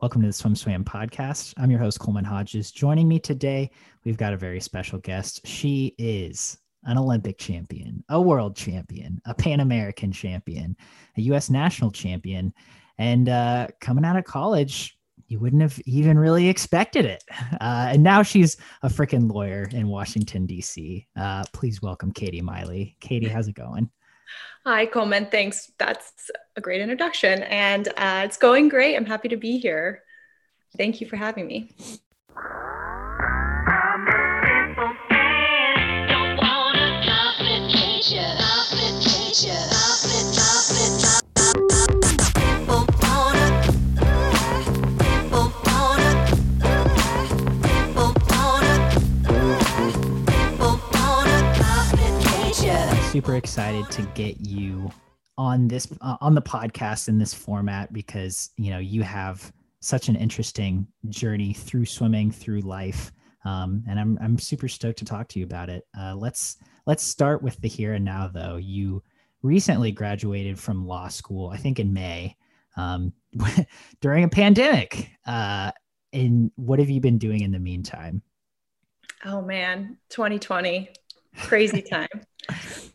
Welcome 0.00 0.20
to 0.20 0.28
the 0.28 0.32
Swim 0.32 0.54
Swam 0.54 0.84
podcast. 0.84 1.54
I'm 1.56 1.72
your 1.72 1.80
host, 1.80 1.98
Coleman 1.98 2.24
Hodges. 2.24 2.70
Joining 2.70 3.08
me 3.08 3.18
today, 3.18 3.68
we've 4.04 4.16
got 4.16 4.32
a 4.32 4.36
very 4.36 4.60
special 4.60 5.00
guest. 5.00 5.44
She 5.44 5.96
is 5.98 6.56
an 6.84 6.96
Olympic 6.96 7.36
champion, 7.36 8.04
a 8.08 8.20
world 8.20 8.54
champion, 8.54 9.20
a 9.24 9.34
Pan 9.34 9.58
American 9.58 10.12
champion, 10.12 10.76
a 11.16 11.22
U.S. 11.22 11.50
national 11.50 11.90
champion, 11.90 12.54
and 12.98 13.28
uh, 13.28 13.66
coming 13.80 14.04
out 14.04 14.16
of 14.16 14.22
college, 14.22 14.96
you 15.26 15.40
wouldn't 15.40 15.62
have 15.62 15.80
even 15.84 16.16
really 16.16 16.48
expected 16.48 17.04
it. 17.04 17.24
Uh, 17.60 17.88
and 17.90 18.04
now 18.04 18.22
she's 18.22 18.56
a 18.84 18.88
freaking 18.88 19.28
lawyer 19.28 19.68
in 19.72 19.88
Washington, 19.88 20.46
D.C. 20.46 21.08
Uh, 21.16 21.42
please 21.52 21.82
welcome 21.82 22.12
Katie 22.12 22.40
Meili. 22.40 22.94
Katie, 23.00 23.26
how's 23.26 23.48
it 23.48 23.56
going? 23.56 23.90
Hi, 24.66 24.86
Coleman. 24.86 25.26
Thanks. 25.30 25.72
That's 25.78 26.30
a 26.56 26.60
great 26.60 26.80
introduction. 26.80 27.42
And 27.44 27.88
uh, 27.96 28.22
it's 28.24 28.36
going 28.36 28.68
great. 28.68 28.96
I'm 28.96 29.06
happy 29.06 29.28
to 29.28 29.36
be 29.36 29.58
here. 29.58 30.02
Thank 30.76 31.00
you 31.00 31.08
for 31.08 31.16
having 31.16 31.46
me. 31.46 31.70
Super 53.18 53.34
excited 53.34 53.84
to 53.90 54.02
get 54.14 54.38
you 54.38 54.88
on 55.36 55.66
this 55.66 55.88
uh, 56.02 56.16
on 56.20 56.36
the 56.36 56.40
podcast 56.40 57.08
in 57.08 57.18
this 57.18 57.34
format 57.34 57.92
because 57.92 58.50
you 58.56 58.70
know 58.70 58.78
you 58.78 59.02
have 59.02 59.52
such 59.80 60.08
an 60.08 60.14
interesting 60.14 60.86
journey 61.08 61.52
through 61.52 61.84
swimming 61.84 62.30
through 62.30 62.60
life 62.60 63.10
um, 63.44 63.82
and 63.88 63.98
I'm, 63.98 64.16
I'm 64.22 64.38
super 64.38 64.68
stoked 64.68 65.00
to 65.00 65.04
talk 65.04 65.26
to 65.30 65.40
you 65.40 65.44
about 65.44 65.68
it. 65.68 65.84
Uh, 65.98 66.14
let's 66.14 66.58
let's 66.86 67.02
start 67.02 67.42
with 67.42 67.60
the 67.60 67.66
here 67.66 67.94
and 67.94 68.04
now 68.04 68.30
though. 68.32 68.54
You 68.54 69.02
recently 69.42 69.90
graduated 69.90 70.56
from 70.56 70.86
law 70.86 71.08
school 71.08 71.50
i 71.50 71.56
think 71.56 71.80
in 71.80 71.92
may 71.92 72.36
um, 72.76 73.12
during 74.00 74.22
a 74.22 74.28
pandemic. 74.28 75.10
Uh, 75.26 75.72
and 76.12 76.52
what 76.54 76.78
have 76.78 76.88
you 76.88 77.00
been 77.00 77.18
doing 77.18 77.40
in 77.40 77.50
the 77.50 77.58
meantime? 77.58 78.22
Oh 79.24 79.42
man. 79.42 79.98
2020 80.10 80.90
crazy 81.36 81.82
time 81.82 82.08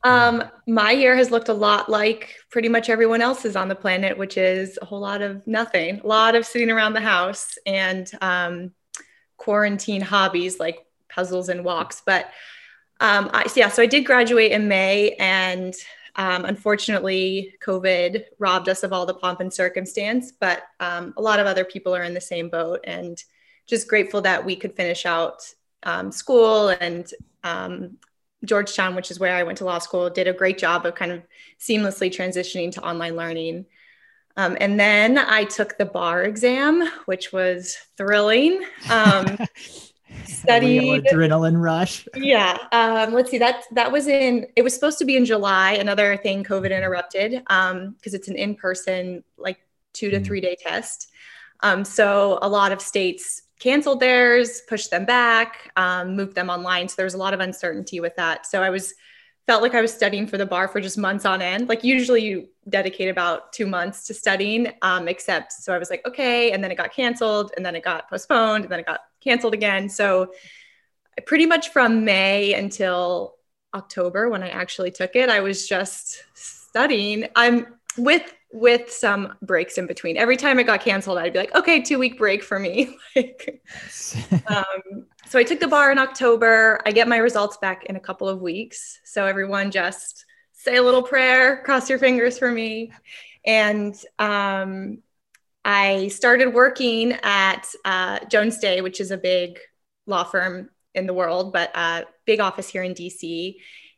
um, 0.03 0.43
my 0.67 0.91
year 0.91 1.15
has 1.15 1.31
looked 1.31 1.49
a 1.49 1.53
lot 1.53 1.89
like 1.89 2.35
pretty 2.49 2.67
much 2.67 2.89
everyone 2.89 3.21
else's 3.21 3.55
on 3.55 3.69
the 3.69 3.75
planet, 3.75 4.17
which 4.17 4.37
is 4.37 4.77
a 4.81 4.85
whole 4.85 4.99
lot 4.99 5.21
of 5.21 5.45
nothing, 5.47 6.01
a 6.01 6.07
lot 6.07 6.35
of 6.35 6.45
sitting 6.45 6.69
around 6.69 6.93
the 6.93 7.01
house 7.01 7.57
and 7.65 8.11
um, 8.21 8.71
quarantine 9.37 10.01
hobbies 10.01 10.59
like 10.59 10.85
puzzles 11.07 11.49
and 11.49 11.63
walks. 11.63 12.01
But 12.05 12.31
um, 12.99 13.29
I, 13.33 13.47
so 13.47 13.59
yeah, 13.59 13.69
so 13.69 13.81
I 13.81 13.85
did 13.85 14.05
graduate 14.05 14.51
in 14.51 14.67
May, 14.67 15.11
and 15.19 15.73
um, 16.15 16.45
unfortunately, 16.45 17.55
COVID 17.65 18.23
robbed 18.39 18.69
us 18.69 18.83
of 18.83 18.93
all 18.93 19.05
the 19.05 19.13
pomp 19.13 19.39
and 19.39 19.53
circumstance. 19.53 20.31
But 20.31 20.63
um, 20.79 21.13
a 21.17 21.21
lot 21.21 21.39
of 21.39 21.47
other 21.47 21.65
people 21.65 21.95
are 21.95 22.03
in 22.03 22.13
the 22.13 22.21
same 22.21 22.49
boat, 22.49 22.81
and 22.83 23.21
just 23.67 23.87
grateful 23.87 24.21
that 24.21 24.43
we 24.43 24.55
could 24.55 24.75
finish 24.75 25.05
out 25.05 25.41
um, 25.83 26.11
school 26.11 26.69
and 26.69 27.09
um, 27.43 27.97
Georgetown, 28.45 28.95
which 28.95 29.11
is 29.11 29.19
where 29.19 29.35
I 29.35 29.43
went 29.43 29.57
to 29.59 29.65
law 29.65 29.79
school, 29.79 30.09
did 30.09 30.27
a 30.27 30.33
great 30.33 30.57
job 30.57 30.85
of 30.85 30.95
kind 30.95 31.11
of 31.11 31.23
seamlessly 31.59 32.09
transitioning 32.09 32.71
to 32.73 32.81
online 32.81 33.15
learning. 33.15 33.65
Um, 34.35 34.57
and 34.59 34.79
then 34.79 35.17
I 35.17 35.43
took 35.43 35.77
the 35.77 35.85
bar 35.85 36.23
exam, 36.23 36.89
which 37.05 37.31
was 37.31 37.77
thrilling. 37.97 38.63
Um, 38.89 39.37
studied 40.25 41.05
adrenaline 41.05 41.61
rush. 41.61 42.07
Yeah. 42.15 42.57
Um, 42.71 43.13
let's 43.13 43.31
see. 43.31 43.37
That 43.37 43.63
that 43.71 43.91
was 43.91 44.07
in. 44.07 44.47
It 44.55 44.63
was 44.63 44.73
supposed 44.73 44.97
to 44.99 45.05
be 45.05 45.15
in 45.15 45.25
July. 45.25 45.73
Another 45.73 46.17
thing, 46.17 46.43
COVID 46.43 46.75
interrupted 46.75 47.31
because 47.31 47.71
um, 47.71 47.95
it's 48.03 48.27
an 48.27 48.35
in-person, 48.35 49.23
like 49.37 49.59
two 49.93 50.09
to 50.09 50.19
mm. 50.19 50.25
three 50.25 50.41
day 50.41 50.57
test. 50.59 51.11
Um, 51.63 51.83
so 51.83 52.37
a 52.41 52.47
lot 52.47 52.71
of 52.71 52.81
states 52.81 53.41
canceled 53.59 53.99
theirs, 53.99 54.61
pushed 54.67 54.91
them 54.91 55.05
back, 55.05 55.71
um, 55.77 56.15
moved 56.15 56.35
them 56.35 56.49
online. 56.49 56.87
So 56.87 56.95
there 56.97 57.05
was 57.05 57.13
a 57.13 57.17
lot 57.17 57.33
of 57.33 57.39
uncertainty 57.39 57.99
with 57.99 58.15
that. 58.17 58.45
So 58.45 58.61
I 58.61 58.69
was 58.69 58.93
felt 59.47 59.61
like 59.61 59.75
I 59.75 59.81
was 59.81 59.93
studying 59.93 60.25
for 60.25 60.37
the 60.37 60.45
bar 60.45 60.67
for 60.67 60.79
just 60.79 60.97
months 60.97 61.25
on 61.25 61.41
end. 61.41 61.67
Like 61.67 61.83
usually 61.83 62.23
you 62.23 62.47
dedicate 62.69 63.09
about 63.09 63.51
two 63.51 63.65
months 63.65 64.07
to 64.07 64.13
studying, 64.13 64.71
um, 64.81 65.07
except 65.07 65.51
so 65.51 65.73
I 65.73 65.77
was 65.77 65.89
like, 65.89 66.05
okay, 66.07 66.51
and 66.51 66.63
then 66.63 66.71
it 66.71 66.75
got 66.75 66.93
canceled, 66.93 67.51
and 67.57 67.65
then 67.65 67.75
it 67.75 67.83
got 67.83 68.09
postponed, 68.09 68.63
and 68.63 68.71
then 68.71 68.79
it 68.79 68.85
got 68.85 69.01
canceled 69.21 69.53
again. 69.53 69.89
So 69.89 70.31
pretty 71.25 71.45
much 71.45 71.69
from 71.69 72.05
May 72.05 72.53
until 72.53 73.35
October 73.73 74.29
when 74.29 74.43
I 74.43 74.49
actually 74.49 74.91
took 74.91 75.15
it, 75.15 75.29
I 75.29 75.41
was 75.41 75.67
just 75.67 76.23
studying. 76.33 77.27
I'm 77.35 77.67
with 77.97 78.33
with 78.53 78.91
some 78.91 79.33
breaks 79.41 79.79
in 79.79 79.87
between. 79.87 80.15
Every 80.15 80.37
time 80.37 80.59
it 80.59 80.65
got 80.65 80.79
canceled, 80.79 81.17
I'd 81.17 81.33
be 81.33 81.39
like, 81.39 81.55
okay, 81.55 81.81
two 81.81 81.97
week 81.97 82.19
break 82.19 82.43
for 82.43 82.59
me. 82.59 82.95
like, 83.15 83.61
um, 84.47 85.07
so 85.27 85.39
I 85.39 85.43
took 85.43 85.59
the 85.59 85.67
bar 85.67 85.91
in 85.91 85.97
October. 85.97 86.79
I 86.85 86.91
get 86.91 87.07
my 87.07 87.17
results 87.17 87.57
back 87.57 87.85
in 87.85 87.95
a 87.95 87.99
couple 87.99 88.29
of 88.29 88.41
weeks. 88.41 88.99
So 89.03 89.25
everyone 89.25 89.71
just 89.71 90.25
say 90.51 90.77
a 90.77 90.83
little 90.83 91.01
prayer, 91.01 91.63
cross 91.63 91.89
your 91.89 91.97
fingers 91.97 92.37
for 92.37 92.51
me. 92.51 92.93
And 93.43 93.95
um, 94.19 94.99
I 95.65 96.09
started 96.09 96.53
working 96.53 97.13
at 97.23 97.67
uh, 97.83 98.19
Jones 98.29 98.59
Day, 98.59 98.81
which 98.81 99.01
is 99.01 99.09
a 99.09 99.17
big 99.17 99.59
law 100.05 100.23
firm 100.23 100.69
in 100.93 101.07
the 101.07 101.13
world, 101.13 101.53
but 101.53 101.71
a 101.71 101.79
uh, 101.79 102.01
big 102.25 102.39
office 102.39 102.69
here 102.69 102.83
in 102.83 102.93
DC. 102.93 103.55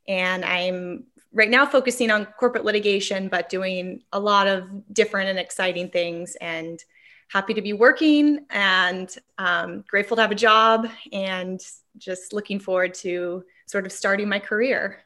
And 0.08 0.46
I'm 0.46 1.06
right 1.36 1.50
now 1.50 1.66
focusing 1.66 2.10
on 2.10 2.26
corporate 2.40 2.64
litigation, 2.64 3.28
but 3.28 3.50
doing 3.50 4.02
a 4.14 4.20
lot 4.20 4.48
of 4.48 4.64
different 4.94 5.30
and 5.30 5.38
exciting 5.38 5.90
things 5.90 6.36
and 6.40 6.84
happy 7.28 7.54
to 7.54 7.62
be 7.62 7.74
working 7.74 8.46
and 8.50 9.14
um, 9.38 9.84
grateful 9.88 10.16
to 10.16 10.22
have 10.22 10.32
a 10.32 10.36
job 10.36 10.88
and 11.12 11.60
just 11.98 12.32
looking 12.32 12.60
forward 12.60 12.94
to 12.94 13.44
sort 13.68 13.86
of 13.86 13.92
starting 13.92 14.30
my 14.30 14.40
career. 14.40 15.02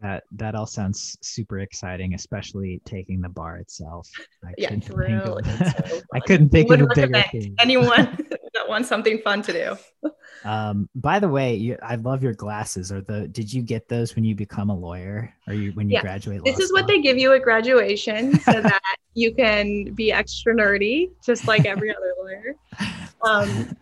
That 0.00 0.24
that 0.32 0.54
all 0.54 0.66
sounds 0.66 1.16
super 1.22 1.60
exciting, 1.60 2.14
especially 2.14 2.80
taking 2.84 3.20
the 3.20 3.28
bar 3.28 3.56
itself. 3.56 4.08
I 4.44 4.52
yeah, 4.58 4.74
really. 4.90 5.42
So 5.88 6.02
I 6.12 6.20
couldn't 6.20 6.50
think 6.50 6.70
of 6.70 6.82
a 6.82 6.86
bigger 6.94 7.24
thing. 7.32 7.56
Anyone 7.58 8.18
that 8.64 8.70
wants 8.70 8.88
something 8.88 9.18
fun 9.18 9.42
to 9.42 9.52
do. 9.52 10.10
Um, 10.46 10.90
by 10.94 11.20
the 11.20 11.28
way, 11.28 11.54
you, 11.54 11.78
I 11.82 11.94
love 11.94 12.22
your 12.22 12.34
glasses. 12.34 12.92
Are 12.92 13.00
the 13.00 13.26
did 13.28 13.50
you 13.50 13.62
get 13.62 13.88
those 13.88 14.14
when 14.14 14.24
you 14.24 14.34
become 14.34 14.68
a 14.68 14.76
lawyer? 14.76 15.32
Or 15.48 15.54
you 15.54 15.72
when 15.72 15.88
you 15.88 15.94
yeah. 15.94 16.02
graduate? 16.02 16.44
This 16.44 16.58
is 16.58 16.70
what 16.70 16.86
they 16.86 17.00
give 17.00 17.16
you 17.16 17.32
at 17.32 17.40
graduation, 17.40 18.38
so 18.40 18.52
that 18.60 18.96
you 19.14 19.34
can 19.34 19.94
be 19.94 20.12
extra 20.12 20.54
nerdy, 20.54 21.08
just 21.24 21.48
like 21.48 21.64
every 21.64 21.96
other 21.96 22.12
lawyer. 22.18 22.56
Um, 23.22 23.74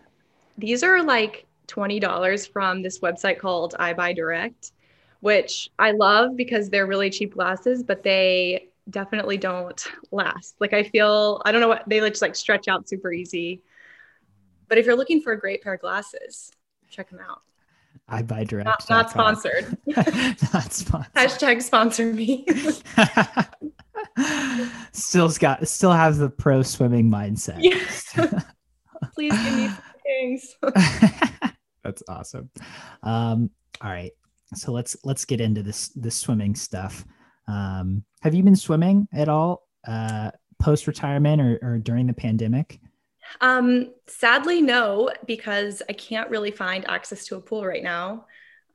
these 0.57 0.83
are 0.83 1.03
like 1.03 1.45
twenty 1.67 1.99
dollars 1.99 2.45
from 2.45 2.81
this 2.81 2.99
website 2.99 3.39
called 3.39 3.75
EyeBuyDirect 3.77 4.71
which 5.23 5.69
I 5.79 5.91
love 5.91 6.35
because 6.35 6.69
they're 6.69 6.85
really 6.85 7.09
cheap 7.09 7.35
glasses, 7.35 7.81
but 7.81 8.03
they 8.03 8.67
definitely 8.89 9.37
don't 9.37 9.81
last. 10.11 10.55
Like 10.59 10.73
I 10.73 10.83
feel, 10.83 11.41
I 11.45 11.53
don't 11.53 11.61
know 11.61 11.69
what 11.69 11.87
they 11.87 12.01
just 12.01 12.21
like 12.21 12.35
stretch 12.35 12.67
out 12.67 12.89
super 12.89 13.13
easy. 13.13 13.61
But 14.73 14.79
if 14.79 14.87
you're 14.87 14.95
looking 14.95 15.21
for 15.21 15.33
a 15.33 15.39
great 15.39 15.61
pair 15.61 15.75
of 15.75 15.81
glasses, 15.81 16.51
check 16.89 17.11
them 17.11 17.19
out. 17.19 17.41
EyeBuyDirect. 18.09 18.65
Not, 18.65 18.89
not 18.89 19.11
sponsored. 19.11 19.77
not 19.85 20.73
sponsored. 20.73 21.13
Hashtag 21.13 21.61
sponsor 21.61 22.11
me. 22.11 22.43
Still's 24.91 25.37
got 25.37 25.67
still 25.67 25.91
has 25.91 26.17
the 26.17 26.27
pro 26.27 26.63
swimming 26.63 27.11
mindset. 27.11 27.59
Yeah. 27.59 28.39
Please 29.13 29.33
give 29.43 29.57
me 29.57 29.69
things. 30.01 30.55
That's 31.83 32.01
awesome. 32.07 32.49
Um, 33.03 33.51
all 33.79 33.91
right 33.91 34.13
so 34.55 34.71
let's 34.71 34.97
let's 35.03 35.23
get 35.23 35.39
into 35.39 35.61
this 35.61 35.89
this 35.89 36.15
swimming 36.15 36.55
stuff. 36.55 37.05
Um, 37.47 38.03
have 38.23 38.33
you 38.33 38.41
been 38.41 38.55
swimming 38.55 39.07
at 39.13 39.29
all 39.29 39.67
uh, 39.87 40.31
post 40.59 40.87
retirement 40.87 41.41
or, 41.41 41.59
or 41.61 41.77
during 41.77 42.07
the 42.07 42.13
pandemic? 42.13 42.79
Um, 43.41 43.93
sadly, 44.07 44.61
no, 44.61 45.11
because 45.25 45.81
I 45.89 45.93
can't 45.93 46.29
really 46.29 46.51
find 46.51 46.87
access 46.87 47.25
to 47.27 47.35
a 47.35 47.41
pool 47.41 47.65
right 47.65 47.83
now. 47.83 48.25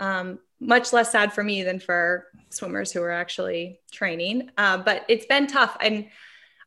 Um, 0.01 0.39
much 0.61 0.93
less 0.93 1.13
sad 1.13 1.33
for 1.33 1.45
me 1.45 1.63
than 1.63 1.81
for 1.81 2.27
swimmers 2.51 2.93
who 2.93 3.03
are 3.03 3.11
actually 3.11 3.81
training. 3.93 4.51
Uh, 4.57 4.79
but 4.79 5.05
it's 5.09 5.27
been 5.27 5.47
tough. 5.47 5.77
And 5.81 6.07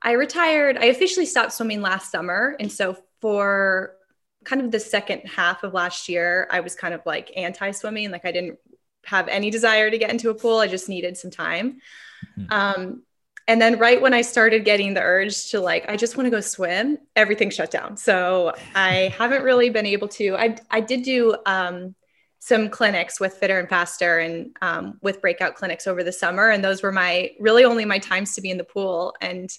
I 0.02 0.14
retired, 0.14 0.78
I 0.78 0.86
officially 0.86 1.26
stopped 1.26 1.54
swimming 1.54 1.82
last 1.82 2.12
summer. 2.12 2.56
And 2.60 2.72
so 2.72 2.98
for 3.20 3.94
kind 4.44 4.62
of 4.62 4.72
the 4.72 4.80
second 4.80 5.22
half 5.28 5.64
of 5.64 5.74
last 5.74 6.10
year, 6.10 6.48
I 6.52 6.62
was 6.62 6.76
kind 6.76 6.94
of 6.94 7.02
like 7.06 7.32
anti 7.36 7.72
swimming. 7.72 8.12
Like 8.12 8.26
I 8.26 8.32
didn't 8.32 8.58
have 9.06 9.28
any 9.28 9.50
desire 9.50 9.90
to 9.90 9.98
get 9.98 10.10
into 10.10 10.30
a 10.30 10.36
pool. 10.36 10.58
I 10.58 10.68
just 10.68 10.90
needed 10.90 11.18
some 11.18 11.32
time. 11.32 11.82
Mm-hmm. 12.38 12.52
Um, 12.52 13.04
and 13.52 13.62
then 13.62 13.78
right 13.78 14.02
when 14.02 14.14
I 14.14 14.22
started 14.22 14.64
getting 14.64 14.94
the 14.94 15.02
urge 15.02 15.50
to 15.50 15.60
like, 15.60 15.90
I 15.90 15.98
just 15.98 16.16
want 16.16 16.26
to 16.26 16.32
go 16.32 16.40
swim, 16.40 16.98
everything 17.18 17.50
shut 17.50 17.70
down. 17.70 17.98
So 17.98 18.54
I 18.74 19.14
haven't 19.18 19.44
really 19.44 19.70
been 19.70 19.86
able 19.86 20.08
to. 20.08 20.38
I 20.38 20.56
I 20.70 20.80
did 20.80 21.04
do 21.04 21.36
um, 21.46 21.94
some 22.40 22.70
clinics 22.70 23.20
with 23.20 23.34
Fitter 23.34 23.60
and 23.60 23.68
Faster 23.68 24.20
and 24.20 24.56
um, 24.62 25.00
with 25.02 25.20
breakout 25.20 25.56
clinics 25.56 25.86
over 25.86 26.02
the 26.02 26.14
summer, 26.14 26.50
and 26.50 26.64
those 26.64 26.82
were 26.82 26.94
my 26.94 27.32
really 27.42 27.66
only 27.66 27.84
my 27.84 28.00
times 28.00 28.36
to 28.36 28.42
be 28.42 28.52
in 28.52 28.58
the 28.58 28.64
pool. 28.64 29.16
And 29.20 29.50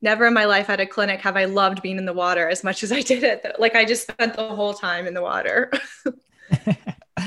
never 0.00 0.26
in 0.26 0.32
my 0.32 0.46
life 0.46 0.70
at 0.70 0.80
a 0.80 0.86
clinic 0.86 1.20
have 1.20 1.36
I 1.36 1.44
loved 1.44 1.82
being 1.82 1.98
in 1.98 2.06
the 2.06 2.14
water 2.14 2.48
as 2.48 2.64
much 2.64 2.82
as 2.82 2.90
I 2.90 3.02
did 3.02 3.22
it. 3.22 3.44
Like 3.58 3.74
I 3.74 3.84
just 3.84 4.10
spent 4.10 4.34
the 4.34 4.48
whole 4.48 4.72
time 4.72 5.06
in 5.06 5.12
the 5.12 5.22
water. 5.22 5.70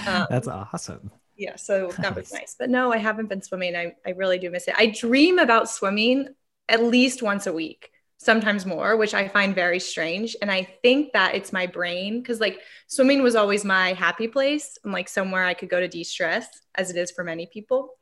um, 0.07 0.25
That's 0.27 0.47
awesome 0.47 1.11
yeah 1.39 1.55
so 1.55 1.89
that 1.99 2.15
was 2.15 2.31
nice. 2.31 2.55
But 2.59 2.69
no 2.69 2.91
i 2.91 2.97
haven't 2.97 3.29
been 3.29 3.41
swimming. 3.41 3.75
I, 3.75 3.95
I 4.05 4.11
really 4.11 4.37
do 4.37 4.51
miss 4.51 4.67
it. 4.67 4.75
I 4.77 4.87
dream 4.87 5.39
about 5.39 5.69
swimming 5.69 6.27
at 6.67 6.83
least 6.83 7.23
once 7.23 7.47
a 7.47 7.53
week 7.53 7.91
sometimes 8.21 8.65
more 8.65 8.97
which 8.97 9.13
i 9.13 9.27
find 9.27 9.55
very 9.55 9.79
strange. 9.79 10.35
And 10.41 10.51
i 10.51 10.63
think 10.83 11.13
that 11.13 11.35
it's 11.35 11.53
my 11.53 11.65
brain 11.65 12.21
because 12.21 12.39
like 12.39 12.59
swimming 12.87 13.23
was 13.23 13.35
always 13.35 13.63
my 13.63 13.93
happy 13.93 14.27
place 14.27 14.77
and 14.83 14.93
like 14.93 15.07
somewhere 15.07 15.45
i 15.45 15.53
could 15.53 15.69
go 15.69 15.79
to 15.79 15.87
de-stress 15.87 16.47
as 16.75 16.91
it 16.91 16.97
is 16.97 17.09
for 17.11 17.23
many 17.23 17.47
people. 17.47 17.95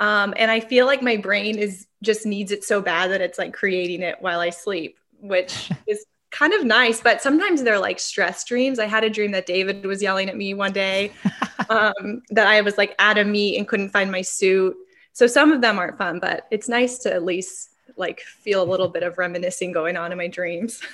Um, 0.00 0.34
and 0.36 0.50
i 0.50 0.60
feel 0.60 0.86
like 0.86 1.02
my 1.02 1.16
brain 1.16 1.58
is 1.58 1.86
just 2.02 2.26
needs 2.26 2.50
it 2.52 2.64
so 2.64 2.82
bad 2.82 3.12
that 3.12 3.20
it's 3.20 3.38
like 3.38 3.52
creating 3.52 4.02
it 4.02 4.16
while 4.20 4.40
i 4.40 4.50
sleep 4.50 4.98
which 5.20 5.70
is 5.86 6.04
kind 6.30 6.52
of 6.52 6.64
nice, 6.64 7.00
but 7.00 7.20
sometimes 7.20 7.62
they're 7.62 7.78
like 7.78 7.98
stress 7.98 8.44
dreams. 8.44 8.78
I 8.78 8.86
had 8.86 9.04
a 9.04 9.10
dream 9.10 9.32
that 9.32 9.46
David 9.46 9.84
was 9.84 10.02
yelling 10.02 10.28
at 10.28 10.36
me 10.36 10.54
one 10.54 10.72
day, 10.72 11.12
um, 11.70 12.22
that 12.30 12.46
I 12.46 12.60
was 12.60 12.76
like 12.76 12.94
at 12.98 13.16
a 13.16 13.24
meet 13.24 13.56
and 13.56 13.66
couldn't 13.66 13.90
find 13.90 14.10
my 14.10 14.22
suit. 14.22 14.76
So 15.12 15.26
some 15.26 15.52
of 15.52 15.60
them 15.60 15.78
aren't 15.78 15.96
fun, 15.96 16.18
but 16.18 16.46
it's 16.50 16.68
nice 16.68 16.98
to 16.98 17.14
at 17.14 17.24
least 17.24 17.70
like 17.96 18.20
feel 18.20 18.62
a 18.62 18.68
little 18.68 18.88
bit 18.88 19.02
of 19.02 19.16
reminiscing 19.18 19.72
going 19.72 19.96
on 19.96 20.12
in 20.12 20.18
my 20.18 20.28
dreams. 20.28 20.82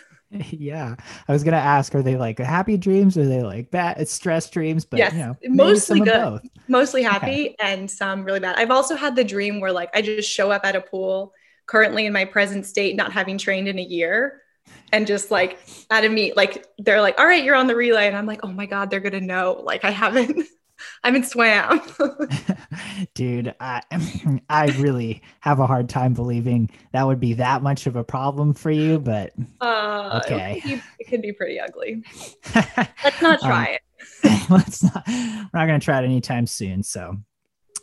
yeah 0.51 0.97
i 1.29 1.33
was 1.33 1.45
gonna 1.45 1.57
ask 1.57 1.95
are 1.95 2.03
they 2.03 2.17
like 2.17 2.41
happy 2.41 2.77
dreams 2.77 3.17
or 3.17 3.21
are 3.23 3.27
they 3.27 3.45
like 3.45 3.71
bad 3.71 4.09
stress 4.09 4.51
dreams 4.51 4.85
but 4.85 4.99
yes, 4.99 5.13
you 5.13 5.21
know 5.21 5.37
mostly 5.45 6.01
good 6.01 6.41
mostly 6.67 7.01
happy 7.01 7.55
and 7.61 7.89
some 7.89 8.25
really 8.25 8.41
bad 8.41 8.57
i've 8.57 8.73
also 8.73 8.97
had 8.97 9.15
the 9.15 9.23
dream 9.23 9.61
where 9.61 9.71
like 9.71 9.89
i 9.95 10.03
just 10.03 10.29
show 10.29 10.51
up 10.51 10.65
at 10.65 10.75
a 10.75 10.81
pool 10.81 11.33
currently 11.67 12.07
in 12.07 12.13
my 12.13 12.25
present 12.25 12.67
state 12.67 12.97
not 12.97 13.13
having 13.13 13.39
trained 13.39 13.69
in 13.69 13.79
a 13.79 13.83
year 13.83 14.43
and 14.93 15.07
just 15.07 15.31
like 15.31 15.59
at 15.91 16.05
a 16.05 16.09
meet, 16.09 16.37
like 16.37 16.67
they're 16.79 17.01
like, 17.01 17.19
all 17.19 17.27
right, 17.27 17.45
you're 17.45 17.55
on 17.55 17.67
the 17.67 17.77
relay. 17.77 18.07
And 18.07 18.17
I'm 18.17 18.27
like, 18.27 18.41
oh 18.43 18.53
my 18.53 18.67
God, 18.67 18.91
they're 18.91 19.01
gonna 19.01 19.21
know. 19.21 19.61
Like 19.65 19.85
I 19.85 19.91
haven't 19.91 20.47
I 21.03 21.09
haven't 21.09 21.25
swam. 21.25 21.81
Dude, 23.15 23.55
I 23.61 23.83
I 24.49 24.67
really 24.79 25.23
have 25.41 25.61
a 25.61 25.67
hard 25.67 25.89
time 25.89 26.15
believing 26.15 26.71
that 26.93 27.07
would 27.07 27.21
be 27.21 27.35
that 27.35 27.63
much 27.63 27.87
of 27.87 27.97
a 27.97 28.05
problem 28.05 28.55
for 28.55 28.71
you, 28.71 28.99
but 28.99 29.33
uh, 29.61 30.21
okay. 30.25 30.57
It 30.57 30.61
could, 30.63 30.71
be, 30.71 30.83
it 30.99 31.09
could 31.09 31.23
be 31.23 31.33
pretty 31.33 31.61
ugly. 31.61 32.03
Let's 32.55 33.23
not 33.23 33.43
um, 33.43 33.49
try 33.49 33.67
um, 33.67 33.75
it. 33.75 34.51
Let's 34.51 34.83
not 34.83 35.03
we're 35.07 35.49
not 35.55 35.67
gonna 35.67 35.81
try 35.81 36.01
it 36.01 36.05
anytime 36.05 36.47
soon. 36.47 36.83
So 36.83 37.17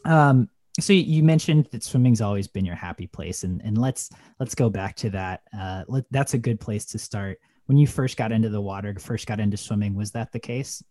um 0.05 0.49
so 0.79 0.91
you 0.91 1.23
mentioned 1.23 1.67
that 1.71 1.83
swimming's 1.83 2.21
always 2.21 2.47
been 2.47 2.65
your 2.65 2.75
happy 2.75 3.07
place 3.07 3.43
and 3.43 3.61
and 3.63 3.77
let's 3.77 4.09
let's 4.39 4.55
go 4.55 4.69
back 4.69 4.95
to 4.95 5.09
that 5.11 5.41
uh 5.57 5.83
let, 5.87 6.03
that's 6.11 6.33
a 6.33 6.37
good 6.37 6.59
place 6.59 6.85
to 6.85 6.97
start 6.97 7.39
when 7.67 7.77
you 7.77 7.85
first 7.85 8.17
got 8.17 8.31
into 8.31 8.49
the 8.49 8.59
water 8.59 8.95
first 8.99 9.27
got 9.27 9.39
into 9.39 9.55
swimming 9.55 9.93
was 9.93 10.11
that 10.11 10.31
the 10.31 10.39
case 10.39 10.83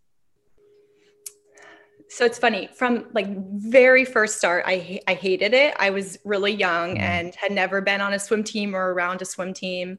so 2.09 2.25
it's 2.25 2.37
funny 2.37 2.69
from 2.75 3.05
like 3.13 3.27
very 3.55 4.05
first 4.05 4.37
start 4.37 4.63
i 4.67 4.99
i 5.07 5.13
hated 5.13 5.53
it 5.53 5.73
i 5.79 5.89
was 5.89 6.17
really 6.25 6.51
young 6.51 6.95
mm. 6.95 6.99
and 6.99 7.35
had 7.35 7.51
never 7.51 7.81
been 7.81 8.01
on 8.01 8.13
a 8.13 8.19
swim 8.19 8.43
team 8.43 8.75
or 8.75 8.93
around 8.93 9.21
a 9.21 9.25
swim 9.25 9.53
team 9.53 9.97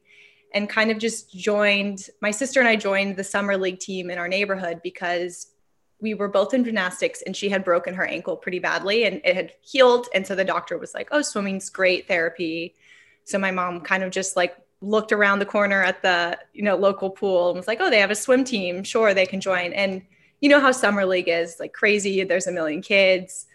and 0.53 0.69
kind 0.69 0.91
of 0.91 0.97
just 0.97 1.33
joined 1.33 2.09
my 2.21 2.31
sister 2.31 2.59
and 2.59 2.69
i 2.69 2.75
joined 2.75 3.17
the 3.17 3.23
summer 3.23 3.57
league 3.57 3.79
team 3.79 4.09
in 4.09 4.17
our 4.17 4.27
neighborhood 4.27 4.79
because 4.83 5.47
we 6.01 6.13
were 6.13 6.27
both 6.27 6.53
in 6.53 6.63
gymnastics 6.63 7.21
and 7.21 7.35
she 7.35 7.49
had 7.49 7.63
broken 7.63 7.93
her 7.93 8.05
ankle 8.05 8.35
pretty 8.35 8.59
badly 8.59 9.05
and 9.05 9.21
it 9.23 9.35
had 9.35 9.53
healed. 9.61 10.07
And 10.13 10.25
so 10.25 10.35
the 10.35 10.43
doctor 10.43 10.77
was 10.77 10.93
like, 10.93 11.07
oh, 11.11 11.21
swimming's 11.21 11.69
great 11.69 12.07
therapy. 12.07 12.75
So 13.23 13.39
my 13.39 13.51
mom 13.51 13.81
kind 13.81 14.03
of 14.03 14.11
just 14.11 14.35
like 14.35 14.55
looked 14.81 15.11
around 15.11 15.39
the 15.39 15.45
corner 15.45 15.81
at 15.81 16.01
the, 16.01 16.37
you 16.53 16.63
know, 16.63 16.75
local 16.75 17.09
pool 17.09 17.49
and 17.49 17.57
was 17.57 17.67
like, 17.67 17.79
oh, 17.81 17.89
they 17.89 17.99
have 17.99 18.11
a 18.11 18.15
swim 18.15 18.43
team. 18.43 18.83
Sure, 18.83 19.13
they 19.13 19.25
can 19.25 19.39
join. 19.39 19.73
And 19.73 20.03
you 20.45 20.49
know 20.49 20.59
how 20.59 20.71
summer 20.71 21.07
league 21.07 21.27
is 21.27 21.57
like 21.59 21.73
crazy. 21.73 22.23
There's 22.23 22.45
a 22.45 22.51
million 22.51 22.83
kids. 22.83 23.47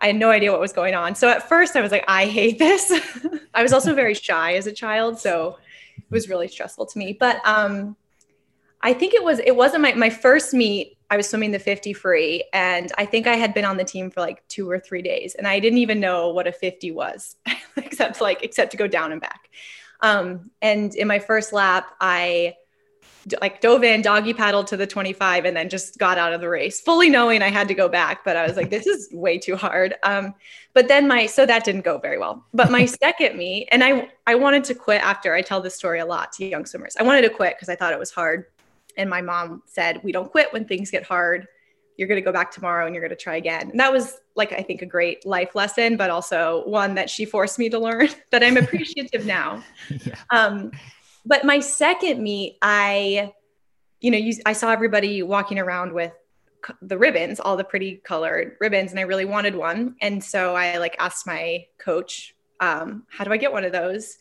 I 0.00 0.06
had 0.06 0.16
no 0.16 0.30
idea 0.30 0.50
what 0.50 0.58
was 0.58 0.72
going 0.72 0.94
on. 0.94 1.14
So 1.14 1.28
at 1.28 1.46
first 1.46 1.76
I 1.76 1.82
was 1.82 1.92
like, 1.92 2.02
I 2.08 2.24
hate 2.24 2.58
this. 2.58 2.90
I 3.54 3.62
was 3.62 3.74
also 3.74 3.94
very 3.94 4.14
shy 4.28 4.54
as 4.54 4.66
a 4.66 4.72
child. 4.72 5.18
So 5.18 5.58
it 5.98 6.10
was 6.10 6.30
really 6.30 6.48
stressful 6.48 6.86
to 6.86 6.98
me. 6.98 7.12
But 7.12 7.46
um, 7.46 7.94
I 8.80 8.94
think 8.94 9.12
it 9.12 9.22
was, 9.22 9.38
it 9.40 9.54
wasn't 9.54 9.82
my, 9.82 9.92
my 9.92 10.08
first 10.08 10.54
meet 10.54 10.96
I 11.10 11.18
was 11.18 11.28
swimming 11.28 11.50
the 11.50 11.58
50 11.58 11.92
free 11.92 12.44
and 12.54 12.90
I 12.96 13.04
think 13.04 13.26
I 13.26 13.36
had 13.36 13.52
been 13.52 13.66
on 13.66 13.76
the 13.76 13.84
team 13.84 14.10
for 14.10 14.20
like 14.20 14.46
2 14.48 14.70
or 14.70 14.80
3 14.80 15.02
days 15.02 15.34
and 15.34 15.46
I 15.46 15.60
didn't 15.60 15.80
even 15.80 16.00
know 16.00 16.30
what 16.30 16.46
a 16.46 16.52
50 16.52 16.90
was 16.92 17.36
except 17.76 18.22
like 18.22 18.42
except 18.42 18.70
to 18.70 18.78
go 18.78 18.86
down 18.86 19.12
and 19.12 19.20
back. 19.20 19.50
Um, 20.00 20.52
and 20.62 20.94
in 20.94 21.06
my 21.06 21.18
first 21.18 21.52
lap 21.52 21.88
I 22.00 22.54
like 23.40 23.60
dove 23.60 23.84
in 23.84 24.02
doggy 24.02 24.32
paddled 24.32 24.66
to 24.66 24.76
the 24.76 24.86
25 24.86 25.44
and 25.44 25.56
then 25.56 25.68
just 25.68 25.98
got 25.98 26.16
out 26.16 26.32
of 26.32 26.40
the 26.40 26.48
race 26.48 26.80
fully 26.80 27.10
knowing 27.10 27.42
I 27.42 27.48
had 27.48 27.68
to 27.68 27.74
go 27.74 27.88
back 27.88 28.24
but 28.24 28.36
I 28.36 28.46
was 28.46 28.56
like 28.56 28.70
this 28.70 28.86
is 28.86 29.08
way 29.12 29.38
too 29.38 29.56
hard. 29.56 29.94
Um, 30.02 30.34
but 30.72 30.88
then 30.88 31.08
my 31.08 31.26
so 31.26 31.46
that 31.46 31.64
didn't 31.64 31.84
go 31.84 31.98
very 31.98 32.18
well. 32.18 32.44
But 32.54 32.70
my 32.70 32.84
second 33.02 33.36
meet 33.36 33.68
and 33.72 33.84
I 33.84 34.10
I 34.26 34.34
wanted 34.34 34.64
to 34.64 34.74
quit 34.74 35.02
after 35.02 35.34
I 35.34 35.42
tell 35.42 35.60
this 35.60 35.74
story 35.74 36.00
a 36.00 36.06
lot 36.06 36.32
to 36.34 36.46
young 36.46 36.66
swimmers. 36.66 36.96
I 36.98 37.02
wanted 37.02 37.22
to 37.22 37.30
quit 37.30 37.56
because 37.56 37.68
I 37.68 37.76
thought 37.76 37.92
it 37.92 37.98
was 37.98 38.10
hard 38.10 38.46
and 38.96 39.08
my 39.08 39.22
mom 39.22 39.62
said, 39.66 40.00
We 40.02 40.12
don't 40.12 40.30
quit 40.30 40.52
when 40.52 40.64
things 40.64 40.90
get 40.90 41.04
hard. 41.04 41.46
You're 41.96 42.08
going 42.08 42.20
to 42.20 42.24
go 42.24 42.32
back 42.32 42.50
tomorrow 42.50 42.86
and 42.86 42.94
you're 42.94 43.02
going 43.02 43.16
to 43.16 43.22
try 43.22 43.36
again. 43.36 43.70
And 43.70 43.80
that 43.80 43.92
was 43.92 44.18
like, 44.34 44.52
I 44.52 44.62
think, 44.62 44.80
a 44.80 44.86
great 44.86 45.26
life 45.26 45.54
lesson, 45.54 45.96
but 45.96 46.08
also 46.08 46.64
one 46.66 46.94
that 46.94 47.10
she 47.10 47.24
forced 47.24 47.58
me 47.58 47.68
to 47.70 47.78
learn 47.78 48.08
that 48.30 48.42
I'm 48.42 48.56
appreciative 48.56 49.26
now. 49.26 49.62
Yeah. 50.04 50.14
Um, 50.30 50.70
but 51.24 51.44
my 51.44 51.60
second 51.60 52.22
meet, 52.22 52.58
I, 52.62 53.32
you 54.00 54.10
know, 54.10 54.18
you, 54.18 54.34
I 54.46 54.52
saw 54.52 54.70
everybody 54.70 55.22
walking 55.22 55.58
around 55.58 55.92
with 55.92 56.12
the 56.82 56.98
ribbons, 56.98 57.40
all 57.40 57.56
the 57.56 57.64
pretty 57.64 57.96
colored 57.96 58.56
ribbons, 58.60 58.90
and 58.90 59.00
I 59.00 59.04
really 59.04 59.24
wanted 59.24 59.54
one. 59.54 59.96
And 60.00 60.22
so 60.22 60.54
I 60.54 60.78
like 60.78 60.96
asked 60.98 61.26
my 61.26 61.66
coach, 61.78 62.34
um, 62.60 63.04
how 63.08 63.24
do 63.24 63.32
I 63.32 63.36
get 63.36 63.52
one 63.52 63.64
of 63.64 63.72
those? 63.72 64.18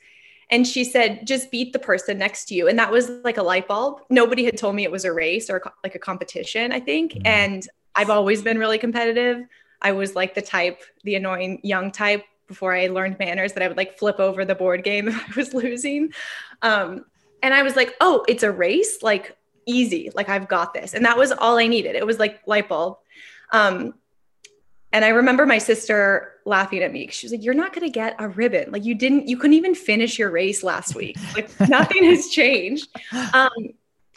And 0.52 0.66
she 0.66 0.84
said, 0.84 1.28
just 1.28 1.52
beat 1.52 1.74
the 1.74 1.80
person 1.80 2.18
next 2.18 2.46
to 2.46 2.56
you. 2.56 2.68
And 2.68 2.80
that 2.80 2.92
was 2.92 3.10
like 3.10 3.38
a 3.38 3.44
light 3.44 3.68
bulb. 3.68 4.02
Nobody 4.10 4.46
had 4.46 4.58
told 4.58 4.76
me 4.76 4.84
it 4.84 4.92
was 4.92 5.06
a 5.06 5.14
race 5.14 5.50
or 5.50 5.62
like 5.84 5.96
a 5.96 6.00
competition, 6.00 6.72
I 6.72 6.80
think. 6.80 7.14
Mm-hmm. 7.14 7.28
And 7.28 7.68
I've 7.96 8.10
always 8.10 8.42
been 8.42 8.58
really 8.58 8.80
competitive. 8.80 9.44
I 9.82 9.92
was 9.92 10.16
like 10.16 10.34
the 10.34 10.42
type, 10.42 10.82
the 11.04 11.16
annoying 11.16 11.60
young 11.64 11.92
type 11.92 12.24
before 12.50 12.76
I 12.76 12.88
learned 12.88 13.18
manners 13.20 13.54
that 13.54 13.64
I 13.64 13.70
would 13.70 13.78
like 13.78 13.98
flip 13.98 14.20
over 14.20 14.44
the 14.44 14.56
board 14.56 14.84
game 14.84 15.08
if 15.08 15.16
I 15.16 15.34
was 15.38 15.54
losing. 15.54 16.12
Um, 16.62 17.06
and 17.42 17.54
I 17.54 17.64
was 17.64 17.78
like, 17.78 17.96
oh, 18.02 18.26
it's 18.28 18.44
a 18.44 18.52
race? 18.52 19.02
Like 19.02 19.38
easy. 19.66 20.12
Like 20.14 20.28
I've 20.28 20.50
got 20.50 20.74
this. 20.74 20.94
And 20.94 21.06
that 21.06 21.18
was 21.18 21.32
all 21.32 21.58
I 21.58 21.68
needed. 21.68 21.96
It 21.96 22.06
was 22.06 22.20
like 22.20 22.42
light 22.46 22.68
bulb. 22.68 22.98
Um, 23.54 23.94
and 24.92 25.06
I 25.06 25.10
remember 25.10 25.46
my 25.46 25.60
sister 25.60 26.34
laughing 26.46 26.82
at 26.82 26.92
me. 26.92 27.08
She 27.12 27.28
was 27.28 27.32
like, 27.32 27.44
You're 27.44 27.54
not 27.54 27.74
going 27.74 27.86
to 27.86 27.94
get 27.94 28.16
a 28.18 28.28
ribbon. 28.28 28.72
Like, 28.72 28.84
you 28.84 28.96
didn't, 28.96 29.28
you 29.28 29.38
couldn't 29.38 29.54
even 29.54 29.76
finish 29.76 30.18
your 30.18 30.32
race 30.32 30.64
last 30.64 30.96
week. 30.96 31.16
Like, 31.36 31.48
nothing 31.70 32.04
has 32.06 32.30
changed. 32.30 32.90
Um, 33.34 33.52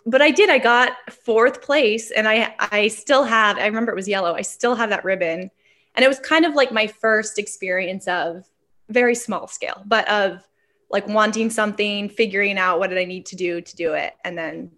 but 0.07 0.23
I 0.23 0.31
did. 0.31 0.49
I 0.49 0.59
got 0.59 0.93
fourth 1.11 1.63
place 1.63 2.11
and 2.11 2.27
I, 2.27 2.55
I 2.59 2.89
still 2.89 3.25
have, 3.25 3.59
I 3.59 3.67
remember 3.67 3.93
it 3.93 3.97
was 3.97 4.09
yellow. 4.09 4.35
I 4.35 4.43
still 4.43 4.75
have 4.75 4.91
that 4.91 5.05
ribbon. 5.05 5.51
And 5.95 6.05
it 6.05 6.09
was 6.09 6.19
kind 6.19 6.45
of 6.45 6.55
like 6.55 6.73
my 6.73 6.87
first 6.87 7.39
experience 7.39 8.09
of 8.09 8.45
very 8.89 9.15
small 9.15 9.47
scale, 9.47 9.83
but 9.87 10.09
of 10.09 10.47
like 10.91 11.07
wanting 11.09 11.51
something, 11.51 12.09
figuring 12.09 12.59
out 12.59 12.79
what 12.79 12.91
did 12.91 12.99
I 12.99 13.05
need 13.05 13.27
to 13.27 13.37
do 13.37 13.61
to 13.61 13.77
do 13.77 13.95
it. 13.95 14.15
And 14.25 14.37
then 14.37 14.71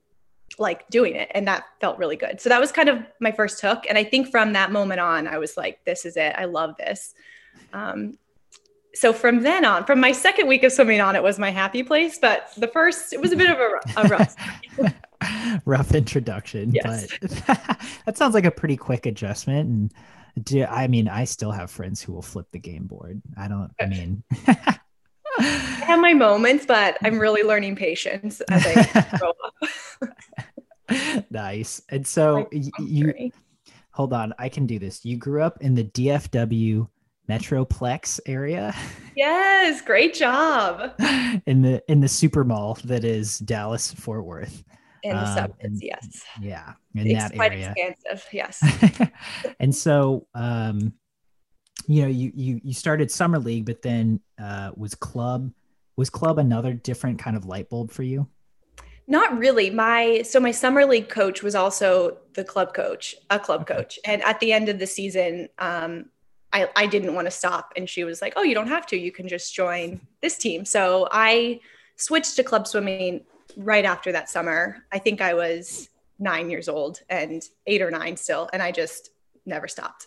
like 0.59 0.88
doing 0.88 1.16
it. 1.16 1.30
And 1.35 1.49
that 1.49 1.64
felt 1.80 1.99
really 1.99 2.16
good. 2.16 2.40
So 2.40 2.49
that 2.49 2.61
was 2.61 2.71
kind 2.71 2.88
of 2.88 3.04
my 3.21 3.33
first 3.33 3.61
hook. 3.61 3.85
And 3.88 3.99
i 3.99 4.04
think 4.04 4.30
from 4.30 4.52
that 4.52 4.71
moment 4.71 5.00
on 5.00 5.26
i 5.26 5.38
was 5.38 5.56
like 5.56 5.85
this 5.85 6.04
is 6.04 6.16
it. 6.16 6.35
I 6.37 6.44
love 6.44 6.76
this. 6.76 7.14
Um, 7.73 8.18
so 8.94 9.12
from 9.12 9.42
then 9.42 9.64
on 9.64 9.85
from 9.85 9.99
my 9.99 10.12
second 10.12 10.47
week 10.47 10.62
of 10.62 10.71
swimming 10.71 11.00
on 11.00 11.16
it 11.16 11.23
was 11.23 11.37
my 11.37 11.50
happy 11.50 11.83
place 11.83 12.16
but 12.16 12.52
the 12.56 12.68
first 12.68 13.12
it 13.12 13.21
was 13.21 13.33
a 13.33 13.37
bit 13.37 13.50
of 13.50 13.59
a, 13.59 13.80
a 13.97 14.09
rough 14.09 14.37
rough 15.64 15.94
introduction 15.94 16.73
yes. 16.73 17.09
but 17.21 17.30
that 18.06 18.16
sounds 18.16 18.35
like 18.35 18.44
a 18.44 18.50
pretty 18.50 18.76
quick 18.76 19.06
adjustment. 19.06 19.68
And 19.68 19.94
do 20.43 20.64
i 20.64 20.87
mean 20.87 21.09
i 21.09 21.25
still 21.25 21.50
have 21.50 21.71
friends 21.71 22.03
who 22.03 22.12
will 22.12 22.23
flip 22.23 22.47
the 22.53 22.59
game 22.59 22.87
board 22.87 23.21
i 23.37 23.47
don't 23.49 23.71
i 23.81 23.87
mean 23.87 24.23
I 25.37 25.43
have 25.87 26.00
my 26.00 26.14
moments, 26.14 26.64
but 26.64 26.97
I'm 27.03 27.19
really 27.19 27.43
learning 27.43 27.76
patience 27.76 28.41
as 28.43 28.64
I 28.67 29.19
grow 29.19 29.33
up. 30.00 31.25
nice. 31.31 31.83
And 31.88 32.07
so 32.07 32.49
you 32.79 33.33
hold 33.91 34.12
on, 34.12 34.35
I 34.38 34.49
can 34.49 34.67
do 34.67 34.79
this. 34.79 35.05
You 35.05 35.17
grew 35.17 35.43
up 35.43 35.59
in 35.61 35.75
the 35.75 35.85
DFW 35.85 36.88
metroplex 37.29 38.21
area. 38.26 38.75
Yes, 39.17 39.81
great 39.81 40.14
job. 40.14 40.93
in 41.47 41.62
the 41.62 41.83
in 41.88 42.00
the 42.00 42.09
super 42.09 42.45
mall 42.45 42.79
that 42.85 43.05
is 43.05 43.38
Dallas 43.38 43.93
Fort 43.93 44.25
Worth. 44.25 44.64
In 45.05 45.11
the 45.11 45.29
um, 45.29 45.35
suburbs, 45.35 45.83
yes. 45.83 46.23
Yeah, 46.41 46.73
in 46.95 47.07
it's 47.07 47.23
that 47.23 47.35
quite 47.35 47.53
area. 47.53 47.75
expansive, 47.77 48.27
yes. 48.33 49.11
and 49.61 49.75
so, 49.75 50.27
um, 50.35 50.95
you 51.87 52.03
know, 52.03 52.09
you 52.09 52.33
you 52.35 52.61
you 52.65 52.73
started 52.73 53.11
summer 53.11 53.39
league, 53.39 53.67
but 53.67 53.83
then 53.83 54.21
uh, 54.43 54.73
was 54.77 54.95
club 54.95 55.53
was 55.97 56.09
club 56.11 56.39
another 56.39 56.73
different 56.73 57.19
kind 57.19 57.37
of 57.37 57.45
light 57.45 57.69
bulb 57.69 57.91
for 57.91 58.03
you? 58.03 58.29
Not 59.07 59.39
really. 59.39 59.69
My 59.69 60.23
so 60.23 60.41
my 60.41 60.51
summer 60.51 60.87
league 60.87 61.11
coach 61.11 61.43
was 61.43 61.55
also 61.55 62.17
the 62.33 62.43
club 62.43 62.73
coach, 62.73 63.15
a 63.29 63.39
club 63.39 63.63
okay. 63.63 63.75
coach, 63.75 63.99
and 64.07 64.23
at 64.23 64.41
the 64.41 64.53
end 64.53 64.71
of 64.71 64.79
the 64.79 64.87
season, 64.87 65.51
um, 65.59 66.07
I, 66.55 66.71
I 66.77 66.87
didn't 66.87 67.15
want 67.15 67.27
to 67.27 67.31
stop. 67.31 67.75
And 67.77 67.91
she 67.91 68.05
was 68.05 68.23
like, 68.23 68.33
Oh, 68.37 68.43
you 68.43 68.55
don't 68.55 68.69
have 68.69 68.87
to. 68.87 68.97
You 68.97 69.13
can 69.13 69.29
just 69.29 69.55
join 69.55 70.01
this 70.23 70.39
team. 70.39 70.65
So 70.65 71.09
I 71.11 71.61
switched 71.97 72.37
to 72.37 72.45
club 72.45 72.67
swimming 72.67 73.25
right 73.57 73.85
after 73.85 74.13
that 74.13 74.29
summer. 74.29 74.85
I 74.93 74.99
think 74.99 75.21
I 75.21 75.35
was 75.35 75.89
nine 76.19 76.51
years 76.51 76.69
old 76.69 77.01
and 77.09 77.43
eight 77.67 77.83
or 77.83 77.91
nine 77.91 78.17
still. 78.17 78.49
And 78.53 78.63
I 78.63 78.73
just 78.73 79.11
never 79.47 79.69
stopped. 79.69 80.07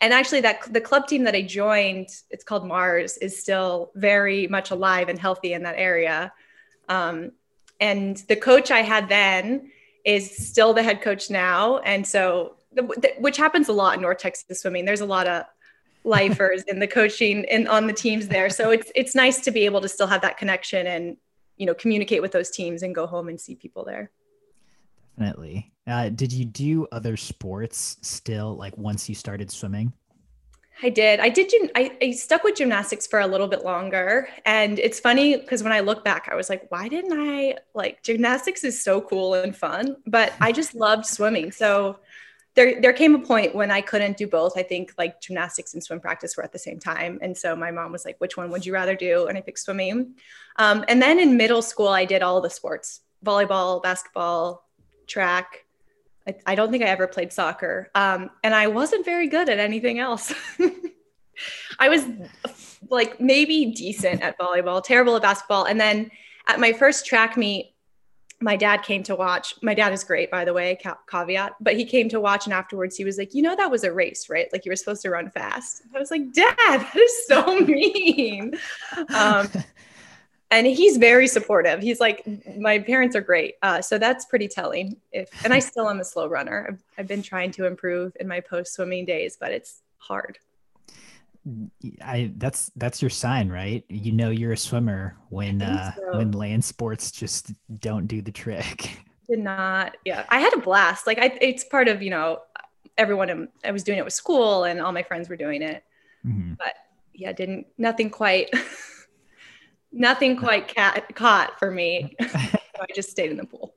And 0.00 0.12
actually, 0.12 0.40
that 0.42 0.72
the 0.72 0.80
club 0.80 1.06
team 1.06 1.24
that 1.24 1.34
I 1.34 1.42
joined, 1.42 2.08
it's 2.30 2.44
called 2.44 2.66
Mars, 2.66 3.16
is 3.18 3.40
still 3.40 3.90
very 3.94 4.46
much 4.48 4.70
alive 4.70 5.08
and 5.08 5.18
healthy 5.18 5.52
in 5.52 5.62
that 5.62 5.76
area. 5.78 6.32
Um, 6.88 7.32
and 7.80 8.16
the 8.28 8.36
coach 8.36 8.70
I 8.70 8.80
had 8.80 9.08
then 9.08 9.70
is 10.04 10.48
still 10.48 10.74
the 10.74 10.82
head 10.82 11.00
coach 11.00 11.30
now. 11.30 11.78
And 11.78 12.06
so, 12.06 12.56
which 13.18 13.36
happens 13.36 13.68
a 13.68 13.72
lot 13.72 13.94
in 13.94 14.02
North 14.02 14.18
Texas 14.18 14.60
swimming. 14.60 14.84
There's 14.84 15.00
a 15.00 15.06
lot 15.06 15.28
of 15.28 15.44
lifers 16.02 16.62
in 16.68 16.80
the 16.80 16.88
coaching 16.88 17.44
and 17.46 17.68
on 17.68 17.86
the 17.86 17.92
teams 17.92 18.28
there. 18.28 18.50
So 18.50 18.70
it's 18.70 18.90
it's 18.94 19.14
nice 19.14 19.40
to 19.42 19.50
be 19.50 19.64
able 19.64 19.80
to 19.80 19.88
still 19.88 20.08
have 20.08 20.22
that 20.22 20.36
connection 20.36 20.86
and 20.86 21.16
you 21.56 21.66
know 21.66 21.74
communicate 21.74 22.22
with 22.22 22.32
those 22.32 22.50
teams 22.50 22.82
and 22.82 22.94
go 22.94 23.06
home 23.06 23.28
and 23.28 23.40
see 23.40 23.54
people 23.54 23.84
there. 23.84 24.10
Definitely. 25.18 25.72
Uh, 25.86 26.08
did 26.08 26.32
you 26.32 26.44
do 26.44 26.86
other 26.90 27.16
sports 27.16 27.98
still 28.02 28.56
like 28.56 28.76
once 28.76 29.08
you 29.08 29.14
started 29.14 29.50
swimming? 29.50 29.92
I 30.82 30.88
did. 30.88 31.20
I 31.20 31.28
did. 31.28 31.52
I, 31.76 31.96
I 32.02 32.10
stuck 32.10 32.42
with 32.42 32.56
gymnastics 32.56 33.06
for 33.06 33.20
a 33.20 33.26
little 33.26 33.46
bit 33.46 33.64
longer, 33.64 34.28
and 34.44 34.78
it's 34.80 34.98
funny 34.98 35.36
because 35.36 35.62
when 35.62 35.72
I 35.72 35.80
look 35.80 36.04
back, 36.04 36.28
I 36.30 36.34
was 36.34 36.50
like, 36.50 36.66
"Why 36.70 36.88
didn't 36.88 37.12
I 37.12 37.56
like 37.74 38.02
gymnastics? 38.02 38.64
Is 38.64 38.82
so 38.82 39.00
cool 39.00 39.34
and 39.34 39.56
fun." 39.56 39.96
But 40.06 40.32
I 40.40 40.50
just 40.50 40.74
loved 40.74 41.06
swimming, 41.06 41.52
so 41.52 41.98
there 42.54 42.80
there 42.80 42.92
came 42.92 43.14
a 43.14 43.18
point 43.18 43.54
when 43.54 43.70
I 43.70 43.80
couldn't 43.80 44.16
do 44.16 44.26
both. 44.26 44.56
I 44.56 44.62
think 44.62 44.94
like 44.96 45.20
gymnastics 45.20 45.74
and 45.74 45.82
swim 45.82 46.00
practice 46.00 46.36
were 46.36 46.44
at 46.44 46.52
the 46.52 46.58
same 46.58 46.78
time, 46.78 47.18
and 47.20 47.36
so 47.36 47.56
my 47.56 47.70
mom 47.70 47.92
was 47.92 48.04
like, 48.04 48.16
"Which 48.18 48.36
one 48.36 48.50
would 48.50 48.64
you 48.64 48.72
rather 48.72 48.94
do?" 48.94 49.26
And 49.26 49.36
I 49.36 49.40
picked 49.40 49.58
swimming. 49.58 50.14
Um, 50.56 50.84
and 50.88 51.02
then 51.02 51.18
in 51.18 51.36
middle 51.36 51.62
school, 51.62 51.88
I 51.88 52.04
did 52.04 52.22
all 52.22 52.40
the 52.40 52.50
sports: 52.50 53.00
volleyball, 53.24 53.82
basketball, 53.82 54.68
track. 55.06 55.64
I, 56.28 56.36
I 56.46 56.54
don't 56.54 56.70
think 56.70 56.84
I 56.84 56.86
ever 56.86 57.08
played 57.08 57.32
soccer, 57.32 57.90
um, 57.94 58.30
and 58.44 58.54
I 58.54 58.68
wasn't 58.68 59.04
very 59.04 59.26
good 59.26 59.48
at 59.48 59.58
anything 59.58 59.98
else. 59.98 60.32
I 61.80 61.88
was 61.88 62.06
like 62.88 63.20
maybe 63.20 63.66
decent 63.66 64.22
at 64.22 64.38
volleyball, 64.38 64.82
terrible 64.82 65.16
at 65.16 65.22
basketball, 65.22 65.64
and 65.64 65.80
then 65.80 66.10
at 66.46 66.60
my 66.60 66.72
first 66.72 67.04
track 67.04 67.36
meet, 67.36 67.73
my 68.44 68.56
dad 68.56 68.82
came 68.82 69.02
to 69.04 69.16
watch. 69.16 69.54
My 69.62 69.72
dad 69.72 69.94
is 69.94 70.04
great, 70.04 70.30
by 70.30 70.44
the 70.44 70.52
way, 70.52 70.78
ca- 70.80 70.98
caveat, 71.10 71.54
but 71.60 71.76
he 71.76 71.86
came 71.86 72.10
to 72.10 72.20
watch. 72.20 72.44
And 72.44 72.52
afterwards, 72.52 72.94
he 72.94 73.02
was 73.02 73.16
like, 73.16 73.32
You 73.32 73.40
know, 73.40 73.56
that 73.56 73.70
was 73.70 73.84
a 73.84 73.92
race, 73.92 74.28
right? 74.28 74.48
Like 74.52 74.66
you 74.66 74.70
were 74.70 74.76
supposed 74.76 75.00
to 75.02 75.10
run 75.10 75.30
fast. 75.30 75.82
I 75.94 75.98
was 75.98 76.10
like, 76.10 76.30
Dad, 76.32 76.54
that 76.58 76.94
is 76.94 77.26
so 77.26 77.58
mean. 77.60 78.54
Um, 79.14 79.48
and 80.50 80.66
he's 80.66 80.98
very 80.98 81.26
supportive. 81.26 81.80
He's 81.80 82.00
like, 82.00 82.22
My 82.58 82.78
parents 82.78 83.16
are 83.16 83.22
great. 83.22 83.54
Uh, 83.62 83.80
so 83.80 83.96
that's 83.96 84.26
pretty 84.26 84.46
telling. 84.46 84.98
If 85.10 85.30
And 85.42 85.54
I 85.54 85.58
still 85.58 85.88
am 85.88 86.00
a 86.00 86.04
slow 86.04 86.28
runner. 86.28 86.66
I've, 86.68 86.82
I've 86.98 87.08
been 87.08 87.22
trying 87.22 87.50
to 87.52 87.64
improve 87.64 88.14
in 88.20 88.28
my 88.28 88.40
post 88.40 88.74
swimming 88.74 89.06
days, 89.06 89.38
but 89.40 89.52
it's 89.52 89.80
hard. 89.96 90.38
I 92.02 92.32
that's 92.36 92.70
that's 92.76 93.02
your 93.02 93.10
sign, 93.10 93.48
right? 93.48 93.84
You 93.88 94.12
know 94.12 94.30
you're 94.30 94.52
a 94.52 94.56
swimmer 94.56 95.16
when 95.28 95.60
uh 95.60 95.94
so. 95.94 96.18
when 96.18 96.32
land 96.32 96.64
sports 96.64 97.10
just 97.10 97.52
don't 97.80 98.06
do 98.06 98.22
the 98.22 98.32
trick. 98.32 98.98
Did 99.28 99.40
not. 99.40 99.96
Yeah. 100.04 100.24
I 100.28 100.38
had 100.38 100.52
a 100.54 100.58
blast. 100.58 101.06
Like 101.06 101.18
I 101.18 101.36
it's 101.40 101.64
part 101.64 101.88
of, 101.88 102.02
you 102.02 102.10
know, 102.10 102.40
everyone 102.96 103.30
in, 103.30 103.48
I 103.64 103.72
was 103.72 103.82
doing 103.82 103.98
it 103.98 104.04
with 104.04 104.14
school 104.14 104.64
and 104.64 104.80
all 104.80 104.92
my 104.92 105.02
friends 105.02 105.28
were 105.28 105.36
doing 105.36 105.62
it. 105.62 105.82
Mm-hmm. 106.26 106.54
But 106.54 106.74
yeah, 107.12 107.32
didn't 107.32 107.66
nothing 107.78 108.10
quite 108.10 108.50
nothing 109.92 110.36
quite 110.36 110.68
cat, 110.68 111.14
caught 111.14 111.58
for 111.58 111.70
me. 111.70 112.16
so 112.20 112.28
I 112.80 112.86
just 112.94 113.10
stayed 113.10 113.30
in 113.30 113.36
the 113.36 113.46
pool. 113.46 113.74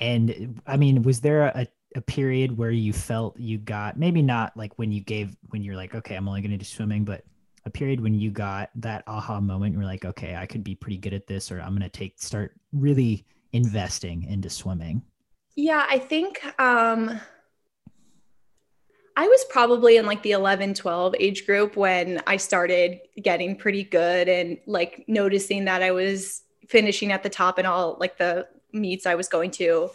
And 0.00 0.60
I 0.66 0.76
mean, 0.76 1.02
was 1.02 1.20
there 1.20 1.46
a, 1.46 1.66
a 1.94 2.00
period 2.00 2.56
where 2.56 2.70
you 2.70 2.92
felt 2.92 3.38
you 3.38 3.58
got 3.58 3.96
maybe 3.96 4.20
not 4.20 4.56
like 4.56 4.72
when 4.78 4.90
you 4.90 5.00
gave 5.00 5.36
when 5.50 5.62
you're 5.62 5.76
like 5.76 5.94
okay 5.94 6.16
i'm 6.16 6.28
only 6.28 6.40
going 6.40 6.50
to 6.50 6.56
do 6.56 6.64
swimming 6.64 7.04
but 7.04 7.24
a 7.66 7.70
period 7.70 8.00
when 8.00 8.14
you 8.14 8.30
got 8.30 8.70
that 8.74 9.04
aha 9.06 9.40
moment 9.40 9.74
you're 9.74 9.84
like 9.84 10.04
okay 10.04 10.34
i 10.36 10.44
could 10.44 10.64
be 10.64 10.74
pretty 10.74 10.96
good 10.96 11.14
at 11.14 11.26
this 11.26 11.52
or 11.52 11.60
i'm 11.60 11.70
going 11.70 11.82
to 11.82 11.88
take 11.88 12.14
start 12.20 12.54
really 12.72 13.24
investing 13.52 14.24
into 14.24 14.50
swimming. 14.50 15.00
Yeah 15.54 15.86
i 15.88 15.98
think 15.98 16.44
um 16.60 17.20
I 19.16 19.28
was 19.28 19.44
probably 19.48 19.96
in 19.96 20.06
like 20.06 20.22
the 20.22 20.32
11, 20.32 20.74
12 20.74 21.14
age 21.20 21.46
group 21.46 21.76
when 21.76 22.20
I 22.26 22.36
started 22.36 22.98
getting 23.22 23.54
pretty 23.56 23.84
good 23.84 24.28
and 24.28 24.58
like 24.66 25.04
noticing 25.06 25.66
that 25.66 25.82
I 25.82 25.92
was 25.92 26.42
finishing 26.68 27.12
at 27.12 27.22
the 27.22 27.28
top 27.28 27.60
in 27.60 27.66
all 27.66 27.96
like 28.00 28.18
the 28.18 28.48
meets 28.72 29.06
I 29.06 29.14
was 29.14 29.28
going 29.28 29.52
to 29.52 29.90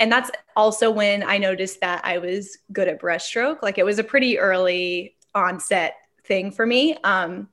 and 0.00 0.10
that's 0.10 0.30
also 0.56 0.90
when 0.90 1.22
I 1.22 1.38
noticed 1.38 1.80
that 1.80 2.04
I 2.04 2.18
was 2.18 2.58
good 2.72 2.88
at 2.88 3.00
breaststroke. 3.00 3.62
Like 3.62 3.78
it 3.78 3.84
was 3.84 3.98
a 3.98 4.04
pretty 4.04 4.38
early 4.38 5.16
onset 5.34 5.94
thing 6.24 6.50
for 6.50 6.66
me. 6.66 6.96
Um, 7.04 7.48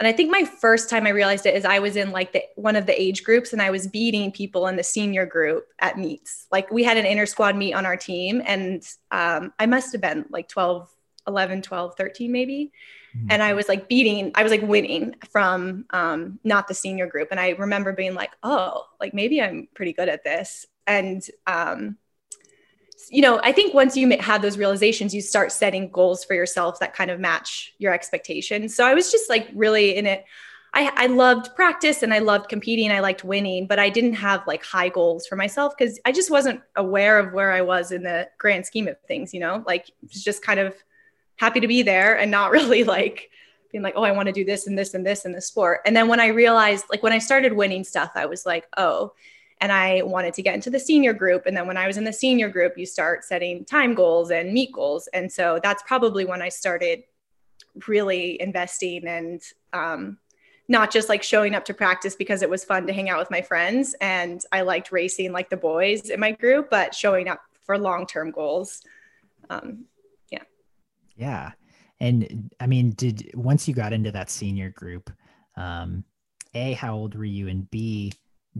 and 0.00 0.06
I 0.06 0.12
think 0.12 0.30
my 0.30 0.44
first 0.44 0.88
time 0.88 1.06
I 1.06 1.10
realized 1.10 1.44
it 1.44 1.56
is 1.56 1.64
I 1.64 1.80
was 1.80 1.96
in 1.96 2.12
like 2.12 2.32
the 2.32 2.42
one 2.54 2.76
of 2.76 2.86
the 2.86 3.00
age 3.00 3.24
groups 3.24 3.52
and 3.52 3.60
I 3.60 3.70
was 3.70 3.88
beating 3.88 4.30
people 4.30 4.68
in 4.68 4.76
the 4.76 4.84
senior 4.84 5.26
group 5.26 5.66
at 5.80 5.98
meets. 5.98 6.46
Like 6.52 6.70
we 6.70 6.84
had 6.84 6.96
an 6.96 7.04
inter 7.04 7.26
squad 7.26 7.56
meet 7.56 7.74
on 7.74 7.84
our 7.84 7.96
team 7.96 8.40
and 8.46 8.86
um, 9.10 9.52
I 9.58 9.66
must 9.66 9.90
have 9.92 10.00
been 10.00 10.26
like 10.30 10.48
12, 10.48 10.88
11, 11.26 11.62
12, 11.62 11.96
13 11.96 12.30
maybe. 12.30 12.70
Mm-hmm. 13.16 13.26
And 13.30 13.42
I 13.42 13.54
was 13.54 13.68
like 13.68 13.88
beating, 13.88 14.30
I 14.36 14.44
was 14.44 14.52
like 14.52 14.62
winning 14.62 15.16
from 15.30 15.86
um, 15.90 16.38
not 16.44 16.68
the 16.68 16.74
senior 16.74 17.08
group. 17.08 17.28
And 17.32 17.40
I 17.40 17.50
remember 17.50 17.92
being 17.92 18.14
like, 18.14 18.30
oh, 18.44 18.84
like 19.00 19.14
maybe 19.14 19.42
I'm 19.42 19.66
pretty 19.74 19.94
good 19.94 20.08
at 20.08 20.22
this 20.22 20.64
and 20.88 21.22
um, 21.46 21.96
you 23.10 23.22
know 23.22 23.40
i 23.42 23.52
think 23.52 23.74
once 23.74 23.96
you 23.96 24.10
have 24.18 24.42
those 24.42 24.58
realizations 24.58 25.14
you 25.14 25.20
start 25.20 25.52
setting 25.52 25.88
goals 25.90 26.24
for 26.24 26.34
yourself 26.34 26.80
that 26.80 26.94
kind 26.94 27.10
of 27.10 27.20
match 27.20 27.74
your 27.78 27.92
expectations. 27.92 28.74
So 28.74 28.84
i 28.84 28.94
was 28.94 29.12
just 29.12 29.30
like 29.30 29.48
really 29.54 29.96
in 29.96 30.06
it. 30.06 30.24
I, 30.74 30.92
I 30.94 31.06
loved 31.06 31.54
practice 31.54 32.02
and 32.02 32.12
i 32.12 32.18
loved 32.18 32.48
competing. 32.48 32.90
I 32.90 33.00
liked 33.00 33.24
winning 33.24 33.66
but 33.66 33.78
i 33.78 33.88
didn't 33.88 34.14
have 34.14 34.46
like 34.46 34.64
high 34.64 34.88
goals 34.88 35.26
for 35.26 35.36
myself 35.36 35.74
because 35.76 35.98
i 36.04 36.12
just 36.12 36.30
wasn't 36.30 36.60
aware 36.76 37.18
of 37.18 37.32
where 37.32 37.52
i 37.52 37.60
was 37.60 37.92
in 37.92 38.02
the 38.02 38.28
grand 38.38 38.66
scheme 38.66 38.88
of 38.88 39.00
things 39.06 39.32
you 39.32 39.40
know? 39.40 39.62
Like 39.66 39.90
just 40.08 40.42
kind 40.42 40.60
of 40.60 40.74
happy 41.36 41.60
to 41.60 41.68
be 41.68 41.82
there 41.82 42.18
and 42.18 42.30
not 42.30 42.50
really 42.58 42.84
like 42.84 43.30
being 43.72 43.82
like 43.82 43.94
oh 43.96 44.02
i 44.02 44.12
want 44.12 44.26
to 44.26 44.32
do 44.32 44.44
this 44.44 44.66
and 44.66 44.76
this 44.76 44.94
and 44.94 45.06
this 45.06 45.24
in 45.24 45.32
the 45.32 45.40
sport. 45.40 45.80
And 45.86 45.96
then 45.96 46.08
when 46.08 46.20
i 46.20 46.28
realized 46.28 46.84
like 46.90 47.02
when 47.02 47.12
i 47.12 47.18
started 47.18 47.52
winning 47.52 47.84
stuff 47.84 48.10
i 48.16 48.26
was 48.26 48.44
like 48.44 48.66
oh 48.76 49.12
and 49.60 49.72
I 49.72 50.02
wanted 50.02 50.34
to 50.34 50.42
get 50.42 50.54
into 50.54 50.70
the 50.70 50.78
senior 50.78 51.12
group. 51.12 51.46
And 51.46 51.56
then 51.56 51.66
when 51.66 51.76
I 51.76 51.86
was 51.86 51.96
in 51.96 52.04
the 52.04 52.12
senior 52.12 52.48
group, 52.48 52.78
you 52.78 52.86
start 52.86 53.24
setting 53.24 53.64
time 53.64 53.94
goals 53.94 54.30
and 54.30 54.52
meet 54.52 54.72
goals. 54.72 55.08
And 55.12 55.30
so 55.30 55.58
that's 55.62 55.82
probably 55.84 56.24
when 56.24 56.42
I 56.42 56.48
started 56.48 57.02
really 57.86 58.40
investing 58.40 59.06
and 59.06 59.42
um, 59.72 60.18
not 60.68 60.90
just 60.90 61.08
like 61.08 61.22
showing 61.22 61.54
up 61.54 61.64
to 61.66 61.74
practice 61.74 62.14
because 62.14 62.42
it 62.42 62.50
was 62.50 62.64
fun 62.64 62.86
to 62.86 62.92
hang 62.92 63.08
out 63.08 63.18
with 63.18 63.30
my 63.30 63.42
friends 63.42 63.94
and 64.00 64.42
I 64.52 64.60
liked 64.60 64.92
racing 64.92 65.32
like 65.32 65.50
the 65.50 65.56
boys 65.56 66.10
in 66.10 66.20
my 66.20 66.32
group, 66.32 66.70
but 66.70 66.94
showing 66.94 67.28
up 67.28 67.40
for 67.62 67.78
long 67.78 68.06
term 68.06 68.30
goals. 68.30 68.82
Um, 69.50 69.86
yeah. 70.30 70.42
Yeah. 71.16 71.52
And 72.00 72.50
I 72.60 72.66
mean, 72.66 72.90
did 72.90 73.30
once 73.34 73.66
you 73.66 73.74
got 73.74 73.92
into 73.92 74.12
that 74.12 74.30
senior 74.30 74.70
group, 74.70 75.10
um, 75.56 76.04
A, 76.54 76.72
how 76.72 76.94
old 76.94 77.16
were 77.16 77.24
you? 77.24 77.48
And 77.48 77.68
B, 77.70 78.12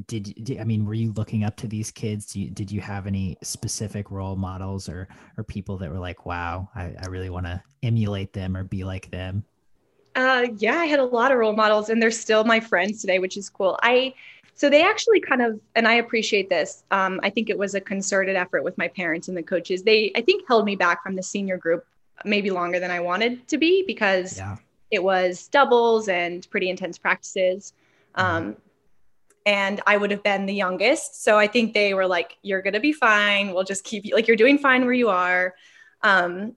did, 0.07 0.35
did, 0.45 0.61
I 0.61 0.65
mean 0.65 0.85
were 0.85 0.95
you 0.95 1.13
looking 1.13 1.45
up 1.45 1.57
to 1.57 1.67
these 1.67 1.91
kids? 1.91 2.37
You, 2.37 2.51
did 2.51 2.71
you 2.71 2.81
have 2.81 3.07
any 3.07 3.37
specific 3.43 4.11
role 4.11 4.37
models 4.37 4.89
or 4.89 5.09
or 5.37 5.45
people 5.45 5.77
that 5.79 5.91
were 5.91 5.99
like, 5.99 6.27
wow, 6.27 6.69
I, 6.75 6.95
I 7.01 7.07
really 7.07 7.31
want 7.31 7.47
to 7.47 7.63
emulate 7.83 8.33
them 8.33 8.57
or 8.57 8.65
be 8.65 8.85
like 8.85 9.11
them? 9.11 9.45
Uh, 10.15 10.47
yeah, 10.57 10.77
I 10.77 10.87
had 10.87 10.99
a 10.99 11.05
lot 11.05 11.31
of 11.31 11.39
role 11.39 11.53
models, 11.53 11.91
and 11.91 12.03
they're 12.03 12.11
still 12.11 12.43
my 12.45 12.59
friends 12.59 13.01
today, 13.01 13.19
which 13.19 13.37
is 13.37 13.49
cool. 13.49 13.79
I 13.83 14.15
so 14.59 14.69
they 14.69 14.83
actually 14.83 15.21
kind 15.21 15.41
of, 15.41 15.61
and 15.77 15.87
I 15.87 15.95
appreciate 15.95 16.49
this. 16.49 16.83
Um, 16.91 17.21
I 17.23 17.31
think 17.31 17.49
it 17.49 17.57
was 17.57 17.77
a 17.77 17.81
concerted 17.81 18.35
effort 18.35 18.65
with 18.65 18.77
my 18.77 18.89
parents 18.89 19.29
and 19.29 19.37
the 19.37 19.43
coaches. 19.43 19.85
They, 19.85 20.11
I 20.17 20.21
think, 20.21 20.49
held 20.49 20.65
me 20.65 20.75
back 20.75 21.01
from 21.01 21.15
the 21.15 21.23
senior 21.23 21.57
group 21.57 21.87
maybe 22.25 22.51
longer 22.51 22.81
than 22.81 22.91
I 22.91 22.99
wanted 22.99 23.47
to 23.47 23.57
be 23.57 23.85
because 23.87 24.37
yeah. 24.37 24.57
it 24.91 25.01
was 25.01 25.47
doubles 25.47 26.09
and 26.09 26.45
pretty 26.51 26.71
intense 26.71 26.99
practices. 26.99 27.73
Um, 28.17 28.57
and 29.47 29.81
I 29.87 29.97
would 29.97 30.11
have 30.11 30.23
been 30.23 30.47
the 30.47 30.55
youngest. 30.55 31.23
So 31.23 31.39
I 31.39 31.47
think 31.47 31.75
they 31.75 31.95
were 31.95 32.07
like, 32.07 32.37
you're 32.43 32.63
going 32.63 32.75
to 32.75 32.81
be 32.81 32.93
fine. 32.93 33.53
We'll 33.53 33.65
just 33.65 33.85
keep 33.85 34.05
you, 34.05 34.15
like, 34.15 34.27
you're 34.27 34.37
doing 34.37 34.59
fine 34.59 34.85
where 34.85 34.93
you 34.93 35.09
are. 35.09 35.55
Um, 36.03 36.55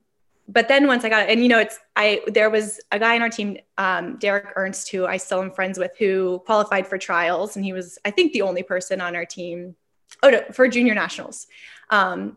but 0.48 0.68
then 0.68 0.86
once 0.86 1.04
I 1.04 1.08
got, 1.08 1.28
and 1.28 1.42
you 1.42 1.48
know, 1.48 1.60
it's, 1.60 1.78
I, 1.96 2.20
there 2.26 2.50
was 2.50 2.80
a 2.90 2.98
guy 2.98 3.14
in 3.14 3.22
our 3.22 3.30
team, 3.30 3.58
um, 3.78 4.16
Derek 4.18 4.52
Ernst, 4.56 4.90
who 4.90 5.06
I 5.06 5.16
still 5.16 5.40
am 5.40 5.50
friends 5.52 5.78
with, 5.78 5.92
who 5.98 6.42
qualified 6.44 6.86
for 6.86 6.98
trials. 6.98 7.56
And 7.56 7.64
he 7.64 7.72
was, 7.72 7.98
I 8.04 8.10
think, 8.10 8.32
the 8.32 8.42
only 8.42 8.62
person 8.62 9.00
on 9.00 9.16
our 9.16 9.24
team, 9.24 9.76
oh, 10.22 10.30
no, 10.30 10.42
for 10.52 10.68
junior 10.68 10.94
nationals. 10.94 11.46
Um, 11.90 12.36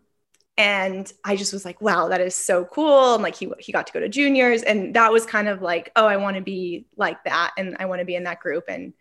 and 0.58 1.12
I 1.24 1.36
just 1.36 1.52
was 1.52 1.66
like, 1.66 1.82
wow, 1.82 2.08
that 2.08 2.22
is 2.22 2.36
so 2.36 2.64
cool. 2.66 3.16
And 3.16 3.24
like 3.24 3.36
he 3.36 3.52
he 3.60 3.74
got 3.74 3.88
to 3.88 3.94
go 3.94 4.00
to 4.00 4.08
juniors, 4.08 4.62
and 4.64 4.96
that 4.96 5.12
was 5.12 5.25
kind 5.25 5.50
of 5.50 5.62
like, 5.62 5.92
oh, 5.96 6.06
I 6.06 6.18
want 6.18 6.38
to 6.38 6.42
be 6.42 6.86
like 6.96 7.24
that, 7.25 7.52
and 7.58 7.75
I 7.80 7.86
want 7.86 8.00
to 8.00 8.06
be 8.06 8.16
in 8.16 8.24
that 8.24 8.40
group 8.40 8.66
and 8.70 8.94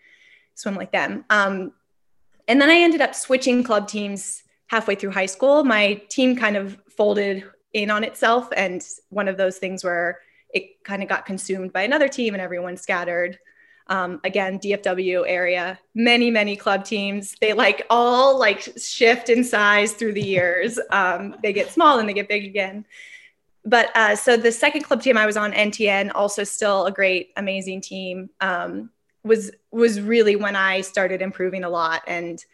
swim 0.54 0.74
like 0.74 0.92
them. 0.92 1.24
Um, 1.30 1.72
and 2.48 2.60
then 2.60 2.70
I 2.70 2.76
ended 2.76 3.00
up 3.00 3.14
switching 3.14 3.62
club 3.62 3.88
teams 3.88 4.42
halfway 4.66 4.94
through 4.94 5.10
high 5.10 5.26
school. 5.26 5.64
My 5.64 5.94
team 6.08 6.36
kind 6.36 6.56
of 6.56 6.78
folded 6.90 7.44
in 7.72 7.90
on 7.90 8.04
itself, 8.04 8.48
and 8.56 8.86
one 9.10 9.28
of 9.28 9.36
those 9.36 9.58
things 9.58 9.84
where 9.84 10.20
it 10.52 10.82
kind 10.84 11.02
of 11.02 11.08
got 11.08 11.26
consumed 11.26 11.72
by 11.72 11.82
another 11.82 12.08
team, 12.08 12.34
and 12.34 12.40
everyone 12.40 12.76
scattered. 12.76 13.38
Um, 13.86 14.18
again 14.24 14.58
dfw 14.58 15.24
area 15.26 15.78
many 15.94 16.30
many 16.30 16.56
club 16.56 16.86
teams. 16.86 17.36
They 17.38 17.52
like 17.52 17.84
all 17.90 18.38
like 18.38 18.66
shift 18.78 19.28
in 19.28 19.44
size 19.44 19.92
through 19.92 20.14
the 20.14 20.22
years. 20.22 20.80
Um, 20.90 21.36
they 21.42 21.52
get 21.52 21.70
small 21.70 21.98
and 21.98 22.08
they 22.08 22.14
get 22.14 22.26
big 22.26 22.46
again. 22.46 22.86
But 23.66 23.94
uh, 23.94 24.16
so 24.16 24.38
the 24.38 24.50
second 24.52 24.84
club 24.84 25.02
team 25.02 25.18
i 25.18 25.26
was 25.26 25.36
on 25.36 25.52
ntn 25.52 26.12
also 26.14 26.44
still 26.44 26.86
a 26.86 26.92
great 26.92 27.32
amazing 27.36 27.82
team. 27.82 28.30
Um, 28.40 28.88
was 29.24 29.50
was 29.70 30.00
really 30.00 30.36
when 30.36 30.54
i 30.54 30.80
started 30.80 31.22
improving 31.22 31.64
a 31.64 31.68
lot 31.68 32.02
and 32.06 32.44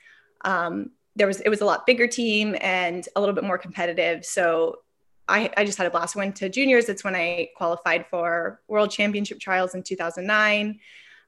um, 0.42 0.90
there 1.16 1.26
was 1.26 1.40
it 1.40 1.50
was 1.50 1.60
a 1.60 1.64
lot 1.64 1.84
bigger 1.86 2.06
team 2.06 2.56
and 2.60 3.08
a 3.14 3.20
little 3.20 3.34
bit 3.34 3.44
more 3.44 3.58
competitive 3.58 4.24
so 4.24 4.78
I, 5.30 5.50
I 5.56 5.64
just 5.64 5.78
had 5.78 5.86
a 5.86 5.90
blast. 5.90 6.16
Went 6.16 6.36
to 6.36 6.48
juniors. 6.48 6.88
It's 6.88 7.04
when 7.04 7.14
I 7.14 7.50
qualified 7.56 8.06
for 8.10 8.60
world 8.68 8.90
championship 8.90 9.38
trials 9.38 9.74
in 9.74 9.82
2009. 9.82 10.80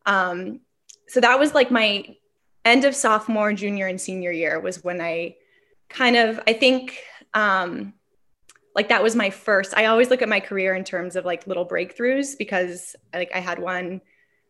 Um, 0.06 0.60
so 1.06 1.20
that 1.20 1.38
was 1.38 1.54
like 1.54 1.70
my 1.70 2.16
end 2.64 2.84
of 2.84 2.94
sophomore, 2.94 3.52
junior, 3.52 3.86
and 3.86 4.00
senior 4.00 4.32
year 4.32 4.58
was 4.58 4.82
when 4.82 5.00
I 5.00 5.36
kind 5.88 6.16
of, 6.16 6.40
I 6.46 6.52
think, 6.52 6.98
um, 7.32 7.94
like 8.74 8.88
that 8.88 9.02
was 9.02 9.14
my 9.14 9.30
first. 9.30 9.76
I 9.76 9.86
always 9.86 10.10
look 10.10 10.22
at 10.22 10.28
my 10.28 10.40
career 10.40 10.74
in 10.74 10.84
terms 10.84 11.14
of 11.14 11.24
like 11.24 11.46
little 11.46 11.66
breakthroughs 11.66 12.36
because 12.36 12.96
like 13.14 13.30
I 13.34 13.38
had 13.38 13.58
one 13.58 14.00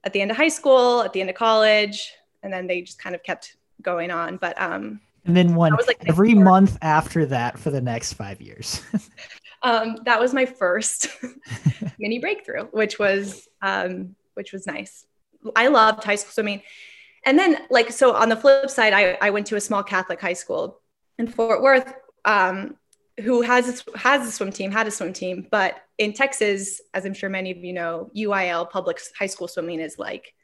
at 0.04 0.12
the 0.12 0.20
end 0.20 0.30
of 0.30 0.36
high 0.36 0.48
school, 0.48 1.02
at 1.02 1.12
the 1.12 1.20
end 1.20 1.30
of 1.30 1.36
college, 1.36 2.12
and 2.42 2.52
then 2.52 2.66
they 2.66 2.82
just 2.82 2.98
kind 2.98 3.14
of 3.14 3.22
kept 3.22 3.56
going 3.80 4.10
on. 4.10 4.36
But 4.36 4.60
um, 4.60 5.00
and 5.24 5.36
then 5.36 5.54
one 5.54 5.76
was 5.76 5.86
like 5.86 6.02
every 6.06 6.34
month 6.34 6.78
after 6.82 7.26
that 7.26 7.58
for 7.58 7.70
the 7.70 7.80
next 7.80 8.14
five 8.14 8.40
years. 8.40 8.82
um, 9.62 9.98
that 10.04 10.18
was 10.20 10.34
my 10.34 10.46
first 10.46 11.08
mini 11.98 12.18
breakthrough, 12.18 12.64
which 12.66 12.98
was 12.98 13.48
um, 13.60 14.16
which 14.34 14.52
was 14.52 14.66
nice. 14.66 15.06
I 15.56 15.68
loved 15.68 16.04
high 16.04 16.16
school 16.16 16.32
swimming. 16.32 16.62
And 17.24 17.38
then, 17.38 17.58
like, 17.70 17.92
so 17.92 18.14
on 18.14 18.28
the 18.28 18.36
flip 18.36 18.68
side, 18.68 18.92
I, 18.92 19.16
I 19.20 19.30
went 19.30 19.46
to 19.48 19.56
a 19.56 19.60
small 19.60 19.82
Catholic 19.82 20.20
high 20.20 20.32
school 20.32 20.80
in 21.18 21.28
Fort 21.28 21.62
Worth, 21.62 21.94
um, 22.24 22.76
who 23.20 23.42
has 23.42 23.84
a, 23.94 23.98
has 23.98 24.26
a 24.26 24.32
swim 24.32 24.52
team, 24.52 24.70
had 24.70 24.86
a 24.86 24.90
swim 24.90 25.12
team. 25.12 25.46
But 25.50 25.76
in 25.98 26.12
Texas, 26.12 26.80
as 26.94 27.04
I'm 27.04 27.14
sure 27.14 27.28
many 27.28 27.50
of 27.50 27.58
you 27.58 27.72
know, 27.72 28.10
UIL 28.16 28.70
public 28.70 29.00
high 29.18 29.26
school 29.26 29.48
swimming 29.48 29.80
is 29.80 29.98
like 29.98 30.34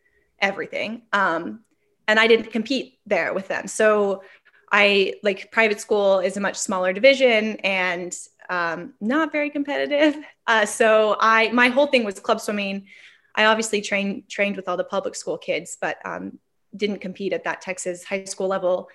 everything. 0.40 1.02
Um, 1.12 1.60
and 2.06 2.18
I 2.18 2.26
didn't 2.26 2.52
compete 2.52 2.98
there 3.06 3.34
with 3.34 3.48
them. 3.48 3.66
So 3.68 4.22
I 4.70 5.14
like 5.22 5.50
private 5.50 5.80
school 5.80 6.20
is 6.20 6.36
a 6.36 6.40
much 6.40 6.56
smaller 6.56 6.92
division 6.92 7.56
and 7.56 8.14
um, 8.50 8.94
not 9.00 9.32
very 9.32 9.50
competitive. 9.50 10.16
Uh, 10.48 10.64
so 10.64 11.14
I 11.20 11.50
my 11.50 11.68
whole 11.68 11.88
thing 11.88 12.04
was 12.04 12.18
club 12.18 12.40
swimming 12.40 12.86
I 13.38 13.44
obviously 13.44 13.80
trained 13.80 14.28
trained 14.28 14.56
with 14.56 14.68
all 14.68 14.76
the 14.76 14.82
public 14.82 15.14
school 15.14 15.38
kids, 15.38 15.78
but 15.80 15.98
um, 16.04 16.40
didn't 16.76 16.98
compete 16.98 17.32
at 17.32 17.44
that 17.44 17.60
Texas 17.60 18.02
high 18.02 18.24
school 18.24 18.48
level. 18.48 18.88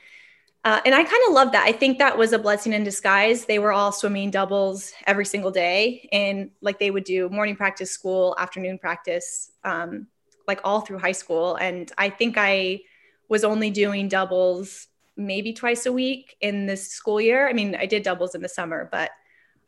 Uh, 0.65 0.79
and 0.85 0.95
I 0.95 1.03
kind 1.03 1.21
of 1.27 1.33
love 1.33 1.51
that. 1.51 1.65
I 1.65 1.73
think 1.73 1.97
that 1.97 2.17
was 2.17 2.31
a 2.31 2.39
blessing 2.39 2.71
in 2.71 2.85
disguise. 2.85 3.45
They 3.45 3.59
were 3.59 3.73
all 3.73 3.91
swimming 3.91 4.31
doubles 4.31 4.93
every 5.05 5.25
single 5.25 5.51
day, 5.51 6.07
and 6.13 6.51
like 6.61 6.79
they 6.79 6.89
would 6.89 7.03
do 7.03 7.27
morning 7.29 7.57
practice, 7.57 7.91
school, 7.91 8.33
afternoon 8.39 8.79
practice, 8.79 9.51
um, 9.65 10.07
like 10.47 10.61
all 10.63 10.79
through 10.81 10.99
high 10.99 11.11
school. 11.11 11.55
And 11.55 11.91
I 11.97 12.09
think 12.09 12.35
I 12.37 12.81
was 13.27 13.43
only 13.43 13.71
doing 13.71 14.07
doubles 14.07 14.87
maybe 15.17 15.53
twice 15.53 15.85
a 15.85 15.91
week 15.91 16.37
in 16.39 16.65
this 16.65 16.89
school 16.89 17.19
year. 17.19 17.47
I 17.47 17.53
mean, 17.53 17.75
I 17.75 17.85
did 17.85 18.03
doubles 18.03 18.33
in 18.33 18.41
the 18.41 18.49
summer, 18.49 18.87
but 18.91 19.11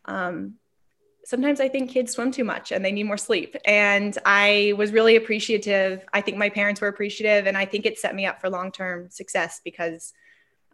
um, 0.06 0.56
sometimes 1.26 1.60
I 1.60 1.68
think 1.68 1.90
kids 1.90 2.14
swim 2.14 2.32
too 2.32 2.44
much 2.44 2.72
and 2.72 2.86
they 2.86 2.92
need 2.92 3.04
more 3.04 3.18
sleep. 3.18 3.56
And 3.66 4.18
I 4.26 4.74
was 4.78 4.92
really 4.92 5.16
appreciative. 5.16 6.06
I 6.14 6.22
think 6.22 6.38
my 6.38 6.50
parents 6.50 6.80
were 6.80 6.88
appreciative, 6.88 7.48
and 7.48 7.58
I 7.58 7.66
think 7.66 7.86
it 7.86 8.00
set 8.00 8.16
me 8.16 8.26
up 8.26 8.40
for 8.40 8.50
long 8.50 8.72
term 8.72 9.10
success 9.10 9.60
because 9.64 10.14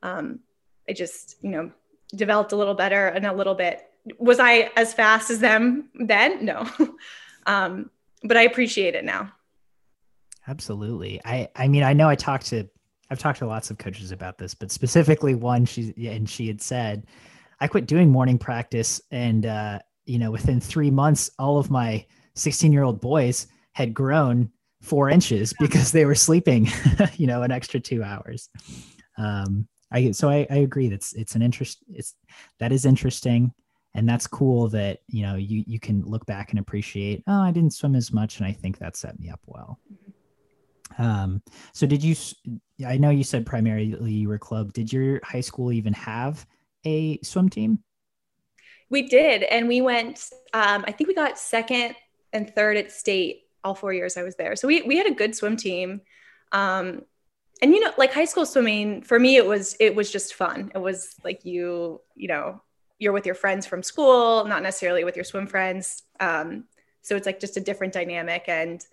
um, 0.04 0.40
I 0.88 0.94
just, 0.94 1.36
you 1.42 1.50
know, 1.50 1.72
developed 2.16 2.52
a 2.52 2.56
little 2.56 2.74
better 2.74 3.08
and 3.08 3.26
a 3.26 3.34
little 3.34 3.56
bit. 3.56 3.88
Was 4.18 4.40
I 4.40 4.72
as 4.76 4.94
fast 4.94 5.30
as 5.30 5.40
them 5.40 5.90
then? 5.94 6.44
No. 6.44 6.68
um, 7.46 7.90
but 8.24 8.38
I 8.38 8.44
appreciate 8.44 8.96
it 8.96 9.06
now. 9.06 9.32
Absolutely. 10.48 11.22
I 11.24 11.50
I 11.56 11.68
mean, 11.68 11.84
I 11.84 11.94
know 11.94 12.10
I 12.10 12.16
talked 12.16 12.48
to 12.48 12.68
I've 13.10 13.20
talked 13.20 13.40
to 13.40 13.46
lots 13.46 13.70
of 13.70 13.78
coaches 13.78 14.12
about 14.12 14.38
this, 14.38 14.54
but 14.54 14.72
specifically 14.72 15.36
one 15.36 15.66
she 15.66 15.94
and 16.08 16.30
she 16.30 16.48
had 16.48 16.62
said 16.62 17.06
I 17.60 17.68
quit 17.68 17.86
doing 17.86 18.10
morning 18.10 18.38
practice 18.38 19.02
and 19.12 19.46
uh 19.46 19.80
you 20.06 20.18
know, 20.18 20.32
within 20.32 20.60
three 20.60 20.90
months, 20.90 21.30
all 21.38 21.60
of 21.60 21.70
my 21.70 22.06
16 22.36 22.74
year 22.74 22.84
old 22.84 23.00
boys 23.00 23.48
had 23.74 23.94
grown 23.94 24.52
four 24.82 25.10
inches 25.10 25.54
because 25.60 25.92
they 25.92 26.06
were 26.06 26.16
sleeping, 26.16 26.68
you 27.16 27.28
know, 27.28 27.44
an 27.44 27.52
extra 27.52 27.80
two 27.80 28.04
hours. 28.04 28.50
Um, 29.18 29.68
I, 29.92 30.12
so 30.12 30.30
I, 30.30 30.48
I 30.50 30.58
agree 30.58 30.88
that's 30.88 31.14
it's 31.14 31.36
an 31.36 31.42
interest. 31.42 31.80
It's 31.94 32.16
that 32.60 32.72
is 32.72 32.86
interesting. 32.86 33.54
And 33.94 34.08
that's 34.08 34.26
cool 34.26 34.70
that, 34.70 35.00
you 35.08 35.24
know, 35.24 35.36
you, 35.36 35.66
you 35.68 35.78
can 35.78 36.02
look 36.06 36.26
back 36.26 36.52
and 36.52 36.60
appreciate, 36.60 37.24
oh, 37.28 37.42
I 37.42 37.52
didn't 37.52 37.74
swim 37.74 37.96
as 37.96 38.14
much. 38.14 38.38
And 38.38 38.48
I 38.48 38.54
think 38.54 38.78
that 38.78 38.96
set 38.96 39.20
me 39.20 39.30
up 39.30 39.42
well. 39.46 39.80
Um, 40.98 41.42
so 41.74 41.86
did 41.86 42.02
you, 42.02 42.16
I 42.88 42.98
know 42.98 43.10
you 43.10 43.26
said 43.26 43.46
primarily 43.46 44.14
you 44.14 44.30
were 44.30 44.38
club. 44.38 44.72
Did 44.72 44.94
your 44.94 45.20
high 45.26 45.42
school 45.42 45.74
even 45.74 45.92
have 45.94 46.46
a 46.86 47.20
swim 47.22 47.50
team? 47.50 47.80
We 48.90 49.10
did. 49.10 49.44
And 49.44 49.68
we 49.68 49.82
went, 49.82 50.30
um, 50.54 50.86
I 50.88 50.94
think 50.94 51.10
we 51.10 51.14
got 51.14 51.38
second 51.38 51.96
and 52.32 52.50
third 52.56 52.78
at 52.78 52.94
state 52.94 53.42
all 53.62 53.76
four 53.76 53.94
years 53.94 54.16
I 54.16 54.24
was 54.24 54.36
there. 54.38 54.56
So 54.56 54.70
we, 54.70 54.84
we 54.84 54.98
had 54.98 55.08
a 55.08 55.14
good 55.14 55.36
swim 55.36 55.58
team. 55.58 56.00
Um, 56.54 57.02
and 57.62 57.74
you 57.74 57.80
know, 57.80 57.92
like 57.98 58.14
high 58.14 58.26
school 58.26 58.46
swimming, 58.46 59.02
for 59.02 59.20
me, 59.20 59.36
it 59.36 59.46
was, 59.46 59.76
it 59.80 59.96
was 59.96 60.12
just 60.12 60.34
fun. 60.34 60.72
It 60.74 60.80
was 60.80 61.16
like 61.24 61.46
you, 61.46 62.02
you 62.16 62.28
know, 62.28 62.62
you're 63.00 63.14
with 63.14 63.26
your 63.26 63.36
friends 63.36 63.66
from 63.66 63.84
school, 63.84 64.46
not 64.46 64.64
necessarily 64.64 65.04
with 65.04 65.16
your 65.16 65.26
swim 65.26 65.48
friends. 65.48 66.04
Um, 66.20 66.66
so 67.02 67.16
it's 67.16 67.26
like 67.26 67.40
just 67.40 67.58
a 67.58 67.62
different 67.62 67.94
dynamic 67.94 68.46
and 68.48 68.86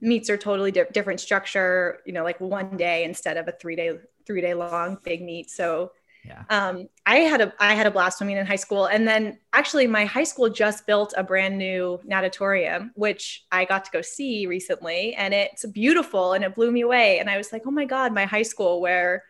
meets 0.00 0.30
are 0.30 0.36
totally 0.36 0.70
di- 0.70 0.84
different 0.92 1.20
structure, 1.20 2.00
you 2.06 2.12
know, 2.12 2.24
like 2.24 2.40
one 2.40 2.76
day 2.76 3.04
instead 3.04 3.36
of 3.36 3.48
a 3.48 3.52
three 3.52 3.76
day, 3.76 3.92
three 4.26 4.40
day 4.40 4.54
long 4.54 4.98
big 5.04 5.22
meet. 5.22 5.50
So 5.50 5.92
yeah. 6.24 6.44
Um, 6.50 6.88
I 7.04 7.16
had 7.16 7.40
a 7.40 7.52
I 7.58 7.74
had 7.74 7.86
a 7.86 7.90
blast 7.90 8.18
swimming 8.18 8.36
in 8.36 8.46
high 8.46 8.56
school, 8.56 8.86
and 8.86 9.06
then 9.08 9.38
actually 9.52 9.86
my 9.86 10.04
high 10.04 10.24
school 10.24 10.48
just 10.48 10.86
built 10.86 11.12
a 11.16 11.24
brand 11.24 11.58
new 11.58 12.00
natatorium, 12.04 12.92
which 12.94 13.44
I 13.50 13.64
got 13.64 13.84
to 13.86 13.90
go 13.90 14.02
see 14.02 14.46
recently, 14.46 15.14
and 15.14 15.34
it's 15.34 15.64
beautiful, 15.66 16.34
and 16.34 16.44
it 16.44 16.54
blew 16.54 16.70
me 16.70 16.82
away. 16.82 17.18
And 17.18 17.28
I 17.28 17.36
was 17.36 17.52
like, 17.52 17.62
oh 17.66 17.72
my 17.72 17.84
god, 17.84 18.14
my 18.14 18.24
high 18.24 18.42
school 18.42 18.80
where 18.80 19.24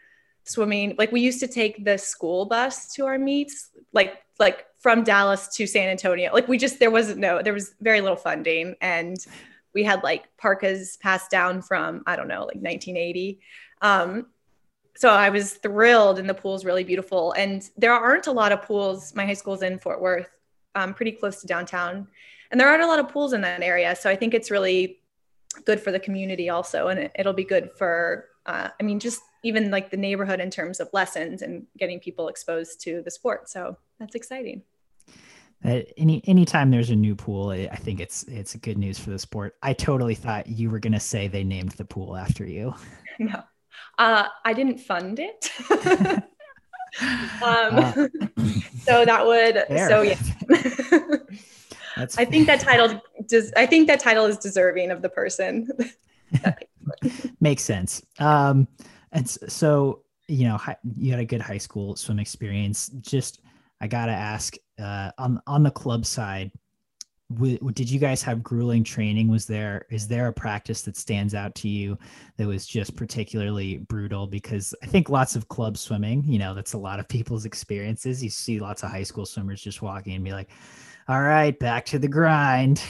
swimming 0.44 0.94
like 0.98 1.12
we 1.12 1.20
used 1.20 1.40
to 1.40 1.46
take 1.46 1.85
the 1.85 1.96
school 1.96 2.44
bus 2.44 2.92
to 2.94 3.07
our 3.07 3.18
meets, 3.18 3.70
like 3.92 4.18
like 4.38 4.66
from 4.78 5.02
Dallas 5.02 5.48
to 5.57 5.66
San 5.66 5.88
Antonio. 5.88 6.31
Like 6.33 6.48
we 6.48 6.59
just 6.59 6.78
there 6.78 6.90
wasn't 6.90 7.18
no 7.18 7.40
there 7.40 7.55
was 7.55 7.74
very 7.81 8.02
little 8.02 8.16
funding, 8.16 8.74
and 8.83 9.16
we 9.72 9.83
had 9.83 10.02
like 10.02 10.24
parkas 10.37 10.98
passed 10.98 11.31
down 11.31 11.62
from 11.62 12.02
I 12.07 12.16
don't 12.16 12.28
know 12.28 12.40
like 12.40 12.57
1980. 12.57 13.40
Um, 13.81 14.26
so 14.94 15.11
I 15.11 15.31
was 15.31 15.55
thrilled, 15.55 16.18
and 16.18 16.28
the 16.28 16.35
pool's 16.35 16.64
really 16.64 16.85
beautiful. 16.85 17.33
And 17.33 17.68
there 17.76 17.92
aren't 17.92 18.26
a 18.26 18.33
lot 18.33 18.52
of 18.52 18.62
pools. 18.62 19.14
My 19.14 19.24
high 19.24 19.35
school's 19.35 19.62
in 19.62 19.78
Fort 19.78 20.00
Worth, 20.00 20.31
um, 20.74 20.94
pretty 20.94 21.12
close 21.12 21.40
to 21.40 21.46
downtown, 21.46 22.07
and 22.50 22.61
there 22.61 22.68
aren't 22.68 22.83
a 22.83 22.87
lot 22.87 22.98
of 22.98 23.09
pools 23.09 23.33
in 23.33 23.40
that 23.40 23.62
area. 23.62 23.96
So 23.96 24.11
I 24.11 24.16
think 24.16 24.35
it's 24.35 24.50
really 24.50 25.00
good 25.64 25.81
for 25.81 25.90
the 25.90 26.00
community 26.00 26.48
also, 26.50 26.88
and 26.88 27.11
it, 27.14 27.26
will 27.26 27.33
be 27.33 27.44
good 27.44 27.70
for, 27.76 28.28
uh, 28.46 28.68
I 28.78 28.83
mean, 28.83 29.00
just 29.00 29.22
even 29.42 29.70
like 29.70 29.90
the 29.90 29.96
neighborhood 29.96 30.40
in 30.40 30.50
terms 30.50 30.81
of 30.81 30.88
lessons 30.92 31.42
and 31.42 31.66
getting 31.78 32.00
people 32.00 32.28
exposed 32.28 32.81
to 32.83 33.02
the 33.02 33.11
sport. 33.11 33.48
So 33.48 33.76
that's 33.98 34.14
exciting. 34.14 34.62
Uh, 35.64 35.81
any 35.96 36.20
anytime 36.26 36.72
there's 36.72 36.90
a 36.90 36.96
new 36.96 37.14
pool, 37.14 37.50
I 37.50 37.76
think 37.76 38.00
it's 38.00 38.24
it's 38.24 38.57
good 38.57 38.78
news 38.78 38.98
for 38.98 39.11
the 39.11 39.18
sport. 39.18 39.55
I 39.62 39.72
totally 39.72 40.16
thought 40.16 40.48
you 40.48 40.70
were 40.70 40.81
gonna 40.81 40.98
say 40.98 41.28
they 41.28 41.44
named 41.44 41.72
the 41.72 41.85
pool 41.85 42.16
after 42.16 42.44
you. 42.44 42.74
No, 43.18 43.42
uh, 43.99 44.27
I 44.45 44.53
didn't 44.53 44.79
fund 44.79 45.18
it. 45.18 45.51
um, 47.42 48.11
so 48.81 49.05
that 49.05 49.25
would 49.25 49.55
fair. 49.68 49.88
so 49.88 50.03
yeah. 50.03 50.18
That's 51.97 52.18
I 52.18 52.25
think 52.25 52.47
that 52.47 52.61
title 52.61 53.01
does. 53.27 53.53
I 53.57 53.66
think 53.66 53.87
that 53.88 54.01
title 54.01 54.27
is 54.27 54.38
deserving 54.38 54.90
of 54.90 55.03
the 55.03 55.09
person. 55.09 55.68
Makes 57.40 57.62
sense. 57.62 58.03
Um, 58.18 58.68
and 59.12 59.29
so 59.29 60.03
you 60.29 60.47
know, 60.47 60.59
you 60.97 61.11
had 61.11 61.21
a 61.21 61.25
good 61.25 61.40
high 61.40 61.59
school 61.59 61.97
swim 61.97 62.18
experience. 62.18 62.88
Just 63.01 63.40
I 63.81 63.87
gotta 63.87 64.12
ask, 64.12 64.57
uh, 64.79 65.11
on 65.18 65.40
on 65.47 65.62
the 65.62 65.71
club 65.71 66.07
side, 66.07 66.51
w- 67.35 67.59
did 67.73 67.90
you 67.90 67.99
guys 67.99 68.23
have 68.23 68.42
grueling 68.42 68.85
training? 68.85 69.29
Was 69.29 69.47
there 69.47 69.87
is 69.90 70.09
there 70.09 70.29
a 70.29 70.33
practice 70.33 70.83
that 70.83 70.97
stands 70.97 71.35
out 71.35 71.55
to 71.57 71.68
you 71.68 71.99
that 72.37 72.47
was 72.47 72.66
just 72.66 72.97
particularly 72.97 73.79
brutal? 73.79 74.27
Because 74.27 74.75
I 74.83 74.87
think 74.87 75.09
lots 75.09 75.37
of 75.37 75.49
club 75.49 75.77
swimming, 75.77 76.25
you 76.25 76.38
know, 76.38 76.55
that's 76.55 76.73
a 76.73 76.79
lot 76.79 77.01
of 77.01 77.09
people's 77.09 77.45
experiences. 77.45 78.23
You 78.23 78.31
see 78.31 78.61
lots 78.61 78.83
of 78.83 78.90
high 78.90 79.03
school 79.03 79.27
swimmers 79.27 79.62
just 79.62 79.83
walking 79.83 80.14
and 80.14 80.25
be 80.25 80.33
like, 80.33 80.51
"All 81.09 81.23
right, 81.23 81.59
back 81.59 81.87
to 81.87 81.99
the 81.99 82.09
grind." 82.09 82.83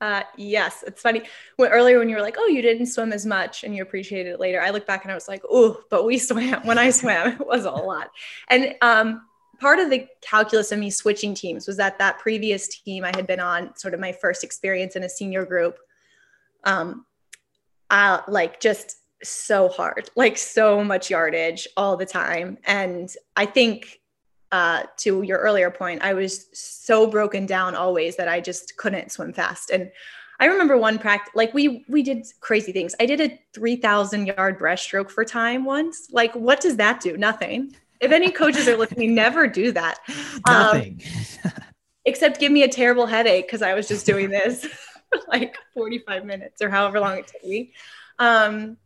Uh, 0.00 0.22
yes, 0.36 0.84
it's 0.86 1.00
funny. 1.00 1.22
When, 1.56 1.70
earlier, 1.70 1.98
when 1.98 2.08
you 2.08 2.16
were 2.16 2.22
like, 2.22 2.36
"Oh, 2.38 2.46
you 2.46 2.60
didn't 2.60 2.86
swim 2.86 3.12
as 3.12 3.24
much," 3.24 3.64
and 3.64 3.74
you 3.74 3.82
appreciated 3.82 4.34
it 4.34 4.40
later, 4.40 4.60
I 4.60 4.70
look 4.70 4.86
back 4.86 5.04
and 5.04 5.10
I 5.10 5.14
was 5.14 5.28
like, 5.28 5.42
"Oh, 5.48 5.80
but 5.90 6.04
we 6.04 6.18
swam." 6.18 6.66
When 6.66 6.78
I 6.78 6.90
swam, 6.90 7.32
it 7.40 7.46
was 7.46 7.64
a 7.64 7.70
lot. 7.70 8.10
And 8.48 8.74
um, 8.82 9.22
part 9.58 9.78
of 9.78 9.90
the 9.90 10.06
calculus 10.20 10.72
of 10.72 10.78
me 10.78 10.90
switching 10.90 11.34
teams 11.34 11.66
was 11.66 11.76
that 11.76 11.98
that 11.98 12.18
previous 12.18 12.68
team 12.68 13.04
I 13.04 13.12
had 13.14 13.26
been 13.26 13.40
on, 13.40 13.76
sort 13.76 13.94
of 13.94 14.00
my 14.00 14.12
first 14.12 14.44
experience 14.44 14.96
in 14.96 15.02
a 15.02 15.08
senior 15.08 15.44
group, 15.44 15.78
um, 16.64 17.06
uh, 17.90 18.20
like 18.28 18.60
just 18.60 18.96
so 19.22 19.68
hard, 19.68 20.10
like 20.16 20.36
so 20.36 20.84
much 20.84 21.10
yardage 21.10 21.66
all 21.76 21.96
the 21.96 22.06
time, 22.06 22.58
and 22.66 23.14
I 23.36 23.46
think 23.46 24.00
uh, 24.52 24.84
to 24.98 25.22
your 25.22 25.38
earlier 25.38 25.70
point, 25.70 26.02
I 26.02 26.14
was 26.14 26.46
so 26.52 27.06
broken 27.06 27.46
down 27.46 27.74
always 27.74 28.16
that 28.16 28.28
I 28.28 28.40
just 28.40 28.76
couldn't 28.76 29.10
swim 29.10 29.32
fast. 29.32 29.70
And 29.70 29.90
I 30.38 30.46
remember 30.46 30.76
one 30.76 30.98
practice, 30.98 31.32
like 31.34 31.52
we 31.54 31.84
we 31.88 32.02
did 32.02 32.26
crazy 32.40 32.72
things. 32.72 32.94
I 33.00 33.06
did 33.06 33.20
a 33.20 33.38
three 33.54 33.76
thousand 33.76 34.26
yard 34.26 34.58
breaststroke 34.58 35.10
for 35.10 35.24
time 35.24 35.64
once. 35.64 36.08
Like, 36.12 36.34
what 36.34 36.60
does 36.60 36.76
that 36.76 37.00
do? 37.00 37.16
Nothing. 37.16 37.74
If 38.00 38.12
any 38.12 38.30
coaches 38.30 38.68
are 38.68 38.76
listening, 38.76 39.14
never 39.14 39.46
do 39.46 39.72
that. 39.72 39.98
Nothing. 40.46 41.02
Um, 41.44 41.52
except 42.04 42.40
give 42.40 42.52
me 42.52 42.62
a 42.62 42.68
terrible 42.68 43.06
headache 43.06 43.46
because 43.46 43.62
I 43.62 43.74
was 43.74 43.88
just 43.88 44.06
doing 44.06 44.30
this 44.30 44.64
for 45.10 45.20
like 45.28 45.56
forty 45.74 45.98
five 45.98 46.24
minutes 46.24 46.62
or 46.62 46.70
however 46.70 47.00
long 47.00 47.18
it 47.18 47.26
took 47.26 47.44
me. 47.44 47.72
Um, 48.18 48.76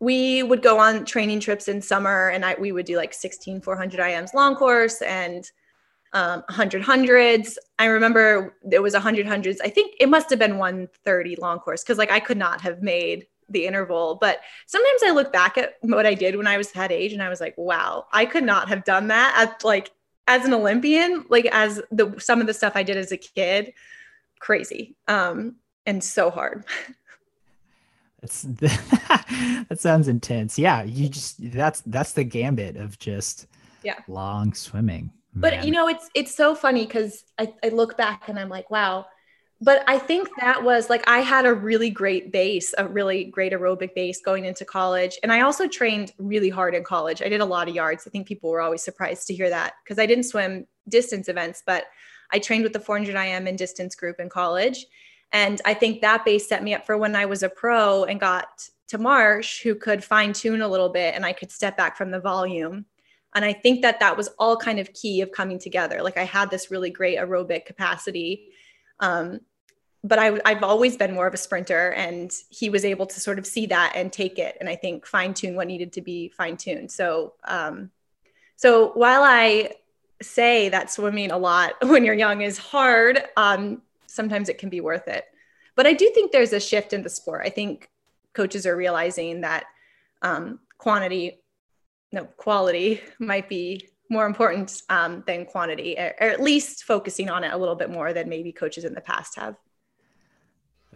we 0.00 0.42
would 0.42 0.62
go 0.62 0.78
on 0.78 1.04
training 1.04 1.40
trips 1.40 1.68
in 1.68 1.82
summer 1.82 2.28
and 2.28 2.44
I, 2.44 2.54
we 2.58 2.70
would 2.70 2.86
do 2.86 2.96
like 2.96 3.12
16 3.12 3.60
400 3.60 3.98
IMs 3.98 4.32
long 4.32 4.54
course 4.54 5.02
and 5.02 5.50
um, 6.12 6.44
100 6.48 6.82
hundreds. 6.82 7.58
I 7.78 7.86
remember 7.86 8.56
it 8.70 8.80
was 8.80 8.94
100 8.94 9.26
hundreds. 9.26 9.60
I 9.60 9.68
think 9.68 9.96
it 9.98 10.08
must 10.08 10.30
have 10.30 10.38
been 10.38 10.56
130 10.56 11.36
long 11.36 11.58
course 11.58 11.82
because 11.82 11.98
like 11.98 12.10
I 12.10 12.20
could 12.20 12.38
not 12.38 12.60
have 12.60 12.80
made 12.80 13.26
the 13.48 13.66
interval. 13.66 14.16
But 14.20 14.40
sometimes 14.66 15.02
I 15.04 15.10
look 15.10 15.32
back 15.32 15.58
at 15.58 15.74
what 15.80 16.06
I 16.06 16.14
did 16.14 16.36
when 16.36 16.46
I 16.46 16.56
was 16.56 16.72
that 16.72 16.92
age 16.92 17.12
and 17.12 17.22
I 17.22 17.28
was 17.28 17.40
like, 17.40 17.56
wow, 17.56 18.06
I 18.12 18.26
could 18.26 18.44
not 18.44 18.68
have 18.68 18.84
done 18.84 19.08
that 19.08 19.34
at 19.36 19.64
like 19.64 19.90
as 20.26 20.44
an 20.44 20.52
Olympian, 20.52 21.24
like 21.28 21.46
as 21.46 21.80
the 21.90 22.14
some 22.18 22.40
of 22.40 22.46
the 22.46 22.54
stuff 22.54 22.74
I 22.74 22.82
did 22.82 22.96
as 22.96 23.12
a 23.12 23.16
kid, 23.16 23.72
crazy. 24.38 24.96
Um, 25.06 25.56
and 25.86 26.02
so 26.02 26.30
hard. 26.30 26.64
It's 28.20 28.42
that 28.42 29.76
sounds 29.78 30.08
intense. 30.08 30.58
Yeah, 30.58 30.82
you 30.82 31.08
just 31.08 31.36
that's 31.52 31.82
that's 31.82 32.12
the 32.12 32.24
gambit 32.24 32.76
of 32.76 32.98
just 32.98 33.46
yeah 33.84 34.00
long 34.08 34.54
swimming. 34.54 35.12
Man. 35.34 35.40
But 35.40 35.64
you 35.64 35.70
know, 35.70 35.88
it's 35.88 36.10
it's 36.14 36.34
so 36.34 36.54
funny 36.54 36.84
because 36.84 37.24
I, 37.38 37.54
I 37.64 37.68
look 37.68 37.96
back 37.96 38.28
and 38.28 38.38
I'm 38.38 38.48
like, 38.48 38.70
wow. 38.70 39.06
But 39.60 39.82
I 39.88 39.98
think 39.98 40.28
that 40.38 40.62
was 40.62 40.88
like 40.88 41.02
I 41.08 41.18
had 41.18 41.44
a 41.44 41.52
really 41.52 41.90
great 41.90 42.30
base, 42.30 42.74
a 42.78 42.86
really 42.86 43.24
great 43.24 43.52
aerobic 43.52 43.92
base 43.94 44.20
going 44.20 44.44
into 44.44 44.64
college. 44.64 45.18
And 45.22 45.32
I 45.32 45.40
also 45.40 45.66
trained 45.66 46.12
really 46.18 46.48
hard 46.48 46.76
in 46.76 46.84
college. 46.84 47.22
I 47.22 47.28
did 47.28 47.40
a 47.40 47.44
lot 47.44 47.68
of 47.68 47.74
yards. 47.74 48.06
I 48.06 48.10
think 48.10 48.28
people 48.28 48.50
were 48.50 48.60
always 48.60 48.82
surprised 48.82 49.26
to 49.26 49.34
hear 49.34 49.50
that 49.50 49.74
because 49.82 49.98
I 49.98 50.06
didn't 50.06 50.24
swim 50.24 50.66
distance 50.88 51.28
events, 51.28 51.62
but 51.66 51.86
I 52.30 52.38
trained 52.38 52.62
with 52.62 52.72
the 52.72 52.80
400 52.80 53.16
IM 53.16 53.46
and 53.48 53.58
distance 53.58 53.96
group 53.96 54.20
in 54.20 54.28
college. 54.28 54.86
And 55.32 55.60
I 55.64 55.74
think 55.74 56.00
that 56.00 56.24
base 56.24 56.48
set 56.48 56.62
me 56.62 56.74
up 56.74 56.86
for 56.86 56.96
when 56.96 57.16
I 57.16 57.26
was 57.26 57.42
a 57.42 57.48
pro 57.48 58.04
and 58.04 58.20
got 58.20 58.68
to 58.88 58.98
Marsh, 58.98 59.62
who 59.62 59.74
could 59.74 60.02
fine 60.04 60.32
tune 60.32 60.62
a 60.62 60.68
little 60.68 60.88
bit 60.88 61.14
and 61.14 61.24
I 61.26 61.32
could 61.32 61.50
step 61.50 61.76
back 61.76 61.96
from 61.96 62.10
the 62.10 62.20
volume. 62.20 62.86
And 63.34 63.44
I 63.44 63.52
think 63.52 63.82
that 63.82 64.00
that 64.00 64.16
was 64.16 64.28
all 64.38 64.56
kind 64.56 64.78
of 64.78 64.92
key 64.94 65.20
of 65.20 65.32
coming 65.32 65.58
together. 65.58 66.02
Like 66.02 66.16
I 66.16 66.24
had 66.24 66.50
this 66.50 66.70
really 66.70 66.90
great 66.90 67.18
aerobic 67.18 67.66
capacity. 67.66 68.48
Um, 69.00 69.40
but 70.04 70.18
I, 70.18 70.40
I've 70.44 70.62
always 70.62 70.96
been 70.96 71.14
more 71.14 71.26
of 71.26 71.34
a 71.34 71.38
sprinter, 71.38 71.92
and 71.92 72.32
he 72.50 72.70
was 72.70 72.84
able 72.84 73.06
to 73.06 73.20
sort 73.20 73.38
of 73.38 73.46
see 73.46 73.66
that 73.66 73.92
and 73.96 74.12
take 74.12 74.38
it, 74.38 74.56
and 74.60 74.68
I 74.68 74.76
think 74.76 75.06
fine 75.06 75.34
tune 75.34 75.56
what 75.56 75.66
needed 75.66 75.92
to 75.94 76.00
be 76.00 76.28
fine 76.28 76.56
tuned. 76.56 76.90
So, 76.92 77.34
um, 77.44 77.90
so 78.56 78.92
while 78.92 79.22
I 79.22 79.72
say 80.22 80.68
that 80.68 80.90
swimming 80.90 81.30
a 81.30 81.38
lot 81.38 81.74
when 81.82 82.04
you're 82.04 82.14
young 82.14 82.42
is 82.42 82.58
hard, 82.58 83.22
um, 83.36 83.82
sometimes 84.06 84.48
it 84.48 84.58
can 84.58 84.68
be 84.68 84.80
worth 84.80 85.08
it. 85.08 85.24
But 85.74 85.86
I 85.86 85.92
do 85.92 86.10
think 86.14 86.32
there's 86.32 86.52
a 86.52 86.60
shift 86.60 86.92
in 86.92 87.02
the 87.02 87.10
sport. 87.10 87.42
I 87.44 87.50
think 87.50 87.88
coaches 88.34 88.66
are 88.66 88.76
realizing 88.76 89.42
that 89.42 89.64
um, 90.22 90.60
quantity, 90.76 91.40
no, 92.12 92.24
quality 92.24 93.00
might 93.18 93.48
be 93.48 93.88
more 94.08 94.26
important 94.26 94.82
um, 94.88 95.22
than 95.26 95.44
quantity, 95.44 95.96
or, 95.98 96.14
or 96.20 96.28
at 96.28 96.42
least 96.42 96.84
focusing 96.84 97.28
on 97.28 97.44
it 97.44 97.52
a 97.52 97.56
little 97.56 97.74
bit 97.74 97.90
more 97.90 98.12
than 98.12 98.28
maybe 98.28 98.52
coaches 98.52 98.84
in 98.84 98.94
the 98.94 99.00
past 99.00 99.36
have. 99.36 99.56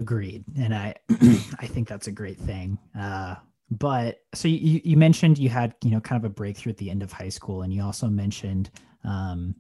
Agreed, 0.01 0.45
and 0.57 0.75
I, 0.75 0.95
I 1.11 1.67
think 1.67 1.89
that's 1.89 2.07
a 2.07 2.13
great 2.13 2.39
thing. 2.39 2.79
Uh, 2.99 3.37
but 3.71 4.21
so 4.35 4.49
you 4.49 4.81
you 4.85 4.97
mentioned 4.97 5.39
you 5.39 5.49
had 5.49 5.75
you 5.83 5.91
know 5.91 6.01
kind 6.01 6.23
of 6.23 6.31
a 6.31 6.33
breakthrough 6.33 6.73
at 6.73 6.79
the 6.79 6.91
end 6.91 7.03
of 7.03 7.13
high 7.13 7.29
school, 7.29 7.63
and 7.63 7.73
you 7.73 7.83
also 7.83 8.09
mentioned 8.09 8.71
um, 9.05 9.55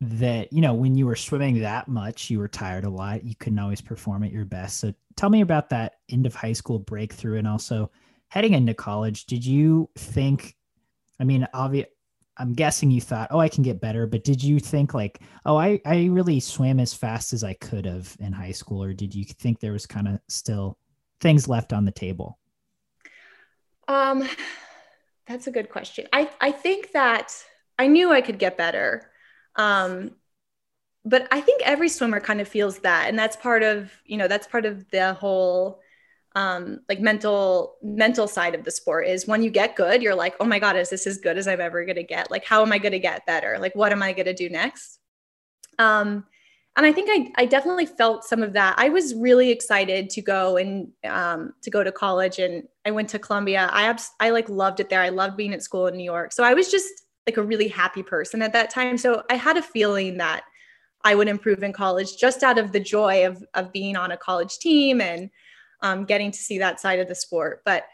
that 0.00 0.52
you 0.52 0.60
know 0.60 0.74
when 0.74 0.94
you 0.94 1.06
were 1.06 1.16
swimming 1.16 1.60
that 1.60 1.88
much 1.88 2.28
you 2.28 2.38
were 2.38 2.48
tired 2.48 2.84
a 2.84 2.90
lot 2.90 3.24
you 3.24 3.34
couldn't 3.36 3.58
always 3.58 3.80
perform 3.80 4.22
at 4.22 4.32
your 4.32 4.44
best 4.44 4.78
so 4.78 4.92
tell 5.16 5.30
me 5.30 5.40
about 5.40 5.70
that 5.70 5.94
end 6.10 6.26
of 6.26 6.34
high 6.34 6.52
school 6.52 6.78
breakthrough 6.78 7.38
and 7.38 7.48
also 7.48 7.90
heading 8.28 8.52
into 8.52 8.74
college 8.74 9.24
did 9.26 9.44
you 9.44 9.88
think 9.96 10.56
i 11.20 11.24
mean 11.24 11.46
obvious 11.54 11.86
i'm 12.38 12.52
guessing 12.52 12.90
you 12.90 13.00
thought 13.00 13.28
oh 13.30 13.38
i 13.38 13.48
can 13.48 13.62
get 13.62 13.80
better 13.80 14.06
but 14.06 14.24
did 14.24 14.42
you 14.42 14.58
think 14.58 14.94
like 14.94 15.20
oh 15.46 15.56
i 15.56 15.80
i 15.86 16.06
really 16.06 16.40
swam 16.40 16.80
as 16.80 16.92
fast 16.94 17.32
as 17.32 17.44
i 17.44 17.54
could 17.54 17.84
have 17.84 18.16
in 18.20 18.32
high 18.32 18.52
school 18.52 18.82
or 18.82 18.92
did 18.92 19.14
you 19.14 19.24
think 19.24 19.60
there 19.60 19.72
was 19.72 19.86
kind 19.86 20.08
of 20.08 20.18
still 20.28 20.78
things 21.20 21.48
left 21.48 21.72
on 21.72 21.84
the 21.84 21.92
table? 21.92 22.38
Um 23.88 24.28
that's 25.26 25.46
a 25.46 25.52
good 25.52 25.70
question. 25.70 26.06
I 26.12 26.30
i 26.40 26.50
think 26.50 26.92
that 26.92 27.32
i 27.78 27.86
knew 27.86 28.12
i 28.12 28.20
could 28.20 28.38
get 28.38 28.56
better 28.56 29.10
um, 29.56 30.12
but 31.04 31.28
I 31.30 31.40
think 31.40 31.62
every 31.64 31.88
swimmer 31.88 32.20
kind 32.20 32.40
of 32.40 32.48
feels 32.48 32.78
that, 32.80 33.08
and 33.08 33.18
that's 33.18 33.36
part 33.36 33.62
of 33.62 33.92
you 34.04 34.16
know 34.16 34.28
that's 34.28 34.46
part 34.46 34.66
of 34.66 34.88
the 34.90 35.14
whole 35.14 35.80
um, 36.34 36.80
like 36.88 37.00
mental 37.00 37.76
mental 37.82 38.26
side 38.26 38.54
of 38.54 38.64
the 38.64 38.70
sport 38.70 39.06
is 39.06 39.26
when 39.26 39.42
you 39.42 39.50
get 39.50 39.76
good, 39.76 40.02
you're 40.02 40.14
like, 40.14 40.34
oh 40.40 40.44
my 40.44 40.58
god, 40.58 40.76
is 40.76 40.90
this 40.90 41.06
as 41.06 41.18
good 41.18 41.38
as 41.38 41.46
I'm 41.46 41.60
ever 41.60 41.84
gonna 41.84 42.02
get? 42.02 42.30
Like, 42.30 42.44
how 42.44 42.62
am 42.62 42.72
I 42.72 42.78
gonna 42.78 42.98
get 42.98 43.26
better? 43.26 43.58
Like, 43.58 43.74
what 43.74 43.92
am 43.92 44.02
I 44.02 44.12
gonna 44.12 44.34
do 44.34 44.48
next? 44.48 44.98
Um, 45.78 46.24
and 46.76 46.84
I 46.84 46.92
think 46.92 47.08
I, 47.12 47.42
I 47.42 47.46
definitely 47.46 47.86
felt 47.86 48.24
some 48.24 48.42
of 48.42 48.52
that. 48.54 48.74
I 48.78 48.88
was 48.88 49.14
really 49.14 49.50
excited 49.50 50.10
to 50.10 50.22
go 50.22 50.56
and 50.56 50.88
um, 51.04 51.52
to 51.62 51.70
go 51.70 51.84
to 51.84 51.92
college, 51.92 52.40
and 52.40 52.64
I 52.84 52.90
went 52.90 53.08
to 53.10 53.18
Columbia. 53.20 53.70
I 53.72 53.84
abs- 53.84 54.12
I 54.18 54.30
like 54.30 54.48
loved 54.48 54.80
it 54.80 54.90
there. 54.90 55.00
I 55.00 55.10
loved 55.10 55.36
being 55.36 55.54
at 55.54 55.62
school 55.62 55.86
in 55.86 55.96
New 55.96 56.04
York. 56.04 56.32
So 56.32 56.42
I 56.42 56.54
was 56.54 56.70
just 56.70 56.88
like 57.26 57.36
a 57.36 57.42
really 57.42 57.68
happy 57.68 58.02
person 58.02 58.42
at 58.42 58.52
that 58.52 58.70
time. 58.70 58.98
So 58.98 59.22
I 59.30 59.36
had 59.36 59.56
a 59.56 59.62
feeling 59.62 60.18
that 60.18 60.42
I 61.04 61.14
would 61.14 61.28
improve 61.28 61.62
in 61.62 61.72
college 61.72 62.16
just 62.16 62.42
out 62.42 62.58
of 62.58 62.72
the 62.72 62.80
joy 62.80 63.26
of, 63.26 63.42
of 63.54 63.72
being 63.72 63.96
on 63.96 64.10
a 64.10 64.16
college 64.16 64.58
team 64.58 65.00
and 65.00 65.30
um, 65.84 66.04
getting 66.06 66.32
to 66.32 66.38
see 66.38 66.58
that 66.58 66.80
side 66.80 66.98
of 66.98 67.06
the 67.06 67.14
sport. 67.14 67.60
But 67.64 67.84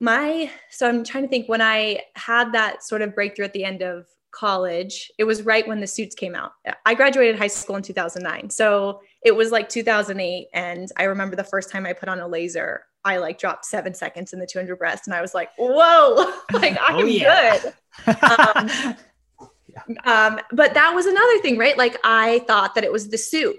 my, 0.00 0.50
so 0.70 0.88
I'm 0.88 1.04
trying 1.04 1.24
to 1.24 1.28
think 1.28 1.48
when 1.48 1.60
I 1.62 2.00
had 2.16 2.52
that 2.52 2.82
sort 2.82 3.02
of 3.02 3.14
breakthrough 3.14 3.44
at 3.44 3.52
the 3.52 3.64
end 3.64 3.82
of 3.82 4.06
college, 4.32 5.12
it 5.18 5.24
was 5.24 5.42
right 5.42 5.68
when 5.68 5.78
the 5.78 5.86
suits 5.86 6.14
came 6.14 6.34
out. 6.34 6.52
I 6.84 6.94
graduated 6.94 7.38
high 7.38 7.46
school 7.46 7.76
in 7.76 7.82
2009. 7.82 8.50
So 8.50 9.00
it 9.22 9.36
was 9.36 9.52
like 9.52 9.68
2008. 9.68 10.48
And 10.54 10.88
I 10.96 11.04
remember 11.04 11.36
the 11.36 11.44
first 11.44 11.70
time 11.70 11.86
I 11.86 11.92
put 11.92 12.08
on 12.08 12.18
a 12.18 12.28
LZR, 12.28 12.78
I 13.04 13.18
like 13.18 13.38
dropped 13.38 13.66
seven 13.66 13.94
seconds 13.94 14.32
in 14.32 14.38
the 14.38 14.46
200 14.46 14.76
breast 14.76 15.06
and 15.06 15.14
I 15.14 15.20
was 15.20 15.34
like, 15.34 15.50
whoa, 15.58 16.32
like 16.52 16.78
I 16.80 16.94
am 16.94 16.96
oh, 16.96 17.04
yeah. 17.04 17.58
good. 17.58 17.74
um, 18.06 18.96
yeah. 19.68 20.26
Um, 20.26 20.40
but 20.52 20.72
that 20.72 20.94
was 20.94 21.04
another 21.04 21.38
thing, 21.40 21.58
right? 21.58 21.76
Like 21.76 21.98
I 22.02 22.40
thought 22.46 22.74
that 22.74 22.84
it 22.84 22.90
was 22.90 23.10
the 23.10 23.18
suit. 23.18 23.56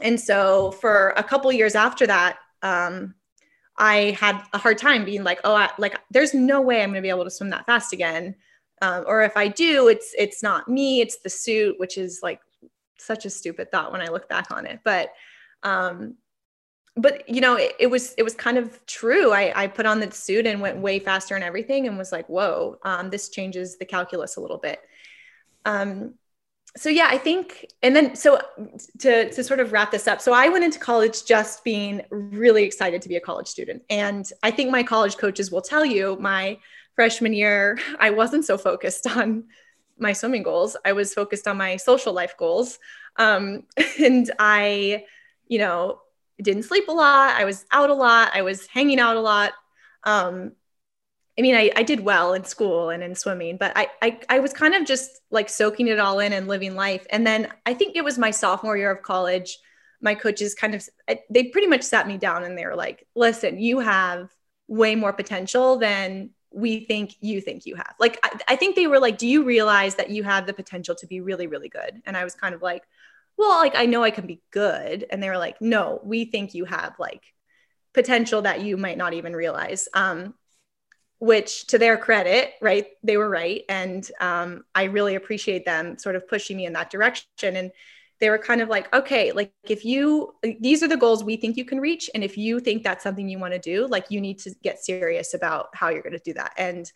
And 0.00 0.20
so 0.20 0.72
for 0.72 1.14
a 1.16 1.22
couple 1.22 1.50
years 1.52 1.74
after 1.74 2.06
that, 2.06 2.38
um, 2.64 3.14
I 3.76 4.16
had 4.18 4.42
a 4.52 4.58
hard 4.58 4.78
time 4.78 5.04
being 5.04 5.22
like, 5.22 5.40
oh, 5.44 5.54
I, 5.54 5.70
like 5.78 5.96
there's 6.10 6.34
no 6.34 6.60
way 6.60 6.82
I'm 6.82 6.90
going 6.90 7.02
to 7.02 7.02
be 7.02 7.10
able 7.10 7.24
to 7.24 7.30
swim 7.30 7.50
that 7.50 7.66
fast 7.66 7.92
again. 7.92 8.34
Um, 8.82 9.04
or 9.06 9.22
if 9.22 9.36
I 9.36 9.48
do, 9.48 9.88
it's 9.88 10.14
it's 10.18 10.42
not 10.42 10.68
me, 10.68 11.00
it's 11.00 11.18
the 11.18 11.30
suit, 11.30 11.78
which 11.78 11.96
is 11.96 12.20
like 12.22 12.40
such 12.98 13.24
a 13.24 13.30
stupid 13.30 13.70
thought 13.70 13.92
when 13.92 14.00
I 14.00 14.08
look 14.08 14.28
back 14.28 14.50
on 14.50 14.66
it. 14.66 14.80
But 14.84 15.10
um, 15.62 16.16
but 16.96 17.28
you 17.28 17.40
know, 17.40 17.56
it, 17.56 17.72
it, 17.78 17.86
was 17.88 18.14
it 18.16 18.22
was 18.22 18.34
kind 18.34 18.58
of 18.58 18.84
true. 18.86 19.32
I, 19.32 19.52
I 19.64 19.66
put 19.66 19.86
on 19.86 20.00
the 20.00 20.10
suit 20.10 20.46
and 20.46 20.60
went 20.60 20.78
way 20.78 20.98
faster 20.98 21.34
and 21.34 21.44
everything, 21.44 21.86
and 21.86 21.98
was 21.98 22.12
like, 22.12 22.28
whoa, 22.28 22.78
um, 22.84 23.10
this 23.10 23.28
changes 23.28 23.76
the 23.76 23.84
calculus 23.84 24.36
a 24.36 24.40
little 24.40 24.58
bit. 24.58 24.80
Um, 25.64 26.14
so 26.76 26.88
yeah, 26.88 27.06
I 27.08 27.18
think, 27.18 27.66
and 27.82 27.94
then 27.94 28.16
so 28.16 28.40
to 29.00 29.30
to 29.30 29.44
sort 29.44 29.60
of 29.60 29.72
wrap 29.72 29.92
this 29.92 30.08
up. 30.08 30.20
So 30.20 30.32
I 30.32 30.48
went 30.48 30.64
into 30.64 30.78
college 30.78 31.24
just 31.24 31.62
being 31.62 32.02
really 32.10 32.64
excited 32.64 33.00
to 33.02 33.08
be 33.08 33.16
a 33.16 33.20
college 33.20 33.46
student, 33.46 33.82
and 33.90 34.28
I 34.42 34.50
think 34.50 34.70
my 34.70 34.82
college 34.82 35.16
coaches 35.16 35.52
will 35.52 35.62
tell 35.62 35.84
you 35.84 36.16
my 36.20 36.58
freshman 36.96 37.32
year 37.32 37.78
I 37.98 38.10
wasn't 38.10 38.44
so 38.44 38.56
focused 38.58 39.06
on 39.06 39.44
my 39.98 40.12
swimming 40.12 40.42
goals. 40.42 40.76
I 40.84 40.92
was 40.92 41.14
focused 41.14 41.46
on 41.46 41.56
my 41.56 41.76
social 41.76 42.12
life 42.12 42.36
goals, 42.36 42.78
um, 43.16 43.62
and 44.00 44.30
I, 44.40 45.04
you 45.46 45.58
know, 45.58 46.00
didn't 46.42 46.64
sleep 46.64 46.88
a 46.88 46.92
lot. 46.92 47.34
I 47.34 47.44
was 47.44 47.64
out 47.70 47.90
a 47.90 47.94
lot. 47.94 48.32
I 48.34 48.42
was 48.42 48.66
hanging 48.66 48.98
out 48.98 49.16
a 49.16 49.20
lot. 49.20 49.52
Um, 50.02 50.52
I 51.36 51.42
mean, 51.42 51.56
I, 51.56 51.70
I 51.74 51.82
did 51.82 52.00
well 52.00 52.32
in 52.34 52.44
school 52.44 52.90
and 52.90 53.02
in 53.02 53.14
swimming, 53.14 53.56
but 53.56 53.72
I, 53.74 53.88
I, 54.00 54.20
I 54.28 54.38
was 54.38 54.52
kind 54.52 54.74
of 54.74 54.84
just 54.84 55.20
like 55.30 55.48
soaking 55.48 55.88
it 55.88 55.98
all 55.98 56.20
in 56.20 56.32
and 56.32 56.46
living 56.46 56.76
life. 56.76 57.04
And 57.10 57.26
then 57.26 57.48
I 57.66 57.74
think 57.74 57.96
it 57.96 58.04
was 58.04 58.18
my 58.18 58.30
sophomore 58.30 58.76
year 58.76 58.92
of 58.92 59.02
college. 59.02 59.58
My 60.00 60.14
coaches 60.14 60.54
kind 60.54 60.74
of, 60.74 60.88
they 61.30 61.44
pretty 61.44 61.66
much 61.66 61.82
sat 61.82 62.06
me 62.06 62.18
down 62.18 62.44
and 62.44 62.56
they 62.56 62.66
were 62.66 62.76
like, 62.76 63.06
listen, 63.16 63.58
you 63.58 63.80
have 63.80 64.30
way 64.68 64.94
more 64.94 65.12
potential 65.12 65.76
than 65.76 66.30
we 66.52 66.84
think 66.84 67.16
you 67.20 67.40
think 67.40 67.66
you 67.66 67.74
have. 67.74 67.94
Like, 67.98 68.20
I, 68.22 68.38
I 68.50 68.56
think 68.56 68.76
they 68.76 68.86
were 68.86 69.00
like, 69.00 69.18
do 69.18 69.26
you 69.26 69.42
realize 69.44 69.96
that 69.96 70.10
you 70.10 70.22
have 70.22 70.46
the 70.46 70.52
potential 70.52 70.94
to 70.94 71.06
be 71.08 71.20
really, 71.20 71.48
really 71.48 71.68
good? 71.68 72.00
And 72.06 72.16
I 72.16 72.22
was 72.22 72.36
kind 72.36 72.54
of 72.54 72.62
like, 72.62 72.84
well, 73.36 73.58
like, 73.58 73.74
I 73.74 73.86
know 73.86 74.04
I 74.04 74.12
can 74.12 74.28
be 74.28 74.40
good. 74.52 75.04
And 75.10 75.20
they 75.20 75.28
were 75.28 75.38
like, 75.38 75.60
no, 75.60 76.00
we 76.04 76.26
think 76.26 76.54
you 76.54 76.64
have 76.66 76.94
like 77.00 77.24
potential 77.92 78.42
that 78.42 78.60
you 78.60 78.76
might 78.76 78.98
not 78.98 79.14
even 79.14 79.34
realize. 79.34 79.88
Um, 79.94 80.34
which 81.18 81.66
to 81.68 81.78
their 81.78 81.96
credit, 81.96 82.52
right, 82.60 82.86
they 83.02 83.16
were 83.16 83.28
right. 83.28 83.62
And 83.68 84.08
um, 84.20 84.64
I 84.74 84.84
really 84.84 85.14
appreciate 85.14 85.64
them 85.64 85.98
sort 85.98 86.16
of 86.16 86.28
pushing 86.28 86.56
me 86.56 86.66
in 86.66 86.72
that 86.74 86.90
direction. 86.90 87.26
And 87.42 87.70
they 88.20 88.30
were 88.30 88.38
kind 88.38 88.60
of 88.60 88.68
like, 88.68 88.94
okay, 88.94 89.32
like 89.32 89.52
if 89.64 89.84
you, 89.84 90.34
these 90.60 90.82
are 90.82 90.88
the 90.88 90.96
goals 90.96 91.24
we 91.24 91.36
think 91.36 91.56
you 91.56 91.64
can 91.64 91.80
reach. 91.80 92.10
And 92.14 92.22
if 92.22 92.36
you 92.36 92.60
think 92.60 92.82
that's 92.82 93.02
something 93.02 93.28
you 93.28 93.38
want 93.38 93.54
to 93.54 93.58
do, 93.58 93.86
like 93.86 94.10
you 94.10 94.20
need 94.20 94.38
to 94.40 94.54
get 94.62 94.84
serious 94.84 95.34
about 95.34 95.68
how 95.74 95.88
you're 95.88 96.02
going 96.02 96.12
to 96.12 96.18
do 96.18 96.34
that. 96.34 96.52
And 96.56 96.90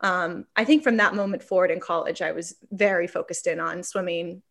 um, 0.00 0.46
I 0.54 0.64
think 0.64 0.82
from 0.82 0.98
that 0.98 1.14
moment 1.14 1.42
forward 1.42 1.70
in 1.70 1.80
college, 1.80 2.22
I 2.22 2.32
was 2.32 2.56
very 2.70 3.06
focused 3.06 3.46
in 3.46 3.60
on 3.60 3.82
swimming, 3.82 4.42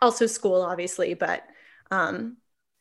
also 0.00 0.26
school, 0.26 0.62
obviously, 0.62 1.14
but 1.14 1.42
um, 1.90 2.38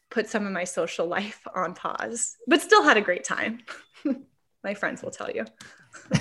put 0.09 0.29
some 0.29 0.45
of 0.45 0.51
my 0.51 0.63
social 0.63 1.07
life 1.17 1.41
on 1.53 1.73
pause, 1.73 2.37
but 2.47 2.61
still 2.61 2.83
had 2.83 2.97
a 2.97 3.01
great 3.01 3.23
time. 3.23 3.59
my 4.63 4.73
friends 4.73 5.01
will 5.01 5.11
tell 5.11 5.29
you. 5.29 5.45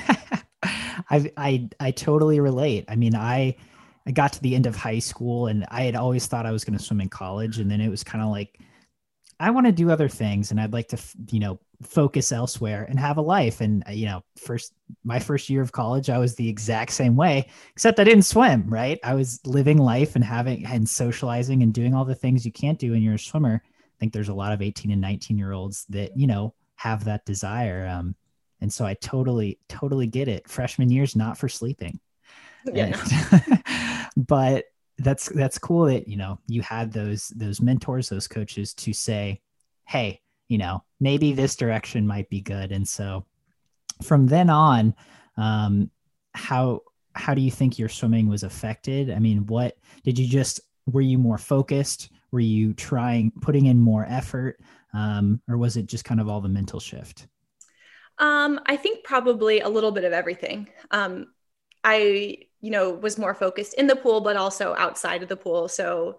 I 1.11 1.31
I 1.37 1.69
I 1.81 1.91
totally 1.91 2.41
relate. 2.41 2.85
I 2.89 2.97
mean, 2.97 3.15
I 3.15 3.57
I 4.07 4.11
got 4.11 4.33
to 4.35 4.43
the 4.43 4.55
end 4.55 4.67
of 4.67 4.77
high 4.77 4.99
school 4.99 5.47
and 5.47 5.67
I 5.71 5.83
had 5.83 5.97
always 5.97 6.27
thought 6.27 6.47
I 6.47 6.53
was 6.53 6.65
going 6.65 6.79
to 6.79 6.85
swim 6.85 7.01
in 7.01 7.09
college 7.09 7.59
and 7.59 7.71
then 7.71 7.81
it 7.81 7.89
was 7.89 8.03
kind 8.03 8.23
of 8.23 8.31
like 8.31 8.59
I 9.41 9.51
want 9.51 9.67
to 9.67 9.73
do 9.73 9.91
other 9.91 10.09
things 10.09 10.51
and 10.51 10.61
I'd 10.61 10.73
like 10.73 10.89
to, 10.89 10.99
you 11.31 11.39
know, 11.39 11.61
focus 11.83 12.33
elsewhere 12.33 12.87
and 12.89 12.99
have 12.99 13.19
a 13.19 13.23
life 13.23 13.61
and 13.61 13.85
uh, 13.87 13.93
you 13.93 14.07
know, 14.07 14.23
first 14.37 14.73
my 15.05 15.19
first 15.19 15.49
year 15.49 15.63
of 15.63 15.73
college 15.73 16.11
I 16.11 16.19
was 16.19 16.35
the 16.35 16.49
exact 16.49 16.93
same 16.93 17.17
way 17.17 17.49
except 17.73 18.01
I 18.01 18.05
didn't 18.05 18.25
swim, 18.25 18.69
right? 18.69 18.99
I 19.05 19.15
was 19.15 19.41
living 19.47 19.79
life 19.79 20.17
and 20.17 20.25
having 20.25 20.67
and 20.67 20.89
socializing 20.89 21.63
and 21.63 21.73
doing 21.73 21.95
all 21.95 22.05
the 22.05 22.15
things 22.15 22.45
you 22.45 22.53
can't 22.53 22.79
do 22.79 22.93
when 22.93 23.03
you're 23.03 23.15
a 23.15 23.19
swimmer. 23.19 23.63
I 23.65 23.97
think 24.01 24.13
there's 24.13 24.29
a 24.29 24.35
lot 24.35 24.53
of 24.53 24.63
18 24.63 24.91
and 24.91 25.01
19 25.01 25.39
year 25.39 25.53
olds 25.53 25.85
that, 25.91 26.17
you 26.17 26.27
know, 26.27 26.55
have 26.77 27.05
that 27.05 27.27
desire. 27.27 27.87
Um, 27.87 28.15
and 28.61 28.73
so 28.73 28.85
I 28.85 28.95
totally, 28.95 29.59
totally 29.69 30.07
get 30.07 30.29
it. 30.29 30.49
Freshman 30.49 30.91
year's 30.91 31.17
not 31.17 31.39
for 31.39 31.49
sleeping. 31.49 32.01
Yeah. 32.75 33.01
but 34.17 34.65
that's 34.99 35.27
that's 35.27 35.59
cool 35.59 35.87
that 35.87 36.09
you 36.09 36.17
know 36.17 36.39
you 36.49 36.61
had 36.61 36.93
those 36.93 37.29
those 37.29 37.63
mentors, 37.63 38.09
those 38.09 38.29
coaches 38.29 38.75
to 38.75 38.93
say, 38.93 39.41
hey, 39.87 40.21
you 40.49 40.59
know, 40.59 40.83
maybe 41.01 41.33
this 41.33 41.57
direction 41.57 42.07
might 42.07 42.29
be 42.29 42.41
good. 42.41 42.73
And 42.73 42.87
so 42.87 43.25
from 44.03 44.27
then 44.27 44.51
on, 44.51 44.95
um, 45.37 45.91
how 46.35 46.83
how 47.15 47.35
do 47.35 47.41
you 47.41 47.51
think 47.51 47.79
your 47.79 47.89
swimming 47.89 48.29
was 48.29 48.43
affected? 48.43 49.11
I 49.11 49.19
mean, 49.19 49.47
what 49.47 49.77
did 50.03 50.19
you 50.19 50.27
just 50.27 50.61
were 50.87 51.01
you 51.01 51.19
more 51.19 51.39
focused? 51.39 52.11
Were 52.33 52.41
you 52.41 52.75
trying 52.75 53.33
putting 53.41 53.67
in 53.67 53.81
more 53.81 54.05
effort? 54.09 54.61
Um, 54.95 55.41
or 55.49 55.57
was 55.59 55.77
it 55.77 55.87
just 55.87 56.05
kind 56.05 56.21
of 56.21 56.29
all 56.29 56.41
the 56.41 56.49
mental 56.49 56.81
shift? 56.81 57.29
Um, 58.19 58.61
I 58.67 58.77
think 58.77 59.05
probably 59.05 59.61
a 59.61 59.69
little 59.69 59.93
bit 59.93 60.05
of 60.05 60.13
everything. 60.13 60.69
Um, 60.91 61.29
I, 61.85 62.39
you 62.61 62.71
know, 62.71 62.91
was 62.91 63.19
more 63.19 63.35
focused 63.35 63.75
in 63.75 63.87
the 63.87 63.97
pool, 63.97 64.21
but 64.21 64.37
also 64.37 64.75
outside 64.77 65.23
of 65.23 65.29
the 65.29 65.37
pool. 65.37 65.69
So 65.69 66.19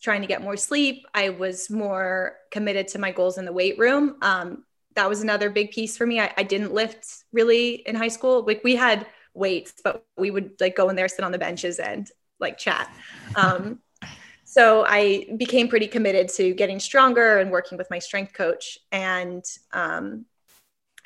trying 0.00 0.20
to 0.20 0.26
get 0.26 0.42
more 0.42 0.56
sleep. 0.56 1.06
I 1.14 1.30
was 1.30 1.70
more 1.70 2.36
committed 2.50 2.88
to 2.88 2.98
my 2.98 3.12
goals 3.12 3.38
in 3.38 3.44
the 3.44 3.52
weight 3.52 3.78
room. 3.78 4.16
Um, 4.22 4.64
that 4.94 5.08
was 5.08 5.22
another 5.22 5.50
big 5.50 5.70
piece 5.70 5.96
for 5.96 6.06
me. 6.06 6.20
I, 6.20 6.32
I, 6.36 6.42
didn't 6.42 6.72
lift 6.72 7.06
really 7.30 7.74
in 7.86 7.94
high 7.94 8.08
school. 8.08 8.44
Like 8.44 8.62
we 8.64 8.74
had 8.74 9.06
weights, 9.34 9.74
but 9.84 10.04
we 10.16 10.30
would 10.30 10.52
like 10.58 10.74
go 10.74 10.88
in 10.88 10.96
there, 10.96 11.06
sit 11.06 11.24
on 11.24 11.32
the 11.32 11.38
benches 11.38 11.78
and 11.78 12.10
like 12.40 12.58
chat. 12.58 12.90
Um, 13.36 13.80
so 14.44 14.84
I 14.88 15.26
became 15.36 15.68
pretty 15.68 15.86
committed 15.86 16.30
to 16.30 16.54
getting 16.54 16.80
stronger 16.80 17.38
and 17.38 17.50
working 17.50 17.76
with 17.78 17.90
my 17.90 17.98
strength 17.98 18.32
coach. 18.32 18.78
And 18.90 19.44
um, 19.72 20.24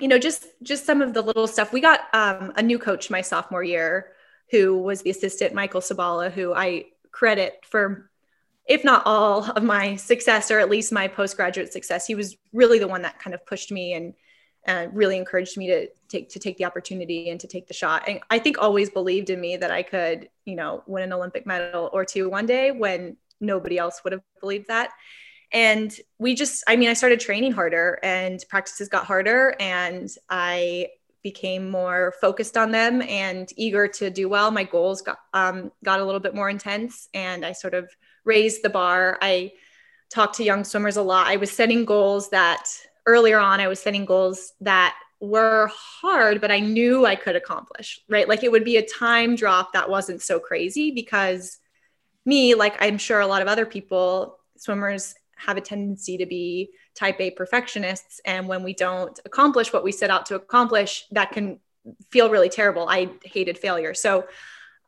you 0.00 0.08
know, 0.08 0.18
just 0.18 0.46
just 0.62 0.86
some 0.86 1.02
of 1.02 1.14
the 1.14 1.22
little 1.22 1.46
stuff. 1.46 1.72
We 1.72 1.80
got 1.80 2.00
um, 2.12 2.52
a 2.56 2.62
new 2.62 2.78
coach 2.78 3.10
my 3.10 3.20
sophomore 3.20 3.62
year, 3.62 4.12
who 4.50 4.78
was 4.78 5.02
the 5.02 5.10
assistant 5.10 5.54
Michael 5.54 5.80
Sabala, 5.80 6.30
who 6.30 6.52
I 6.54 6.86
credit 7.12 7.54
for, 7.62 8.10
if 8.66 8.84
not 8.84 9.02
all 9.04 9.44
of 9.44 9.62
my 9.62 9.96
success, 9.96 10.50
or 10.50 10.58
at 10.58 10.70
least 10.70 10.92
my 10.92 11.08
postgraduate 11.08 11.72
success. 11.72 12.06
He 12.06 12.14
was 12.14 12.36
really 12.52 12.78
the 12.78 12.88
one 12.88 13.02
that 13.02 13.18
kind 13.18 13.34
of 13.34 13.44
pushed 13.46 13.70
me 13.70 13.92
and 13.94 14.14
and 14.64 14.94
really 14.94 15.16
encouraged 15.16 15.56
me 15.56 15.68
to 15.68 15.88
take 16.08 16.30
to 16.30 16.38
take 16.38 16.58
the 16.58 16.64
opportunity 16.64 17.30
and 17.30 17.40
to 17.40 17.46
take 17.46 17.66
the 17.66 17.74
shot. 17.74 18.08
And 18.08 18.20
I 18.30 18.38
think 18.38 18.58
always 18.58 18.90
believed 18.90 19.30
in 19.30 19.40
me 19.40 19.56
that 19.56 19.70
I 19.70 19.82
could, 19.82 20.28
you 20.44 20.56
know, 20.56 20.82
win 20.86 21.02
an 21.02 21.12
Olympic 21.12 21.46
medal 21.46 21.88
or 21.92 22.04
two 22.04 22.28
one 22.28 22.46
day 22.46 22.70
when 22.70 23.16
nobody 23.40 23.78
else 23.78 24.02
would 24.04 24.12
have 24.12 24.22
believed 24.40 24.68
that 24.68 24.90
and 25.52 25.96
we 26.18 26.34
just 26.34 26.62
i 26.66 26.76
mean 26.76 26.88
i 26.88 26.94
started 26.94 27.20
training 27.20 27.52
harder 27.52 27.98
and 28.02 28.44
practices 28.48 28.88
got 28.88 29.04
harder 29.04 29.54
and 29.60 30.10
i 30.28 30.86
became 31.22 31.68
more 31.68 32.14
focused 32.20 32.56
on 32.56 32.70
them 32.70 33.02
and 33.02 33.50
eager 33.56 33.86
to 33.86 34.08
do 34.08 34.26
well. 34.26 34.50
My 34.50 34.64
goals 34.64 35.02
got 35.02 35.18
um, 35.34 35.70
got 35.84 36.00
a 36.00 36.04
little 36.04 36.20
bit 36.20 36.34
more 36.34 36.48
intense 36.48 37.08
and 37.12 37.44
i 37.44 37.52
sort 37.52 37.74
of 37.74 37.90
raised 38.24 38.62
the 38.62 38.70
bar. 38.70 39.18
I 39.20 39.52
talked 40.10 40.36
to 40.36 40.44
young 40.44 40.64
swimmers 40.64 40.96
a 40.96 41.02
lot. 41.02 41.26
I 41.26 41.36
was 41.36 41.50
setting 41.50 41.84
goals 41.84 42.30
that 42.30 42.68
earlier 43.06 43.38
on 43.38 43.60
i 43.60 43.68
was 43.68 43.80
setting 43.80 44.04
goals 44.04 44.52
that 44.60 44.94
were 45.20 45.70
hard 45.74 46.40
but 46.40 46.50
i 46.50 46.60
knew 46.60 47.06
i 47.06 47.14
could 47.14 47.36
accomplish 47.36 48.00
right? 48.08 48.28
Like 48.28 48.44
it 48.44 48.52
would 48.52 48.64
be 48.64 48.76
a 48.76 48.86
time 48.86 49.36
drop 49.36 49.72
that 49.72 49.90
wasn't 49.90 50.22
so 50.22 50.38
crazy 50.38 50.90
because 50.90 51.58
me 52.24 52.54
like 52.54 52.76
i'm 52.80 52.98
sure 52.98 53.20
a 53.20 53.26
lot 53.26 53.42
of 53.42 53.48
other 53.48 53.66
people 53.66 54.38
swimmers 54.56 55.14
have 55.40 55.56
a 55.56 55.60
tendency 55.60 56.16
to 56.18 56.26
be 56.26 56.70
type 56.94 57.20
A 57.20 57.30
perfectionists. 57.30 58.20
And 58.24 58.48
when 58.48 58.62
we 58.62 58.74
don't 58.74 59.18
accomplish 59.24 59.72
what 59.72 59.84
we 59.84 59.92
set 59.92 60.10
out 60.10 60.26
to 60.26 60.34
accomplish, 60.34 61.06
that 61.12 61.32
can 61.32 61.60
feel 62.10 62.30
really 62.30 62.48
terrible. 62.48 62.88
I 62.88 63.10
hated 63.24 63.58
failure. 63.58 63.94
So, 63.94 64.26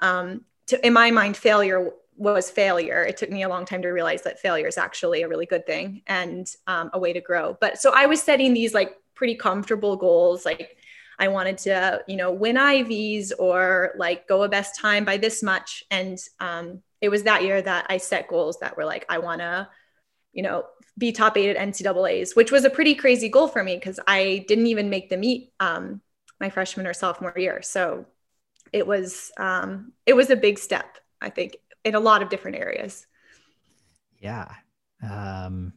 um, 0.00 0.44
to, 0.66 0.86
in 0.86 0.92
my 0.92 1.10
mind, 1.10 1.36
failure 1.36 1.90
was 2.16 2.50
failure. 2.50 3.02
It 3.02 3.16
took 3.16 3.30
me 3.30 3.42
a 3.42 3.48
long 3.48 3.64
time 3.64 3.82
to 3.82 3.88
realize 3.88 4.22
that 4.22 4.38
failure 4.38 4.66
is 4.66 4.78
actually 4.78 5.22
a 5.22 5.28
really 5.28 5.46
good 5.46 5.66
thing 5.66 6.02
and 6.06 6.46
um, 6.66 6.90
a 6.92 6.98
way 6.98 7.12
to 7.12 7.20
grow. 7.20 7.56
But 7.60 7.78
so 7.78 7.92
I 7.94 8.06
was 8.06 8.22
setting 8.22 8.54
these 8.54 8.74
like 8.74 8.96
pretty 9.14 9.34
comfortable 9.34 9.96
goals, 9.96 10.44
like 10.44 10.76
I 11.18 11.28
wanted 11.28 11.58
to, 11.58 12.02
you 12.06 12.16
know, 12.16 12.30
win 12.30 12.56
Ivies 12.56 13.32
or 13.32 13.94
like 13.96 14.28
go 14.28 14.42
a 14.42 14.48
best 14.48 14.78
time 14.78 15.04
by 15.04 15.16
this 15.16 15.42
much. 15.42 15.84
And 15.90 16.18
um, 16.40 16.82
it 17.00 17.08
was 17.08 17.24
that 17.24 17.42
year 17.42 17.60
that 17.62 17.86
I 17.88 17.96
set 17.96 18.28
goals 18.28 18.58
that 18.60 18.76
were 18.76 18.84
like, 18.84 19.06
I 19.08 19.18
want 19.18 19.40
to 19.40 19.68
you 20.32 20.42
know, 20.42 20.64
be 20.98 21.12
top 21.12 21.36
eight 21.36 21.54
at 21.54 21.68
NCAA's, 21.68 22.34
which 22.34 22.52
was 22.52 22.64
a 22.64 22.70
pretty 22.70 22.94
crazy 22.94 23.28
goal 23.28 23.48
for 23.48 23.62
me 23.62 23.76
because 23.76 23.98
I 24.06 24.44
didn't 24.48 24.66
even 24.66 24.90
make 24.90 25.08
the 25.08 25.16
meet 25.16 25.52
um, 25.60 26.00
my 26.40 26.50
freshman 26.50 26.86
or 26.86 26.92
sophomore 26.92 27.34
year. 27.36 27.62
So 27.62 28.06
it 28.72 28.86
was 28.86 29.30
um, 29.36 29.92
it 30.06 30.14
was 30.14 30.30
a 30.30 30.36
big 30.36 30.58
step 30.58 30.98
I 31.22 31.30
think, 31.30 31.56
in 31.84 31.94
a 31.94 32.00
lot 32.00 32.22
of 32.22 32.28
different 32.28 32.56
areas. 32.56 33.06
Yeah. 34.18 34.48
Um, 35.02 35.72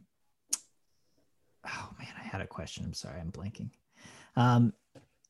oh 1.66 1.88
man, 1.98 2.12
I 2.18 2.26
had 2.26 2.40
a 2.40 2.46
question. 2.46 2.84
I'm 2.84 2.92
sorry, 2.92 3.20
I'm 3.20 3.32
blanking. 3.32 3.70
Um, 4.34 4.72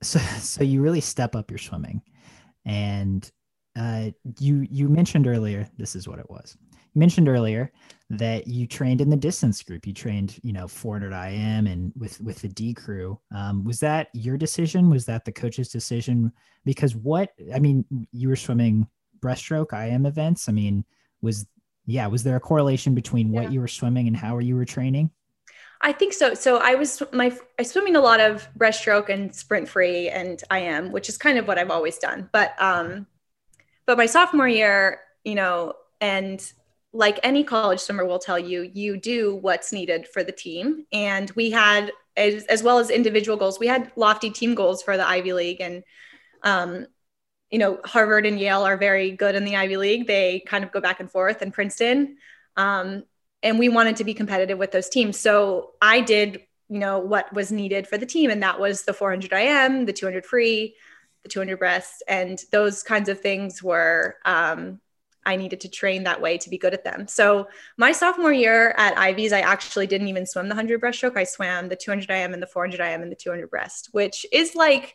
so 0.02 0.18
so 0.38 0.64
you 0.64 0.82
really 0.82 1.00
step 1.00 1.36
up 1.36 1.50
your 1.50 1.58
swimming, 1.58 2.02
and 2.64 3.30
uh, 3.76 4.10
you 4.40 4.66
you 4.70 4.88
mentioned 4.88 5.26
earlier. 5.26 5.68
This 5.78 5.94
is 5.94 6.08
what 6.08 6.18
it 6.18 6.28
was. 6.28 6.56
Mentioned 6.96 7.28
earlier 7.28 7.70
that 8.10 8.46
you 8.46 8.66
trained 8.66 9.00
in 9.00 9.10
the 9.10 9.16
distance 9.16 9.62
group. 9.62 9.86
You 9.86 9.92
trained, 9.92 10.38
you 10.42 10.52
know, 10.52 10.66
400 10.66 11.12
IM 11.12 11.66
and 11.66 11.92
with 11.96 12.20
with 12.20 12.40
the 12.40 12.48
D 12.48 12.72
crew. 12.72 13.20
Um, 13.34 13.64
was 13.64 13.80
that 13.80 14.08
your 14.14 14.36
decision? 14.36 14.90
Was 14.90 15.04
that 15.06 15.24
the 15.24 15.32
coach's 15.32 15.68
decision? 15.68 16.32
Because 16.64 16.96
what 16.96 17.30
I 17.54 17.58
mean, 17.58 17.84
you 18.12 18.28
were 18.28 18.36
swimming 18.36 18.88
breaststroke 19.20 19.72
IM 19.72 20.06
events. 20.06 20.48
I 20.48 20.52
mean, 20.52 20.84
was 21.20 21.46
yeah, 21.86 22.06
was 22.06 22.22
there 22.22 22.36
a 22.36 22.40
correlation 22.40 22.94
between 22.94 23.30
what 23.30 23.44
yeah. 23.44 23.50
you 23.50 23.60
were 23.60 23.68
swimming 23.68 24.08
and 24.08 24.16
how 24.16 24.38
you 24.38 24.56
were 24.56 24.64
training? 24.64 25.10
I 25.80 25.92
think 25.92 26.14
so. 26.14 26.34
So 26.34 26.56
I 26.58 26.74
was 26.74 27.02
my 27.12 27.36
I 27.58 27.62
swimming 27.62 27.96
a 27.96 28.00
lot 28.00 28.20
of 28.20 28.48
breaststroke 28.58 29.08
and 29.08 29.34
sprint 29.34 29.68
free 29.68 30.08
and 30.08 30.42
IM, 30.50 30.92
which 30.92 31.08
is 31.08 31.18
kind 31.18 31.38
of 31.38 31.46
what 31.46 31.58
I've 31.58 31.70
always 31.70 31.98
done. 31.98 32.28
But 32.32 32.54
um, 32.60 33.06
but 33.84 33.98
my 33.98 34.06
sophomore 34.06 34.48
year, 34.48 35.00
you 35.24 35.34
know, 35.34 35.74
and 36.00 36.40
like 36.96 37.20
any 37.22 37.44
college 37.44 37.80
swimmer 37.80 38.06
will 38.06 38.18
tell 38.18 38.38
you, 38.38 38.70
you 38.72 38.96
do 38.96 39.36
what's 39.36 39.72
needed 39.72 40.08
for 40.08 40.24
the 40.24 40.32
team. 40.32 40.86
And 40.92 41.30
we 41.32 41.50
had, 41.50 41.92
as, 42.16 42.44
as 42.46 42.62
well 42.62 42.78
as 42.78 42.88
individual 42.88 43.36
goals, 43.36 43.60
we 43.60 43.66
had 43.66 43.92
lofty 43.96 44.30
team 44.30 44.54
goals 44.54 44.82
for 44.82 44.96
the 44.96 45.06
Ivy 45.06 45.34
League. 45.34 45.60
And, 45.60 45.84
um, 46.42 46.86
you 47.50 47.58
know, 47.58 47.80
Harvard 47.84 48.24
and 48.24 48.40
Yale 48.40 48.62
are 48.62 48.78
very 48.78 49.10
good 49.10 49.34
in 49.34 49.44
the 49.44 49.56
Ivy 49.56 49.76
League. 49.76 50.06
They 50.06 50.40
kind 50.46 50.64
of 50.64 50.72
go 50.72 50.80
back 50.80 50.98
and 50.98 51.10
forth, 51.10 51.42
and 51.42 51.52
Princeton. 51.52 52.16
Um, 52.56 53.04
and 53.42 53.58
we 53.58 53.68
wanted 53.68 53.96
to 53.96 54.04
be 54.04 54.14
competitive 54.14 54.58
with 54.58 54.72
those 54.72 54.88
teams. 54.88 55.18
So 55.18 55.72
I 55.82 56.00
did, 56.00 56.40
you 56.68 56.78
know, 56.78 56.98
what 56.98 57.32
was 57.32 57.52
needed 57.52 57.86
for 57.86 57.98
the 57.98 58.06
team. 58.06 58.30
And 58.30 58.42
that 58.42 58.58
was 58.58 58.82
the 58.82 58.94
400 58.94 59.32
IM, 59.32 59.84
the 59.84 59.92
200 59.92 60.24
free, 60.24 60.74
the 61.22 61.28
200 61.28 61.58
breast. 61.58 62.02
And 62.08 62.42
those 62.52 62.82
kinds 62.82 63.10
of 63.10 63.20
things 63.20 63.62
were, 63.62 64.16
um, 64.24 64.80
I 65.26 65.36
needed 65.36 65.60
to 65.60 65.68
train 65.68 66.04
that 66.04 66.20
way 66.20 66.38
to 66.38 66.48
be 66.48 66.56
good 66.56 66.72
at 66.72 66.84
them. 66.84 67.08
So 67.08 67.48
my 67.76 67.92
sophomore 67.92 68.32
year 68.32 68.74
at 68.78 68.96
Ivies, 68.96 69.32
I 69.32 69.40
actually 69.40 69.86
didn't 69.86 70.08
even 70.08 70.24
swim 70.24 70.48
the 70.48 70.54
100 70.54 70.80
breaststroke. 70.80 71.16
I 71.16 71.24
swam 71.24 71.68
the 71.68 71.76
200 71.76 72.08
IM 72.08 72.32
and 72.32 72.42
the 72.42 72.46
400 72.46 72.80
IM 72.80 73.02
and 73.02 73.12
the 73.12 73.16
200 73.16 73.50
breast, 73.50 73.88
which 73.92 74.24
is 74.32 74.54
like 74.54 74.94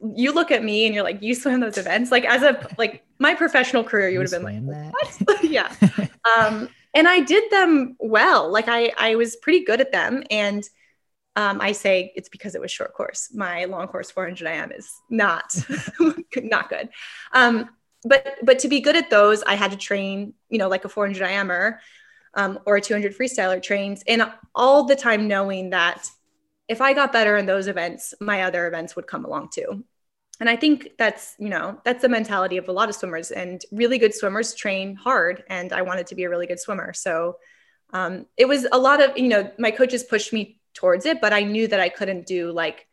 you 0.00 0.32
look 0.32 0.50
at 0.50 0.62
me 0.62 0.86
and 0.86 0.94
you're 0.94 1.04
like, 1.04 1.22
you 1.22 1.34
swim 1.34 1.60
those 1.60 1.78
events. 1.78 2.10
Like 2.10 2.24
as 2.24 2.42
a 2.42 2.66
like 2.76 3.04
my 3.18 3.34
professional 3.34 3.84
career, 3.84 4.08
you 4.08 4.18
would 4.18 4.30
have 4.30 4.42
been 4.42 4.64
like, 4.64 4.92
what? 5.24 5.44
yeah. 5.50 5.72
Um, 6.36 6.68
and 6.94 7.08
I 7.08 7.20
did 7.20 7.50
them 7.50 7.96
well. 7.98 8.50
Like 8.50 8.68
I 8.68 8.92
I 8.98 9.14
was 9.14 9.36
pretty 9.36 9.64
good 9.64 9.80
at 9.80 9.92
them. 9.92 10.24
And 10.30 10.68
um, 11.36 11.60
I 11.60 11.70
say 11.70 12.12
it's 12.16 12.28
because 12.28 12.56
it 12.56 12.60
was 12.60 12.72
short 12.72 12.94
course. 12.94 13.30
My 13.32 13.64
long 13.66 13.86
course 13.86 14.10
400 14.10 14.46
IM 14.48 14.72
is 14.72 14.92
not 15.08 15.54
not 16.36 16.68
good. 16.68 16.88
Um, 17.32 17.70
but 18.04 18.36
but 18.42 18.60
to 18.60 18.68
be 18.68 18.80
good 18.80 18.96
at 18.96 19.10
those, 19.10 19.42
I 19.42 19.54
had 19.54 19.70
to 19.72 19.76
train, 19.76 20.34
you 20.48 20.58
know, 20.58 20.68
like 20.68 20.84
a 20.84 20.88
400 20.88 21.28
IMer 21.28 21.78
um, 22.34 22.58
or 22.66 22.76
a 22.76 22.80
200 22.80 23.16
freestyler 23.16 23.62
trains, 23.62 24.02
and 24.06 24.30
all 24.54 24.84
the 24.84 24.96
time 24.96 25.28
knowing 25.28 25.70
that 25.70 26.08
if 26.68 26.80
I 26.80 26.92
got 26.92 27.12
better 27.12 27.36
in 27.36 27.46
those 27.46 27.66
events, 27.66 28.14
my 28.20 28.42
other 28.42 28.66
events 28.66 28.94
would 28.94 29.06
come 29.06 29.24
along 29.24 29.48
too. 29.52 29.84
And 30.40 30.48
I 30.48 30.54
think 30.54 30.90
that's 30.98 31.34
you 31.38 31.48
know 31.48 31.80
that's 31.84 32.02
the 32.02 32.08
mentality 32.08 32.56
of 32.56 32.68
a 32.68 32.72
lot 32.72 32.88
of 32.88 32.94
swimmers, 32.94 33.30
and 33.30 33.60
really 33.72 33.98
good 33.98 34.14
swimmers 34.14 34.54
train 34.54 34.94
hard. 34.94 35.42
And 35.48 35.72
I 35.72 35.82
wanted 35.82 36.06
to 36.08 36.14
be 36.14 36.24
a 36.24 36.30
really 36.30 36.46
good 36.46 36.60
swimmer, 36.60 36.92
so 36.92 37.38
um, 37.92 38.26
it 38.36 38.46
was 38.46 38.66
a 38.70 38.78
lot 38.78 39.02
of 39.02 39.18
you 39.18 39.28
know 39.28 39.50
my 39.58 39.70
coaches 39.70 40.04
pushed 40.04 40.32
me 40.32 40.60
towards 40.74 41.06
it, 41.06 41.20
but 41.20 41.32
I 41.32 41.42
knew 41.42 41.66
that 41.66 41.80
I 41.80 41.88
couldn't 41.88 42.26
do 42.26 42.52
like 42.52 42.86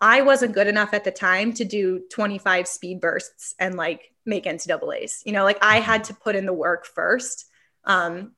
I 0.00 0.22
wasn't 0.22 0.54
good 0.54 0.66
enough 0.66 0.94
at 0.94 1.04
the 1.04 1.10
time 1.10 1.52
to 1.54 1.64
do 1.64 2.00
25 2.10 2.68
speed 2.68 3.00
bursts 3.00 3.54
and 3.58 3.76
like 3.76 4.12
make 4.24 4.44
NCAAs. 4.44 5.22
You 5.24 5.32
know, 5.32 5.44
like 5.44 5.58
I 5.62 5.80
had 5.80 6.04
to 6.04 6.14
put 6.14 6.36
in 6.36 6.46
the 6.46 6.52
work 6.52 6.86
first. 6.86 7.46
Um, 7.84 8.32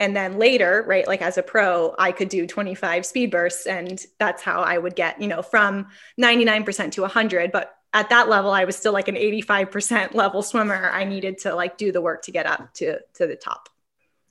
and 0.00 0.14
then 0.14 0.38
later, 0.38 0.84
right, 0.86 1.06
like 1.06 1.22
as 1.22 1.38
a 1.38 1.42
pro, 1.42 1.94
I 1.98 2.12
could 2.12 2.28
do 2.28 2.46
25 2.46 3.04
speed 3.04 3.30
bursts. 3.30 3.66
And 3.66 4.04
that's 4.18 4.42
how 4.42 4.60
I 4.60 4.78
would 4.78 4.94
get, 4.94 5.20
you 5.20 5.28
know, 5.28 5.42
from 5.42 5.88
99% 6.20 6.92
to 6.92 7.02
100. 7.02 7.50
But 7.50 7.74
at 7.92 8.10
that 8.10 8.28
level, 8.28 8.50
I 8.50 8.64
was 8.64 8.76
still 8.76 8.92
like 8.92 9.08
an 9.08 9.16
85% 9.16 10.14
level 10.14 10.42
swimmer. 10.42 10.90
I 10.90 11.04
needed 11.04 11.38
to 11.38 11.54
like 11.54 11.78
do 11.78 11.90
the 11.90 12.02
work 12.02 12.22
to 12.24 12.32
get 12.32 12.46
up 12.46 12.74
to, 12.74 12.98
to 13.14 13.26
the 13.26 13.34
top. 13.34 13.68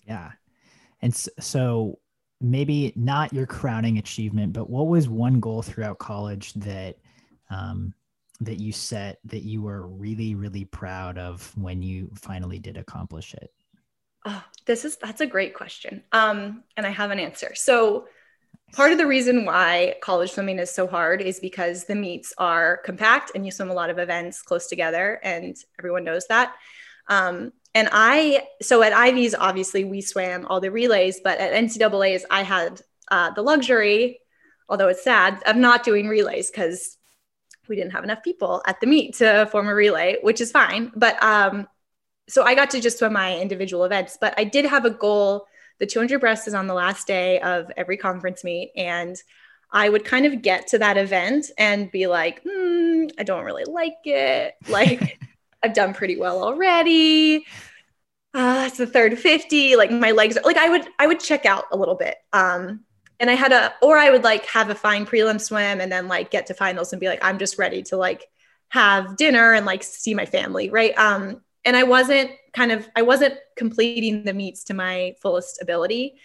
Yeah. 0.07 0.31
And 1.01 1.13
so 1.13 1.99
maybe 2.39 2.93
not 2.95 3.33
your 3.33 3.45
crowning 3.45 3.97
achievement, 3.97 4.53
but 4.53 4.69
what 4.69 4.87
was 4.87 5.09
one 5.09 5.39
goal 5.39 5.61
throughout 5.61 5.97
college 5.97 6.53
that 6.53 6.97
um, 7.49 7.93
that 8.41 8.59
you 8.59 8.71
set 8.71 9.19
that 9.25 9.43
you 9.43 9.61
were 9.61 9.87
really 9.87 10.35
really 10.35 10.65
proud 10.65 11.17
of 11.17 11.51
when 11.57 11.81
you 11.81 12.09
finally 12.15 12.59
did 12.59 12.77
accomplish 12.77 13.33
it? 13.33 13.51
Oh, 14.25 14.43
this 14.65 14.85
is 14.85 14.97
that's 14.97 15.21
a 15.21 15.27
great 15.27 15.53
question, 15.53 16.03
um, 16.11 16.63
and 16.75 16.85
I 16.85 16.89
have 16.89 17.11
an 17.11 17.19
answer. 17.19 17.53
So. 17.55 18.07
Part 18.73 18.91
of 18.91 18.97
the 18.97 19.07
reason 19.07 19.45
why 19.45 19.95
college 20.01 20.33
swimming 20.33 20.59
is 20.59 20.69
so 20.69 20.87
hard 20.87 21.21
is 21.21 21.39
because 21.39 21.85
the 21.85 21.95
meets 21.95 22.33
are 22.37 22.81
compact 22.83 23.31
and 23.33 23.45
you 23.45 23.51
swim 23.51 23.69
a 23.69 23.73
lot 23.73 23.89
of 23.89 23.97
events 23.97 24.41
close 24.41 24.67
together, 24.67 25.21
and 25.23 25.55
everyone 25.79 26.03
knows 26.03 26.27
that. 26.27 26.53
Um, 27.07 27.53
and 27.73 27.89
I, 27.91 28.47
so 28.61 28.81
at 28.81 28.93
Ivy's, 28.93 29.35
obviously 29.35 29.83
we 29.83 30.01
swam 30.01 30.45
all 30.45 30.59
the 30.59 30.71
relays, 30.71 31.19
but 31.23 31.39
at 31.39 31.53
NCAA's, 31.53 32.25
I 32.29 32.43
had 32.43 32.81
uh, 33.09 33.31
the 33.31 33.41
luxury, 33.41 34.19
although 34.69 34.87
it's 34.87 35.03
sad, 35.03 35.41
of 35.45 35.55
not 35.55 35.83
doing 35.83 36.07
relays 36.07 36.49
because 36.49 36.97
we 37.67 37.75
didn't 37.75 37.91
have 37.91 38.03
enough 38.03 38.23
people 38.23 38.61
at 38.65 38.79
the 38.79 38.87
meet 38.87 39.15
to 39.15 39.47
form 39.51 39.67
a 39.67 39.75
relay, 39.75 40.17
which 40.21 40.41
is 40.41 40.51
fine. 40.51 40.91
But 40.95 41.21
um, 41.21 41.67
so 42.27 42.43
I 42.43 42.55
got 42.55 42.69
to 42.71 42.81
just 42.81 42.99
swim 42.99 43.13
my 43.13 43.37
individual 43.37 43.83
events, 43.83 44.17
but 44.19 44.33
I 44.37 44.43
did 44.43 44.65
have 44.65 44.85
a 44.85 44.89
goal. 44.89 45.47
The 45.79 45.85
200 45.85 46.19
breast 46.19 46.47
is 46.47 46.53
on 46.53 46.67
the 46.67 46.73
last 46.73 47.07
day 47.07 47.39
of 47.39 47.71
every 47.77 47.97
conference 47.97 48.43
meet. 48.43 48.71
And 48.75 49.15
I 49.71 49.89
would 49.89 50.05
kind 50.05 50.25
of 50.25 50.41
get 50.41 50.67
to 50.67 50.79
that 50.79 50.97
event 50.97 51.47
and 51.57 51.91
be 51.91 52.07
like, 52.07 52.41
hmm, 52.47 53.05
I 53.19 53.23
don't 53.23 53.45
really 53.45 53.65
like 53.65 53.97
it. 54.05 54.55
Like, 54.67 55.19
I've 55.67 55.75
done 55.75 55.93
pretty 55.93 56.15
well 56.15 56.41
already. 56.41 57.45
Uh, 58.33 58.63
it's 58.67 58.77
the 58.77 58.87
third 58.87 59.19
50. 59.19 59.75
Like 59.75 59.91
my 59.91 60.11
legs, 60.11 60.37
are, 60.37 60.43
like 60.43 60.55
I 60.55 60.69
would, 60.69 60.87
I 60.97 61.07
would 61.07 61.19
check 61.19 61.45
out 61.45 61.65
a 61.73 61.77
little 61.77 61.95
bit. 61.95 62.15
Um, 62.31 62.85
and 63.19 63.29
I 63.29 63.33
had 63.33 63.51
a, 63.51 63.73
or 63.81 63.97
I 63.97 64.09
would 64.09 64.23
like 64.23 64.45
have 64.45 64.69
a 64.69 64.75
fine 64.75 65.05
prelim 65.05 65.41
swim 65.41 65.81
and 65.81 65.91
then 65.91 66.07
like 66.07 66.31
get 66.31 66.45
to 66.47 66.53
finals 66.53 66.93
and 66.93 67.01
be 67.01 67.07
like, 67.07 67.19
I'm 67.21 67.37
just 67.37 67.57
ready 67.57 67.83
to 67.83 67.97
like 67.97 68.29
have 68.69 69.17
dinner 69.17 69.53
and 69.53 69.65
like 69.65 69.83
see 69.83 70.13
my 70.13 70.25
family. 70.25 70.69
Right. 70.69 70.97
Um, 70.97 71.41
and 71.65 71.75
I 71.75 71.83
wasn't 71.83 72.31
kind 72.53 72.71
of, 72.71 72.87
I 72.95 73.01
wasn't 73.01 73.35
completing 73.57 74.23
the 74.23 74.33
meets 74.33 74.63
to 74.65 74.73
my 74.73 75.15
fullest 75.21 75.61
ability. 75.61 76.15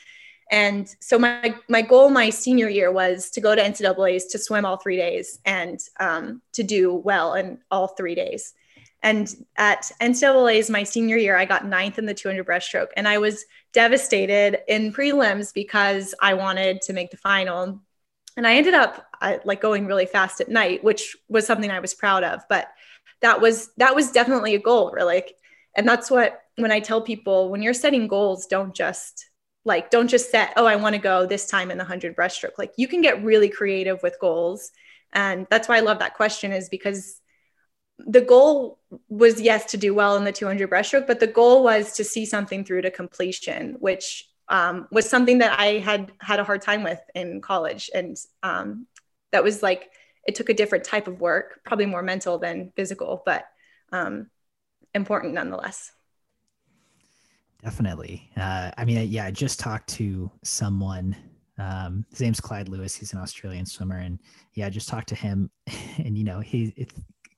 And 0.53 0.87
so 1.01 1.19
my 1.19 1.55
my 1.71 1.81
goal 1.81 2.11
my 2.11 2.29
senior 2.29 2.69
year 2.69 2.93
was 2.93 3.31
to 3.31 3.41
go 3.41 3.55
to 3.55 3.63
NCAA's 3.63 4.27
to 4.27 4.39
swim 4.39 4.67
all 4.67 4.77
three 4.77 4.99
days 4.99 5.39
and 5.47 5.81
um, 5.99 6.43
to 6.53 6.63
do 6.63 6.95
well 6.95 7.33
in 7.35 7.59
all 7.71 7.89
three 7.89 8.15
days. 8.15 8.53
And 9.03 9.35
at 9.57 9.91
NCAA's 10.01 10.71
my 10.71 10.85
senior 10.85 11.17
year, 11.17 11.37
I 11.37 11.45
got 11.45 11.67
ninth 11.67 11.99
in 11.99 12.07
the 12.07 12.15
200 12.15 12.47
breaststroke. 12.47 12.89
And 12.97 13.09
I 13.09 13.19
was 13.19 13.45
devastated 13.73 14.61
in 14.69 14.93
prelims 14.93 15.53
because 15.53 16.15
I 16.21 16.35
wanted 16.35 16.83
to 16.83 16.93
make 16.93 17.11
the 17.11 17.17
final. 17.17 17.81
And 18.37 18.47
I 18.47 18.55
ended 18.55 18.75
up 18.75 19.07
I, 19.21 19.41
like 19.45 19.61
going 19.61 19.87
really 19.87 20.07
fast 20.07 20.41
at 20.41 20.49
night, 20.49 20.85
which 20.85 21.17
was 21.29 21.47
something 21.47 21.71
I 21.71 21.81
was 21.81 21.95
proud 21.95 22.23
of. 22.23 22.43
But 22.49 22.69
that 23.23 23.41
was 23.41 23.71
that 23.77 23.95
was 23.95 24.13
definitely 24.13 24.55
a 24.55 24.61
goal, 24.61 24.93
really. 24.93 25.25
And 25.77 25.89
that's 25.89 26.11
what 26.11 26.41
when 26.57 26.73
I 26.73 26.81
tell 26.81 27.01
people 27.01 27.51
when 27.51 27.63
you're 27.63 27.75
setting 27.75 28.07
goals, 28.07 28.47
don't 28.47 28.75
just 28.75 29.29
like 29.65 29.91
don't 29.91 30.09
just 30.09 30.31
set, 30.31 30.53
oh, 30.57 30.67
I 30.67 30.77
want 30.77 30.95
to 30.95 31.01
go 31.01 31.27
this 31.27 31.49
time 31.49 31.71
in 31.71 31.79
the 31.79 31.85
100 31.85 32.15
breaststroke. 32.15 32.59
Like 32.59 32.73
you 32.77 32.87
can 32.87 33.01
get 33.01 33.25
really 33.25 33.49
creative 33.49 34.03
with 34.03 34.19
goals. 34.21 34.71
And 35.13 35.47
that's 35.51 35.69
why 35.69 35.77
I 35.77 35.81
love 35.81 35.99
that 35.99 36.15
question 36.15 36.53
is 36.53 36.69
because 36.69 37.21
the 37.99 38.21
goal 38.21 38.79
was 39.09 39.41
yes 39.41 39.67
to 39.67 39.77
do 39.77 39.95
well 39.95 40.17
in 40.17 40.25
the 40.25 40.33
200 40.33 40.69
breaststroke, 40.69 41.07
but 41.07 41.21
the 41.21 41.27
goal 41.27 41.63
was 41.63 41.93
to 41.95 42.05
see 42.05 42.27
something 42.27 42.65
through 42.65 42.83
to 42.83 42.91
completion, 42.91 43.77
which 43.79 44.29
um, 44.49 44.89
was 44.91 45.09
something 45.09 45.39
that 45.39 45.59
I 45.59 45.79
had 45.79 46.13
had 46.21 46.41
a 46.41 46.45
hard 46.45 46.63
time 46.63 46.83
with 46.83 47.01
in 47.15 47.41
college, 47.41 47.91
and 47.95 48.17
um, 48.43 48.87
that 49.31 49.45
was 49.45 49.63
like 49.63 49.91
it 50.27 50.35
took 50.35 50.49
a 50.49 50.55
different 50.55 50.85
type 50.85 51.09
of 51.09 51.21
work, 51.21 51.61
probably 51.65 51.87
more 51.87 52.03
mental 52.03 52.39
than 52.39 52.73
physical, 52.77 53.23
but 53.25 53.45
um, 53.93 54.31
important 54.95 55.35
nonetheless. 55.35 55.93
Definitely. 57.63 58.29
Uh, 58.37 58.73
I 58.77 58.85
mean, 58.85 59.09
yeah, 59.09 59.27
I 59.27 59.31
just 59.31 59.61
talked 59.61 59.89
to 59.91 60.31
someone. 60.43 61.17
Um, 61.59 62.05
his 62.11 62.21
name's 62.21 62.41
Clyde 62.41 62.69
Lewis. 62.69 62.95
He's 62.95 63.13
an 63.13 63.21
Australian 63.21 63.67
swimmer, 63.67 63.99
and 63.99 64.19
yeah, 64.55 64.67
I 64.67 64.71
just 64.71 64.89
talked 64.89 65.09
to 65.09 65.15
him, 65.15 65.51
and 65.99 66.19
you 66.19 66.25
know, 66.25 66.41
he 66.41 66.75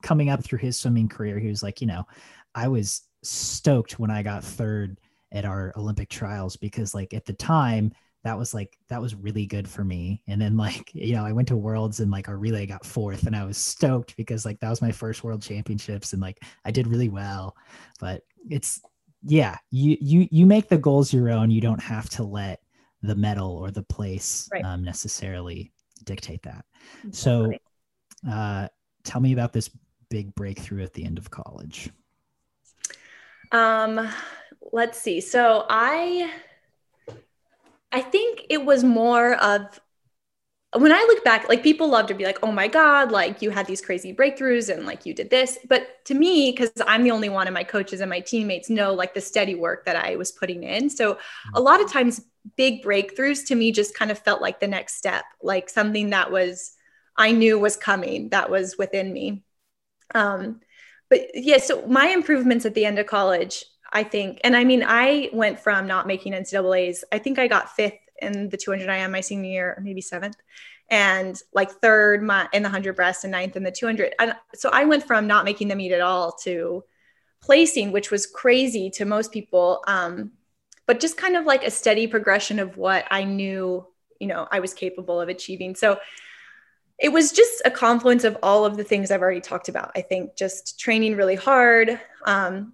coming 0.05 0.29
up 0.29 0.43
through 0.43 0.59
his 0.59 0.79
swimming 0.79 1.09
career, 1.09 1.39
he 1.39 1.47
was 1.47 1.63
like, 1.63 1.81
you 1.81 1.87
know, 1.87 2.05
I 2.53 2.67
was 2.67 3.01
stoked 3.23 3.97
when 3.97 4.11
I 4.11 4.21
got 4.21 4.43
third 4.43 4.99
at 5.31 5.45
our 5.45 5.73
Olympic 5.75 6.09
trials 6.09 6.55
because 6.55 6.93
like 6.93 7.13
at 7.15 7.25
the 7.25 7.33
time 7.33 7.91
that 8.23 8.37
was 8.37 8.53
like 8.53 8.77
that 8.87 9.01
was 9.01 9.15
really 9.15 9.47
good 9.47 9.67
for 9.67 9.83
me. 9.83 10.21
And 10.27 10.39
then 10.39 10.55
like 10.57 10.93
you 10.93 11.15
know 11.15 11.25
i 11.25 11.31
went 11.31 11.47
to 11.47 11.57
worlds 11.57 11.99
and 11.99 12.11
like 12.11 12.29
our 12.29 12.37
relay 12.37 12.67
got 12.67 12.85
fourth 12.85 13.25
and 13.25 13.35
i 13.35 13.43
was 13.43 13.57
stoked 13.57 14.15
because 14.15 14.45
like 14.45 14.59
that 14.59 14.69
was 14.69 14.81
my 14.81 14.91
first 14.91 15.23
world 15.23 15.41
championships 15.41 16.13
and 16.13 16.21
like 16.21 16.43
i 16.65 16.71
did 16.71 16.87
really 16.87 17.09
well. 17.09 17.55
But 17.99 18.21
it's 18.47 18.81
yeah 19.23 19.57
you 19.71 19.97
you 19.99 20.27
you 20.29 20.45
make 20.45 20.69
the 20.69 20.77
goals 20.77 21.11
your 21.11 21.31
own. 21.31 21.49
You 21.49 21.61
don't 21.61 21.81
have 21.81 22.09
to 22.11 22.23
let 22.23 22.61
the 23.01 23.15
medal 23.15 23.51
or 23.57 23.71
the 23.71 23.83
place 23.83 24.47
right. 24.53 24.63
um, 24.63 24.83
necessarily 24.83 25.71
dictate 26.03 26.43
that. 26.43 26.63
So 27.11 27.51
uh 28.29 28.67
tell 29.03 29.21
me 29.21 29.33
about 29.33 29.53
this 29.53 29.69
big 30.15 30.33
breakthrough 30.35 30.83
at 30.83 30.93
the 30.93 31.03
end 31.03 31.17
of 31.17 31.29
college 31.29 31.89
um 33.51 34.07
let's 34.71 34.97
see 34.97 35.19
so 35.19 35.65
i 35.69 36.31
I 37.95 38.01
think 38.01 38.41
it 38.49 38.65
was 38.65 38.83
more 38.83 39.35
of 39.35 39.79
when 40.73 40.91
I 40.91 40.99
look 41.07 41.23
back, 41.23 41.47
like 41.47 41.63
people 41.63 41.87
love 41.87 42.07
to 42.07 42.13
be 42.13 42.25
like, 42.25 42.39
oh 42.43 42.51
my 42.51 42.67
God, 42.67 43.09
like 43.09 43.41
you 43.41 43.49
had 43.49 43.65
these 43.65 43.79
crazy 43.79 44.13
breakthroughs 44.13 44.69
and 44.69 44.85
like 44.85 45.05
you 45.05 45.13
did 45.13 45.29
this. 45.29 45.57
But 45.69 46.03
to 46.07 46.13
me, 46.13 46.51
because 46.51 46.73
I'm 46.85 47.03
the 47.03 47.11
only 47.11 47.29
one 47.29 47.47
and 47.47 47.53
my 47.53 47.63
coaches 47.63 48.01
and 48.01 48.09
my 48.09 48.19
teammates 48.19 48.69
know 48.69 48.93
like 48.93 49.13
the 49.13 49.21
steady 49.21 49.55
work 49.55 49.85
that 49.85 49.95
I 49.95 50.17
was 50.17 50.33
putting 50.33 50.63
in. 50.63 50.89
So 50.89 51.17
a 51.53 51.61
lot 51.61 51.79
of 51.79 51.89
times, 51.89 52.19
big 52.57 52.83
breakthroughs 52.83 53.47
to 53.47 53.55
me 53.55 53.71
just 53.71 53.95
kind 53.95 54.11
of 54.11 54.19
felt 54.19 54.41
like 54.41 54.59
the 54.59 54.67
next 54.67 54.95
step, 54.95 55.23
like 55.41 55.69
something 55.69 56.09
that 56.09 56.29
was, 56.29 56.73
I 57.15 57.31
knew 57.31 57.57
was 57.57 57.77
coming, 57.77 58.27
that 58.29 58.49
was 58.49 58.77
within 58.77 59.13
me. 59.13 59.44
Um, 60.13 60.61
but 61.09 61.21
yeah, 61.33 61.57
so 61.57 61.85
my 61.87 62.07
improvements 62.07 62.65
at 62.65 62.73
the 62.73 62.85
end 62.85 62.99
of 62.99 63.05
college, 63.05 63.63
I 63.91 64.03
think. 64.03 64.41
And 64.43 64.55
I 64.55 64.63
mean, 64.63 64.83
I 64.85 65.29
went 65.33 65.59
from 65.59 65.87
not 65.87 66.07
making 66.07 66.33
NCAA's, 66.33 67.03
I 67.11 67.19
think 67.19 67.39
I 67.39 67.47
got 67.47 67.75
fifth 67.75 67.93
in 68.21 68.49
the 68.49 68.57
200 68.57 68.89
IM 68.89 69.11
my 69.11 69.21
senior 69.21 69.49
year, 69.49 69.81
maybe 69.83 70.01
seventh, 70.01 70.35
and 70.89 71.39
like 71.53 71.71
third 71.71 72.23
my, 72.23 72.47
in 72.53 72.63
the 72.63 72.67
100 72.67 72.95
breast 72.95 73.23
and 73.23 73.31
ninth 73.31 73.55
in 73.55 73.63
the 73.63 73.71
200. 73.71 74.13
And 74.19 74.35
so 74.55 74.69
I 74.71 74.85
went 74.85 75.05
from 75.05 75.27
not 75.27 75.45
making 75.45 75.67
the 75.67 75.75
meet 75.75 75.91
at 75.91 76.01
all 76.01 76.33
to 76.43 76.83
placing, 77.41 77.91
which 77.91 78.11
was 78.11 78.25
crazy 78.25 78.89
to 78.91 79.05
most 79.05 79.31
people. 79.31 79.83
Um, 79.87 80.31
but 80.87 80.99
just 80.99 81.17
kind 81.17 81.35
of 81.35 81.45
like 81.45 81.63
a 81.63 81.71
steady 81.71 82.07
progression 82.07 82.59
of 82.59 82.77
what 82.77 83.05
I 83.09 83.23
knew, 83.23 83.85
you 84.19 84.27
know, 84.27 84.47
I 84.51 84.59
was 84.59 84.73
capable 84.73 85.19
of 85.19 85.29
achieving. 85.29 85.75
So 85.75 85.99
it 86.99 87.09
was 87.09 87.31
just 87.31 87.61
a 87.65 87.71
confluence 87.71 88.23
of 88.23 88.37
all 88.41 88.65
of 88.65 88.77
the 88.77 88.83
things 88.83 89.11
I've 89.11 89.21
already 89.21 89.41
talked 89.41 89.69
about. 89.69 89.91
I 89.95 90.01
think 90.01 90.35
just 90.35 90.79
training 90.79 91.15
really 91.15 91.35
hard, 91.35 91.99
um, 92.25 92.73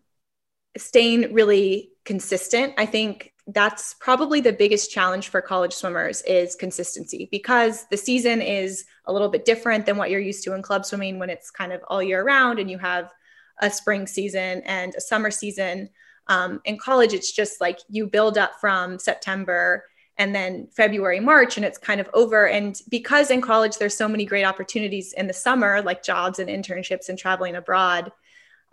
staying 0.78 1.34
really 1.34 1.91
consistent. 2.05 2.74
I 2.78 2.86
think 2.86 3.34
that's 3.47 3.95
probably 3.95 4.39
the 4.39 4.53
biggest 4.53 4.91
challenge 4.91 5.30
for 5.30 5.41
college 5.41 5.74
swimmers 5.74 6.22
is 6.24 6.55
consistency 6.55 7.28
because 7.32 7.86
the 7.89 7.97
season 7.97 8.41
is 8.41 8.86
a 9.05 9.13
little 9.13 9.30
bit 9.30 9.45
different 9.45 9.86
than 9.86 9.97
what 9.97 10.11
you're 10.11 10.19
used 10.19 10.43
to 10.43 10.53
in 10.53 10.61
club 10.61 10.86
swimming 10.86 11.17
when 11.17 11.30
it's 11.30 11.49
kind 11.49 11.74
of 11.74 11.82
all 11.88 12.03
year 12.03 12.24
round 12.24 12.59
and 12.59 12.69
you 12.69 12.78
have 12.78 13.11
a 13.59 13.69
spring 13.69 14.05
season 14.05 14.61
and 14.65 14.93
a 14.95 15.01
summer 15.01 15.32
season. 15.32 15.89
Um, 16.28 16.61
in 16.65 16.78
college, 16.78 17.13
it's 17.13 17.32
just 17.32 17.59
like 17.59 17.80
you 17.89 18.07
build 18.07 18.38
up 18.38 18.53
from 18.61 18.99
September 18.99 19.84
and 20.18 20.36
then 20.36 20.68
February, 20.72 21.20
March, 21.20 21.57
and 21.57 21.66
it's 21.66 21.78
kind 21.78 21.99
of 22.01 22.09
over. 22.14 22.47
And 22.47 22.80
because 22.89 23.32
in 23.32 23.41
college, 23.41 23.78
there's 23.78 23.97
so 23.97 24.07
many 24.07 24.26
great 24.26 24.43
opportunities 24.43 25.14
in 25.14 25.28
the 25.28 25.34
summer, 25.34 25.82
like 25.82 26.03
jobs 26.03 26.39
and 26.39 26.49
internships 26.49 27.09
and 27.09 27.18
traveling 27.18 27.55
abroad, 27.55 28.12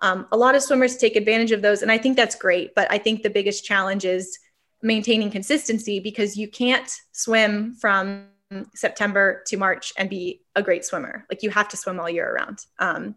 um, 0.01 0.26
a 0.30 0.36
lot 0.36 0.55
of 0.55 0.62
swimmers 0.62 0.97
take 0.97 1.16
advantage 1.16 1.53
of 1.53 1.62
those, 1.62 1.82
and 1.82 1.91
I 1.91 1.99
think 1.99 2.16
that's 2.16 2.36
great. 2.36 2.74
But 2.74 2.91
I 2.91 2.99
think 2.99 3.22
the 3.22 3.30
biggest 3.30 3.64
challenge 3.64 4.05
is 4.05 4.39
maintaining 4.82 5.30
consistency 5.30 5.99
because 5.99 6.36
you 6.36 6.49
can't 6.49 6.91
swim 7.12 7.74
from 7.74 8.26
September 8.74 9.43
to 9.47 9.57
March 9.57 9.93
and 9.99 10.09
be 10.09 10.43
a 10.55 10.62
great 10.62 10.84
swimmer. 10.84 11.26
Like 11.28 11.43
you 11.43 11.51
have 11.51 11.68
to 11.68 11.76
swim 11.76 11.99
all 11.99 12.09
year 12.09 12.32
around. 12.32 12.64
Um, 12.78 13.16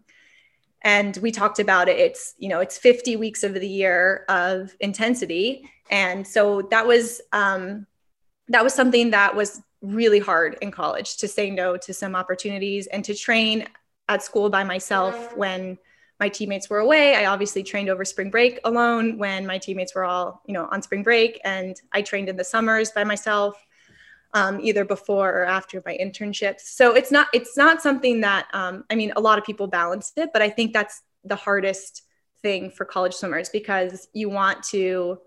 and 0.82 1.16
we 1.18 1.30
talked 1.30 1.60
about 1.60 1.88
it. 1.88 1.98
It's 1.98 2.34
you 2.38 2.48
know 2.48 2.58
it's 2.58 2.76
50 2.78 3.14
weeks 3.16 3.44
of 3.44 3.54
the 3.54 3.68
year 3.68 4.24
of 4.28 4.74
intensity, 4.80 5.70
and 5.90 6.26
so 6.26 6.62
that 6.72 6.86
was 6.86 7.20
um, 7.32 7.86
that 8.52 8.62
was 8.62 8.74
something 8.74 9.10
that 9.10 9.34
was 9.34 9.60
really 9.80 10.20
hard 10.20 10.56
in 10.60 10.70
college 10.70 11.16
to 11.16 11.28
say 11.28 11.50
no 11.50 11.76
to 11.76 11.92
some 11.92 12.14
opportunities 12.14 12.86
and 12.86 13.04
to 13.04 13.14
train 13.14 13.66
at 14.08 14.22
school 14.22 14.48
by 14.48 14.62
myself 14.62 15.36
when 15.36 15.78
my 16.20 16.28
teammates 16.28 16.70
were 16.70 16.78
away. 16.78 17.16
I 17.16 17.26
obviously 17.26 17.62
trained 17.64 17.88
over 17.88 18.04
spring 18.04 18.30
break 18.30 18.60
alone 18.64 19.18
when 19.18 19.44
my 19.46 19.58
teammates 19.58 19.94
were 19.94 20.04
all, 20.04 20.42
you 20.46 20.54
know, 20.54 20.68
on 20.70 20.82
spring 20.82 21.02
break. 21.02 21.40
And 21.44 21.74
I 21.92 22.02
trained 22.02 22.28
in 22.28 22.36
the 22.36 22.44
summers 22.44 22.92
by 22.92 23.02
myself, 23.02 23.56
um, 24.34 24.60
either 24.60 24.84
before 24.84 25.30
or 25.30 25.44
after 25.44 25.82
my 25.84 25.98
internships. 26.00 26.60
So 26.60 26.94
it's 26.94 27.10
not, 27.10 27.26
it's 27.32 27.56
not 27.56 27.82
something 27.82 28.20
that, 28.20 28.46
um, 28.52 28.84
I 28.88 28.94
mean, 28.94 29.12
a 29.16 29.20
lot 29.20 29.38
of 29.38 29.44
people 29.44 29.66
balance 29.66 30.12
it, 30.16 30.30
but 30.32 30.42
I 30.42 30.50
think 30.50 30.72
that's 30.72 31.02
the 31.24 31.36
hardest 31.36 32.02
thing 32.40 32.70
for 32.70 32.84
college 32.84 33.14
swimmers 33.14 33.48
because 33.48 34.08
you 34.12 34.28
want 34.28 34.62
to, 34.64 35.18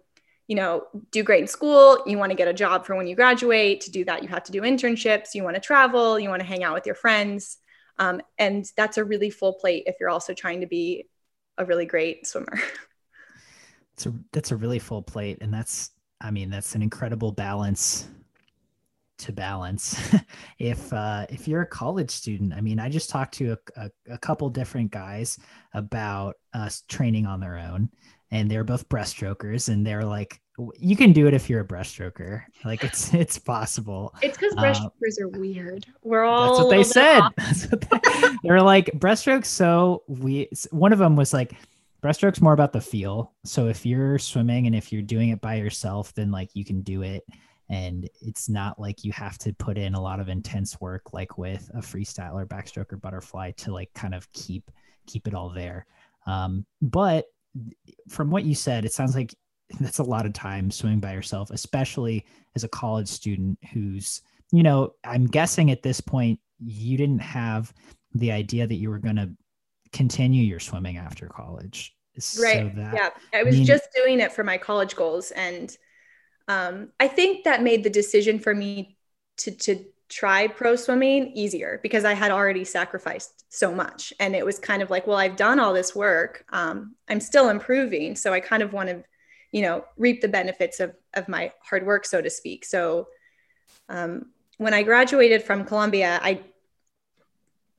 you 0.47 0.55
know, 0.55 0.83
do 1.11 1.23
great 1.23 1.41
in 1.41 1.47
school. 1.47 2.03
You 2.05 2.17
want 2.17 2.31
to 2.31 2.35
get 2.35 2.47
a 2.47 2.53
job 2.53 2.85
for 2.85 2.95
when 2.95 3.07
you 3.07 3.15
graduate. 3.15 3.81
To 3.81 3.91
do 3.91 4.05
that, 4.05 4.21
you 4.21 4.29
have 4.29 4.43
to 4.43 4.51
do 4.51 4.61
internships. 4.61 5.33
You 5.33 5.43
want 5.43 5.55
to 5.55 5.61
travel. 5.61 6.19
You 6.19 6.29
want 6.29 6.41
to 6.41 6.47
hang 6.47 6.63
out 6.63 6.73
with 6.73 6.85
your 6.85 6.95
friends. 6.95 7.57
Um, 7.97 8.21
and 8.37 8.65
that's 8.75 8.97
a 8.97 9.03
really 9.03 9.29
full 9.29 9.53
plate 9.53 9.83
if 9.87 9.95
you're 9.99 10.09
also 10.09 10.33
trying 10.33 10.61
to 10.61 10.67
be 10.67 11.07
a 11.57 11.65
really 11.65 11.85
great 11.85 12.27
swimmer. 12.27 12.59
It's 13.93 14.05
a, 14.07 14.13
that's 14.33 14.51
a 14.51 14.57
really 14.57 14.79
full 14.79 15.01
plate. 15.01 15.37
And 15.39 15.53
that's, 15.53 15.91
I 16.19 16.29
mean, 16.29 16.49
that's 16.49 16.75
an 16.75 16.81
incredible 16.81 17.31
balance 17.31 18.09
to 19.19 19.31
balance. 19.31 19.99
If 20.57 20.93
uh, 20.93 21.25
if 21.29 21.47
you're 21.47 21.63
a 21.63 21.67
college 21.67 22.09
student 22.09 22.53
i 22.53 22.61
mean 22.61 22.79
i 22.79 22.89
just 22.89 23.09
talked 23.09 23.33
to 23.35 23.51
a, 23.53 23.81
a, 23.81 24.13
a 24.13 24.17
couple 24.17 24.49
different 24.49 24.89
guys 24.89 25.37
about 25.73 26.35
us 26.53 26.83
training 26.87 27.25
on 27.25 27.39
their 27.39 27.57
own 27.57 27.89
and 28.31 28.49
they're 28.49 28.63
both 28.63 28.87
breaststrokers 28.89 29.69
and 29.69 29.85
they're 29.85 30.05
like 30.05 30.41
you 30.77 30.95
can 30.95 31.11
do 31.11 31.27
it 31.27 31.33
if 31.33 31.49
you're 31.49 31.61
a 31.61 31.67
breaststroker. 31.67 32.43
Like 32.63 32.83
it's 32.83 33.13
it's 33.13 33.37
possible. 33.37 34.13
It's 34.21 34.37
because 34.37 34.53
breaststrokers 34.55 35.19
uh, 35.19 35.25
are 35.25 35.27
weird. 35.27 35.85
We're 36.03 36.23
all 36.23 36.55
that's 36.55 36.63
what 36.63 36.69
they 36.69 36.83
said. 36.83 37.21
that's 37.37 37.65
what 37.65 37.81
they, 38.43 38.49
were 38.49 38.61
like 38.61 38.87
breaststrokes 38.97 39.45
so 39.45 40.03
we 40.07 40.49
one 40.71 40.93
of 40.93 40.99
them 40.99 41.15
was 41.15 41.33
like 41.33 41.53
breaststroke's 42.01 42.41
more 42.41 42.53
about 42.53 42.71
the 42.71 42.81
feel. 42.81 43.33
So 43.43 43.67
if 43.67 43.85
you're 43.85 44.19
swimming 44.19 44.67
and 44.67 44.75
if 44.75 44.93
you're 44.93 45.01
doing 45.01 45.29
it 45.29 45.41
by 45.41 45.55
yourself 45.55 46.13
then 46.13 46.31
like 46.31 46.49
you 46.53 46.63
can 46.63 46.81
do 46.81 47.01
it 47.01 47.25
and 47.69 48.09
it's 48.21 48.47
not 48.47 48.79
like 48.79 49.03
you 49.03 49.11
have 49.11 49.37
to 49.37 49.53
put 49.53 49.77
in 49.77 49.95
a 49.95 50.01
lot 50.01 50.19
of 50.19 50.29
intense 50.29 50.79
work 50.79 51.13
like 51.13 51.37
with 51.37 51.69
a 51.73 51.79
freestyle 51.79 52.35
or 52.35 52.45
backstroke 52.45 52.93
or 52.93 52.97
butterfly 52.97 53.51
to 53.51 53.73
like 53.73 53.91
kind 53.93 54.13
of 54.13 54.31
keep 54.33 54.69
keep 55.07 55.27
it 55.27 55.33
all 55.33 55.49
there 55.49 55.85
um, 56.25 56.65
but 56.81 57.25
from 58.09 58.29
what 58.29 58.45
you 58.45 58.55
said, 58.55 58.85
it 58.85 58.93
sounds 58.93 59.15
like 59.15 59.35
that's 59.79 59.99
a 59.99 60.03
lot 60.03 60.25
of 60.25 60.33
time 60.33 60.71
swimming 60.71 60.99
by 60.99 61.13
yourself, 61.13 61.49
especially 61.51 62.25
as 62.55 62.63
a 62.63 62.69
college 62.69 63.07
student 63.07 63.57
who's, 63.73 64.21
you 64.51 64.63
know, 64.63 64.93
I'm 65.03 65.25
guessing 65.25 65.71
at 65.71 65.83
this 65.83 66.01
point 66.01 66.39
you 66.59 66.97
didn't 66.97 67.19
have 67.19 67.73
the 68.13 68.31
idea 68.31 68.65
that 68.65 68.75
you 68.75 68.89
were 68.89 68.99
going 68.99 69.17
to 69.17 69.31
continue 69.91 70.43
your 70.43 70.59
swimming 70.59 70.97
after 70.97 71.27
college. 71.27 71.95
Right. 72.39 72.71
So 72.73 72.81
that, 72.81 72.93
yeah. 72.93 73.09
I 73.33 73.43
was 73.43 73.55
I 73.55 73.57
mean, 73.57 73.65
just 73.65 73.89
doing 73.93 74.19
it 74.21 74.31
for 74.31 74.43
my 74.43 74.57
college 74.57 74.95
goals. 74.95 75.31
And 75.31 75.75
um, 76.47 76.89
I 76.99 77.07
think 77.07 77.43
that 77.43 77.63
made 77.63 77.83
the 77.83 77.89
decision 77.89 78.39
for 78.39 78.53
me 78.53 78.97
to, 79.37 79.51
to 79.51 79.85
try 80.07 80.47
pro 80.47 80.75
swimming 80.75 81.31
easier 81.33 81.79
because 81.81 82.05
I 82.05 82.13
had 82.13 82.31
already 82.31 82.63
sacrificed 82.63 83.45
so 83.49 83.73
much. 83.73 84.13
And 84.19 84.35
it 84.35 84.45
was 84.45 84.59
kind 84.59 84.81
of 84.81 84.89
like, 84.89 85.07
well, 85.07 85.17
I've 85.17 85.35
done 85.35 85.59
all 85.59 85.73
this 85.73 85.95
work. 85.95 86.45
Um, 86.49 86.95
I'm 87.09 87.19
still 87.19 87.49
improving. 87.49 88.15
So 88.15 88.33
I 88.33 88.39
kind 88.39 88.61
of 88.61 88.73
want 88.73 88.89
to, 88.89 89.03
you 89.51 89.61
know, 89.61 89.85
reap 89.97 90.21
the 90.21 90.27
benefits 90.27 90.79
of, 90.79 90.93
of 91.15 91.27
my 91.27 91.51
hard 91.63 91.85
work, 91.85 92.05
so 92.05 92.21
to 92.21 92.29
speak. 92.29 92.65
So 92.65 93.07
um, 93.89 94.27
when 94.57 94.73
I 94.73 94.83
graduated 94.83 95.41
from 95.41 95.65
Columbia, 95.65 96.19
I, 96.21 96.41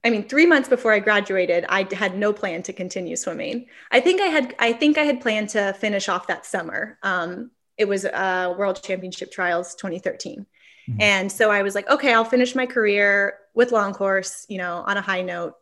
I 0.02 0.10
mean, 0.10 0.28
three 0.28 0.46
months 0.46 0.68
before 0.68 0.92
I 0.92 0.98
graduated, 0.98 1.64
I 1.68 1.86
had 1.92 2.16
no 2.16 2.32
plan 2.32 2.62
to 2.64 2.72
continue 2.72 3.16
swimming. 3.16 3.66
I 3.90 4.00
think 4.00 4.20
I 4.20 4.26
had, 4.26 4.54
I 4.58 4.72
think 4.72 4.98
I 4.98 5.04
had 5.04 5.20
planned 5.20 5.50
to 5.50 5.72
finish 5.74 6.08
off 6.08 6.26
that 6.26 6.46
summer. 6.46 6.98
Um, 7.02 7.50
it 7.78 7.86
was 7.86 8.04
uh, 8.04 8.54
World 8.58 8.82
Championship 8.82 9.30
Trials 9.30 9.74
2013 9.74 10.46
Mm-hmm. 10.88 11.00
And 11.00 11.32
so 11.32 11.50
I 11.50 11.62
was 11.62 11.74
like, 11.74 11.88
okay, 11.90 12.12
I'll 12.12 12.24
finish 12.24 12.54
my 12.54 12.66
career 12.66 13.38
with 13.54 13.72
long 13.72 13.92
course, 13.92 14.46
you 14.48 14.58
know, 14.58 14.84
on 14.86 14.96
a 14.96 15.00
high 15.00 15.22
note, 15.22 15.54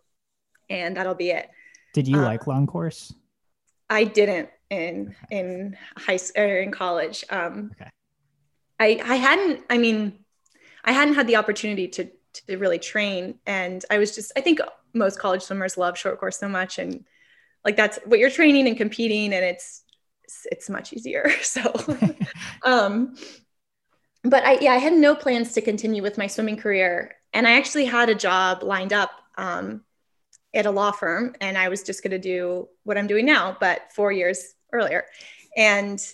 and 0.69 0.97
that'll 0.97 1.15
be 1.15 1.31
it. 1.31 1.49
Did 1.95 2.07
you 2.07 2.19
um, 2.19 2.25
like 2.25 2.47
long 2.47 2.67
course? 2.67 3.15
I 3.89 4.05
didn't 4.05 4.51
in 4.71 5.15
okay. 5.25 5.39
in 5.39 5.77
high 5.97 6.19
or 6.37 6.59
in 6.59 6.71
college. 6.71 7.25
Um, 7.31 7.71
okay. 7.81 7.91
I 8.81 9.01
I 9.13 9.17
hadn't. 9.17 9.65
I 9.71 9.79
mean, 9.79 10.19
I 10.85 10.93
hadn't 10.93 11.15
had 11.15 11.27
the 11.27 11.37
opportunity 11.37 11.89
to 11.89 12.05
to 12.05 12.57
really 12.59 12.79
train, 12.79 13.37
and 13.47 13.85
I 13.91 13.99
was 13.99 14.15
just. 14.15 14.33
I 14.37 14.41
think 14.41 14.61
most 14.93 15.19
college 15.19 15.43
swimmers 15.43 15.79
love 15.79 15.97
short 15.97 16.21
course 16.21 16.39
so 16.39 16.49
much, 16.49 16.79
and 16.79 17.05
like 17.65 17.77
that's 17.77 17.99
what 18.05 18.19
you're 18.19 18.31
training 18.31 18.69
and 18.69 18.77
competing 18.77 19.33
and 19.33 19.45
it's 19.45 19.84
it's 20.51 20.71
much 20.71 20.93
easier 20.93 21.31
so 21.43 21.63
um 22.63 23.15
but 24.23 24.45
i 24.45 24.59
yeah 24.61 24.73
i 24.73 24.79
had 24.79 24.93
no 24.93 25.15
plans 25.15 25.53
to 25.53 25.61
continue 25.61 26.03
with 26.03 26.19
my 26.19 26.27
swimming 26.27 26.57
career 26.57 27.15
and 27.33 27.47
i 27.47 27.53
actually 27.53 27.85
had 27.85 28.09
a 28.09 28.15
job 28.15 28.63
lined 28.63 28.93
up 28.93 29.11
um, 29.37 29.83
at 30.55 30.67
a 30.67 30.71
law 30.71 30.93
firm 30.93 31.35
and 31.41 31.59
i 31.59 31.69
was 31.69 31.83
just 31.83 32.03
going 32.03 32.11
to 32.11 32.19
do 32.19 32.69
what 32.85 32.97
i'm 32.97 33.07
doing 33.07 33.27
now 33.27 33.57
but 33.61 33.93
four 33.93 34.13
years 34.13 34.55
earlier. 34.75 35.07
And 35.57 36.05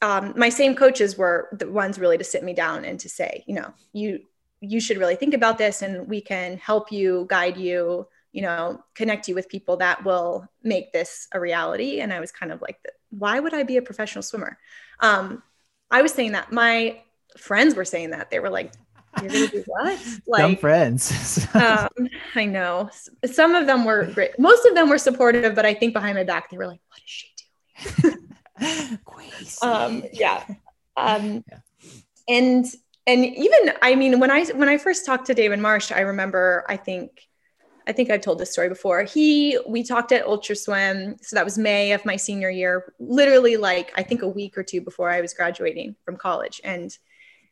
um, 0.00 0.32
my 0.36 0.48
same 0.48 0.74
coaches 0.74 1.16
were 1.16 1.48
the 1.52 1.70
ones 1.70 1.98
really 1.98 2.18
to 2.18 2.24
sit 2.24 2.42
me 2.42 2.54
down 2.54 2.84
and 2.84 2.98
to 2.98 3.08
say 3.08 3.44
you 3.46 3.54
know 3.54 3.72
you 3.92 4.20
you 4.60 4.80
should 4.80 4.98
really 4.98 5.14
think 5.14 5.34
about 5.34 5.58
this 5.58 5.82
and 5.82 6.08
we 6.08 6.20
can 6.20 6.56
help 6.56 6.90
you 6.90 7.26
guide 7.28 7.56
you 7.56 8.08
you 8.32 8.42
know 8.42 8.82
connect 8.94 9.28
you 9.28 9.34
with 9.34 9.48
people 9.48 9.76
that 9.78 10.04
will 10.04 10.46
make 10.62 10.92
this 10.92 11.28
a 11.32 11.40
reality. 11.40 12.00
And 12.00 12.12
i 12.12 12.20
was 12.20 12.32
kind 12.32 12.52
of 12.52 12.60
like 12.62 12.78
why 13.10 13.38
would 13.38 13.54
i 13.54 13.62
be 13.62 13.76
a 13.76 13.82
professional 13.82 14.22
swimmer? 14.22 14.58
Um, 15.00 15.42
i 15.90 16.02
was 16.02 16.12
saying 16.12 16.32
that 16.32 16.52
my 16.52 17.00
friends 17.36 17.74
were 17.74 17.84
saying 17.84 18.10
that. 18.10 18.30
They 18.30 18.40
were 18.40 18.50
like 18.50 18.72
you're 19.20 19.30
gonna 19.30 19.48
do 19.48 19.64
what? 19.66 20.00
Like 20.26 20.40
Some 20.40 20.56
friends. 20.56 21.46
um, 21.54 21.88
i 22.34 22.44
know. 22.44 22.90
Some 23.26 23.54
of 23.54 23.66
them 23.66 23.84
were 23.84 24.06
great. 24.06 24.38
Most 24.38 24.64
of 24.66 24.74
them 24.74 24.88
were 24.88 24.98
supportive 24.98 25.54
but 25.54 25.66
i 25.66 25.74
think 25.74 25.92
behind 25.92 26.16
my 26.16 26.24
back 26.24 26.50
they 26.50 26.56
were 26.56 26.66
like 26.66 26.80
what 26.88 26.98
is 26.98 27.10
she 27.10 27.28
doing? 28.02 28.98
Um, 29.62 30.04
yeah. 30.12 30.44
Um, 30.96 31.42
yeah. 31.50 31.58
and 32.28 32.66
and 33.06 33.24
even 33.24 33.72
i 33.82 33.94
mean 33.94 34.20
when 34.20 34.30
i 34.30 34.44
when 34.44 34.68
i 34.68 34.78
first 34.78 35.04
talked 35.04 35.26
to 35.26 35.34
david 35.34 35.58
marsh 35.58 35.90
i 35.90 36.00
remember 36.00 36.64
i 36.68 36.76
think 36.76 37.10
I 37.86 37.92
think 37.92 38.10
I've 38.10 38.20
told 38.20 38.38
this 38.38 38.52
story 38.52 38.68
before. 38.68 39.02
He, 39.02 39.58
we 39.66 39.82
talked 39.82 40.12
at 40.12 40.26
Ultra 40.26 40.56
Swim. 40.56 41.16
So 41.20 41.36
that 41.36 41.44
was 41.44 41.58
May 41.58 41.92
of 41.92 42.04
my 42.04 42.16
senior 42.16 42.50
year, 42.50 42.94
literally 42.98 43.56
like 43.56 43.92
I 43.96 44.02
think 44.02 44.22
a 44.22 44.28
week 44.28 44.56
or 44.56 44.62
two 44.62 44.80
before 44.80 45.10
I 45.10 45.20
was 45.20 45.34
graduating 45.34 45.96
from 46.04 46.16
college. 46.16 46.60
And 46.64 46.96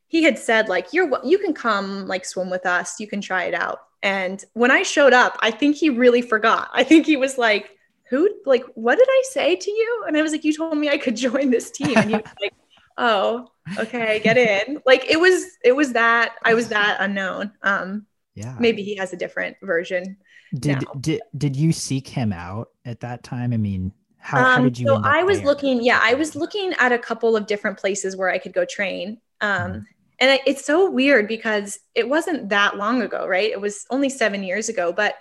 he 0.09 0.23
had 0.23 0.39
said 0.39 0.69
like, 0.69 0.93
you're, 0.93 1.11
you 1.25 1.39
can 1.39 1.55
come 1.55 2.07
like 2.07 2.25
swim 2.25 2.51
with 2.51 2.67
us. 2.67 2.99
You 3.01 3.07
can 3.07 3.21
try 3.21 3.45
it 3.45 3.55
out. 3.55 3.81
And 4.03 4.43
when 4.55 4.71
I 4.71 4.83
showed 4.83 5.13
up, 5.13 5.37
I 5.41 5.51
think 5.51 5.77
he 5.77 5.91
really 5.91 6.23
forgot. 6.23 6.71
I 6.73 6.85
think 6.85 7.07
he 7.07 7.17
was 7.17 7.39
like, 7.39 7.77
who, 8.09 8.29
like, 8.45 8.65
what 8.75 8.99
did 8.99 9.09
I 9.09 9.23
say 9.31 9.55
to 9.55 9.71
you? 9.71 10.05
And 10.09 10.17
I 10.17 10.23
was 10.23 10.33
like, 10.33 10.43
you 10.43 10.53
told 10.53 10.77
me 10.77 10.89
I 10.89 10.99
could 10.99 11.17
join 11.29 11.51
this 11.51 11.71
team. 11.71 11.97
And 11.97 12.11
he 12.11 12.17
was 12.17 12.33
like, 12.41 12.55
oh, 12.99 13.53
okay, 13.79 14.21
get 14.21 14.37
in. 14.37 14.81
Like 14.85 15.05
it 15.09 15.21
was, 15.21 15.45
it 15.65 15.73
was 15.73 15.93
that, 15.93 16.35
I 16.45 16.55
was 16.55 16.69
that 16.69 16.97
unknown. 17.01 17.53
Um, 17.63 18.07
yeah. 18.35 18.57
Maybe 18.59 18.83
he 18.83 18.97
has 18.97 19.13
a 19.13 19.17
different 19.17 19.57
version 19.63 20.17
did 20.55 20.83
now. 20.83 20.93
did 21.01 21.23
did 21.37 21.57
you 21.57 21.73
seek 21.73 22.09
him 22.09 22.33
out 22.33 22.69
at 22.85 23.01
that 23.01 23.23
time? 23.23 23.53
I 23.53 23.57
mean 23.57 23.93
how, 24.21 24.39
um, 24.39 24.45
how 24.45 24.63
did 24.65 24.79
you 24.79 24.87
so 24.87 25.01
i 25.03 25.23
was 25.23 25.39
there? 25.39 25.47
looking 25.47 25.83
yeah 25.83 25.99
i 26.03 26.13
was 26.15 26.37
looking 26.37 26.75
at 26.79 26.93
a 26.93 26.99
couple 26.99 27.37
of 27.37 27.47
different 27.47 27.79
places 27.79 28.17
where 28.17 28.29
i 28.29 28.39
could 28.39 28.53
go 28.53 28.65
train 28.65 29.19
um, 29.41 29.73
mm 29.73 29.85
and 30.23 30.39
it's 30.47 30.67
so 30.67 30.91
weird 30.91 31.27
because 31.27 31.79
it 31.95 32.07
wasn't 32.07 32.51
that 32.51 32.77
long 32.77 33.01
ago 33.01 33.27
right? 33.27 33.51
It 33.51 33.59
was 33.59 33.87
only 33.89 34.11
seven 34.11 34.43
years 34.43 34.69
ago 34.69 34.93
but 34.93 35.15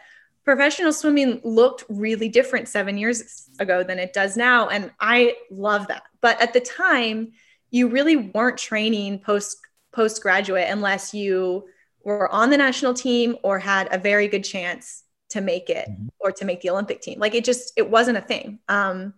professional 0.44 0.92
swimming 0.92 1.40
looked 1.46 1.86
really 1.88 2.28
different 2.28 2.68
seven 2.68 2.98
years 2.98 3.50
ago 3.60 3.82
than 3.82 3.98
it 3.98 4.12
does 4.12 4.36
now 4.36 4.68
and 4.68 4.92
i 5.00 5.38
love 5.50 5.88
that. 5.88 6.04
But 6.20 6.42
at 6.42 6.52
the 6.52 6.60
time 6.60 7.32
you 7.72 7.88
really 7.88 8.18
weren't 8.18 8.58
training 8.58 9.20
post 9.20 9.58
postgraduate 9.94 10.68
unless 10.70 11.14
you 11.14 11.70
were 12.04 12.32
on 12.32 12.50
the 12.50 12.58
national 12.58 12.94
team 12.94 13.38
or 13.44 13.60
had 13.60 13.88
a 13.94 13.98
very 13.98 14.28
good 14.28 14.44
chance 14.44 15.04
to 15.30 15.42
make 15.42 15.70
it 15.70 15.90
mm-hmm. 15.90 16.08
or 16.20 16.32
to 16.32 16.46
make 16.46 16.62
the 16.62 16.70
Olympic 16.70 17.02
team. 17.02 17.20
Like 17.20 17.36
it 17.36 17.44
just, 17.46 17.74
it 17.78 17.90
wasn't 17.90 18.18
a 18.18 18.22
thing. 18.22 18.60
Um, 18.68 19.14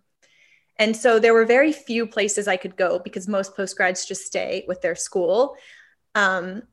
and 0.77 0.95
so 0.95 1.19
there 1.19 1.33
were 1.33 1.45
very 1.45 1.71
few 1.71 2.07
places 2.07 2.47
I 2.47 2.57
could 2.57 2.75
go 2.75 2.99
because 2.99 3.27
most 3.27 3.55
postgrads 3.55 4.07
just 4.07 4.25
stay 4.25 4.65
with 4.67 4.81
their 4.81 4.95
school. 4.95 5.55
Um, 6.15 6.63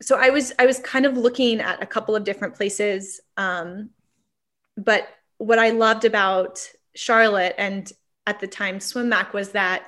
so 0.00 0.16
I 0.16 0.30
was, 0.30 0.52
I 0.58 0.66
was 0.66 0.78
kind 0.78 1.04
of 1.04 1.16
looking 1.16 1.60
at 1.60 1.82
a 1.82 1.86
couple 1.86 2.14
of 2.14 2.24
different 2.24 2.54
places. 2.54 3.20
Um, 3.36 3.90
but 4.76 5.08
what 5.38 5.58
I 5.58 5.70
loved 5.70 6.04
about 6.04 6.60
Charlotte 6.94 7.54
and 7.58 7.90
at 8.26 8.40
the 8.40 8.46
time 8.46 8.78
SwimMac 8.78 9.32
was 9.32 9.50
that 9.50 9.86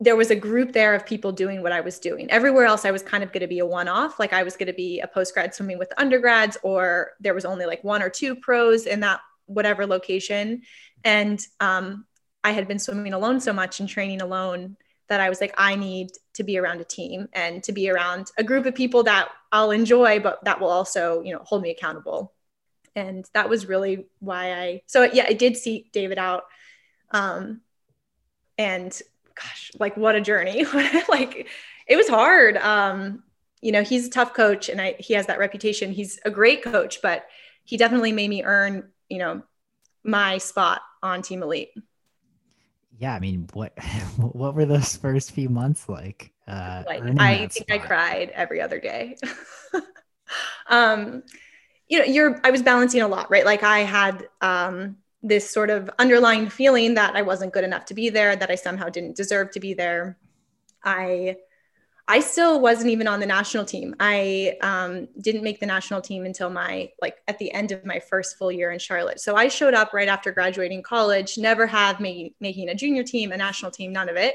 there 0.00 0.16
was 0.16 0.30
a 0.30 0.36
group 0.36 0.72
there 0.72 0.94
of 0.94 1.06
people 1.06 1.32
doing 1.32 1.62
what 1.62 1.72
I 1.72 1.80
was 1.80 1.98
doing. 1.98 2.30
Everywhere 2.30 2.66
else, 2.66 2.84
I 2.84 2.90
was 2.90 3.02
kind 3.02 3.22
of 3.22 3.32
going 3.32 3.42
to 3.42 3.46
be 3.46 3.60
a 3.60 3.66
one 3.66 3.88
off. 3.88 4.18
Like 4.18 4.32
I 4.32 4.42
was 4.42 4.56
going 4.56 4.66
to 4.66 4.74
be 4.74 5.00
a 5.00 5.06
post 5.06 5.34
grad 5.34 5.54
swimming 5.54 5.78
with 5.78 5.92
undergrads, 5.96 6.56
or 6.62 7.12
there 7.20 7.34
was 7.34 7.44
only 7.44 7.64
like 7.64 7.82
one 7.84 8.02
or 8.02 8.10
two 8.10 8.34
pros 8.34 8.86
in 8.86 9.00
that 9.00 9.20
whatever 9.46 9.86
location. 9.86 10.62
And 11.04 11.40
um, 11.60 12.06
I 12.42 12.52
had 12.52 12.66
been 12.66 12.78
swimming 12.78 13.14
alone 13.14 13.40
so 13.40 13.52
much 13.52 13.80
and 13.80 13.88
training 13.88 14.20
alone 14.20 14.76
that 15.08 15.20
I 15.20 15.28
was 15.28 15.40
like, 15.40 15.54
I 15.58 15.76
need 15.76 16.10
to 16.34 16.44
be 16.44 16.58
around 16.58 16.80
a 16.80 16.84
team 16.84 17.28
and 17.32 17.62
to 17.64 17.72
be 17.72 17.90
around 17.90 18.30
a 18.38 18.44
group 18.44 18.66
of 18.66 18.74
people 18.74 19.02
that 19.04 19.28
I'll 19.52 19.70
enjoy, 19.70 20.18
but 20.18 20.44
that 20.44 20.60
will 20.60 20.70
also, 20.70 21.22
you 21.22 21.32
know, 21.32 21.42
hold 21.44 21.62
me 21.62 21.70
accountable. 21.70 22.32
And 22.96 23.24
that 23.34 23.48
was 23.48 23.66
really 23.66 24.06
why 24.20 24.52
I, 24.52 24.82
so 24.86 25.02
yeah, 25.04 25.26
I 25.28 25.34
did 25.34 25.56
seek 25.56 25.92
David 25.92 26.18
out. 26.18 26.44
Um, 27.10 27.60
and 28.56 28.98
gosh, 29.34 29.70
like 29.78 29.96
what 29.96 30.14
a 30.14 30.20
journey. 30.20 30.64
like 31.08 31.48
it 31.86 31.96
was 31.96 32.08
hard. 32.08 32.56
Um, 32.56 33.22
you 33.60 33.72
know, 33.72 33.82
he's 33.82 34.06
a 34.06 34.10
tough 34.10 34.34
coach 34.34 34.68
and 34.68 34.80
I, 34.80 34.94
he 34.98 35.14
has 35.14 35.26
that 35.26 35.38
reputation. 35.38 35.92
He's 35.92 36.18
a 36.24 36.30
great 36.30 36.62
coach, 36.62 37.00
but 37.02 37.26
he 37.64 37.76
definitely 37.76 38.12
made 38.12 38.28
me 38.28 38.44
earn, 38.44 38.90
you 39.08 39.18
know, 39.18 39.42
my 40.04 40.38
spot 40.38 40.82
on 41.02 41.22
Team 41.22 41.42
Elite. 41.42 41.70
Yeah, 42.98 43.14
I 43.14 43.20
mean, 43.20 43.48
what 43.52 43.72
what 44.16 44.54
were 44.54 44.66
those 44.66 44.96
first 44.96 45.32
few 45.32 45.48
months 45.48 45.88
like? 45.88 46.32
Uh, 46.46 46.84
like 46.86 47.02
I 47.18 47.46
think 47.48 47.68
spot? 47.68 47.70
I 47.70 47.78
cried 47.78 48.30
every 48.34 48.60
other 48.60 48.78
day. 48.78 49.16
um, 50.68 51.22
you 51.88 51.98
know, 51.98 52.04
you're 52.04 52.40
I 52.44 52.50
was 52.50 52.62
balancing 52.62 53.02
a 53.02 53.08
lot, 53.08 53.30
right? 53.30 53.44
Like 53.44 53.62
I 53.62 53.80
had 53.80 54.28
um 54.40 54.98
this 55.24 55.50
sort 55.50 55.70
of 55.70 55.90
underlying 55.98 56.48
feeling 56.50 56.94
that 56.94 57.16
I 57.16 57.22
wasn't 57.22 57.54
good 57.54 57.64
enough 57.64 57.86
to 57.86 57.94
be 57.94 58.10
there, 58.10 58.36
that 58.36 58.50
I 58.50 58.54
somehow 58.54 58.90
didn't 58.90 59.16
deserve 59.16 59.50
to 59.52 59.60
be 59.60 59.74
there. 59.74 60.18
I 60.84 61.36
I 62.06 62.20
still 62.20 62.60
wasn't 62.60 62.90
even 62.90 63.08
on 63.08 63.18
the 63.18 63.26
national 63.26 63.64
team. 63.64 63.96
I 63.98 64.58
um, 64.60 65.08
didn't 65.22 65.42
make 65.42 65.58
the 65.58 65.66
national 65.66 66.02
team 66.02 66.26
until 66.26 66.50
my 66.50 66.90
like 67.00 67.16
at 67.28 67.38
the 67.38 67.50
end 67.52 67.72
of 67.72 67.86
my 67.86 67.98
first 67.98 68.36
full 68.36 68.52
year 68.52 68.70
in 68.70 68.78
Charlotte. 68.78 69.20
So 69.20 69.36
I 69.36 69.48
showed 69.48 69.72
up 69.72 69.94
right 69.94 70.08
after 70.08 70.30
graduating 70.30 70.82
college. 70.82 71.38
Never 71.38 71.66
have 71.66 72.00
making 72.00 72.34
making 72.40 72.68
a 72.68 72.74
junior 72.74 73.04
team, 73.04 73.32
a 73.32 73.36
national 73.38 73.70
team, 73.70 73.92
none 73.92 74.10
of 74.10 74.16
it. 74.16 74.34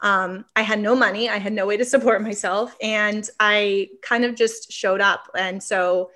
Um, 0.00 0.46
I 0.56 0.62
had 0.62 0.80
no 0.80 0.96
money. 0.96 1.28
I 1.28 1.36
had 1.36 1.52
no 1.52 1.66
way 1.66 1.76
to 1.76 1.84
support 1.84 2.22
myself, 2.30 2.74
and 2.80 3.28
I 3.38 3.90
kind 4.02 4.24
of 4.24 4.34
just 4.34 4.72
showed 4.72 5.02
up. 5.02 5.28
And 5.36 5.62
so, 5.62 6.10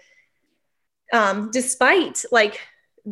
um, 1.12 1.50
despite 1.52 2.24
like 2.32 2.58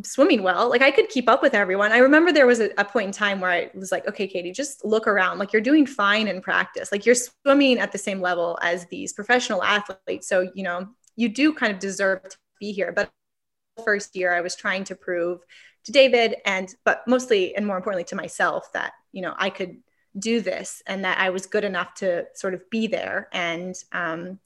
swimming 0.02 0.42
well. 0.42 0.68
Like 0.68 0.82
I 0.82 0.90
could 0.90 1.08
keep 1.08 1.28
up 1.28 1.42
with 1.42 1.54
everyone. 1.54 1.92
I 1.92 1.98
remember 1.98 2.32
there 2.32 2.46
was 2.46 2.60
a, 2.60 2.70
a, 2.78 2.84
point 2.84 3.06
in 3.06 3.12
time 3.12 3.40
where 3.40 3.50
I 3.50 3.70
was 3.74 3.92
like, 3.92 4.08
okay, 4.08 4.26
Katie, 4.26 4.50
just 4.50 4.84
look 4.84 5.06
around. 5.06 5.38
Like 5.38 5.52
you're 5.52 5.62
doing 5.62 5.86
fine 5.86 6.26
in 6.26 6.40
practice. 6.40 6.90
Like 6.90 7.06
you're 7.06 7.14
swimming 7.14 7.78
at 7.78 7.92
the 7.92 7.98
same 7.98 8.20
level 8.20 8.58
as 8.62 8.86
these 8.86 9.12
professional 9.12 9.62
athletes. 9.62 10.28
So, 10.28 10.50
you 10.54 10.64
know, 10.64 10.88
you 11.16 11.28
do 11.28 11.52
kind 11.52 11.72
of 11.72 11.78
deserve 11.78 12.22
to 12.28 12.36
be 12.58 12.72
here. 12.72 12.92
But 12.92 13.10
first 13.84 14.16
year 14.16 14.32
I 14.32 14.40
was 14.40 14.56
trying 14.56 14.84
to 14.84 14.96
prove 14.96 15.40
to 15.84 15.92
David 15.92 16.36
and 16.46 16.74
but 16.84 17.02
mostly 17.06 17.54
and 17.54 17.66
more 17.66 17.76
importantly 17.76 18.04
to 18.04 18.16
myself 18.16 18.72
that, 18.72 18.92
you 19.12 19.22
know, 19.22 19.34
I 19.36 19.50
could 19.50 19.76
do 20.18 20.40
this 20.40 20.82
and 20.86 21.04
that 21.04 21.18
I 21.18 21.30
was 21.30 21.46
good 21.46 21.64
enough 21.64 21.94
to 21.94 22.24
sort 22.34 22.54
of 22.54 22.68
be 22.70 22.86
there. 22.86 23.28
And 23.32 23.74
um, 23.92 24.38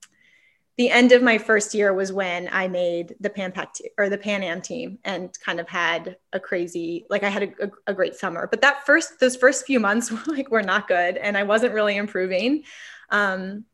the 0.79 0.91
end 0.91 1.11
of 1.11 1.23
my 1.23 1.39
first 1.39 1.75
year 1.75 1.93
was 1.93 2.13
when 2.13 2.49
I 2.53 2.69
made 2.69 3.17
the 3.19 3.29
Pan 3.29 3.51
Pac 3.51 3.75
t- 3.75 3.91
or 3.99 4.09
the 4.09 4.17
Pan 4.17 4.45
Am 4.45 4.63
team 4.63 5.01
and 5.05 5.37
kind 5.45 5.59
of 5.59 5.69
had 5.69 6.17
a 6.33 6.39
crazy, 6.39 7.05
like 7.11 7.25
I 7.25 7.29
had 7.29 7.43
a, 7.43 7.67
a, 7.67 7.71
a, 7.89 7.95
great 7.95 8.15
summer. 8.15 8.47
But 8.47 8.61
that 8.61 8.87
first, 8.87 9.19
those 9.19 9.35
first 9.35 9.67
few 9.67 9.81
months 9.81 10.13
were 10.13 10.23
like 10.29 10.51
were 10.53 10.63
not 10.63 10.87
good, 10.87 11.17
and 11.17 11.37
I 11.37 11.43
wasn't 11.43 11.75
really 11.75 11.97
improving. 11.97 12.63
Um, 13.11 13.65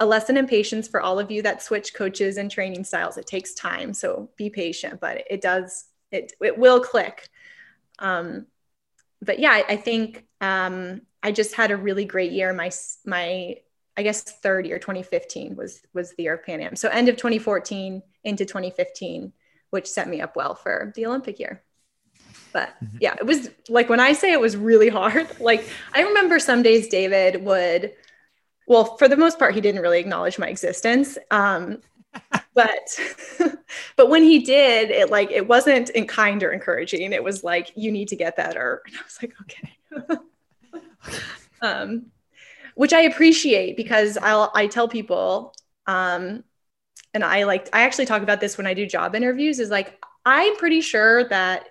a 0.00 0.06
lesson 0.06 0.36
in 0.36 0.48
patience 0.48 0.88
for 0.88 1.00
all 1.00 1.20
of 1.20 1.30
you 1.30 1.42
that 1.42 1.62
switch 1.62 1.94
coaches 1.94 2.36
and 2.36 2.50
training 2.50 2.82
styles. 2.82 3.16
It 3.16 3.26
takes 3.28 3.54
time, 3.54 3.94
so 3.94 4.30
be 4.36 4.50
patient, 4.50 5.00
but 5.00 5.22
it 5.30 5.40
does. 5.40 5.84
It 6.10 6.32
it 6.40 6.58
will 6.58 6.80
click. 6.80 7.28
Um, 8.00 8.46
but 9.20 9.38
yeah, 9.38 9.52
I, 9.52 9.64
I 9.68 9.76
think 9.76 10.26
um, 10.40 11.02
I 11.22 11.30
just 11.30 11.54
had 11.54 11.70
a 11.70 11.76
really 11.76 12.04
great 12.04 12.32
year. 12.32 12.52
My 12.52 12.72
my 13.06 13.58
I 13.96 14.02
guess 14.02 14.22
third 14.22 14.66
year, 14.66 14.78
2015 14.78 15.56
was 15.56 15.82
was 15.92 16.14
the 16.14 16.24
year 16.24 16.34
of 16.34 16.44
Pan 16.44 16.60
Am. 16.60 16.76
So 16.76 16.88
end 16.88 17.08
of 17.08 17.16
2014 17.16 18.02
into 18.24 18.44
2015, 18.44 19.32
which 19.70 19.86
set 19.86 20.08
me 20.08 20.20
up 20.20 20.36
well 20.36 20.54
for 20.54 20.92
the 20.96 21.06
Olympic 21.06 21.38
year. 21.38 21.62
But 22.52 22.70
mm-hmm. 22.82 22.98
yeah, 23.00 23.14
it 23.14 23.26
was 23.26 23.50
like 23.68 23.88
when 23.88 24.00
I 24.00 24.12
say 24.12 24.32
it 24.32 24.40
was 24.40 24.56
really 24.56 24.88
hard, 24.88 25.28
like 25.40 25.68
I 25.94 26.02
remember 26.02 26.38
some 26.38 26.62
days 26.62 26.88
David 26.88 27.44
would, 27.44 27.92
well, 28.66 28.96
for 28.96 29.08
the 29.08 29.16
most 29.16 29.38
part, 29.38 29.54
he 29.54 29.60
didn't 29.60 29.82
really 29.82 30.00
acknowledge 30.00 30.38
my 30.38 30.48
existence. 30.48 31.18
Um, 31.30 31.78
but 32.54 33.00
but 33.96 34.10
when 34.10 34.22
he 34.22 34.40
did 34.40 34.90
it 34.90 35.10
like 35.10 35.30
it 35.30 35.48
wasn't 35.48 35.88
in 35.90 36.06
kind 36.06 36.42
or 36.42 36.52
encouraging 36.52 37.12
it 37.12 37.24
was 37.24 37.42
like 37.42 37.72
you 37.74 37.90
need 37.90 38.08
to 38.08 38.16
get 38.16 38.36
better 38.36 38.82
and 38.86 38.94
i 38.96 39.00
was 39.02 39.18
like 39.22 39.32
okay 39.40 40.18
um 41.62 42.04
which 42.74 42.92
i 42.92 43.02
appreciate 43.02 43.76
because 43.76 44.18
i'll 44.22 44.50
i 44.54 44.66
tell 44.66 44.88
people 44.88 45.54
um 45.86 46.42
and 47.14 47.24
i 47.24 47.44
like 47.44 47.68
i 47.72 47.82
actually 47.82 48.06
talk 48.06 48.22
about 48.22 48.40
this 48.40 48.56
when 48.56 48.66
i 48.66 48.74
do 48.74 48.86
job 48.86 49.14
interviews 49.14 49.58
is 49.58 49.70
like 49.70 50.02
i'm 50.24 50.56
pretty 50.56 50.80
sure 50.80 51.28
that 51.28 51.66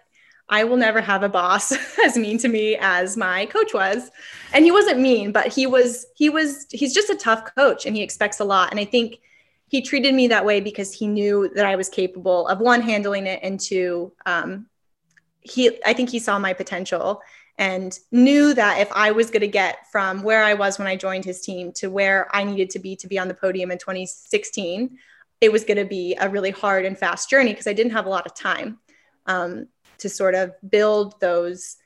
I 0.52 0.66
will 0.66 0.76
never 0.76 1.00
have 1.00 1.24
a 1.24 1.30
boss 1.30 1.72
as 2.06 2.18
mean 2.18 2.38
to 2.40 2.50
me 2.50 2.78
as 2.80 3.16
my 3.16 3.46
coach 3.46 3.74
was. 3.74 4.12
And 4.54 4.66
he 4.66 4.72
wasn't 4.72 5.00
mean, 5.00 5.32
but 5.32 5.48
he 5.48 5.66
was, 5.66 6.06
he 6.14 6.30
was, 6.30 6.68
he's 6.70 6.94
just 6.94 7.10
a 7.10 7.16
tough 7.16 7.56
coach 7.56 7.86
and 7.86 7.96
he 7.96 8.04
expects 8.04 8.42
a 8.42 8.44
lot. 8.44 8.70
And 8.70 8.80
I 8.80 8.84
think 8.84 9.22
he 9.70 9.82
treated 9.82 10.14
me 10.14 10.28
that 10.28 10.46
way 10.46 10.60
because 10.60 10.94
he 10.94 11.08
knew 11.08 11.50
that 11.56 11.66
I 11.66 11.78
was 11.78 11.88
capable 11.88 12.46
of 12.50 12.60
one, 12.60 12.82
handling 12.82 13.26
it, 13.26 13.40
and 13.42 13.58
two, 13.58 14.12
um, 14.26 14.68
he, 15.40 15.80
I 15.86 15.94
think 15.94 16.10
he 16.10 16.20
saw 16.20 16.38
my 16.38 16.52
potential 16.52 17.22
and 17.62 18.00
knew 18.12 18.56
that 18.56 18.80
if 18.80 18.92
I 18.92 19.12
was 19.12 19.30
going 19.30 19.42
to 19.42 19.48
get 19.48 19.86
from 19.92 20.24
where 20.24 20.44
I 20.44 20.56
was 20.56 20.80
when 20.80 20.88
I 20.88 20.96
joined 20.96 21.24
his 21.24 21.42
team 21.42 21.72
to 21.74 21.92
where 21.92 22.28
I 22.36 22.44
needed 22.44 22.72
to 22.72 22.80
be 22.80 22.96
to 22.96 23.08
be 23.08 23.20
on 23.20 23.28
the 23.28 23.36
podium 23.36 23.70
in 23.70 23.78
2016, 23.78 24.98
it 25.42 25.52
was 25.52 25.64
going 25.64 25.78
to 25.78 25.86
be 25.86 26.18
a 26.20 26.28
really 26.28 26.50
hard 26.50 26.86
and 26.86 26.98
fast 26.98 27.30
journey 27.30 27.52
because 27.52 27.68
I 27.68 27.74
didn't 27.74 27.92
have 27.92 28.08
a 28.08 28.10
lot 28.10 28.26
of 28.26 28.34
time. 28.34 28.80
Um, 29.28 29.68
to 30.00 30.10
sort 30.10 30.34
of 30.34 30.56
build 30.68 31.22
those 31.22 31.78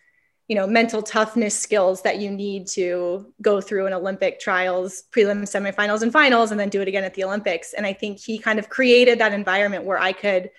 you 0.48 0.56
know 0.56 0.66
mental 0.66 1.02
toughness 1.02 1.60
skills 1.60 2.04
that 2.04 2.20
you 2.20 2.32
need 2.32 2.66
to 2.68 3.34
go 3.42 3.60
through 3.60 3.88
an 3.88 3.94
olympic 3.94 4.40
trials 4.40 5.04
prelims 5.12 5.52
semifinals 5.52 6.02
and 6.02 6.14
finals 6.14 6.52
and 6.52 6.60
then 6.60 6.70
do 6.70 6.82
it 6.82 6.88
again 6.88 7.04
at 7.04 7.14
the 7.16 7.26
olympics 7.26 7.74
and 7.74 7.86
i 7.86 7.92
think 7.92 8.18
he 8.18 8.38
kind 8.38 8.58
of 8.58 8.70
created 8.70 9.20
that 9.20 9.34
environment 9.34 9.84
where 9.84 9.98
i 9.98 10.14
could 10.14 10.50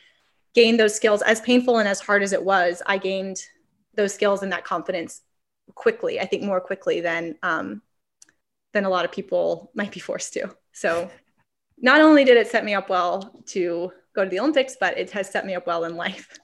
gain 0.55 0.77
those 0.77 0.95
skills 0.95 1.23
as 1.23 1.41
painful 1.41 1.79
and 1.79 1.89
as 1.89 2.01
hard 2.01 2.23
as 2.23 2.35
it 2.35 2.45
was 2.45 2.83
i 2.85 2.99
gained 2.99 3.41
those 3.97 4.15
skills 4.15 4.43
and 4.43 4.53
that 4.53 4.65
confidence 4.65 5.23
quickly 5.75 6.21
i 6.21 6.25
think 6.25 6.43
more 6.43 6.61
quickly 6.61 7.01
than 7.01 7.35
um, 7.43 7.83
than 8.73 8.85
a 8.85 8.91
lot 8.91 9.05
of 9.05 9.13
people 9.13 9.71
might 9.75 9.91
be 9.91 10.01
forced 10.01 10.33
to 10.33 10.49
so 10.73 11.11
not 11.79 12.01
only 12.01 12.25
did 12.25 12.37
it 12.37 12.47
set 12.47 12.65
me 12.65 12.75
up 12.75 12.89
well 12.89 13.43
to 13.47 13.91
go 14.15 14.25
to 14.25 14.31
the 14.31 14.39
olympics 14.39 14.77
but 14.79 14.97
it 14.99 15.11
has 15.11 15.31
set 15.31 15.45
me 15.47 15.55
up 15.55 15.67
well 15.67 15.85
in 15.85 15.97
life 15.97 16.39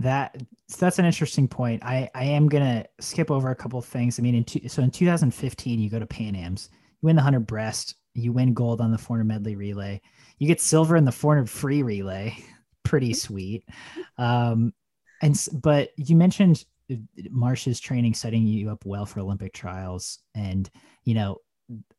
that 0.00 0.36
that's 0.78 0.98
an 0.98 1.04
interesting 1.04 1.48
point. 1.48 1.84
I 1.84 2.08
I 2.14 2.24
am 2.24 2.48
gonna 2.48 2.86
skip 3.00 3.30
over 3.30 3.50
a 3.50 3.54
couple 3.54 3.80
things. 3.82 4.18
I 4.18 4.22
mean, 4.22 4.34
in 4.34 4.44
two, 4.44 4.68
so 4.68 4.82
in 4.82 4.90
2015, 4.90 5.78
you 5.78 5.90
go 5.90 5.98
to 5.98 6.06
Pan 6.06 6.34
Am's, 6.34 6.70
you 6.72 7.06
win 7.06 7.16
the 7.16 7.20
100 7.20 7.46
breast, 7.46 7.96
you 8.14 8.32
win 8.32 8.54
gold 8.54 8.80
on 8.80 8.92
the 8.92 8.98
400 8.98 9.24
medley 9.24 9.56
relay, 9.56 10.00
you 10.38 10.46
get 10.46 10.60
silver 10.60 10.96
in 10.96 11.04
the 11.04 11.12
400 11.12 11.48
free 11.48 11.82
relay. 11.82 12.36
Pretty 12.82 13.12
sweet. 13.12 13.64
Um, 14.16 14.72
and 15.20 15.48
but 15.62 15.90
you 15.96 16.16
mentioned 16.16 16.64
uh, 16.90 16.96
Marsh's 17.30 17.80
training 17.80 18.14
setting 18.14 18.46
you 18.46 18.70
up 18.70 18.84
well 18.84 19.06
for 19.06 19.20
Olympic 19.20 19.52
trials, 19.52 20.20
and 20.34 20.70
you 21.04 21.14
know 21.14 21.38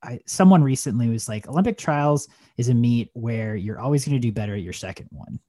I, 0.04 0.20
someone 0.26 0.64
recently 0.64 1.10
was 1.10 1.30
like 1.30 1.48
Olympic 1.48 1.78
trials 1.78 2.28
is 2.58 2.70
a 2.70 2.74
meet 2.74 3.10
where 3.14 3.56
you're 3.56 3.80
always 3.80 4.06
going 4.06 4.20
to 4.20 4.28
do 4.28 4.32
better 4.32 4.56
at 4.56 4.62
your 4.62 4.74
second 4.74 5.08
one. 5.12 5.40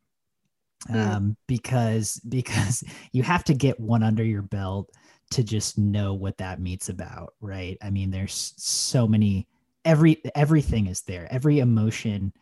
Mm. 0.89 0.97
um, 0.97 1.37
because 1.47 2.21
because 2.29 2.83
you 3.13 3.23
have 3.23 3.45
to 3.45 3.55
get 3.55 3.79
one 3.79 4.03
under 4.03 4.25
your 4.25 4.43
belt 4.43 4.91
to 5.31 5.43
just 5.43 5.79
know 5.79 6.15
what 6.15 6.37
that 6.39 6.61
meet's 6.61 6.89
about, 6.89 7.35
right? 7.41 7.79
I 7.81 7.91
mean, 7.91 8.11
there's 8.11 8.55
so 8.57 9.07
many 9.07 9.47
every 9.85 10.23
everything 10.35 10.87
is 10.87 11.03
there. 11.03 11.29
Every 11.31 11.61
emotion, 11.61 12.33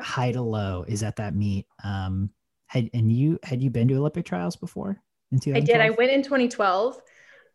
high 0.00 0.32
to 0.32 0.42
low, 0.42 0.84
is 0.86 1.02
at 1.02 1.16
that 1.16 1.34
meet. 1.34 1.66
Um, 1.82 2.30
had 2.72 2.88
and 2.94 3.12
you 3.12 3.38
had 3.42 3.62
you 3.62 3.68
been 3.68 3.86
to 3.88 3.94
Olympic 3.96 4.24
trials 4.24 4.56
before? 4.56 5.00
In 5.30 5.54
I 5.54 5.60
did. 5.60 5.80
I 5.80 5.90
went 5.90 6.10
in 6.10 6.22
2012. 6.22 7.00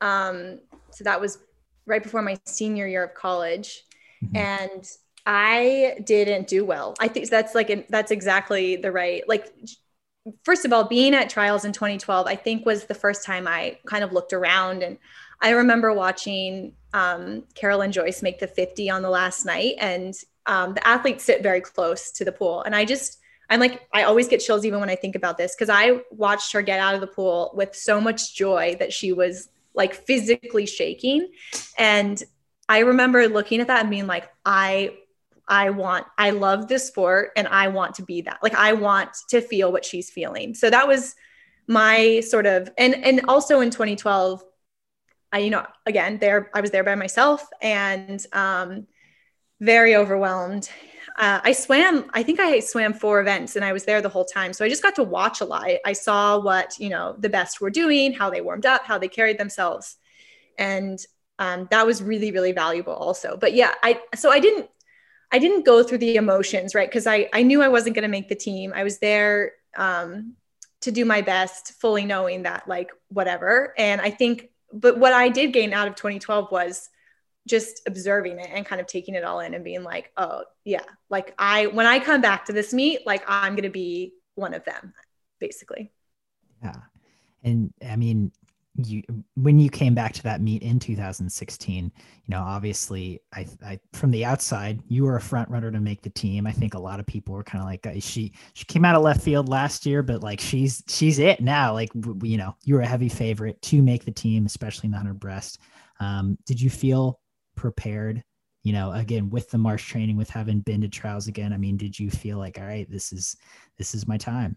Um, 0.02 0.60
so 0.92 1.04
that 1.04 1.20
was 1.20 1.40
right 1.86 2.04
before 2.04 2.22
my 2.22 2.38
senior 2.46 2.88
year 2.88 3.04
of 3.04 3.14
college, 3.16 3.84
mm-hmm. 4.24 4.38
and 4.38 4.88
I 5.26 5.98
didn't 6.06 6.48
do 6.48 6.66
well. 6.66 6.96
I 7.00 7.08
think 7.08 7.30
that's 7.30 7.56
like 7.56 7.70
an, 7.70 7.86
that's 7.90 8.12
exactly 8.12 8.76
the 8.76 8.92
right 8.92 9.28
like 9.28 9.54
first 10.44 10.66
of 10.66 10.74
all, 10.74 10.84
being 10.84 11.14
at 11.14 11.30
trials 11.30 11.66
in 11.66 11.72
2012, 11.72 12.28
I 12.28 12.36
think 12.36 12.66
was 12.66 12.86
the 12.86 12.94
first 12.94 13.26
time 13.26 13.48
I 13.48 13.80
kind 13.86 14.04
of 14.04 14.14
looked 14.14 14.34
around. 14.34 14.84
And 14.84 14.98
I 15.42 15.52
remember 15.52 15.94
watching 15.94 16.74
um, 16.94 17.44
Kara 17.56 17.78
Lynn 17.78 17.92
Joyce 17.92 18.22
make 18.22 18.40
the 18.40 18.48
50 18.48 18.90
on 18.90 19.02
the 19.02 19.10
last 19.10 19.46
night, 19.46 19.76
and 19.80 20.14
um, 20.46 20.74
the 20.74 20.88
athletes 20.88 21.24
sit 21.24 21.44
very 21.44 21.62
close 21.62 22.12
to 22.12 22.26
the 22.26 22.32
pool. 22.32 22.62
And 22.64 22.76
I 22.76 22.86
just, 22.86 23.17
I'm 23.50 23.60
like, 23.60 23.88
I 23.94 24.04
always 24.04 24.28
get 24.28 24.40
chills 24.40 24.66
even 24.66 24.80
when 24.80 24.90
I 24.90 24.96
think 24.96 25.16
about 25.16 25.38
this 25.38 25.56
because 25.56 25.70
I 25.70 26.02
watched 26.12 26.52
her 26.54 26.62
get 26.62 26.80
out 26.80 26.96
of 26.96 27.02
the 27.02 27.08
pool 27.08 27.52
with 27.56 27.76
so 27.76 28.02
much 28.02 28.36
joy 28.36 28.76
that 28.80 28.92
she 28.92 29.14
was 29.14 29.50
like 29.74 29.94
physically 29.94 30.66
shaking. 30.66 31.30
And 31.78 32.22
I 32.68 32.80
remember 32.80 33.28
looking 33.28 33.62
at 33.62 33.68
that 33.68 33.82
and 33.82 33.90
being 33.90 34.08
like, 34.08 34.30
I 34.46 34.98
I 35.48 35.70
want, 35.70 36.06
I 36.18 36.32
love 36.32 36.68
this 36.68 36.86
sport 36.86 37.32
and 37.38 37.48
I 37.48 37.70
want 37.70 37.96
to 37.96 38.04
be 38.04 38.22
that. 38.22 38.40
Like 38.44 38.56
I 38.56 38.74
want 38.74 39.12
to 39.30 39.40
feel 39.40 39.72
what 39.72 39.86
she's 39.86 40.10
feeling. 40.10 40.54
So 40.54 40.70
that 40.70 40.88
was 40.88 41.16
my 41.68 42.20
sort 42.20 42.46
of, 42.46 42.70
and, 42.78 42.96
and 42.96 43.22
also 43.28 43.62
in 43.62 43.70
2012, 43.70 44.44
I, 45.32 45.40
you 45.40 45.50
know, 45.50 45.66
again, 45.86 46.18
there, 46.20 46.50
I 46.54 46.62
was 46.62 46.72
there 46.72 46.84
by 46.84 46.96
myself 46.96 47.48
and 47.62 48.26
um, 48.34 48.88
very 49.62 49.96
overwhelmed. 49.96 50.70
Uh, 51.18 51.42
I 51.44 51.52
swam, 51.52 52.10
I 52.14 52.22
think 52.22 52.40
I 52.40 52.60
swam 52.60 52.94
four 52.94 53.20
events 53.20 53.56
and 53.56 53.66
I 53.66 53.74
was 53.74 53.86
there 53.86 54.02
the 54.02 54.10
whole 54.10 54.26
time. 54.26 54.54
So 54.54 54.64
I 54.64 54.70
just 54.70 54.84
got 54.84 54.96
to 54.96 55.04
watch 55.04 55.42
a 55.42 55.46
lot. 55.46 55.68
I 55.84 55.94
saw 55.94 56.40
what, 56.40 56.78
you 56.78 56.90
know, 56.90 57.16
the 57.18 57.30
best 57.30 57.60
were 57.60 57.72
doing, 57.72 58.14
how 58.14 58.30
they 58.30 58.42
warmed 58.42 58.68
up, 58.68 58.86
how 58.86 59.00
they 59.00 59.08
carried 59.08 59.40
themselves. 59.40 59.98
And 60.60 61.04
um, 61.40 61.68
that 61.72 61.88
was 61.88 62.04
really, 62.04 62.32
really 62.32 62.52
valuable 62.52 62.94
also. 62.94 63.36
But 63.36 63.54
yeah, 63.54 63.74
I, 63.82 64.00
so 64.16 64.32
I 64.32 64.40
didn't, 64.40 64.70
I 65.32 65.40
didn't 65.40 65.66
go 65.66 65.82
through 65.84 65.98
the 66.00 66.16
emotions, 66.16 66.76
right? 66.76 66.88
Because 66.88 67.08
I, 67.08 67.30
I 67.34 67.42
knew 67.42 67.64
I 67.64 67.68
wasn't 67.68 67.96
going 67.96 68.04
to 68.04 68.10
make 68.10 68.30
the 68.30 68.36
team. 68.36 68.72
I 68.76 68.84
was 68.84 69.00
there 69.00 69.54
um, 69.76 70.36
to 70.82 70.92
do 70.92 71.04
my 71.04 71.22
best, 71.22 71.74
fully 71.82 72.06
knowing 72.06 72.44
that, 72.44 72.68
like, 72.68 72.92
whatever. 73.10 73.74
And 73.78 74.00
I 74.00 74.10
think, 74.10 74.50
but 74.72 74.98
what 74.98 75.14
I 75.14 75.30
did 75.30 75.52
gain 75.52 75.74
out 75.74 75.88
of 75.88 75.96
2012 75.96 76.52
was 76.52 76.90
just 77.48 77.82
observing 77.88 78.40
it 78.40 78.50
and 78.52 78.66
kind 78.66 78.80
of 78.80 78.88
taking 78.88 79.16
it 79.16 79.24
all 79.24 79.40
in 79.40 79.54
and 79.54 79.64
being 79.64 79.84
like, 79.84 80.12
oh, 80.18 80.44
yeah, 80.64 80.84
like, 81.10 81.34
I, 81.40 81.68
when 81.68 81.86
I 81.86 82.00
come 82.00 82.22
back 82.22 82.46
to 82.46 82.54
this 82.54 82.74
meet, 82.74 83.08
like, 83.08 83.24
I'm 83.28 83.54
going 83.54 83.64
to 83.64 83.70
be 83.70 84.14
one 84.36 84.54
of 84.54 84.64
them, 84.66 84.94
basically. 85.40 85.92
Yeah. 86.62 86.76
And 87.44 87.74
I 87.88 87.96
mean, 87.96 88.32
you 88.78 89.02
when 89.36 89.58
you 89.58 89.70
came 89.70 89.96
back 89.96 90.14
to 90.14 90.24
that 90.24 90.42
meet 90.42 90.62
in 90.62 90.80
2016 90.80 91.86
you 91.86 91.92
know 92.28 92.42
obviously 92.42 93.20
I, 93.34 93.48
I 93.66 93.80
from 93.94 94.12
the 94.12 94.24
outside 94.24 94.80
you 94.88 95.06
were 95.06 95.16
a 95.16 95.22
front 95.22 95.50
runner 95.50 95.72
to 95.72 95.80
make 95.80 96.02
the 96.02 96.12
team 96.12 96.46
i 96.46 96.52
think 96.52 96.76
a 96.76 96.80
lot 96.80 97.00
of 97.00 97.06
people 97.08 97.34
were 97.34 97.44
kind 97.44 97.62
of 97.62 97.68
like 97.68 98.02
she 98.02 98.34
she 98.54 98.66
came 98.66 98.86
out 98.86 98.96
of 98.96 99.02
left 99.02 99.22
field 99.22 99.50
last 99.50 99.86
year 99.86 100.04
but 100.04 100.22
like 100.22 100.40
she's 100.40 100.84
she's 100.88 101.18
it 101.18 101.42
now 101.42 101.74
like 101.74 101.90
you 102.22 102.38
know 102.38 102.56
you 102.66 102.76
were 102.76 102.82
a 102.82 102.88
heavy 102.88 103.10
favorite 103.10 103.60
to 103.64 103.82
make 103.82 104.06
the 104.06 104.12
team 104.12 104.46
especially 104.46 104.88
in 104.88 104.92
the 104.92 104.98
100 104.98 105.20
breast 105.20 105.60
um, 106.00 106.38
did 106.46 106.62
you 106.62 106.70
feel 106.70 107.20
prepared 107.58 108.24
you 108.64 108.72
know 108.72 108.92
again 108.94 109.30
with 109.30 109.50
the 109.50 109.58
marsh 109.58 109.90
training 109.90 110.16
with 110.16 110.30
having 110.30 110.62
been 110.62 110.82
to 110.82 110.88
trials 110.88 111.28
again 111.28 111.52
i 111.52 111.58
mean 111.58 111.76
did 111.76 112.00
you 112.00 112.10
feel 112.10 112.38
like 112.38 112.58
all 112.58 112.66
right 112.66 112.90
this 112.90 113.12
is 113.12 113.36
this 113.78 113.94
is 113.94 114.08
my 114.08 114.18
time 114.18 114.56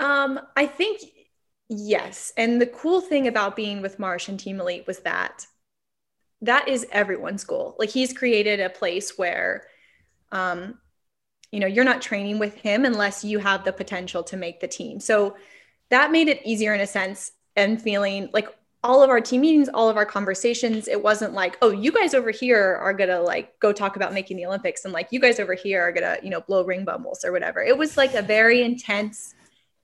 um 0.00 0.40
i 0.56 0.66
think 0.66 1.00
Yes. 1.72 2.32
And 2.36 2.60
the 2.60 2.66
cool 2.66 3.00
thing 3.00 3.28
about 3.28 3.54
being 3.54 3.80
with 3.80 4.00
Marsh 4.00 4.28
and 4.28 4.38
Team 4.38 4.60
Elite 4.60 4.88
was 4.88 4.98
that 5.00 5.46
that 6.42 6.66
is 6.66 6.84
everyone's 6.90 7.44
goal. 7.44 7.76
Like 7.78 7.90
he's 7.90 8.12
created 8.12 8.58
a 8.58 8.68
place 8.68 9.16
where, 9.16 9.66
um, 10.32 10.78
you 11.52 11.60
know, 11.60 11.68
you're 11.68 11.84
not 11.84 12.02
training 12.02 12.40
with 12.40 12.56
him 12.56 12.84
unless 12.84 13.22
you 13.24 13.38
have 13.38 13.62
the 13.62 13.72
potential 13.72 14.24
to 14.24 14.36
make 14.36 14.58
the 14.58 14.66
team. 14.66 14.98
So 14.98 15.36
that 15.90 16.10
made 16.10 16.26
it 16.26 16.44
easier 16.44 16.74
in 16.74 16.80
a 16.80 16.88
sense 16.88 17.30
and 17.54 17.80
feeling 17.80 18.30
like 18.32 18.48
all 18.82 19.02
of 19.02 19.10
our 19.10 19.20
team 19.20 19.42
meetings, 19.42 19.68
all 19.68 19.90
of 19.90 19.96
our 19.96 20.06
conversations, 20.06 20.88
it 20.88 21.02
wasn't 21.02 21.34
like, 21.34 21.58
oh, 21.60 21.70
you 21.70 21.92
guys 21.92 22.14
over 22.14 22.30
here 22.30 22.78
are 22.80 22.94
gonna 22.94 23.20
like 23.20 23.58
go 23.60 23.72
talk 23.72 23.96
about 23.96 24.14
making 24.14 24.36
the 24.36 24.46
Olympics, 24.46 24.84
and 24.84 24.94
like 24.94 25.08
you 25.10 25.20
guys 25.20 25.38
over 25.38 25.54
here 25.54 25.82
are 25.82 25.92
gonna, 25.92 26.16
you 26.22 26.30
know, 26.30 26.40
blow 26.40 26.64
ring 26.64 26.84
bubbles 26.84 27.24
or 27.24 27.32
whatever. 27.32 27.62
It 27.62 27.76
was 27.76 27.96
like 27.96 28.14
a 28.14 28.22
very 28.22 28.62
intense 28.62 29.34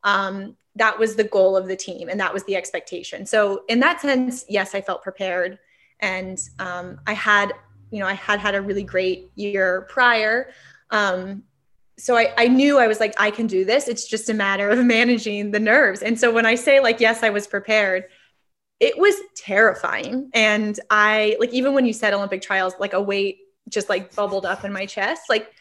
um, 0.02 0.56
that 0.76 0.98
was 0.98 1.16
the 1.16 1.24
goal 1.24 1.56
of 1.56 1.68
the 1.68 1.76
team 1.76 2.08
and 2.08 2.20
that 2.20 2.32
was 2.32 2.44
the 2.44 2.56
expectation. 2.56 3.26
So 3.26 3.64
in 3.68 3.80
that 3.80 4.00
sense, 4.00 4.44
yes, 4.48 4.74
I 4.74 4.80
felt 4.80 5.02
prepared, 5.02 5.58
and 6.00 6.38
um, 6.58 6.98
I 7.06 7.12
had, 7.12 7.52
you 7.90 8.00
know, 8.00 8.06
I 8.06 8.14
had 8.14 8.40
had 8.40 8.54
a 8.54 8.62
really 8.62 8.82
great 8.82 9.30
year 9.34 9.86
prior. 9.90 10.50
Um, 10.90 11.42
so 11.98 12.16
I, 12.16 12.32
I 12.36 12.48
knew 12.48 12.78
I 12.78 12.86
was 12.86 13.00
like, 13.00 13.14
I 13.18 13.30
can 13.30 13.46
do 13.46 13.64
this. 13.64 13.88
It's 13.88 14.06
just 14.06 14.28
a 14.28 14.34
matter 14.34 14.68
of 14.68 14.84
managing 14.84 15.50
the 15.50 15.60
nerves. 15.60 16.02
And 16.02 16.18
so 16.18 16.32
when 16.32 16.46
I 16.46 16.54
say 16.54 16.80
like, 16.80 17.00
yes, 17.00 17.22
I 17.22 17.30
was 17.30 17.46
prepared, 17.46 18.06
it 18.80 18.98
was 18.98 19.14
terrifying. 19.36 20.30
And 20.34 20.78
I 20.90 21.36
like 21.40 21.52
even 21.52 21.74
when 21.74 21.86
you 21.86 21.92
said 21.92 22.14
Olympic 22.14 22.42
trials, 22.42 22.74
like 22.78 22.92
a 22.92 23.00
weight 23.00 23.38
just 23.68 23.88
like 23.88 24.14
bubbled 24.14 24.46
up 24.46 24.64
in 24.64 24.72
my 24.72 24.86
chest. 24.86 25.22
Like 25.28 25.52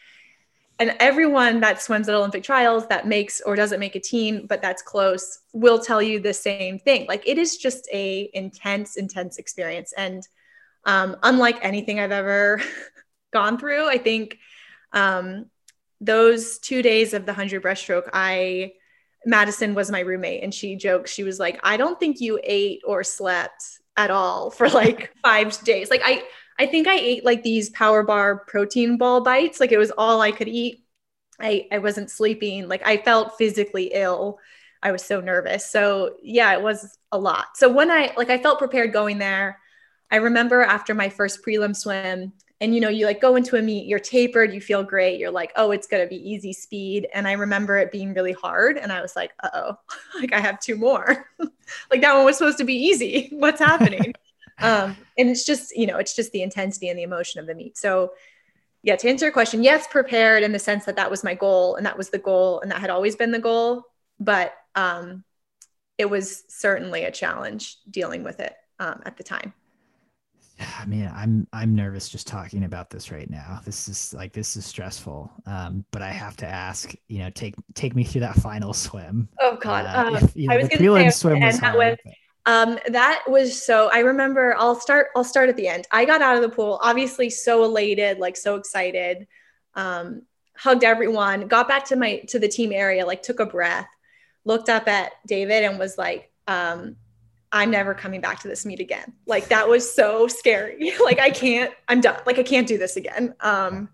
and 0.78 0.94
everyone 1.00 1.60
that 1.60 1.80
swims 1.80 2.08
at 2.08 2.14
Olympic 2.14 2.42
trials 2.42 2.86
that 2.88 3.06
makes 3.06 3.40
or 3.40 3.56
doesn't 3.56 3.80
make 3.80 3.96
a 3.96 4.00
team, 4.00 4.46
but 4.46 4.60
that's 4.60 4.82
close, 4.82 5.38
will 5.54 5.78
tell 5.78 6.02
you 6.02 6.20
the 6.20 6.34
same 6.34 6.78
thing. 6.78 7.06
Like 7.08 7.26
it 7.26 7.38
is 7.38 7.56
just 7.56 7.88
a 7.92 8.28
intense, 8.34 8.96
intense 8.96 9.38
experience. 9.38 9.94
And 9.96 10.26
um, 10.84 11.16
unlike 11.22 11.58
anything 11.62 11.98
I've 11.98 12.12
ever 12.12 12.60
gone 13.32 13.58
through, 13.58 13.88
I 13.88 13.96
think 13.96 14.38
um, 14.92 15.46
those 16.00 16.58
two 16.58 16.82
days 16.82 17.14
of 17.14 17.24
the 17.24 17.32
100 17.32 17.62
breaststroke, 17.62 18.10
I, 18.12 18.72
Madison 19.26 19.74
was 19.74 19.90
my 19.90 20.00
roommate 20.00 20.42
and 20.42 20.54
she 20.54 20.76
joked, 20.76 21.08
she 21.08 21.24
was 21.24 21.38
like, 21.38 21.60
I 21.62 21.76
don't 21.76 21.98
think 21.98 22.20
you 22.20 22.40
ate 22.42 22.80
or 22.86 23.02
slept 23.02 23.80
at 23.96 24.10
all 24.10 24.50
for 24.50 24.68
like 24.68 25.12
five 25.22 25.58
days. 25.64 25.90
Like 25.90 26.02
I, 26.04 26.22
I 26.58 26.66
think 26.66 26.86
I 26.86 26.94
ate 26.94 27.24
like 27.24 27.42
these 27.42 27.68
power 27.70 28.02
bar 28.02 28.38
protein 28.46 28.96
ball 28.96 29.20
bites. 29.20 29.60
Like 29.60 29.72
it 29.72 29.78
was 29.78 29.90
all 29.90 30.20
I 30.20 30.30
could 30.30 30.48
eat. 30.48 30.84
I, 31.40 31.66
I 31.70 31.78
wasn't 31.78 32.10
sleeping. 32.10 32.68
Like 32.68 32.86
I 32.86 32.96
felt 32.98 33.36
physically 33.36 33.90
ill. 33.92 34.38
I 34.82 34.92
was 34.92 35.04
so 35.04 35.20
nervous. 35.20 35.68
So 35.70 36.14
yeah, 36.22 36.52
it 36.52 36.62
was 36.62 36.96
a 37.10 37.18
lot. 37.18 37.56
So 37.56 37.70
when 37.70 37.90
I 37.90 38.12
like 38.16 38.30
I 38.30 38.38
felt 38.38 38.58
prepared 38.58 38.92
going 38.92 39.18
there, 39.18 39.58
I 40.10 40.16
remember 40.16 40.62
after 40.62 40.94
my 40.94 41.08
first 41.08 41.44
prelim 41.44 41.74
swim, 41.74 42.32
and 42.60 42.74
you 42.74 42.80
know, 42.80 42.88
you 42.88 43.04
like 43.04 43.20
go 43.20 43.36
into 43.36 43.56
a 43.56 43.62
meet, 43.62 43.86
you're 43.86 43.98
tapered, 43.98 44.52
you 44.52 44.60
feel 44.60 44.82
great, 44.82 45.20
you're 45.20 45.30
like, 45.30 45.52
oh, 45.56 45.72
it's 45.72 45.86
gonna 45.86 46.06
be 46.06 46.16
easy 46.16 46.52
speed. 46.52 47.06
And 47.12 47.28
I 47.28 47.32
remember 47.32 47.76
it 47.76 47.92
being 47.92 48.14
really 48.14 48.32
hard. 48.32 48.78
And 48.78 48.92
I 48.92 49.02
was 49.02 49.14
like, 49.14 49.32
uh-oh, 49.42 49.78
like 50.20 50.32
I 50.32 50.40
have 50.40 50.58
two 50.60 50.76
more. 50.76 51.28
like 51.90 52.00
that 52.00 52.14
one 52.14 52.24
was 52.24 52.38
supposed 52.38 52.58
to 52.58 52.64
be 52.64 52.74
easy. 52.74 53.28
What's 53.32 53.60
happening? 53.60 54.14
um, 54.58 54.96
and 55.18 55.28
it's 55.28 55.44
just, 55.44 55.76
you 55.76 55.86
know, 55.86 55.98
it's 55.98 56.16
just 56.16 56.32
the 56.32 56.42
intensity 56.42 56.88
and 56.88 56.98
the 56.98 57.02
emotion 57.02 57.40
of 57.40 57.46
the 57.46 57.54
meet. 57.54 57.76
So 57.76 58.12
yeah, 58.82 58.96
to 58.96 59.08
answer 59.08 59.26
your 59.26 59.32
question, 59.32 59.62
yes, 59.62 59.86
prepared 59.88 60.42
in 60.42 60.52
the 60.52 60.58
sense 60.58 60.84
that 60.86 60.96
that 60.96 61.10
was 61.10 61.24
my 61.24 61.34
goal 61.34 61.74
and 61.74 61.84
that 61.84 61.98
was 61.98 62.08
the 62.08 62.18
goal 62.18 62.60
and 62.60 62.70
that 62.70 62.80
had 62.80 62.88
always 62.88 63.16
been 63.16 63.32
the 63.32 63.38
goal. 63.38 63.82
But 64.18 64.54
um, 64.74 65.24
it 65.98 66.08
was 66.08 66.44
certainly 66.48 67.04
a 67.04 67.10
challenge 67.10 67.78
dealing 67.90 68.22
with 68.22 68.40
it 68.40 68.54
um, 68.78 69.02
at 69.04 69.16
the 69.16 69.24
time. 69.24 69.52
I 70.58 70.86
mean, 70.86 71.10
I'm 71.14 71.46
I'm 71.52 71.74
nervous 71.74 72.08
just 72.08 72.26
talking 72.26 72.64
about 72.64 72.88
this 72.88 73.10
right 73.10 73.28
now. 73.28 73.60
This 73.64 73.88
is 73.88 74.14
like 74.14 74.32
this 74.32 74.56
is 74.56 74.64
stressful. 74.64 75.30
Um, 75.44 75.84
but 75.90 76.02
I 76.02 76.10
have 76.10 76.36
to 76.38 76.46
ask, 76.46 76.94
you 77.08 77.18
know, 77.18 77.30
take 77.30 77.54
take 77.74 77.94
me 77.94 78.04
through 78.04 78.22
that 78.22 78.36
final 78.36 78.72
swim. 78.72 79.28
Oh 79.40 79.56
God, 79.56 79.84
uh, 79.84 80.08
um, 80.08 80.16
if, 80.16 80.36
you 80.36 80.48
know, 80.48 80.54
I 80.54 80.58
was 80.58 80.68
going 80.68 81.04
to 81.04 81.10
say, 81.12 81.18
swim 81.18 81.40
was 81.40 81.58
hard, 81.58 81.76
was, 81.76 82.14
um, 82.46 82.78
that 82.88 83.24
was 83.28 83.64
so. 83.64 83.90
I 83.92 83.98
remember. 83.98 84.54
I'll 84.58 84.78
start. 84.80 85.08
I'll 85.14 85.24
start 85.24 85.48
at 85.48 85.56
the 85.56 85.68
end. 85.68 85.86
I 85.90 86.04
got 86.04 86.22
out 86.22 86.36
of 86.36 86.42
the 86.42 86.48
pool, 86.48 86.78
obviously 86.82 87.28
so 87.28 87.64
elated, 87.64 88.18
like 88.18 88.36
so 88.36 88.54
excited. 88.54 89.26
Um, 89.74 90.22
hugged 90.56 90.84
everyone. 90.84 91.48
Got 91.48 91.68
back 91.68 91.84
to 91.86 91.96
my 91.96 92.18
to 92.28 92.38
the 92.38 92.48
team 92.48 92.72
area, 92.72 93.04
like 93.04 93.22
took 93.22 93.40
a 93.40 93.46
breath, 93.46 93.88
looked 94.44 94.70
up 94.70 94.88
at 94.88 95.12
David, 95.26 95.64
and 95.64 95.78
was 95.78 95.98
like, 95.98 96.30
um, 96.46 96.96
"I'm 97.56 97.70
never 97.70 97.94
coming 97.94 98.20
back 98.20 98.40
to 98.40 98.48
this 98.48 98.66
meet 98.66 98.80
again." 98.80 99.12
Like 99.26 99.48
that 99.48 99.68
was 99.68 99.90
so 99.90 100.26
scary. 100.28 100.92
like 101.04 101.18
I 101.18 101.30
can't. 101.30 101.72
I'm 101.88 102.00
done. 102.00 102.20
Like 102.26 102.38
I 102.38 102.42
can't 102.42 102.66
do 102.66 102.78
this 102.78 102.96
again. 102.96 103.34
Um, 103.40 103.88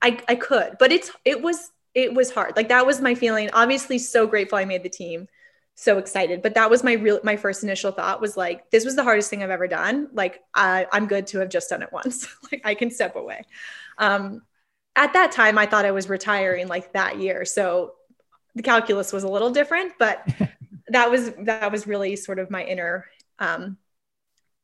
I 0.00 0.18
I 0.28 0.34
could, 0.34 0.76
but 0.78 0.92
it's 0.92 1.10
it 1.24 1.42
was 1.42 1.70
it 1.94 2.14
was 2.14 2.30
hard. 2.30 2.56
Like 2.56 2.68
that 2.68 2.86
was 2.86 3.00
my 3.00 3.14
feeling. 3.14 3.50
Obviously, 3.52 3.98
so 3.98 4.26
grateful 4.26 4.58
I 4.58 4.64
made 4.64 4.82
the 4.82 4.88
team 4.88 5.28
so 5.74 5.98
excited. 5.98 6.42
But 6.42 6.54
that 6.54 6.70
was 6.70 6.84
my 6.84 6.94
real 6.94 7.20
my 7.24 7.36
first 7.36 7.62
initial 7.62 7.92
thought 7.92 8.20
was 8.20 8.36
like, 8.36 8.70
this 8.70 8.84
was 8.84 8.96
the 8.96 9.02
hardest 9.02 9.30
thing 9.30 9.42
I've 9.42 9.50
ever 9.50 9.68
done. 9.68 10.08
Like 10.12 10.40
I, 10.54 10.86
I'm 10.92 11.06
good 11.06 11.26
to 11.28 11.38
have 11.38 11.48
just 11.48 11.70
done 11.70 11.82
it 11.82 11.92
once. 11.92 12.26
like 12.52 12.62
I 12.64 12.74
can 12.74 12.90
step 12.90 13.16
away. 13.16 13.44
Um, 13.98 14.42
at 14.94 15.14
that 15.14 15.32
time, 15.32 15.56
I 15.56 15.66
thought 15.66 15.86
I 15.86 15.90
was 15.90 16.08
retiring 16.08 16.68
like 16.68 16.92
that 16.92 17.18
year. 17.18 17.44
So 17.44 17.94
the 18.54 18.62
calculus 18.62 19.12
was 19.12 19.24
a 19.24 19.28
little 19.28 19.50
different, 19.50 19.94
but 19.98 20.28
that 20.92 21.10
was 21.10 21.32
that 21.44 21.70
was 21.70 21.86
really 21.86 22.16
sort 22.16 22.38
of 22.38 22.50
my 22.50 22.64
inner 22.64 23.06
um, 23.38 23.76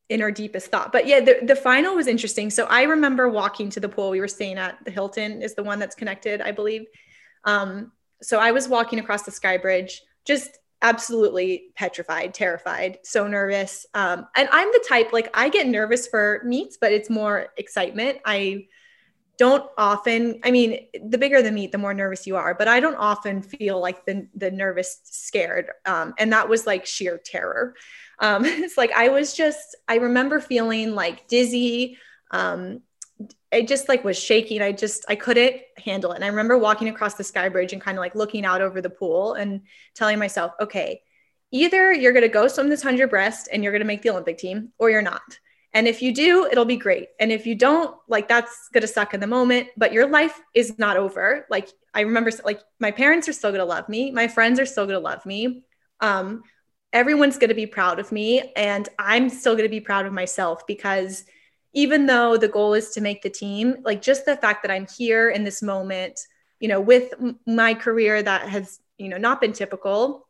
inner 0.09 0.31
deepest 0.31 0.71
thought. 0.71 0.91
But 0.91 1.05
yeah, 1.05 1.19
the, 1.19 1.39
the 1.43 1.55
final 1.55 1.95
was 1.95 2.07
interesting. 2.07 2.49
So 2.49 2.65
I 2.65 2.83
remember 2.83 3.29
walking 3.29 3.69
to 3.71 3.79
the 3.79 3.89
pool. 3.89 4.09
We 4.09 4.19
were 4.19 4.27
staying 4.27 4.57
at 4.57 4.83
the 4.83 4.91
Hilton, 4.91 5.41
is 5.41 5.53
the 5.53 5.63
one 5.63 5.79
that's 5.79 5.95
connected, 5.95 6.41
I 6.41 6.51
believe. 6.51 6.85
Um, 7.45 7.91
so 8.21 8.39
I 8.39 8.51
was 8.51 8.67
walking 8.67 8.99
across 8.99 9.23
the 9.23 9.31
sky 9.31 9.57
bridge, 9.57 10.01
just 10.25 10.57
absolutely 10.81 11.71
petrified, 11.75 12.33
terrified, 12.33 12.99
so 13.03 13.27
nervous. 13.27 13.85
Um, 13.93 14.27
and 14.35 14.49
I'm 14.51 14.71
the 14.71 14.83
type 14.87 15.13
like 15.13 15.29
I 15.33 15.49
get 15.49 15.67
nervous 15.67 16.07
for 16.07 16.41
meets, 16.43 16.77
but 16.79 16.91
it's 16.91 17.09
more 17.09 17.47
excitement. 17.57 18.19
I 18.25 18.67
don't 19.39 19.63
often. 19.77 20.41
I 20.43 20.51
mean, 20.51 20.87
the 21.01 21.17
bigger 21.17 21.41
the 21.41 21.51
meet, 21.51 21.71
the 21.71 21.77
more 21.77 21.93
nervous 21.93 22.27
you 22.27 22.35
are. 22.35 22.53
But 22.53 22.67
I 22.67 22.81
don't 22.81 22.95
often 22.95 23.41
feel 23.41 23.79
like 23.79 24.05
the 24.05 24.27
the 24.35 24.51
nervous, 24.51 24.99
scared. 25.05 25.71
Um, 25.85 26.13
and 26.19 26.33
that 26.33 26.49
was 26.49 26.67
like 26.67 26.85
sheer 26.85 27.17
terror. 27.17 27.73
Um, 28.19 28.45
it's 28.45 28.77
like 28.77 28.91
I 28.91 29.07
was 29.07 29.33
just. 29.33 29.75
I 29.87 29.95
remember 29.95 30.39
feeling 30.41 30.93
like 30.93 31.27
dizzy. 31.27 31.97
Um, 32.31 32.81
I 33.51 33.61
just 33.63 33.89
like 33.89 34.03
was 34.03 34.19
shaking. 34.19 34.61
I 34.61 34.73
just 34.73 35.05
I 35.07 35.15
couldn't 35.15 35.55
handle 35.77 36.11
it. 36.11 36.15
And 36.15 36.25
I 36.25 36.27
remember 36.27 36.57
walking 36.57 36.89
across 36.89 37.15
the 37.15 37.23
sky 37.23 37.47
bridge 37.47 37.71
and 37.71 37.81
kind 37.81 37.97
of 37.97 38.01
like 38.01 38.15
looking 38.15 38.45
out 38.45 38.61
over 38.61 38.81
the 38.81 38.89
pool 38.89 39.33
and 39.33 39.61
telling 39.95 40.19
myself, 40.19 40.51
okay, 40.59 41.01
either 41.51 41.93
you're 41.93 42.13
gonna 42.13 42.27
go 42.27 42.49
swim 42.49 42.67
this 42.67 42.83
hundred 42.83 43.09
breast 43.09 43.47
and 43.51 43.63
you're 43.63 43.71
gonna 43.71 43.85
make 43.85 44.01
the 44.01 44.09
Olympic 44.09 44.37
team, 44.37 44.73
or 44.77 44.89
you're 44.89 45.01
not. 45.01 45.21
And 45.73 45.87
if 45.87 46.01
you 46.01 46.13
do, 46.13 46.47
it'll 46.51 46.65
be 46.65 46.77
great. 46.77 47.09
And 47.19 47.31
if 47.31 47.45
you 47.45 47.55
don't, 47.55 47.95
like 48.07 48.27
that's 48.27 48.69
gonna 48.73 48.87
suck 48.87 49.13
in 49.13 49.19
the 49.19 49.27
moment, 49.27 49.67
but 49.77 49.93
your 49.93 50.07
life 50.07 50.39
is 50.53 50.79
not 50.79 50.97
over. 50.97 51.45
Like 51.49 51.69
I 51.93 52.01
remember 52.01 52.31
like 52.43 52.61
my 52.79 52.91
parents 52.91 53.29
are 53.29 53.33
still 53.33 53.51
gonna 53.51 53.65
love 53.65 53.87
me, 53.87 54.11
my 54.11 54.27
friends 54.27 54.59
are 54.59 54.65
still 54.65 54.85
gonna 54.85 54.99
love 54.99 55.25
me. 55.25 55.63
Um, 55.99 56.43
everyone's 56.91 57.37
gonna 57.37 57.53
be 57.53 57.67
proud 57.67 57.99
of 57.99 58.11
me, 58.11 58.51
and 58.55 58.89
I'm 58.97 59.29
still 59.29 59.55
gonna 59.55 59.69
be 59.69 59.81
proud 59.81 60.05
of 60.05 60.13
myself 60.13 60.65
because 60.65 61.23
even 61.73 62.07
though 62.07 62.35
the 62.35 62.47
goal 62.47 62.73
is 62.73 62.89
to 62.91 63.01
make 63.01 63.21
the 63.21 63.29
team, 63.29 63.77
like 63.83 64.01
just 64.01 64.25
the 64.25 64.37
fact 64.37 64.63
that 64.63 64.71
I'm 64.71 64.87
here 64.97 65.29
in 65.29 65.43
this 65.43 65.61
moment, 65.61 66.19
you 66.59 66.67
know, 66.67 66.81
with 66.81 67.13
my 67.45 67.75
career 67.75 68.23
that 68.23 68.49
has, 68.49 68.79
you 68.97 69.07
know, 69.07 69.17
not 69.17 69.39
been 69.39 69.53
typical, 69.53 70.27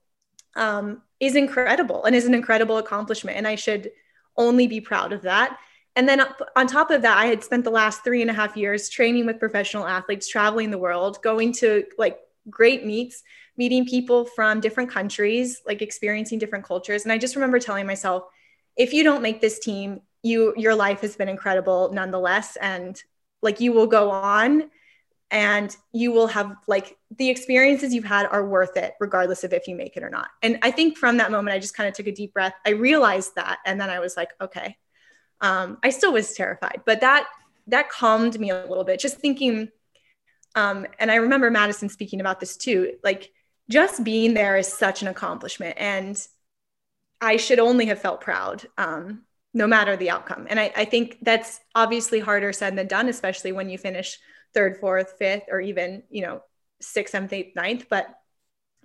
um, 0.58 1.02
is 1.20 1.36
incredible 1.36 2.04
and 2.04 2.16
is 2.16 2.26
an 2.26 2.34
incredible 2.34 2.78
accomplishment. 2.78 3.38
And 3.38 3.48
I 3.48 3.56
should 3.56 3.92
only 4.40 4.66
be 4.66 4.82
proud 4.82 5.14
of 5.14 5.22
that. 5.22 5.60
And 5.96 6.10
then 6.10 6.22
on 6.56 6.66
top 6.66 6.90
of 6.90 7.02
that, 7.04 7.18
I 7.18 7.26
had 7.26 7.44
spent 7.44 7.64
the 7.64 7.70
last 7.70 8.04
three 8.04 8.22
and 8.22 8.32
a 8.32 8.34
half 8.34 8.56
years 8.56 8.90
training 8.90 9.26
with 9.26 9.40
professional 9.40 9.86
athletes, 9.86 10.28
traveling 10.28 10.72
the 10.72 10.78
world, 10.78 11.22
going 11.22 11.52
to 11.54 11.86
like 11.98 12.18
great 12.50 12.86
meets, 12.86 13.22
meeting 13.58 13.86
people 13.86 14.26
from 14.26 14.62
different 14.62 14.90
countries, 14.90 15.62
like 15.68 15.82
experiencing 15.82 16.40
different 16.40 16.66
cultures. 16.66 17.04
And 17.04 17.12
I 17.12 17.18
just 17.18 17.36
remember 17.36 17.60
telling 17.60 17.86
myself, 17.86 18.24
if 18.78 18.94
you 18.94 19.04
don't 19.04 19.22
make 19.22 19.42
this 19.42 19.60
team, 19.60 20.02
you 20.24 20.54
your 20.58 20.76
life 20.76 21.02
has 21.02 21.16
been 21.16 21.30
incredible 21.30 21.92
nonetheless 21.94 22.58
and 22.58 23.02
like 23.42 23.62
you 23.62 23.72
will 23.72 23.88
go 23.88 24.12
on 24.12 24.70
and 25.32 25.76
you 25.92 26.12
will 26.12 26.28
have 26.28 26.56
like 26.68 26.98
the 27.18 27.30
experiences 27.30 27.94
you've 27.94 28.04
had 28.04 28.26
are 28.26 28.46
worth 28.46 28.76
it 28.78 28.96
regardless 29.00 29.44
of 29.44 29.54
if 29.54 29.68
you 29.68 29.76
make 29.76 29.96
it 29.96 30.04
or 30.04 30.10
not. 30.10 30.30
And 30.42 30.60
i 30.62 30.72
think 30.72 30.98
from 30.98 31.18
that 31.18 31.32
moment 31.32 31.56
i 31.56 31.60
just 31.60 31.76
kind 31.76 31.88
of 31.88 31.94
took 31.94 32.08
a 32.08 32.12
deep 32.12 32.34
breath. 32.34 32.54
I 32.66 32.72
realized 32.72 33.36
that 33.36 33.60
and 33.66 33.80
then 33.80 33.90
i 33.90 34.00
was 34.00 34.18
like 34.18 34.30
okay 34.42 34.78
um, 35.42 35.78
i 35.84 35.90
still 35.90 36.14
was 36.14 36.34
terrified 36.34 36.82
but 36.86 37.02
that 37.02 37.28
that 37.68 37.90
calmed 37.90 38.40
me 38.40 38.50
a 38.50 38.66
little 38.66 38.84
bit. 38.84 39.00
Just 39.00 39.18
thinking 39.18 39.70
um, 40.56 40.88
and 41.00 41.12
i 41.12 41.16
remember 41.16 41.52
madison 41.52 41.90
speaking 41.90 42.20
about 42.22 42.40
this 42.40 42.58
too 42.58 42.94
like 43.04 43.32
just 43.70 44.04
being 44.04 44.34
there 44.34 44.58
is 44.58 44.68
such 44.68 45.02
an 45.04 45.08
accomplishment 45.08 45.76
and 45.78 46.28
i 47.22 47.38
should 47.38 47.60
only 47.60 47.86
have 47.86 48.02
felt 48.02 48.22
proud 48.22 48.66
um, 48.78 49.24
no 49.54 49.68
matter 49.68 49.96
the 49.96 50.10
outcome. 50.10 50.46
And 50.50 50.60
I, 50.60 50.72
I 50.76 50.86
think 50.86 51.18
that's 51.22 51.60
obviously 51.76 52.20
harder 52.20 52.54
said 52.54 52.76
than 52.78 52.88
done, 52.88 53.10
especially 53.10 53.52
when 53.52 53.70
you 53.70 53.78
finish 53.78 54.20
third, 54.54 54.78
fourth, 54.78 55.16
fifth, 55.18 55.44
or 55.50 55.62
even, 55.62 56.04
you 56.10 56.22
know, 56.22 56.42
sixth, 56.82 57.12
seventh, 57.12 57.34
eighth, 57.34 57.56
ninth. 57.56 57.86
But 57.90 58.16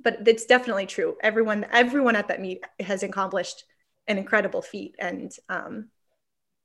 but 0.03 0.27
it's 0.27 0.45
definitely 0.45 0.87
true. 0.87 1.17
Everyone, 1.23 1.67
everyone 1.73 2.17
at 2.17 2.29
that 2.29 2.41
meet 2.41 2.63
has 2.81 3.03
accomplished 3.03 3.65
an 4.07 4.19
incredible 4.19 4.63
feat. 4.63 4.95
And 4.99 5.33
um, 5.49 5.89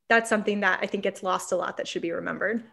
that's 0.10 0.30
something 0.30 0.60
that 0.62 0.80
I 0.82 0.88
think 0.88 1.04
gets 1.04 1.24
lost 1.24 1.52
a 1.52 1.56
lot 1.56 1.78
that 1.78 1.88
should 1.88 2.02
be 2.02 2.12
remembered. 2.12 2.64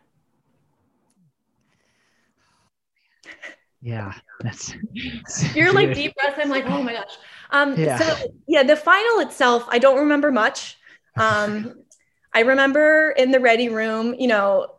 Yeah, 3.83 4.15
that's 4.41 4.75
you're 5.55 5.73
like 5.73 5.95
deep 5.95 6.15
breath. 6.15 6.39
I'm 6.39 6.49
like, 6.49 6.65
oh 6.67 6.83
my 6.83 6.95
gosh. 6.95 7.17
Um, 7.51 7.79
yeah. 7.79 7.99
so 7.99 8.33
yeah, 8.49 8.65
the 8.65 8.75
final 8.75 9.21
itself, 9.21 9.65
I 9.69 9.79
don't 9.79 9.99
remember 9.99 10.33
much. 10.33 10.77
Um, 11.17 11.85
I 12.35 12.41
remember 12.41 13.15
in 13.17 13.31
the 13.31 13.41
ready 13.41 13.69
room, 13.69 14.15
you 14.19 14.27
know, 14.27 14.76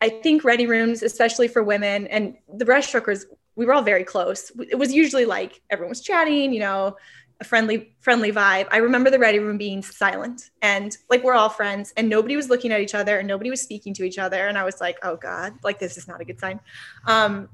I 0.00 0.08
think 0.08 0.44
ready 0.44 0.66
rooms, 0.66 1.02
especially 1.02 1.48
for 1.48 1.62
women 1.62 2.06
and 2.06 2.36
the 2.52 2.64
breaststrokers, 2.64 3.24
we 3.56 3.66
were 3.66 3.72
all 3.72 3.82
very 3.82 4.04
close. 4.04 4.52
It 4.70 4.76
was 4.76 4.92
usually 4.92 5.24
like 5.24 5.60
everyone 5.70 5.90
was 5.90 6.00
chatting, 6.00 6.52
you 6.52 6.60
know, 6.60 6.96
a 7.40 7.44
friendly 7.44 7.94
friendly 8.00 8.32
vibe. 8.32 8.66
I 8.70 8.78
remember 8.78 9.10
the 9.10 9.18
ready 9.18 9.38
room 9.38 9.58
being 9.58 9.82
silent 9.82 10.50
and 10.60 10.96
like 11.08 11.22
we're 11.22 11.34
all 11.34 11.48
friends 11.48 11.92
and 11.96 12.08
nobody 12.08 12.36
was 12.36 12.48
looking 12.48 12.72
at 12.72 12.80
each 12.80 12.94
other 12.94 13.18
and 13.18 13.28
nobody 13.28 13.50
was 13.50 13.60
speaking 13.60 13.94
to 13.94 14.04
each 14.04 14.18
other 14.18 14.48
and 14.48 14.58
i 14.58 14.64
was 14.64 14.80
like 14.80 14.98
oh 15.04 15.16
god 15.16 15.52
like 15.62 15.78
this 15.78 15.96
is 15.96 16.08
not 16.08 16.20
a 16.20 16.24
good 16.24 16.40
sign. 16.40 16.58
Um, 17.06 17.48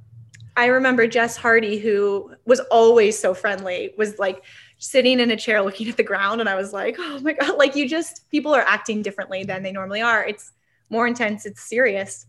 i 0.57 0.66
remember 0.66 1.07
jess 1.07 1.36
hardy 1.36 1.78
who 1.78 2.32
was 2.47 2.61
always 2.70 3.18
so 3.18 3.34
friendly 3.34 3.92
was 3.99 4.18
like 4.18 4.45
sitting 4.78 5.20
in 5.20 5.30
a 5.30 5.36
chair 5.36 5.62
looking 5.62 5.88
at 5.88 5.97
the 5.97 6.03
ground 6.03 6.40
and 6.40 6.49
i 6.49 6.55
was 6.55 6.72
like 6.72 6.97
oh 6.99 7.20
my 7.20 7.32
god 7.34 7.59
like 7.59 7.76
you 7.76 7.88
just 7.88 8.30
people 8.30 8.55
are 8.55 8.62
acting 8.62 9.03
differently 9.03 9.45
than 9.45 9.62
they 9.62 9.72
normally 9.72 10.01
are. 10.01 10.24
It's 10.24 10.53
more 10.90 11.07
intense 11.07 11.45
it's 11.45 11.62
serious 11.62 12.26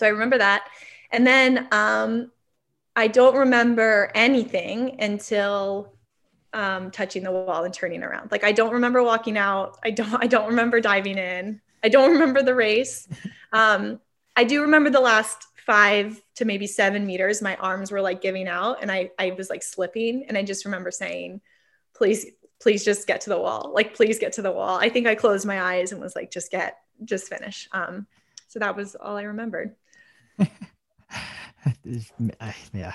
so 0.00 0.06
i 0.06 0.10
remember 0.10 0.38
that 0.38 0.64
and 1.10 1.26
then 1.26 1.68
um, 1.72 2.30
i 2.96 3.06
don't 3.06 3.36
remember 3.36 4.10
anything 4.14 5.00
until 5.00 5.92
um, 6.52 6.90
touching 6.90 7.22
the 7.22 7.30
wall 7.30 7.64
and 7.64 7.72
turning 7.72 8.02
around. 8.02 8.30
Like 8.30 8.44
I 8.44 8.52
don't 8.52 8.72
remember 8.72 9.02
walking 9.02 9.38
out. 9.38 9.78
I 9.84 9.90
don't. 9.90 10.22
I 10.22 10.26
don't 10.26 10.48
remember 10.48 10.80
diving 10.80 11.18
in. 11.18 11.60
I 11.82 11.88
don't 11.88 12.12
remember 12.12 12.42
the 12.42 12.54
race. 12.54 13.08
Um, 13.52 14.00
I 14.36 14.44
do 14.44 14.62
remember 14.62 14.90
the 14.90 15.00
last 15.00 15.46
five 15.66 16.20
to 16.36 16.44
maybe 16.44 16.66
seven 16.66 17.06
meters. 17.06 17.42
My 17.42 17.56
arms 17.56 17.90
were 17.90 18.00
like 18.00 18.20
giving 18.20 18.48
out, 18.48 18.78
and 18.82 18.90
I 18.90 19.10
I 19.18 19.32
was 19.32 19.50
like 19.50 19.62
slipping. 19.62 20.24
And 20.28 20.36
I 20.36 20.42
just 20.42 20.64
remember 20.64 20.90
saying, 20.90 21.40
"Please, 21.94 22.26
please, 22.60 22.84
just 22.84 23.06
get 23.06 23.20
to 23.22 23.30
the 23.30 23.38
wall. 23.38 23.72
Like, 23.74 23.94
please 23.94 24.18
get 24.18 24.32
to 24.34 24.42
the 24.42 24.52
wall." 24.52 24.78
I 24.78 24.88
think 24.88 25.06
I 25.06 25.14
closed 25.14 25.46
my 25.46 25.62
eyes 25.62 25.92
and 25.92 26.00
was 26.00 26.16
like, 26.16 26.30
"Just 26.30 26.50
get, 26.50 26.78
just 27.04 27.28
finish." 27.28 27.68
Um, 27.72 28.06
so 28.48 28.58
that 28.58 28.76
was 28.76 28.96
all 28.96 29.16
I 29.16 29.22
remembered. 29.22 29.76
yeah 32.72 32.94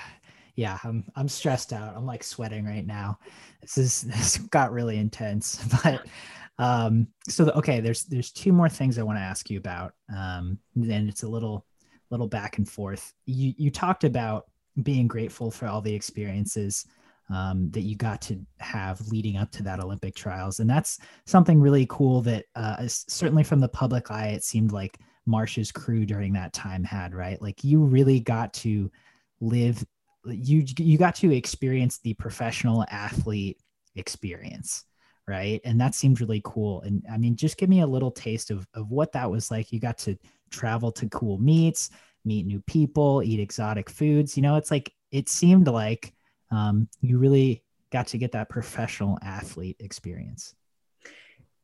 yeah, 0.56 0.78
I'm 0.82 1.04
I'm 1.14 1.28
stressed 1.28 1.72
out. 1.72 1.94
I'm 1.96 2.06
like 2.06 2.24
sweating 2.24 2.64
right 2.64 2.86
now. 2.86 3.18
This 3.60 3.78
is 3.78 4.02
this 4.02 4.38
got 4.38 4.72
really 4.72 4.96
intense. 4.96 5.62
But 5.82 6.06
um, 6.58 7.08
so 7.28 7.44
the, 7.44 7.56
okay, 7.58 7.80
there's 7.80 8.04
there's 8.04 8.32
two 8.32 8.50
more 8.52 8.70
things 8.70 8.98
I 8.98 9.02
want 9.02 9.18
to 9.18 9.22
ask 9.22 9.50
you 9.50 9.58
about. 9.58 9.92
Um, 10.14 10.58
and 10.74 11.08
it's 11.08 11.22
a 11.22 11.28
little 11.28 11.66
little 12.10 12.26
back 12.26 12.56
and 12.56 12.68
forth. 12.68 13.12
You 13.26 13.52
you 13.58 13.70
talked 13.70 14.04
about 14.04 14.46
being 14.82 15.06
grateful 15.06 15.50
for 15.50 15.66
all 15.66 15.82
the 15.82 15.94
experiences 15.94 16.86
um, 17.28 17.70
that 17.72 17.82
you 17.82 17.94
got 17.96 18.22
to 18.22 18.40
have 18.60 19.06
leading 19.08 19.36
up 19.36 19.50
to 19.50 19.62
that 19.64 19.80
Olympic 19.80 20.14
trials, 20.14 20.60
and 20.60 20.70
that's 20.70 20.98
something 21.26 21.60
really 21.60 21.86
cool. 21.90 22.22
That 22.22 22.46
uh, 22.54 22.86
certainly 22.86 23.44
from 23.44 23.60
the 23.60 23.68
public 23.68 24.10
eye, 24.10 24.28
it 24.28 24.44
seemed 24.44 24.72
like 24.72 24.98
Marsh's 25.26 25.72
crew 25.72 26.06
during 26.06 26.32
that 26.34 26.52
time 26.52 26.84
had 26.84 27.14
right. 27.14 27.40
Like 27.42 27.64
you 27.64 27.84
really 27.84 28.20
got 28.20 28.54
to 28.54 28.90
live 29.40 29.84
you 30.24 30.64
you 30.78 30.98
got 30.98 31.14
to 31.14 31.32
experience 31.32 31.98
the 31.98 32.14
professional 32.14 32.84
athlete 32.90 33.60
experience 33.94 34.84
right? 35.28 35.60
And 35.64 35.80
that 35.80 35.96
seemed 35.96 36.20
really 36.20 36.40
cool. 36.44 36.82
And 36.82 37.04
i 37.10 37.18
mean 37.18 37.34
just 37.36 37.56
give 37.56 37.68
me 37.68 37.80
a 37.80 37.86
little 37.86 38.12
taste 38.12 38.50
of, 38.50 38.66
of 38.74 38.90
what 38.90 39.12
that 39.12 39.30
was 39.30 39.50
like. 39.50 39.72
You 39.72 39.80
got 39.80 39.98
to 39.98 40.16
travel 40.50 40.92
to 40.92 41.08
cool 41.08 41.38
meets 41.38 41.90
meet 42.24 42.46
new 42.46 42.60
people 42.62 43.22
eat 43.22 43.40
exotic 43.40 43.88
foods. 43.90 44.36
You 44.36 44.42
know 44.42 44.56
it's 44.56 44.70
like 44.70 44.92
it 45.10 45.28
seemed 45.28 45.68
like 45.68 46.12
um, 46.50 46.88
you 47.00 47.18
really 47.18 47.62
got 47.90 48.06
to 48.08 48.18
get 48.18 48.32
that 48.32 48.48
professional 48.48 49.18
athlete 49.22 49.76
experience. 49.80 50.54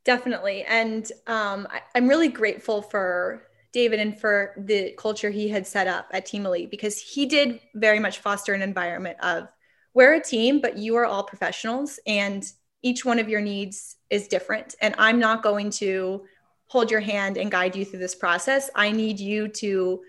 Definitely. 0.05 0.65
And 0.65 1.11
um, 1.27 1.69
I, 1.71 1.83
i'm 1.95 2.09
really 2.09 2.29
grateful 2.29 2.83
for 2.83 3.49
David 3.73 4.01
and 4.01 4.19
for 4.19 4.55
the 4.57 4.93
culture 4.99 5.31
he 5.31 5.49
had 5.49 5.67
set 5.67 5.87
up 5.87 6.09
at 6.13 6.27
Team 6.27 6.47
Elite 6.47 6.71
because 6.71 6.99
he 6.99 7.27
did 7.27 7.61
very 7.75 7.99
much 7.99 8.19
foster 8.19 8.53
an 8.53 8.63
environment 8.63 9.19
of 9.23 9.49
we're 9.95 10.15
a 10.15 10.23
team, 10.23 10.61
but 10.61 10.79
you 10.79 10.97
are 10.97 11.07
all 11.07 11.23
professionals 11.23 11.99
and 12.07 12.45
each 12.83 13.05
one 13.05 13.19
of 13.19 13.29
your 13.29 13.41
needs 13.41 13.97
is 14.11 14.29
different. 14.29 14.75
And 14.81 14.95
I'm 14.99 15.19
not 15.19 15.43
going 15.43 15.71
to 15.71 16.25
hold 16.67 16.91
your 16.91 17.01
hand 17.01 17.37
and 17.37 17.51
guide 17.51 17.77
you 17.77 17.85
through 17.85 18.01
this 18.01 18.15
process. 18.15 18.71
I 18.75 18.93
need 18.93 19.21
you 19.21 19.49
to 19.49 20.03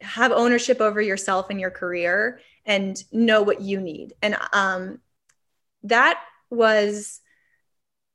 have 0.00 0.32
ownership 0.32 0.80
over 0.80 1.00
yourself 1.00 1.50
and 1.50 1.60
your 1.60 1.70
career 1.70 2.40
and 2.66 3.02
know 3.12 3.42
what 3.42 3.60
you 3.60 3.80
need. 3.80 4.14
And 4.22 4.36
um, 4.52 5.00
that 5.84 6.20
was 6.50 7.20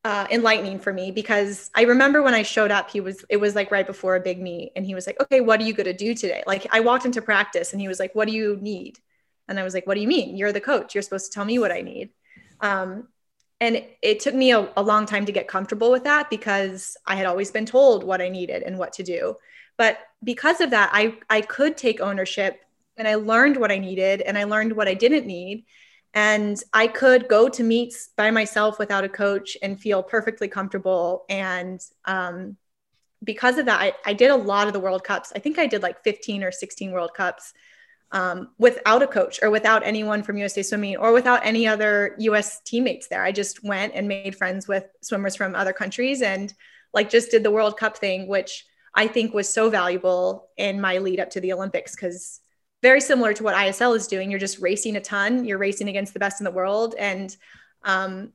uh, 0.05 0.27
enlightening 0.29 0.77
for 0.77 0.93
me 0.93 1.09
because 1.09 1.71
I 1.73 1.81
remember 1.81 2.21
when 2.21 2.35
I 2.35 2.43
showed 2.43 2.69
up, 2.69 2.91
he 2.91 3.01
was, 3.01 3.25
it 3.27 3.37
was 3.37 3.55
like 3.55 3.71
right 3.71 3.87
before 3.87 4.15
a 4.15 4.19
big 4.19 4.39
meet. 4.39 4.71
And 4.75 4.85
he 4.85 4.93
was 4.93 5.07
like, 5.07 5.19
okay, 5.19 5.41
what 5.41 5.59
are 5.59 5.63
you 5.63 5.73
going 5.73 5.87
to 5.87 5.93
do 5.93 6.13
today? 6.13 6.43
Like 6.45 6.67
I 6.71 6.81
walked 6.81 7.05
into 7.05 7.23
practice 7.23 7.71
and 7.71 7.81
he 7.81 7.87
was 7.87 7.99
like, 7.99 8.13
what 8.13 8.27
do 8.27 8.33
you 8.35 8.55
need? 8.61 8.99
And 9.47 9.59
I 9.59 9.63
was 9.63 9.73
like, 9.73 9.87
what 9.87 9.95
do 9.95 10.01
you 10.01 10.07
mean? 10.07 10.37
You're 10.37 10.51
the 10.51 10.61
coach. 10.61 10.93
You're 10.93 11.01
supposed 11.01 11.31
to 11.31 11.31
tell 11.31 11.43
me 11.43 11.57
what 11.57 11.71
I 11.71 11.81
need. 11.81 12.11
Um, 12.61 13.07
and 13.59 13.83
it, 14.03 14.19
took 14.19 14.35
me 14.35 14.51
a, 14.51 14.69
a 14.77 14.83
long 14.83 15.07
time 15.07 15.25
to 15.25 15.31
get 15.31 15.47
comfortable 15.47 15.89
with 15.89 16.03
that 16.03 16.29
because 16.29 16.95
I 17.07 17.15
had 17.15 17.25
always 17.25 17.49
been 17.49 17.65
told 17.65 18.03
what 18.03 18.21
I 18.21 18.29
needed 18.29 18.61
and 18.61 18.77
what 18.77 18.93
to 18.93 19.03
do. 19.03 19.37
But 19.75 19.97
because 20.23 20.61
of 20.61 20.69
that, 20.69 20.91
I, 20.93 21.17
I 21.31 21.41
could 21.41 21.77
take 21.77 21.99
ownership 21.99 22.61
and 22.95 23.07
I 23.07 23.15
learned 23.15 23.57
what 23.57 23.71
I 23.71 23.79
needed 23.79 24.21
and 24.21 24.37
I 24.37 24.43
learned 24.43 24.73
what 24.73 24.87
I 24.87 24.93
didn't 24.93 25.25
need 25.25 25.65
and 26.15 26.63
I 26.71 26.87
could 26.87 27.27
go 27.27 27.49
to 27.49 27.61
meets 27.61 28.09
by 28.15 28.31
myself 28.31 28.79
without 28.79 29.03
a 29.03 29.09
coach 29.09 29.57
and 29.61 29.79
feel 29.79 30.01
perfectly 30.01 30.47
comfortable. 30.47 31.25
And 31.27 31.81
um, 32.05 32.55
because 33.21 33.57
of 33.57 33.65
that, 33.65 33.81
I, 33.81 33.93
I, 34.05 34.13
did 34.13 34.31
a 34.31 34.35
lot 34.35 34.67
of 34.67 34.73
the 34.73 34.79
World 34.79 35.03
Cups. 35.03 35.33
I 35.35 35.39
think 35.39 35.59
I 35.59 35.67
did 35.67 35.83
like 35.83 36.03
15 36.05 36.41
or 36.41 36.53
16 36.53 36.91
World 36.93 37.13
Cups 37.13 37.53
um, 38.11 38.51
without 38.57 39.03
a 39.03 39.07
coach 39.07 39.41
or 39.43 39.49
without 39.49 39.85
anyone 39.85 40.23
from 40.23 40.37
USA 40.37 40.63
Swimming 40.63 40.95
or 40.95 41.11
without 41.11 41.45
any 41.45 41.67
other 41.67 42.15
US 42.19 42.61
teammates 42.61 43.09
there. 43.09 43.25
I 43.25 43.33
just 43.33 43.61
went 43.65 43.93
and 43.93 44.07
made 44.07 44.37
friends 44.37 44.69
with 44.69 44.85
swimmers 45.01 45.35
from 45.35 45.53
other 45.53 45.73
countries 45.73 46.21
and 46.21 46.53
like 46.93 47.09
just 47.09 47.29
did 47.29 47.43
the 47.43 47.51
World 47.51 47.77
Cup 47.77 47.97
thing, 47.97 48.27
which 48.27 48.65
I 48.93 49.07
think 49.07 49.33
was 49.33 49.49
so 49.49 49.69
valuable 49.69 50.47
in 50.55 50.79
my 50.79 50.99
lead 50.99 51.19
up 51.19 51.31
to 51.31 51.41
the 51.41 51.51
Olympics 51.51 51.93
because 51.93 52.39
very 52.85 53.01
similar 53.01 53.33
to 53.33 53.43
what 53.43 53.55
ISL 53.55 53.95
is 53.95 54.05
doing. 54.05 54.29
You're 54.29 54.39
just 54.39 54.59
racing 54.59 54.95
a 54.95 55.01
ton, 55.01 55.43
you're 55.43 55.57
racing 55.57 55.89
against 55.89 56.13
the 56.13 56.19
best 56.19 56.39
in 56.39 56.45
the 56.45 56.51
world. 56.51 56.93
And 56.99 57.35
um, 57.83 58.31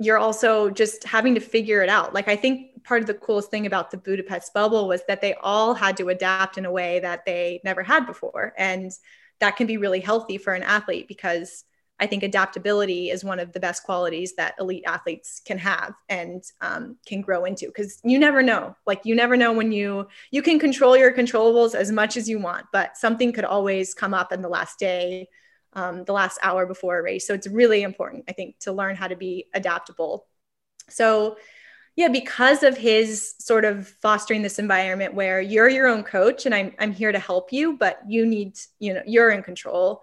you're 0.00 0.18
also 0.18 0.68
just 0.68 1.04
having 1.04 1.36
to 1.36 1.40
figure 1.40 1.80
it 1.80 1.88
out. 1.88 2.12
Like, 2.12 2.26
I 2.26 2.34
think 2.34 2.82
part 2.82 3.02
of 3.02 3.06
the 3.06 3.14
coolest 3.14 3.52
thing 3.52 3.66
about 3.66 3.92
the 3.92 3.96
Budapest 3.96 4.52
bubble 4.52 4.88
was 4.88 5.02
that 5.06 5.20
they 5.20 5.34
all 5.34 5.74
had 5.74 5.96
to 5.98 6.08
adapt 6.08 6.58
in 6.58 6.64
a 6.64 6.72
way 6.72 6.98
that 7.00 7.24
they 7.24 7.60
never 7.62 7.84
had 7.84 8.04
before. 8.04 8.52
And 8.58 8.90
that 9.38 9.54
can 9.54 9.68
be 9.68 9.76
really 9.76 10.00
healthy 10.00 10.38
for 10.38 10.54
an 10.54 10.64
athlete 10.64 11.06
because 11.06 11.62
I 12.00 12.06
think 12.06 12.22
adaptability 12.22 13.10
is 13.10 13.22
one 13.22 13.38
of 13.38 13.52
the 13.52 13.60
best 13.60 13.84
qualities 13.84 14.34
that 14.34 14.54
elite 14.58 14.82
athletes 14.86 15.40
can 15.44 15.58
have 15.58 15.94
and 16.08 16.42
um, 16.60 16.96
can 17.06 17.20
grow 17.20 17.44
into 17.44 17.66
because 17.66 18.00
you 18.02 18.18
never 18.18 18.42
know. 18.42 18.74
Like 18.84 19.02
you 19.04 19.14
never 19.14 19.36
know 19.36 19.52
when 19.52 19.70
you 19.70 20.08
you 20.32 20.42
can 20.42 20.58
control 20.58 20.96
your 20.96 21.12
controllables 21.12 21.74
as 21.74 21.92
much 21.92 22.16
as 22.16 22.28
you 22.28 22.40
want, 22.40 22.66
but 22.72 22.96
something 22.96 23.32
could 23.32 23.44
always 23.44 23.94
come 23.94 24.12
up 24.12 24.32
in 24.32 24.42
the 24.42 24.48
last 24.48 24.78
day, 24.78 25.28
um, 25.74 26.04
the 26.04 26.12
last 26.12 26.38
hour 26.42 26.66
before 26.66 26.98
a 26.98 27.02
race. 27.02 27.26
So 27.26 27.34
it's 27.34 27.46
really 27.46 27.82
important, 27.82 28.24
I 28.28 28.32
think, 28.32 28.58
to 28.60 28.72
learn 28.72 28.96
how 28.96 29.06
to 29.06 29.16
be 29.16 29.46
adaptable. 29.54 30.26
So 30.88 31.36
yeah, 31.96 32.08
because 32.08 32.64
of 32.64 32.76
his 32.76 33.36
sort 33.38 33.64
of 33.64 33.86
fostering 33.86 34.42
this 34.42 34.58
environment 34.58 35.14
where 35.14 35.40
you're 35.40 35.68
your 35.68 35.86
own 35.86 36.02
coach 36.02 36.44
and 36.44 36.52
I'm 36.52 36.74
I'm 36.80 36.92
here 36.92 37.12
to 37.12 37.20
help 37.20 37.52
you, 37.52 37.76
but 37.76 38.00
you 38.08 38.26
need 38.26 38.58
you 38.80 38.94
know 38.94 39.02
you're 39.06 39.30
in 39.30 39.44
control. 39.44 40.02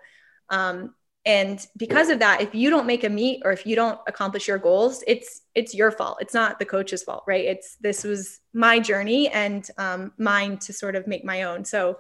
Um, 0.49 0.95
and 1.25 1.67
because 1.77 2.09
of 2.09 2.19
that 2.19 2.41
if 2.41 2.55
you 2.55 2.69
don't 2.69 2.87
make 2.87 3.03
a 3.03 3.09
meet 3.09 3.41
or 3.45 3.51
if 3.51 3.65
you 3.65 3.75
don't 3.75 3.99
accomplish 4.07 4.47
your 4.47 4.57
goals 4.57 5.03
it's 5.05 5.41
it's 5.53 5.75
your 5.75 5.91
fault. 5.91 6.17
It's 6.21 6.33
not 6.33 6.59
the 6.59 6.65
coach's 6.65 7.03
fault 7.03 7.23
right? 7.27 7.45
It's 7.45 7.75
this 7.81 8.03
was 8.03 8.39
my 8.53 8.79
journey 8.79 9.29
and 9.29 9.67
um, 9.77 10.13
mine 10.17 10.57
to 10.59 10.73
sort 10.73 10.95
of 10.95 11.07
make 11.07 11.23
my 11.23 11.43
own. 11.43 11.63
So 11.65 11.99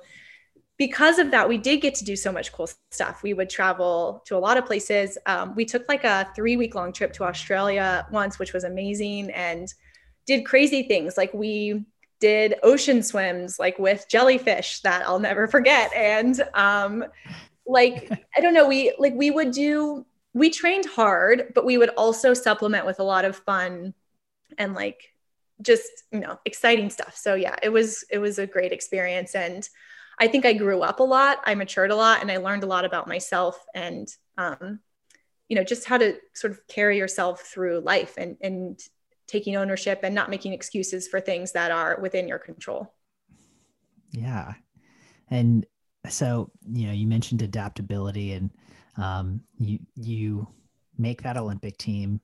because 0.77 1.19
of 1.19 1.29
that 1.31 1.47
we 1.47 1.59
did 1.59 1.81
get 1.81 1.93
to 1.95 2.05
do 2.05 2.15
so 2.15 2.31
much 2.31 2.51
cool 2.51 2.67
stuff. 2.89 3.21
We 3.21 3.33
would 3.35 3.49
travel 3.49 4.23
to 4.25 4.35
a 4.35 4.39
lot 4.39 4.57
of 4.57 4.65
places. 4.65 5.17
Um, 5.27 5.53
we 5.55 5.65
took 5.65 5.87
like 5.87 6.03
a 6.03 6.31
three 6.35 6.57
week 6.57 6.73
long 6.73 6.91
trip 6.91 7.13
to 7.13 7.23
australia 7.23 8.07
once 8.11 8.39
which 8.39 8.53
was 8.53 8.63
amazing 8.63 9.29
and 9.31 9.71
did 10.25 10.45
crazy 10.45 10.83
things. 10.83 11.15
Like 11.17 11.33
we 11.33 11.85
did 12.19 12.55
ocean 12.63 13.03
swims 13.03 13.59
like 13.59 13.77
with 13.77 14.05
jellyfish 14.09 14.79
that 14.81 15.05
I'll 15.05 15.19
never 15.19 15.47
forget. 15.47 15.91
And 15.93 16.41
um, 16.53 17.03
like 17.71 18.11
i 18.35 18.41
don't 18.41 18.53
know 18.53 18.67
we 18.67 18.93
like 18.99 19.13
we 19.15 19.31
would 19.31 19.51
do 19.51 20.05
we 20.33 20.49
trained 20.49 20.85
hard 20.85 21.51
but 21.55 21.65
we 21.65 21.77
would 21.77 21.89
also 21.89 22.33
supplement 22.33 22.85
with 22.85 22.99
a 22.99 23.03
lot 23.03 23.25
of 23.25 23.35
fun 23.35 23.93
and 24.57 24.73
like 24.73 25.11
just 25.61 25.89
you 26.11 26.19
know 26.19 26.39
exciting 26.45 26.89
stuff. 26.89 27.15
So 27.15 27.35
yeah 27.35 27.55
it 27.61 27.69
was 27.69 28.03
it 28.09 28.17
was 28.17 28.39
a 28.39 28.47
great 28.47 28.71
experience. 28.71 29.35
And 29.35 29.67
i 30.19 30.27
think 30.27 30.45
i 30.45 30.53
grew 30.53 30.81
up 30.81 30.99
a 30.99 31.03
lot 31.03 31.39
i 31.45 31.55
matured 31.55 31.89
a 31.89 31.95
lot 31.95 32.21
and 32.21 32.29
i 32.29 32.37
learned 32.37 32.63
a 32.63 32.67
lot 32.67 32.83
about 32.83 33.07
myself 33.07 33.57
and 33.73 34.09
um 34.37 34.79
you 35.47 35.55
know 35.55 35.63
just 35.63 35.85
how 35.85 35.97
to 35.97 36.17
sort 36.33 36.51
of 36.51 36.67
carry 36.67 36.97
yourself 36.97 37.41
through 37.41 37.79
life 37.79 38.15
and 38.17 38.35
and 38.41 38.79
taking 39.27 39.55
ownership 39.55 40.01
and 40.03 40.13
not 40.13 40.29
making 40.29 40.51
excuses 40.51 41.07
for 41.07 41.21
things 41.21 41.53
that 41.53 41.71
are 41.71 41.97
within 42.01 42.27
your 42.27 42.39
control. 42.39 42.93
Yeah. 44.11 44.55
And 45.29 45.65
so 46.09 46.49
you 46.71 46.87
know 46.87 46.93
you 46.93 47.07
mentioned 47.07 47.41
adaptability 47.41 48.33
and 48.33 48.49
um, 48.97 49.41
you 49.57 49.79
you 49.95 50.47
make 50.97 51.21
that 51.21 51.37
olympic 51.37 51.77
team 51.77 52.19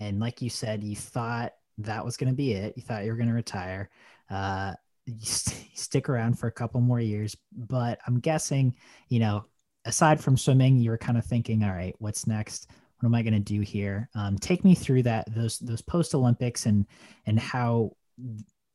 and 0.00 0.20
like 0.20 0.42
you 0.42 0.50
said, 0.50 0.84
you 0.84 0.96
thought 0.96 1.52
that 1.78 2.04
was 2.04 2.16
going 2.16 2.30
to 2.30 2.36
be 2.36 2.52
it. 2.52 2.74
You 2.76 2.82
thought 2.82 3.04
you 3.04 3.10
were 3.10 3.16
going 3.16 3.28
to 3.28 3.34
retire. 3.34 3.90
Uh, 4.30 4.74
you 5.06 5.16
st- 5.20 5.70
stick 5.74 6.08
around 6.08 6.38
for 6.38 6.46
a 6.46 6.52
couple 6.52 6.80
more 6.80 7.00
years, 7.00 7.36
but 7.52 7.98
I'm 8.06 8.20
guessing, 8.20 8.74
you 9.08 9.20
know, 9.20 9.44
aside 9.84 10.20
from 10.20 10.36
swimming, 10.36 10.78
you 10.78 10.90
were 10.90 10.98
kind 10.98 11.18
of 11.18 11.24
thinking, 11.24 11.62
all 11.64 11.70
right, 11.70 11.94
what's 11.98 12.26
next? 12.26 12.70
What 12.98 13.08
am 13.08 13.14
I 13.14 13.22
going 13.22 13.34
to 13.34 13.40
do 13.40 13.60
here? 13.60 14.08
Um, 14.14 14.38
take 14.38 14.64
me 14.64 14.74
through 14.74 15.02
that 15.04 15.32
those 15.34 15.58
those 15.58 15.82
post 15.82 16.14
Olympics 16.14 16.64
and 16.64 16.86
and 17.26 17.38
how 17.38 17.92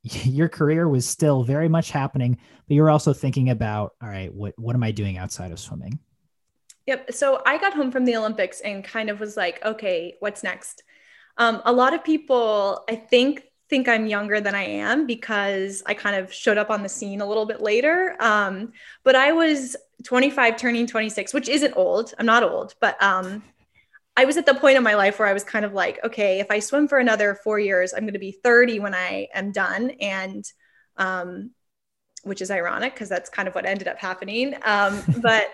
your 0.24 0.48
career 0.48 0.88
was 0.88 1.06
still 1.08 1.44
very 1.44 1.68
much 1.68 1.90
happening, 1.90 2.38
but 2.66 2.74
you 2.74 2.82
were 2.82 2.90
also 2.90 3.12
thinking 3.12 3.50
about, 3.50 3.94
all 4.02 4.08
right, 4.08 4.32
what 4.34 4.58
what 4.58 4.74
am 4.74 4.82
I 4.82 4.90
doing 4.90 5.18
outside 5.18 5.52
of 5.52 5.60
swimming? 5.60 5.98
Yep. 6.86 7.12
So 7.12 7.42
I 7.46 7.58
got 7.58 7.74
home 7.74 7.92
from 7.92 8.04
the 8.04 8.16
Olympics 8.16 8.60
and 8.60 8.82
kind 8.82 9.08
of 9.08 9.20
was 9.20 9.36
like, 9.36 9.64
okay, 9.64 10.16
what's 10.20 10.42
next? 10.42 10.82
Um, 11.38 11.62
a 11.64 11.72
lot 11.72 11.94
of 11.94 12.02
people, 12.02 12.84
I 12.88 12.96
think, 12.96 13.44
think 13.70 13.88
I'm 13.88 14.06
younger 14.06 14.40
than 14.40 14.54
I 14.54 14.64
am 14.64 15.06
because 15.06 15.82
I 15.86 15.94
kind 15.94 16.16
of 16.16 16.32
showed 16.32 16.58
up 16.58 16.70
on 16.70 16.82
the 16.82 16.88
scene 16.88 17.20
a 17.20 17.26
little 17.26 17.46
bit 17.46 17.60
later. 17.60 18.16
Um, 18.20 18.72
but 19.04 19.14
I 19.14 19.32
was 19.32 19.76
25, 20.02 20.56
turning 20.56 20.86
26, 20.86 21.32
which 21.32 21.48
isn't 21.48 21.74
old. 21.76 22.12
I'm 22.18 22.26
not 22.26 22.42
old, 22.42 22.74
but 22.80 23.00
um, 23.00 23.42
I 24.16 24.24
was 24.24 24.36
at 24.36 24.46
the 24.46 24.54
point 24.54 24.76
in 24.76 24.82
my 24.82 24.94
life 24.94 25.18
where 25.18 25.28
I 25.28 25.32
was 25.32 25.44
kind 25.44 25.64
of 25.64 25.72
like, 25.72 25.98
okay, 26.04 26.40
if 26.40 26.50
I 26.50 26.58
swim 26.58 26.86
for 26.86 26.98
another 26.98 27.34
four 27.34 27.58
years, 27.58 27.94
I'm 27.94 28.02
going 28.02 28.12
to 28.12 28.18
be 28.18 28.32
30 28.32 28.80
when 28.80 28.94
I 28.94 29.28
am 29.34 29.52
done. 29.52 29.90
And, 30.00 30.44
um, 30.96 31.52
which 32.22 32.40
is 32.40 32.50
ironic 32.50 32.94
because 32.94 33.08
that's 33.08 33.28
kind 33.28 33.48
of 33.48 33.54
what 33.54 33.66
ended 33.66 33.88
up 33.88 33.98
happening. 33.98 34.54
Um, 34.64 35.02
but 35.22 35.48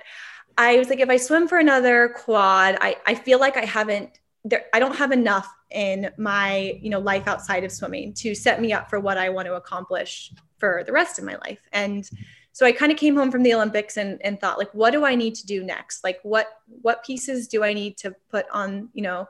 I 0.57 0.77
was 0.79 0.89
like, 0.89 1.01
if 1.01 1.09
I 1.09 1.17
swim 1.17 1.49
for 1.49 1.59
another 1.59 2.15
quad, 2.17 2.79
I, 2.81 2.97
I 3.07 3.15
feel 3.15 3.39
like 3.39 3.57
I 3.57 3.65
haven't, 3.65 4.19
there, 4.45 4.65
I 4.73 4.79
don't 4.79 4.97
have 4.97 5.13
enough 5.13 5.49
in 5.71 6.11
my, 6.17 6.79
you 6.81 6.91
know, 6.91 6.99
life 6.99 7.27
outside 7.27 7.65
of 7.65 7.73
swimming 7.73 8.15
to 8.15 8.35
set 8.35 8.61
me 8.61 8.73
up 8.73 8.89
for 8.89 9.01
what 9.01 9.19
I 9.19 9.29
want 9.29 9.47
to 9.47 9.55
accomplish 9.55 10.33
for 10.59 10.83
the 10.85 10.93
rest 10.93 11.19
of 11.19 11.25
my 11.25 11.37
life. 11.37 11.61
And 11.73 12.09
so 12.53 12.67
I 12.67 12.73
kind 12.73 12.91
of 12.91 12.99
came 12.99 13.17
home 13.17 13.31
from 13.31 13.43
the 13.43 13.55
Olympics 13.55 13.97
and, 13.97 14.21
and 14.23 14.41
thought 14.41 14.59
like, 14.59 14.73
what 14.73 14.91
do 14.91 15.05
I 15.05 15.15
need 15.15 15.35
to 15.37 15.47
do 15.47 15.63
next? 15.63 16.03
Like 16.03 16.19
what, 16.23 16.49
what 16.67 17.05
pieces 17.05 17.49
do 17.49 17.63
I 17.63 17.73
need 17.73 17.97
to 17.99 18.15
put 18.31 18.47
on, 18.53 18.89
you 18.93 19.03
know, 19.03 19.29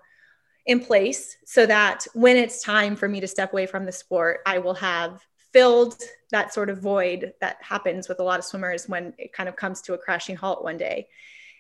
in 0.66 0.80
place 0.80 1.36
so 1.46 1.66
that 1.66 2.06
when 2.14 2.36
it's 2.36 2.62
time 2.62 2.94
for 2.94 3.08
me 3.08 3.20
to 3.20 3.26
step 3.26 3.52
away 3.52 3.66
from 3.66 3.86
the 3.86 3.92
sport, 3.92 4.40
I 4.46 4.58
will 4.58 4.74
have 4.74 5.20
filled 5.52 6.00
that 6.30 6.52
sort 6.52 6.70
of 6.70 6.80
void 6.80 7.32
that 7.40 7.56
happens 7.60 8.08
with 8.08 8.20
a 8.20 8.22
lot 8.22 8.38
of 8.38 8.44
swimmers 8.44 8.88
when 8.88 9.14
it 9.18 9.32
kind 9.32 9.48
of 9.48 9.56
comes 9.56 9.80
to 9.82 9.94
a 9.94 9.98
crashing 9.98 10.36
halt 10.36 10.62
one 10.62 10.76
day. 10.76 11.08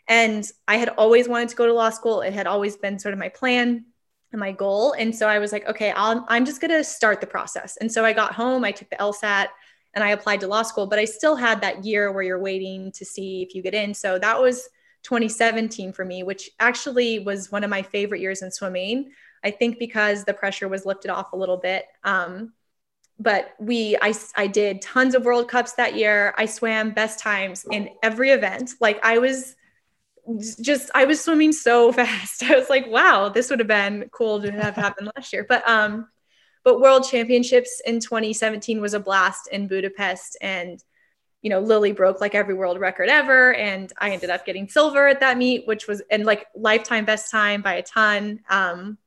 And 0.08 0.48
I 0.66 0.76
had 0.76 0.90
always 0.90 1.28
wanted 1.28 1.48
to 1.50 1.56
go 1.56 1.66
to 1.66 1.72
law 1.72 1.90
school. 1.90 2.20
It 2.20 2.32
had 2.32 2.46
always 2.46 2.76
been 2.76 2.98
sort 2.98 3.12
of 3.12 3.18
my 3.18 3.28
plan 3.28 3.86
and 4.32 4.40
my 4.40 4.52
goal. 4.52 4.92
And 4.92 5.14
so 5.14 5.26
I 5.26 5.38
was 5.38 5.52
like, 5.52 5.66
okay, 5.66 5.90
i 5.90 6.36
am 6.36 6.44
just 6.44 6.60
going 6.60 6.70
to 6.70 6.84
start 6.84 7.20
the 7.20 7.26
process. 7.26 7.76
And 7.78 7.90
so 7.90 8.04
I 8.04 8.12
got 8.12 8.34
home, 8.34 8.64
I 8.64 8.72
took 8.72 8.90
the 8.90 8.96
LSAT 8.96 9.48
and 9.94 10.04
I 10.04 10.10
applied 10.10 10.40
to 10.40 10.46
law 10.46 10.62
school, 10.62 10.86
but 10.86 10.98
I 10.98 11.04
still 11.04 11.36
had 11.36 11.60
that 11.62 11.84
year 11.84 12.12
where 12.12 12.22
you're 12.22 12.38
waiting 12.38 12.92
to 12.92 13.04
see 13.04 13.42
if 13.42 13.54
you 13.54 13.62
get 13.62 13.74
in. 13.74 13.94
So 13.94 14.18
that 14.18 14.40
was 14.40 14.68
2017 15.04 15.92
for 15.92 16.04
me, 16.04 16.22
which 16.22 16.50
actually 16.60 17.18
was 17.20 17.50
one 17.50 17.64
of 17.64 17.70
my 17.70 17.82
favorite 17.82 18.20
years 18.20 18.42
in 18.42 18.50
swimming. 18.50 19.10
I 19.44 19.50
think 19.50 19.78
because 19.78 20.24
the 20.24 20.34
pressure 20.34 20.68
was 20.68 20.84
lifted 20.84 21.10
off 21.10 21.32
a 21.32 21.36
little 21.36 21.56
bit. 21.56 21.86
Um, 22.04 22.52
but 23.18 23.54
we, 23.58 23.96
I, 24.00 24.14
I 24.36 24.46
did 24.46 24.80
tons 24.82 25.14
of 25.14 25.24
World 25.24 25.48
Cups 25.48 25.72
that 25.72 25.96
year. 25.96 26.34
I 26.36 26.46
swam 26.46 26.92
best 26.92 27.18
times 27.18 27.66
in 27.70 27.90
every 28.02 28.30
event. 28.30 28.72
Like 28.80 29.04
I 29.04 29.18
was 29.18 29.56
just, 30.60 30.90
I 30.94 31.04
was 31.04 31.20
swimming 31.20 31.52
so 31.52 31.90
fast. 31.92 32.44
I 32.44 32.56
was 32.56 32.70
like, 32.70 32.86
wow, 32.86 33.28
this 33.28 33.50
would 33.50 33.58
have 33.58 33.68
been 33.68 34.08
cool 34.12 34.40
to 34.42 34.52
have 34.52 34.76
happened 34.76 35.10
last 35.16 35.32
year. 35.32 35.44
But 35.48 35.68
um, 35.68 36.08
but 36.68 36.82
World 36.82 37.08
Championships 37.08 37.80
in 37.86 37.98
2017 37.98 38.78
was 38.78 38.92
a 38.92 39.00
blast 39.00 39.48
in 39.50 39.68
Budapest. 39.68 40.36
And, 40.42 40.78
you 41.40 41.48
know, 41.48 41.60
Lilly 41.60 41.92
broke 41.92 42.20
like 42.20 42.34
every 42.34 42.52
world 42.52 42.78
record 42.78 43.08
ever. 43.08 43.54
And 43.54 43.90
I 43.96 44.10
ended 44.10 44.28
up 44.28 44.44
getting 44.44 44.68
silver 44.68 45.08
at 45.08 45.20
that 45.20 45.38
meet, 45.38 45.66
which 45.66 45.86
was, 45.86 46.02
and 46.10 46.26
like 46.26 46.46
lifetime 46.54 47.06
best 47.06 47.30
time 47.30 47.62
by 47.62 47.76
a 47.76 47.82
ton. 47.82 48.40
Um, 48.50 48.98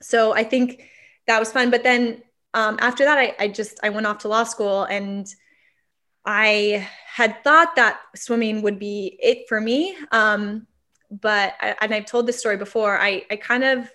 so 0.00 0.32
I 0.32 0.44
think 0.44 0.88
that 1.26 1.40
was 1.40 1.50
fun. 1.50 1.72
But 1.72 1.82
then 1.82 2.22
um, 2.54 2.76
after 2.78 3.04
that, 3.04 3.18
I, 3.18 3.34
I 3.36 3.48
just, 3.48 3.80
I 3.82 3.88
went 3.88 4.06
off 4.06 4.18
to 4.18 4.28
law 4.28 4.44
school 4.44 4.84
and 4.84 5.26
I 6.24 6.86
had 7.04 7.42
thought 7.42 7.74
that 7.74 7.98
swimming 8.14 8.62
would 8.62 8.78
be 8.78 9.18
it 9.20 9.48
for 9.48 9.60
me. 9.60 9.96
Um, 10.12 10.68
but, 11.10 11.54
I, 11.60 11.74
and 11.80 11.92
I've 11.92 12.06
told 12.06 12.28
this 12.28 12.38
story 12.38 12.58
before, 12.58 12.96
I, 12.96 13.24
I 13.28 13.34
kind 13.34 13.64
of, 13.64 13.90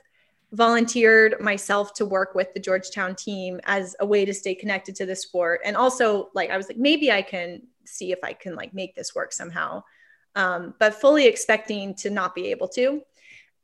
volunteered 0.54 1.40
myself 1.40 1.94
to 1.94 2.06
work 2.06 2.36
with 2.36 2.54
the 2.54 2.60
Georgetown 2.60 3.16
team 3.16 3.62
as 3.64 3.96
a 4.00 4.06
way 4.06 4.26
to 4.26 4.34
stay 4.34 4.54
connected 4.54 4.96
to 4.96 5.06
the 5.06 5.16
sport. 5.16 5.62
And 5.64 5.78
also, 5.78 6.30
like, 6.36 6.50
I 6.50 6.58
was 6.58 6.68
like, 6.68 6.78
maybe 6.78 7.12
I 7.12 7.22
can 7.22 7.62
see 7.86 8.12
if 8.12 8.20
I 8.24 8.34
can 8.34 8.56
like 8.56 8.74
make 8.74 8.96
this 8.96 9.16
work 9.16 9.34
somehow. 9.34 9.84
Um, 10.36 10.76
but 10.80 10.96
fully 10.96 11.26
expecting 11.26 11.96
to 11.96 12.10
not 12.10 12.36
be 12.36 12.48
able 12.52 12.68
to. 12.70 13.02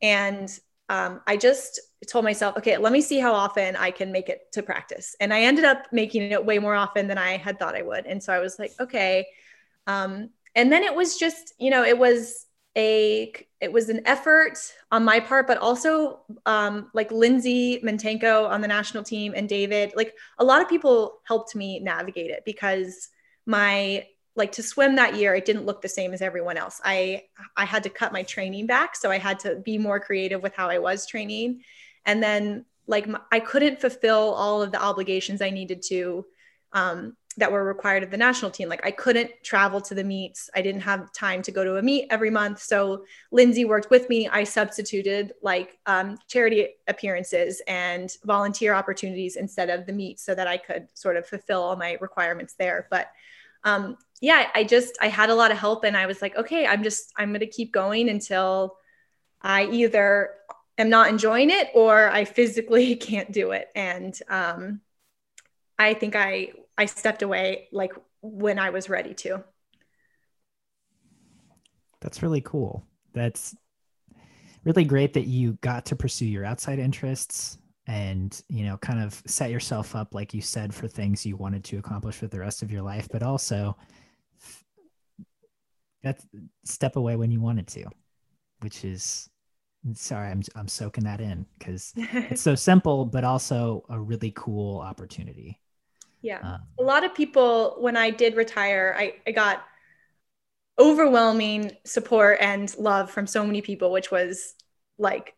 And 0.01 0.49
um, 0.89 1.21
I 1.27 1.37
just 1.37 1.79
told 2.07 2.23
myself, 2.23 2.57
okay, 2.57 2.77
let 2.77 2.93
me 2.93 3.01
see 3.01 3.19
how 3.19 3.33
often 3.33 3.75
I 3.75 3.91
can 3.91 4.11
make 4.11 4.29
it 4.29 4.51
to 4.53 4.63
practice. 4.63 5.15
And 5.19 5.33
I 5.33 5.41
ended 5.41 5.65
up 5.65 5.87
making 5.91 6.23
it 6.31 6.45
way 6.45 6.59
more 6.59 6.75
often 6.75 7.07
than 7.07 7.17
I 7.17 7.37
had 7.37 7.59
thought 7.59 7.75
I 7.75 7.81
would. 7.81 8.05
And 8.05 8.21
so 8.21 8.33
I 8.33 8.39
was 8.39 8.59
like, 8.59 8.73
okay. 8.79 9.27
Um, 9.87 10.29
and 10.55 10.71
then 10.71 10.83
it 10.83 10.95
was 10.95 11.17
just, 11.17 11.53
you 11.59 11.69
know, 11.69 11.83
it 11.83 11.97
was 11.97 12.46
a 12.77 13.33
it 13.59 13.71
was 13.73 13.89
an 13.89 14.05
effort 14.05 14.53
on 14.91 15.03
my 15.03 15.19
part, 15.19 15.47
but 15.47 15.57
also 15.57 16.19
um, 16.45 16.91
like 16.93 17.11
Lindsay 17.11 17.81
Mintenko 17.83 18.47
on 18.47 18.61
the 18.61 18.67
national 18.67 19.03
team 19.03 19.33
and 19.35 19.49
David, 19.49 19.93
like 19.95 20.13
a 20.37 20.45
lot 20.45 20.61
of 20.61 20.69
people 20.69 21.19
helped 21.27 21.55
me 21.55 21.79
navigate 21.79 22.29
it 22.29 22.43
because 22.45 23.09
my 23.45 24.05
like 24.35 24.51
to 24.51 24.61
swim 24.61 24.95
that 24.95 25.15
year 25.15 25.33
it 25.33 25.45
didn't 25.45 25.65
look 25.65 25.81
the 25.81 25.89
same 25.89 26.13
as 26.13 26.21
everyone 26.21 26.57
else. 26.57 26.79
I 26.83 27.23
i 27.55 27.65
had 27.65 27.83
to 27.83 27.89
cut 27.89 28.13
my 28.13 28.23
training 28.23 28.67
back 28.67 28.95
so 28.95 29.09
i 29.09 29.17
had 29.17 29.39
to 29.39 29.55
be 29.55 29.77
more 29.79 29.99
creative 29.99 30.43
with 30.43 30.53
how 30.53 30.69
i 30.69 30.77
was 30.77 31.07
training. 31.07 31.61
And 32.05 32.21
then 32.21 32.65
like 32.85 33.07
i 33.31 33.39
couldn't 33.39 33.81
fulfill 33.81 34.33
all 34.35 34.61
of 34.61 34.71
the 34.71 34.81
obligations 34.81 35.41
i 35.41 35.49
needed 35.49 35.81
to 35.87 36.25
um, 36.73 37.17
that 37.37 37.51
were 37.51 37.63
required 37.63 38.01
of 38.01 38.09
the 38.09 38.17
national 38.17 38.49
team. 38.49 38.67
Like 38.67 38.85
I 38.85 38.89
couldn't 38.89 39.31
travel 39.43 39.79
to 39.81 39.93
the 39.93 40.03
meets. 40.03 40.49
I 40.55 40.61
didn't 40.63 40.81
have 40.81 41.13
time 41.13 41.43
to 41.43 41.51
go 41.51 41.63
to 41.63 41.77
a 41.77 41.81
meet 41.81 42.07
every 42.09 42.31
month. 42.31 42.61
So 42.61 43.05
Lindsay 43.31 43.63
worked 43.63 43.91
with 43.91 44.09
me. 44.09 44.27
I 44.27 44.43
substituted 44.43 45.33
like 45.43 45.77
um, 45.85 46.17
charity 46.27 46.69
appearances 46.87 47.61
and 47.67 48.11
volunteer 48.25 48.73
opportunities 48.73 49.35
instead 49.35 49.69
of 49.69 49.85
the 49.85 49.93
meet 49.93 50.19
so 50.19 50.33
that 50.33 50.47
I 50.47 50.57
could 50.57 50.87
sort 50.95 51.15
of 51.15 51.27
fulfill 51.27 51.61
all 51.61 51.75
my 51.75 51.97
requirements 52.01 52.55
there. 52.55 52.87
But 52.89 53.07
um, 53.63 53.97
yeah, 54.19 54.49
I 54.55 54.63
just, 54.63 54.97
I 54.99 55.07
had 55.07 55.29
a 55.29 55.35
lot 55.35 55.51
of 55.51 55.57
help 55.57 55.83
and 55.83 55.95
I 55.95 56.07
was 56.07 56.23
like, 56.23 56.35
okay, 56.37 56.65
I'm 56.65 56.81
just, 56.81 57.13
I'm 57.17 57.29
going 57.29 57.41
to 57.41 57.47
keep 57.47 57.71
going 57.71 58.09
until 58.09 58.77
I 59.43 59.65
either 59.65 60.31
am 60.79 60.89
not 60.89 61.09
enjoying 61.09 61.51
it 61.51 61.69
or 61.75 62.09
I 62.09 62.25
physically 62.25 62.95
can't 62.97 63.31
do 63.31 63.51
it. 63.51 63.67
And 63.75 64.19
um, 64.27 64.81
I 65.77 65.93
think 65.93 66.15
I 66.15 66.53
I 66.77 66.85
stepped 66.85 67.21
away 67.21 67.67
like 67.71 67.93
when 68.21 68.59
I 68.59 68.69
was 68.69 68.89
ready 68.89 69.13
to. 69.15 69.43
That's 72.01 72.21
really 72.21 72.41
cool. 72.41 72.85
That's 73.13 73.55
really 74.63 74.83
great 74.83 75.13
that 75.13 75.27
you 75.27 75.53
got 75.61 75.85
to 75.85 75.95
pursue 75.95 76.25
your 76.25 76.45
outside 76.45 76.77
interests 76.79 77.57
and 77.87 78.41
you 78.49 78.65
know 78.65 78.77
kind 78.77 79.01
of 79.01 79.21
set 79.25 79.49
yourself 79.49 79.95
up 79.95 80.13
like 80.13 80.33
you 80.33 80.41
said 80.41 80.75
for 80.75 80.89
things 80.89 81.25
you 81.25 81.37
wanted 81.37 81.63
to 81.63 81.77
accomplish 81.77 82.15
for 82.15 82.27
the 82.27 82.39
rest 82.39 82.61
of 82.61 82.69
your 82.69 82.81
life 82.81 83.07
but 83.11 83.23
also 83.23 83.77
that 86.03 86.19
step 86.65 86.97
away 86.97 87.15
when 87.15 87.31
you 87.31 87.39
wanted 87.39 87.65
to 87.65 87.85
which 88.59 88.83
is 88.83 89.29
sorry 89.93 90.29
i'm 90.29 90.41
i'm 90.55 90.67
soaking 90.67 91.05
that 91.05 91.21
in 91.21 91.45
cuz 91.61 91.93
it's 91.95 92.41
so 92.49 92.55
simple 92.55 93.05
but 93.05 93.23
also 93.23 93.85
a 93.89 93.97
really 93.97 94.33
cool 94.35 94.79
opportunity 94.79 95.57
yeah. 96.21 96.39
Um, 96.41 96.61
a 96.79 96.83
lot 96.83 97.03
of 97.03 97.13
people, 97.13 97.75
when 97.79 97.95
I 97.95 98.09
did 98.09 98.35
retire, 98.35 98.95
I, 98.97 99.15
I 99.25 99.31
got 99.31 99.63
overwhelming 100.79 101.71
support 101.85 102.37
and 102.41 102.75
love 102.77 103.09
from 103.09 103.27
so 103.27 103.45
many 103.45 103.61
people, 103.61 103.91
which 103.91 104.11
was 104.11 104.55
like 104.97 105.35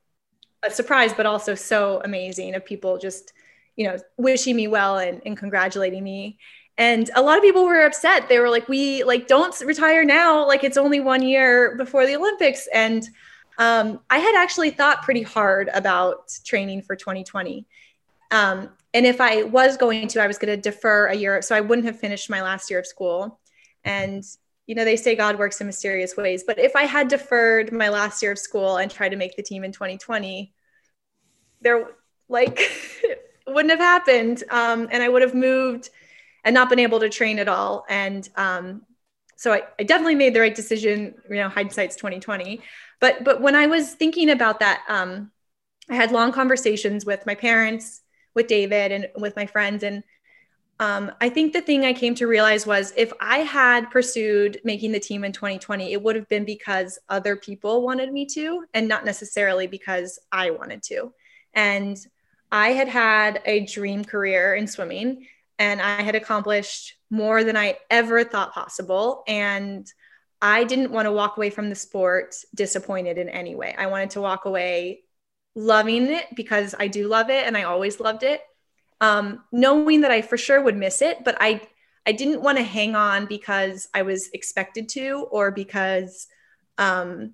a 0.63 0.71
surprise, 0.71 1.13
but 1.13 1.25
also 1.25 1.55
so 1.55 2.01
amazing 2.03 2.55
of 2.55 2.65
people 2.65 2.97
just, 2.97 3.33
you 3.75 3.87
know, 3.87 3.97
wishing 4.17 4.55
me 4.55 4.67
well 4.67 4.97
and, 4.97 5.21
and 5.25 5.37
congratulating 5.37 6.03
me. 6.03 6.37
And 6.77 7.09
a 7.15 7.21
lot 7.21 7.37
of 7.37 7.43
people 7.43 7.65
were 7.65 7.85
upset. 7.85 8.29
They 8.29 8.39
were 8.39 8.49
like, 8.49 8.69
we 8.69 9.03
like, 9.03 9.27
don't 9.27 9.57
retire 9.61 10.05
now. 10.05 10.47
Like 10.47 10.63
it's 10.63 10.77
only 10.77 10.99
one 10.99 11.21
year 11.21 11.75
before 11.75 12.05
the 12.05 12.15
Olympics. 12.15 12.67
And 12.73 13.07
um, 13.57 13.99
I 14.09 14.19
had 14.19 14.35
actually 14.35 14.69
thought 14.69 15.03
pretty 15.03 15.21
hard 15.21 15.69
about 15.73 16.31
training 16.45 16.81
for 16.81 16.95
2020. 16.95 17.65
Um, 18.31 18.69
and 18.93 19.05
if 19.05 19.21
I 19.21 19.43
was 19.43 19.77
going 19.77 20.07
to, 20.09 20.21
I 20.21 20.27
was 20.27 20.37
going 20.37 20.55
to 20.55 20.61
defer 20.61 21.07
a 21.07 21.15
year. 21.15 21.41
So 21.41 21.55
I 21.55 21.61
wouldn't 21.61 21.85
have 21.85 21.99
finished 21.99 22.29
my 22.29 22.41
last 22.41 22.69
year 22.69 22.79
of 22.79 22.87
school. 22.87 23.39
And, 23.83 24.23
you 24.65 24.75
know, 24.75 24.83
they 24.83 24.95
say 24.95 25.15
God 25.15 25.37
works 25.37 25.61
in 25.61 25.67
mysterious 25.67 26.17
ways. 26.17 26.43
But 26.45 26.59
if 26.59 26.75
I 26.75 26.83
had 26.83 27.07
deferred 27.07 27.71
my 27.71 27.89
last 27.89 28.21
year 28.21 28.31
of 28.31 28.39
school 28.39 28.77
and 28.77 28.89
tried 28.89 29.09
to 29.09 29.15
make 29.15 29.35
the 29.35 29.43
team 29.43 29.63
in 29.63 29.71
2020, 29.71 30.53
there 31.61 31.87
like 32.27 32.59
wouldn't 33.47 33.71
have 33.71 33.79
happened. 33.79 34.43
Um, 34.49 34.87
and 34.91 35.03
I 35.03 35.09
would 35.09 35.21
have 35.21 35.35
moved 35.35 35.89
and 36.43 36.53
not 36.53 36.69
been 36.69 36.79
able 36.79 36.99
to 36.99 37.09
train 37.09 37.37
at 37.39 37.47
all. 37.47 37.85
And 37.89 38.27
um, 38.35 38.83
so 39.35 39.53
I, 39.53 39.63
I, 39.77 39.83
definitely 39.83 40.15
made 40.15 40.33
the 40.33 40.39
right 40.39 40.55
decision. 40.55 41.15
You 41.29 41.37
know, 41.37 41.49
hindsight's 41.49 41.95
2020. 41.95 42.61
But 42.99 43.23
but 43.23 43.41
when 43.41 43.55
I 43.55 43.67
was 43.67 43.93
thinking 43.93 44.29
about 44.29 44.59
that, 44.59 44.83
um, 44.87 45.31
I 45.89 45.95
had 45.95 46.11
long 46.11 46.31
conversations 46.31 47.05
with 47.05 47.25
my 47.25 47.35
parents, 47.35 48.01
with 48.39 48.47
David, 48.47 48.93
and 48.93 49.09
with 49.17 49.35
my 49.35 49.45
friends. 49.45 49.83
And 49.83 50.01
um, 50.79 51.11
I 51.19 51.27
think 51.27 51.51
the 51.51 51.59
thing 51.59 51.83
I 51.83 51.91
came 51.91 52.15
to 52.15 52.25
realize 52.25 52.65
was 52.65 52.93
if 52.95 53.11
I 53.19 53.39
had 53.39 53.91
pursued 53.91 54.61
making 54.63 54.93
the 54.93 54.99
team 54.99 55.25
in 55.25 55.33
2020, 55.33 55.91
it 55.91 56.01
would 56.01 56.15
have 56.15 56.29
been 56.29 56.45
because 56.45 56.97
other 57.09 57.35
people 57.35 57.81
wanted 57.81 58.13
me 58.13 58.25
to, 58.27 58.63
and 58.73 58.87
not 58.87 59.03
necessarily 59.03 59.67
because 59.67 60.19
I 60.31 60.51
wanted 60.51 60.81
to. 60.83 61.11
And 61.53 61.97
I 62.49 62.69
had 62.69 62.87
had 62.87 63.41
a 63.45 63.65
dream 63.65 64.05
career 64.05 64.55
in 64.55 64.67
swimming 64.67 65.27
and 65.57 65.81
I 65.81 66.01
had 66.01 66.15
accomplished 66.15 66.95
more 67.09 67.43
than 67.43 67.57
I 67.57 67.77
ever 67.89 68.23
thought 68.23 68.53
possible. 68.53 69.23
And 69.27 69.85
I 70.41 70.63
didn't 70.63 70.91
want 70.91 71.07
to 71.07 71.11
walk 71.11 71.35
away 71.35 71.49
from 71.49 71.67
the 71.67 71.75
sport 71.75 72.35
disappointed 72.55 73.17
in 73.17 73.27
any 73.27 73.53
way. 73.53 73.75
I 73.77 73.87
wanted 73.87 74.11
to 74.11 74.21
walk 74.21 74.45
away 74.45 75.01
loving 75.59 76.07
it 76.07 76.25
because 76.35 76.73
I 76.79 76.87
do 76.87 77.07
love 77.07 77.29
it 77.29 77.45
and 77.45 77.57
I 77.57 77.63
always 77.63 77.99
loved 77.99 78.23
it. 78.23 78.41
Um, 79.01 79.43
knowing 79.51 80.01
that 80.01 80.11
I 80.11 80.21
for 80.21 80.37
sure 80.37 80.61
would 80.61 80.75
miss 80.75 81.01
it, 81.01 81.23
but 81.23 81.37
I 81.39 81.61
I 82.05 82.11
didn't 82.11 82.41
want 82.41 82.57
to 82.57 82.63
hang 82.63 82.95
on 82.95 83.25
because 83.27 83.87
I 83.93 84.01
was 84.01 84.29
expected 84.33 84.89
to 84.89 85.27
or 85.31 85.51
because 85.51 86.27
um, 86.77 87.33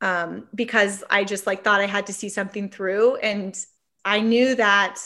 um, 0.00 0.48
because 0.54 1.02
I 1.08 1.24
just 1.24 1.46
like 1.46 1.64
thought 1.64 1.80
I 1.80 1.86
had 1.86 2.06
to 2.08 2.12
see 2.12 2.28
something 2.28 2.68
through. 2.68 3.16
And 3.16 3.56
I 4.04 4.20
knew 4.20 4.54
that 4.56 4.98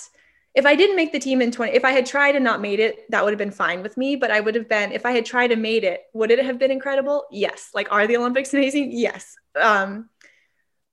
if 0.55 0.67
I 0.67 0.75
didn't 0.75 0.97
make 0.97 1.13
the 1.13 1.21
team 1.21 1.41
in 1.41 1.53
20, 1.53 1.73
if 1.73 1.85
I 1.85 1.93
had 1.93 2.05
tried 2.05 2.35
and 2.35 2.45
not 2.45 2.61
made 2.61 2.81
it, 2.81 3.09
that 3.11 3.23
would 3.23 3.31
have 3.31 3.39
been 3.39 3.53
fine 3.53 3.83
with 3.83 3.97
me. 3.97 4.17
But 4.17 4.33
I 4.33 4.41
would 4.41 4.57
have 4.57 4.69
been, 4.69 4.91
if 4.91 5.07
I 5.07 5.13
had 5.13 5.25
tried 5.25 5.53
and 5.53 5.63
made 5.63 5.85
it, 5.85 6.03
would 6.15 6.33
it 6.33 6.45
have 6.45 6.59
been 6.59 6.73
incredible? 6.73 7.27
Yes. 7.31 7.71
Like, 7.75 7.93
are 7.93 8.07
the 8.09 8.17
Olympics 8.17 8.53
amazing? 8.55 8.91
Yes. 8.93 9.37
Um, 9.55 10.09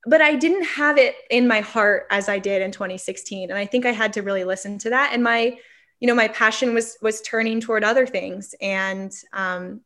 but 0.06 0.22
I 0.22 0.36
didn't 0.36 0.66
have 0.66 0.97
it 0.97 1.16
in 1.30 1.47
my 1.47 1.62
heart 1.62 2.08
as 2.12 2.30
I 2.30 2.39
did 2.39 2.62
in 2.62 2.72
2016. 2.72 3.49
And 3.49 3.58
I 3.58 3.66
think 3.66 3.86
I 3.86 3.91
had 3.91 4.14
to 4.14 4.22
really 4.22 4.43
listen 4.43 4.78
to 4.80 4.89
that. 4.91 5.12
And 5.14 5.24
my, 5.24 5.58
you 5.99 6.08
know, 6.08 6.16
my 6.16 6.28
passion 6.28 6.74
was, 6.74 6.97
was 7.01 7.22
turning 7.22 7.60
toward 7.60 7.84
other 7.84 8.06
things. 8.06 8.53
And 8.62 9.12
um, 9.34 9.82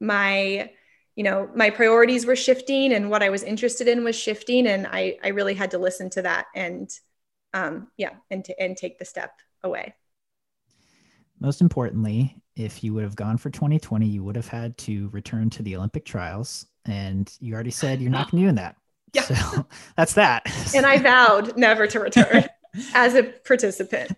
my, 0.00 0.70
you 1.20 1.24
know 1.24 1.50
my 1.54 1.68
priorities 1.68 2.24
were 2.24 2.34
shifting 2.34 2.94
and 2.94 3.10
what 3.10 3.22
i 3.22 3.28
was 3.28 3.42
interested 3.42 3.88
in 3.88 4.04
was 4.04 4.16
shifting 4.16 4.66
and 4.66 4.86
i 4.86 5.18
i 5.22 5.28
really 5.28 5.52
had 5.52 5.72
to 5.72 5.76
listen 5.78 6.08
to 6.08 6.22
that 6.22 6.46
and 6.54 6.90
um 7.52 7.88
yeah 7.98 8.14
and 8.30 8.44
to, 8.44 8.58
and 8.58 8.74
take 8.74 8.98
the 8.98 9.04
step 9.04 9.32
away 9.62 9.94
most 11.38 11.60
importantly 11.60 12.40
if 12.56 12.82
you 12.82 12.94
would 12.94 13.04
have 13.04 13.16
gone 13.16 13.36
for 13.36 13.50
2020 13.50 14.06
you 14.06 14.24
would 14.24 14.36
have 14.36 14.48
had 14.48 14.76
to 14.78 15.10
return 15.10 15.50
to 15.50 15.62
the 15.62 15.76
olympic 15.76 16.06
trials 16.06 16.64
and 16.86 17.36
you 17.38 17.52
already 17.52 17.70
said 17.70 18.00
you're 18.00 18.10
not 18.10 18.30
doing 18.34 18.54
that 18.54 18.76
yeah. 19.12 19.22
so 19.22 19.66
that's 19.96 20.14
that. 20.14 20.46
And 20.74 20.86
i 20.86 20.98
vowed 20.98 21.56
never 21.56 21.86
to 21.86 22.00
return 22.00 22.44
as 22.94 23.14
a 23.14 23.24
participant. 23.24 24.12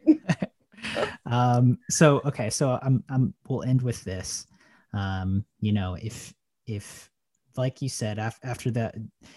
Um 1.26 1.78
so 1.88 2.20
okay 2.24 2.50
so 2.50 2.78
i'm 2.82 3.02
i'm 3.08 3.34
we'll 3.48 3.62
end 3.62 3.82
with 3.82 4.02
this. 4.04 4.46
Um 4.92 5.44
you 5.60 5.72
know 5.72 5.94
if 5.94 6.34
if 6.66 7.10
like 7.56 7.82
you 7.82 7.88
said 7.88 8.18
af- 8.18 8.40
after 8.42 8.70
that 8.70 8.94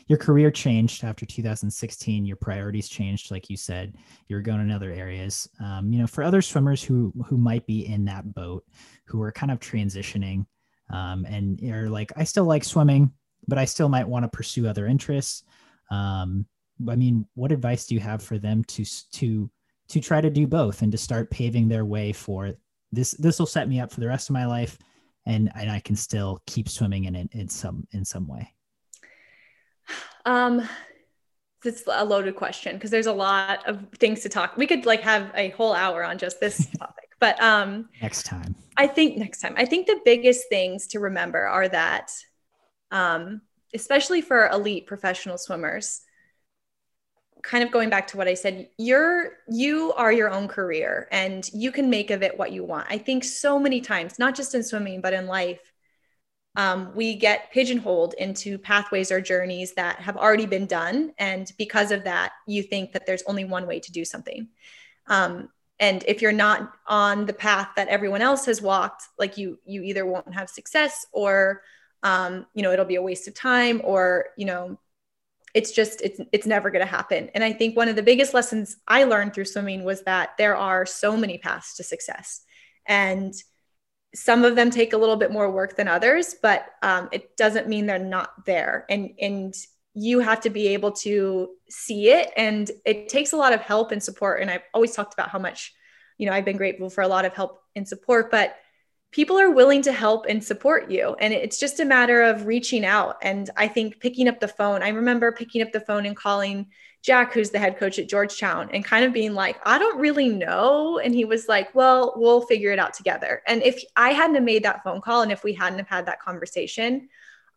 your 0.08 0.18
career 0.18 0.50
changed 0.50 1.04
after 1.04 1.26
2016 1.26 2.26
your 2.26 2.38
priorities 2.38 2.88
changed 2.88 3.30
like 3.30 3.50
you 3.50 3.58
said 3.58 3.94
you're 4.28 4.42
going 4.42 4.62
in 4.62 4.72
other 4.72 4.92
areas. 4.92 5.48
Um, 5.64 5.92
you 5.92 6.00
know 6.00 6.08
for 6.08 6.24
other 6.24 6.42
swimmers 6.42 6.84
who 6.84 7.14
who 7.26 7.38
might 7.38 7.66
be 7.66 7.88
in 7.88 8.06
that 8.06 8.34
boat 8.34 8.64
who 9.06 9.22
are 9.22 9.32
kind 9.32 9.52
of 9.52 9.60
transitioning 9.60 10.46
um, 10.92 11.26
and 11.26 11.62
are 11.72 11.90
like 11.90 12.12
i 12.16 12.24
still 12.24 12.46
like 12.46 12.64
swimming 12.64 13.12
but 13.48 13.58
i 13.58 13.66
still 13.66 13.90
might 13.90 14.08
want 14.08 14.24
to 14.24 14.30
pursue 14.30 14.68
other 14.68 14.88
interests 14.88 15.44
um, 15.92 16.46
i 16.90 16.96
mean 16.96 17.26
what 17.36 17.52
advice 17.52 17.86
do 17.86 17.96
you 17.96 18.02
have 18.02 18.22
for 18.22 18.38
them 18.38 18.64
to 18.66 18.86
to 19.12 19.50
to 19.88 20.00
try 20.00 20.20
to 20.20 20.30
do 20.30 20.48
both 20.48 20.82
and 20.82 20.92
to 20.92 20.98
start 20.98 21.30
paving 21.30 21.68
their 21.68 21.86
way 21.86 22.12
for 22.12 22.54
this 22.92 23.12
this 23.12 23.40
will 23.40 23.46
set 23.46 23.68
me 23.68 23.80
up 23.80 23.92
for 23.92 24.00
the 24.00 24.08
rest 24.08 24.30
of 24.30 24.34
my 24.34 24.46
life 24.46 24.78
and 25.26 25.52
and 25.56 25.72
I 25.72 25.80
can 25.80 25.96
still 25.96 26.42
keep 26.46 26.70
swimming 26.70 27.06
in 27.06 27.16
it 27.16 27.30
in 27.32 27.48
some 27.48 27.88
in 27.92 28.06
some 28.06 28.28
way? 28.28 28.54
Um, 30.26 30.68
it's 31.64 31.84
a 31.92 32.06
loaded 32.06 32.36
question 32.36 32.76
because 32.76 32.92
there's 32.92 33.08
a 33.08 33.14
lot 33.14 33.68
of 33.68 33.88
things 33.98 34.22
to 34.22 34.30
talk. 34.30 34.58
We 34.58 34.68
could 34.68 34.86
like 34.86 35.02
have 35.02 35.32
a 35.36 35.50
whole 35.50 35.74
hour 35.74 36.04
on 36.04 36.18
just 36.18 36.40
this 36.40 36.68
topic, 36.80 37.10
but 37.20 37.42
um, 37.42 37.90
next 38.02 38.24
time. 38.24 38.56
I 38.78 38.88
think 38.88 39.18
next 39.18 39.40
time. 39.40 39.56
I 39.58 39.66
think 39.66 39.88
the 39.88 40.00
biggest 40.04 40.50
things 40.50 40.88
to 40.88 41.00
remember 41.00 41.46
are 41.46 41.68
that, 41.70 42.12
um, 42.96 43.42
especially 43.74 44.22
for 44.22 44.48
elite 44.48 44.88
professional 44.88 45.38
swimmers, 45.38 46.02
kind 47.44 47.62
of 47.64 47.70
going 47.70 47.90
back 47.90 48.08
to 48.08 48.18
what 48.18 48.28
I 48.28 48.34
said, 48.34 48.70
you're 48.78 49.34
you 49.50 49.92
are 49.98 50.14
your 50.14 50.32
own 50.32 50.48
career 50.48 51.08
and 51.12 51.48
you 51.54 51.72
can 51.72 51.90
make 51.90 52.10
of 52.10 52.24
it 52.24 52.40
what 52.40 52.54
you 52.54 52.64
want. 52.64 52.88
I 52.90 52.98
think 52.98 53.24
so 53.26 53.60
many 53.60 53.82
times, 53.82 54.18
not 54.18 54.34
just 54.34 54.56
in 54.56 54.64
swimming, 54.64 55.02
but 55.02 55.14
in 55.14 55.28
life, 55.28 55.60
um, 56.56 56.94
we 56.96 57.16
get 57.16 57.52
pigeonholed 57.52 58.14
into 58.18 58.58
pathways 58.58 59.12
or 59.12 59.20
journeys 59.20 59.74
that 59.74 60.00
have 60.00 60.16
already 60.16 60.46
been 60.46 60.66
done, 60.66 61.12
and 61.18 61.52
because 61.58 61.92
of 61.92 62.06
that, 62.06 62.32
you 62.48 62.64
think 62.64 62.94
that 62.94 63.06
there's 63.06 63.24
only 63.28 63.44
one 63.44 63.68
way 63.68 63.82
to 63.82 63.92
do 63.92 64.06
something. 64.06 64.48
Um, 65.08 65.50
and 65.82 66.02
if 66.08 66.22
you're 66.22 66.32
not 66.48 66.72
on 66.88 67.26
the 67.26 67.34
path 67.34 67.72
that 67.76 67.90
everyone 67.90 68.22
else 68.22 68.46
has 68.46 68.62
walked, 68.62 69.04
like 69.20 69.38
you, 69.38 69.60
you 69.66 69.84
either 69.84 70.06
won't 70.06 70.34
have 70.34 70.50
success, 70.50 71.06
or 71.12 71.62
um, 72.04 72.46
you 72.54 72.64
know 72.64 72.72
it'll 72.72 72.86
be 72.86 72.96
a 72.96 73.02
waste 73.02 73.28
of 73.28 73.34
time, 73.34 73.82
or 73.84 74.28
you 74.38 74.46
know 74.46 74.78
it's 75.56 75.72
just 75.72 76.02
it's 76.02 76.20
it's 76.34 76.46
never 76.46 76.70
going 76.70 76.86
to 76.86 76.92
happen. 76.92 77.32
And 77.34 77.44
i 77.44 77.52
think 77.52 77.76
one 77.76 77.88
of 77.88 77.96
the 77.96 78.04
biggest 78.04 78.34
lessons 78.36 78.78
i 78.88 79.06
learned 79.06 79.34
through 79.34 79.46
swimming 79.46 79.84
was 79.84 80.04
that 80.04 80.32
there 80.38 80.56
are 80.56 80.86
so 80.86 81.18
many 81.18 81.40
paths 81.40 81.76
to 81.78 81.84
success. 81.84 82.42
And 82.88 83.34
some 84.14 84.46
of 84.46 84.56
them 84.56 84.70
take 84.70 84.94
a 84.94 84.98
little 84.98 85.16
bit 85.16 85.32
more 85.32 85.50
work 85.50 85.76
than 85.76 85.88
others 85.88 86.36
but 86.42 86.66
um, 86.84 87.10
it 87.12 87.36
doesn't 87.38 87.68
mean 87.68 87.86
they're 87.86 87.98
not 87.98 88.46
there. 88.46 88.86
And 88.90 89.12
and 89.20 89.56
you 89.98 90.20
have 90.20 90.42
to 90.42 90.50
be 90.50 90.68
able 90.68 90.92
to 90.92 91.52
see 91.70 92.10
it. 92.10 92.30
And 92.36 92.70
it 92.86 93.08
takes 93.08 93.32
a 93.32 93.38
lot 93.38 93.54
of 93.54 93.62
help 93.62 93.94
and 93.94 94.04
support. 94.04 94.42
And 94.42 94.52
i've 94.52 94.68
always 94.74 94.94
talked 94.94 95.14
about 95.14 95.30
how 95.30 95.40
much 95.40 95.74
you 96.18 96.26
know 96.26 96.34
i've 96.34 96.46
been 96.46 96.58
grateful 96.58 96.90
for 96.90 97.02
a 97.02 97.08
lot 97.08 97.26
of 97.26 97.34
help 97.34 97.62
and 97.76 97.88
support 97.88 98.30
but 98.30 98.56
people 99.16 99.40
are 99.40 99.50
willing 99.50 99.82
to 99.82 99.94
help 99.94 100.26
and 100.28 100.44
support 100.44 100.92
you. 100.92 101.16
And 101.22 101.34
it's 101.34 101.58
just 101.58 101.80
a 101.80 101.86
matter 101.86 102.22
of 102.22 102.46
reaching 102.46 102.84
out. 102.84 103.16
And 103.22 103.50
I 103.56 103.66
think 103.66 104.02
picking 104.02 104.28
up 104.28 104.42
the 104.42 104.50
phone, 104.50 104.84
I 104.84 104.90
remember 104.90 105.32
picking 105.32 105.62
up 105.62 105.72
the 105.72 105.80
phone 105.80 106.06
and 106.06 106.18
calling 106.18 106.68
Jack, 107.02 107.32
who's 107.32 107.50
the 107.50 107.58
head 107.58 107.78
coach 107.78 107.98
at 107.98 108.10
Georgetown, 108.10 108.70
and 108.74 108.84
kind 108.84 109.06
of 109.06 109.14
being 109.14 109.34
like, 109.34 109.56
I 109.66 109.80
don't 109.80 110.02
really 110.02 110.28
know. 110.28 111.00
And 111.00 111.16
he 111.16 111.24
was 111.24 111.48
like, 111.48 111.74
Well, 111.74 112.14
we'll 112.18 112.42
figure 112.42 112.74
it 112.74 112.80
out 112.80 112.94
together. 112.94 113.42
And 113.48 113.64
if 113.64 113.82
I 113.96 114.10
hadn't 114.10 114.44
made 114.44 114.64
that 114.64 114.84
phone 114.84 115.00
call 115.00 115.22
and 115.22 115.32
if 115.32 115.46
we 115.46 115.54
hadn't 115.54 115.80
have 115.80 115.88
had 115.88 116.08
that 116.08 116.22
conversation, 116.22 117.08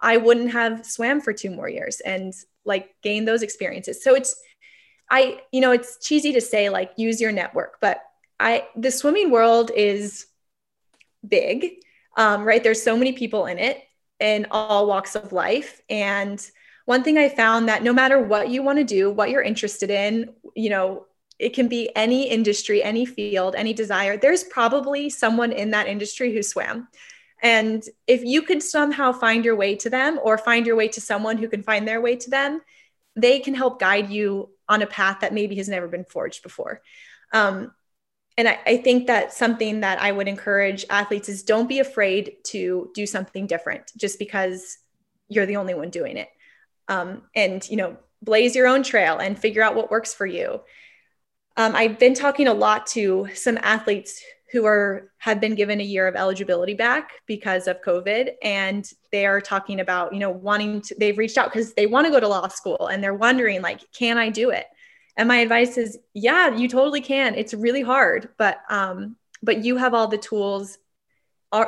I 0.01 0.17
wouldn't 0.17 0.53
have 0.53 0.87
swam 0.87 1.21
for 1.21 1.33
two 1.33 1.51
more 1.51 1.69
years 1.69 1.99
and 1.99 2.33
like 2.65 2.95
gained 3.03 3.27
those 3.27 3.43
experiences. 3.43 4.05
So 4.05 4.15
it's, 4.15 4.41
I, 5.11 5.41
you 5.51 5.61
know, 5.61 5.73
it's 5.73 5.99
cheesy 6.07 6.33
to 6.35 6.41
say 6.41 6.69
like 6.69 6.93
use 6.97 7.21
your 7.21 7.33
network, 7.33 7.79
but 7.81 8.01
I, 8.39 8.69
the 8.77 8.93
swimming 8.93 9.33
world 9.33 9.73
is 9.75 10.27
big, 11.27 11.83
um, 12.17 12.45
right? 12.45 12.63
There's 12.63 12.83
so 12.83 12.97
many 12.97 13.13
people 13.13 13.47
in 13.47 13.59
it 13.59 13.83
in 14.21 14.47
all 14.51 14.87
walks 14.87 15.15
of 15.15 15.33
life. 15.33 15.81
And 15.89 16.45
one 16.87 17.03
thing 17.03 17.19
I 17.19 17.29
found 17.29 17.69
that 17.69 17.83
no 17.83 17.93
matter 17.93 18.21
what 18.21 18.49
you 18.49 18.63
want 18.63 18.79
to 18.79 18.85
do, 18.85 19.11
what 19.11 19.31
you're 19.31 19.43
interested 19.43 19.91
in, 19.91 20.31
you 20.55 20.71
know, 20.71 21.07
it 21.39 21.55
can 21.55 21.69
be 21.69 21.91
any 21.95 22.29
industry, 22.29 22.83
any 22.83 23.07
field, 23.07 23.55
any 23.55 23.73
desire. 23.73 24.17
There's 24.17 24.43
probably 24.45 25.09
someone 25.09 25.53
in 25.53 25.71
that 25.71 25.87
industry 25.87 26.33
who 26.33 26.43
swam. 26.43 26.89
And 27.43 27.85
if 28.09 28.25
you 28.25 28.43
could 28.43 28.63
somehow 28.63 29.13
find 29.13 29.45
your 29.45 29.55
way 29.55 29.77
to 29.77 29.91
them 29.91 30.19
or 30.23 30.37
find 30.37 30.67
your 30.67 30.75
way 30.75 30.89
to 30.89 31.01
someone 31.01 31.39
who 31.39 31.49
can 31.49 31.63
find 31.63 31.87
their 31.87 32.01
way 32.01 32.17
to 32.17 32.31
them, 32.31 32.61
they 33.15 33.39
can 33.39 33.55
help 33.55 33.79
guide 33.79 34.11
you 34.11 34.51
on 34.69 34.83
a 34.83 34.87
path 34.87 35.21
that 35.21 35.33
maybe 35.33 35.57
has 35.57 35.69
never 35.69 35.87
been 35.87 36.05
forged 36.05 36.43
before. 36.43 36.83
Um, 37.33 37.73
and 38.39 38.49
I, 38.49 38.59
I, 38.65 38.77
think 38.79 39.09
that 39.09 39.33
something 39.33 39.81
that 39.81 40.01
I 40.01 40.13
would 40.13 40.29
encourage 40.29 40.87
athletes 40.89 41.29
is 41.29 41.43
don't 41.43 41.69
be 41.69 41.81
afraid 41.81 42.37
to 42.45 42.89
do 42.95 43.05
something 43.05 43.49
different 43.49 43.93
just 43.97 44.19
because 44.19 44.79
you're 45.29 45.45
the 45.45 45.57
only 45.57 45.75
one 45.75 45.91
doing 45.91 46.17
it. 46.17 46.29
Um, 46.87 47.23
and, 47.35 47.69
you 47.69 47.77
know, 47.77 47.97
blaze 48.23 48.55
your 48.55 48.69
own 48.69 48.85
trail 48.85 49.19
and 49.19 49.37
figure 49.37 49.63
out 49.63 49.75
what 49.75 49.91
works 49.91 50.15
for 50.15 50.25
you. 50.25 50.61
Um, 51.57 51.75
I've 51.75 51.99
been 51.99 52.15
talking 52.15 52.47
a 52.47 52.55
lot 52.55 52.87
to 52.89 53.29
some 53.35 53.59
athletes 53.61 54.23
who 54.53 54.65
are 54.65 55.11
have 55.19 55.41
been 55.41 55.57
given 55.57 55.81
a 55.81 55.85
year 55.85 56.07
of 56.07 56.15
eligibility 56.15 56.73
back 56.73 57.11
because 57.27 57.67
of 57.67 57.83
COVID, 57.83 58.31
and 58.43 58.89
they 59.13 59.27
are 59.27 59.41
talking 59.41 59.81
about, 59.81 60.15
you 60.15 60.21
know, 60.21 60.31
wanting 60.31 60.81
to. 60.83 60.95
They've 60.99 61.19
reached 61.19 61.37
out 61.37 61.53
because 61.53 61.75
they 61.75 61.87
want 61.87 62.07
to 62.07 62.11
go 62.13 62.21
to 62.21 62.29
law 62.29 62.49
school 62.49 62.87
and 62.87 63.03
they're 63.03 63.15
wondering, 63.15 63.61
like, 63.61 63.81
can 63.93 64.17
I 64.17 64.31
do 64.31 64.51
it? 64.51 64.65
And 65.19 65.27
my 65.27 65.39
advice 65.39 65.77
is, 65.77 65.99
yeah, 66.15 66.55
you 66.55 66.69
totally 66.69 67.01
can. 67.01 67.35
It's 67.35 67.53
really 67.53 67.83
hard, 67.83 68.29
but 68.39 68.61
um, 68.71 69.17
but 69.43 69.65
you 69.65 69.77
have 69.77 69.93
all 69.93 70.07
the 70.07 70.17
tools. 70.17 70.79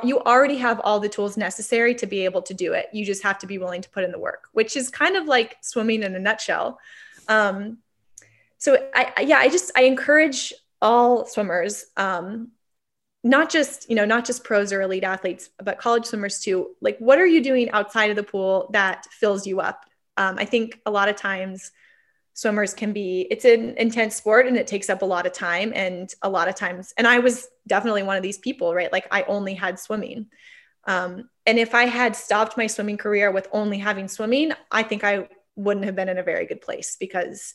You 0.05 0.21
already 0.21 0.59
have 0.59 0.81
all 0.85 1.01
the 1.01 1.09
tools 1.09 1.37
necessary 1.37 1.95
to 1.97 2.07
be 2.07 2.25
able 2.25 2.43
to 2.43 2.55
do 2.55 2.75
it. 2.75 2.87
You 2.93 3.05
just 3.05 3.25
have 3.25 3.39
to 3.39 3.47
be 3.47 3.59
willing 3.59 3.83
to 3.83 3.91
put 3.91 4.05
in 4.05 4.13
the 4.13 4.19
work, 4.19 4.49
which 4.53 4.77
is 4.77 4.89
kind 4.89 5.17
of 5.17 5.27
like 5.27 5.57
swimming 5.63 6.05
in 6.05 6.15
a 6.15 6.19
nutshell. 6.19 6.79
Um, 7.29 7.79
so 8.59 8.77
I, 8.95 9.23
yeah, 9.23 9.39
I 9.39 9.49
just 9.49 9.73
I 9.75 9.83
encourage 9.83 10.53
all 10.81 11.27
swimmers, 11.27 11.87
um, 11.97 12.53
not 13.25 13.51
just 13.51 13.91
you 13.91 13.97
know 13.97 14.05
not 14.05 14.25
just 14.25 14.45
pros 14.45 14.73
or 14.73 14.83
elite 14.83 15.03
athletes, 15.03 15.51
but 15.65 15.79
college 15.79 16.05
swimmers 16.05 16.39
too. 16.41 16.77
Like, 16.81 16.99
what 16.99 17.19
are 17.19 17.27
you 17.27 17.43
doing 17.43 17.69
outside 17.73 18.11
of 18.11 18.17
the 18.17 18.23
pool 18.23 18.71
that 18.75 19.07
fills 19.11 19.45
you 19.45 19.59
up? 19.61 19.87
Um, 20.17 20.37
I 20.39 20.45
think 20.45 20.81
a 20.87 20.91
lot 20.91 21.09
of 21.09 21.17
times 21.17 21.73
swimmers 22.35 22.75
can 22.75 22.93
be 22.93 23.27
it's 23.31 23.45
an 23.45 23.77
intense 23.77 24.17
sport 24.17 24.47
and 24.47 24.57
it 24.57 24.67
takes 24.67 24.89
up 24.89 25.03
a 25.03 25.07
lot 25.07 25.27
of 25.27 25.33
time 25.33 25.73
and 25.75 26.15
a 26.23 26.29
lot 26.29 26.49
of 26.49 26.55
times 26.55 26.93
and 26.97 27.07
i 27.07 27.19
was 27.19 27.49
definitely 27.67 28.03
one 28.03 28.17
of 28.17 28.23
these 28.23 28.39
people 28.39 28.75
right? 28.75 28.93
Like 28.93 29.07
i 29.11 29.23
only 29.23 29.55
had 29.55 29.79
swimming. 29.79 30.27
Um, 30.85 31.29
and 31.47 31.59
if 31.59 31.75
i 31.75 31.85
had 31.85 32.17
stopped 32.17 32.57
my 32.57 32.67
swimming 32.67 32.97
career 32.97 33.31
with 33.31 33.49
only 33.53 33.79
having 33.79 34.09
swimming 34.09 34.53
i 34.71 34.83
think 34.83 35.05
i 35.05 35.29
wouldn't 35.57 35.85
have 35.85 35.97
been 35.97 36.09
in 36.09 36.19
a 36.19 36.23
very 36.23 36.47
good 36.47 36.61
place 36.61 36.97
because 36.99 37.55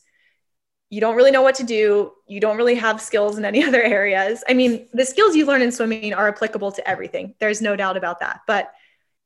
you 0.89 1.01
don't 1.01 1.15
really 1.15 1.31
know 1.31 1.41
what 1.41 1.55
to 1.55 1.63
do. 1.63 2.11
You 2.27 2.39
don't 2.39 2.57
really 2.57 2.75
have 2.75 3.01
skills 3.01 3.37
in 3.37 3.45
any 3.45 3.63
other 3.67 3.81
areas. 3.81 4.43
I 4.47 4.53
mean 4.53 4.87
the 4.93 5.05
skills 5.05 5.35
you 5.35 5.45
learn 5.45 5.61
in 5.61 5.71
swimming 5.71 6.13
are 6.13 6.27
applicable 6.27 6.71
to 6.73 6.87
everything. 6.87 7.35
There's 7.39 7.61
no 7.61 7.75
doubt 7.75 7.97
about 7.97 8.19
that. 8.19 8.41
But 8.47 8.71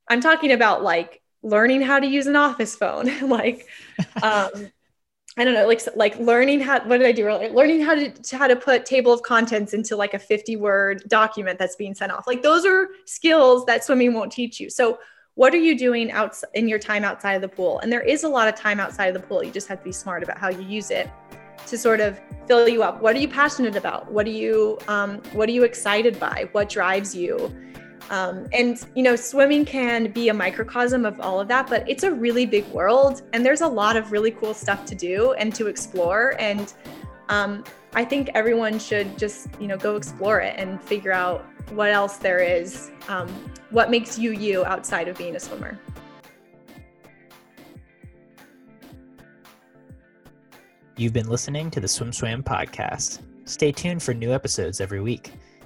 i'm 0.07 0.21
talking 0.21 0.51
about 0.51 0.81
like 0.81 1.21
learning 1.43 1.81
how 1.81 1.99
to 1.99 2.07
use 2.07 2.27
an 2.27 2.35
office 2.35 2.75
phone. 2.75 3.09
Like 3.29 3.67
um, 4.23 4.71
I 5.39 5.45
don't 5.45 5.53
know, 5.53 5.65
like 5.65 5.81
like 5.95 6.19
learning 6.19 6.59
how. 6.59 6.81
What 6.81 6.97
did 6.97 7.07
I 7.07 7.13
do 7.13 7.23
earlier? 7.23 7.49
Learning 7.49 7.79
how 7.79 7.95
to, 7.95 8.11
how 8.37 8.45
to 8.45 8.57
put 8.57 8.85
table 8.85 9.13
of 9.13 9.21
contents 9.21 9.73
into 9.73 9.95
like 9.95 10.13
a 10.13 10.19
fifty 10.19 10.57
word 10.57 11.01
document 11.07 11.57
that's 11.57 11.77
being 11.77 11.95
sent 11.95 12.11
off. 12.11 12.27
Like 12.27 12.41
those 12.41 12.65
are 12.65 12.89
skills 13.05 13.65
that 13.65 13.85
swimming 13.85 14.13
won't 14.13 14.33
teach 14.33 14.59
you. 14.59 14.69
So 14.69 14.99
what 15.35 15.53
are 15.53 15.57
you 15.57 15.77
doing 15.77 16.11
out 16.11 16.35
in 16.55 16.67
your 16.67 16.77
time 16.77 17.05
outside 17.05 17.35
of 17.35 17.41
the 17.41 17.47
pool? 17.47 17.79
And 17.79 17.89
there 17.89 18.01
is 18.01 18.25
a 18.25 18.27
lot 18.27 18.49
of 18.49 18.55
time 18.55 18.81
outside 18.81 19.05
of 19.05 19.13
the 19.13 19.25
pool. 19.25 19.41
You 19.41 19.51
just 19.51 19.69
have 19.69 19.77
to 19.77 19.83
be 19.85 19.93
smart 19.93 20.23
about 20.23 20.37
how 20.37 20.49
you 20.49 20.63
use 20.63 20.91
it 20.91 21.09
to 21.67 21.77
sort 21.77 22.01
of 22.01 22.19
fill 22.45 22.67
you 22.67 22.83
up. 22.83 23.01
What 23.01 23.15
are 23.15 23.19
you 23.19 23.29
passionate 23.29 23.77
about? 23.77 24.11
What 24.11 24.27
are 24.27 24.31
you 24.31 24.77
um, 24.89 25.21
What 25.31 25.47
are 25.47 25.53
you 25.53 25.63
excited 25.63 26.19
by? 26.19 26.49
What 26.51 26.67
drives 26.67 27.15
you? 27.15 27.55
Um, 28.09 28.47
and, 28.53 28.83
you 28.95 29.03
know, 29.03 29.15
swimming 29.15 29.65
can 29.65 30.11
be 30.11 30.29
a 30.29 30.33
microcosm 30.33 31.05
of 31.05 31.19
all 31.19 31.39
of 31.39 31.47
that, 31.49 31.67
but 31.67 31.87
it's 31.87 32.03
a 32.03 32.11
really 32.11 32.45
big 32.45 32.65
world 32.69 33.21
and 33.33 33.45
there's 33.45 33.61
a 33.61 33.67
lot 33.67 33.95
of 33.95 34.11
really 34.11 34.31
cool 34.31 34.53
stuff 34.53 34.85
to 34.85 34.95
do 34.95 35.33
and 35.33 35.53
to 35.55 35.67
explore. 35.67 36.35
And 36.39 36.73
um, 37.29 37.63
I 37.93 38.03
think 38.03 38.31
everyone 38.33 38.79
should 38.79 39.17
just, 39.17 39.47
you 39.59 39.67
know, 39.67 39.77
go 39.77 39.95
explore 39.95 40.39
it 40.39 40.55
and 40.57 40.81
figure 40.81 41.11
out 41.11 41.45
what 41.71 41.91
else 41.91 42.17
there 42.17 42.39
is, 42.39 42.89
um, 43.07 43.27
what 43.69 43.91
makes 43.91 44.17
you 44.17 44.31
you 44.31 44.65
outside 44.65 45.07
of 45.07 45.17
being 45.17 45.35
a 45.35 45.39
swimmer. 45.39 45.79
You've 50.97 51.13
been 51.13 51.29
listening 51.29 51.71
to 51.71 51.79
the 51.79 51.87
Swim 51.87 52.11
Swam 52.11 52.43
podcast. 52.43 53.21
Stay 53.45 53.71
tuned 53.71 54.03
for 54.03 54.13
new 54.13 54.33
episodes 54.33 54.81
every 54.81 54.99
week. 54.99 55.31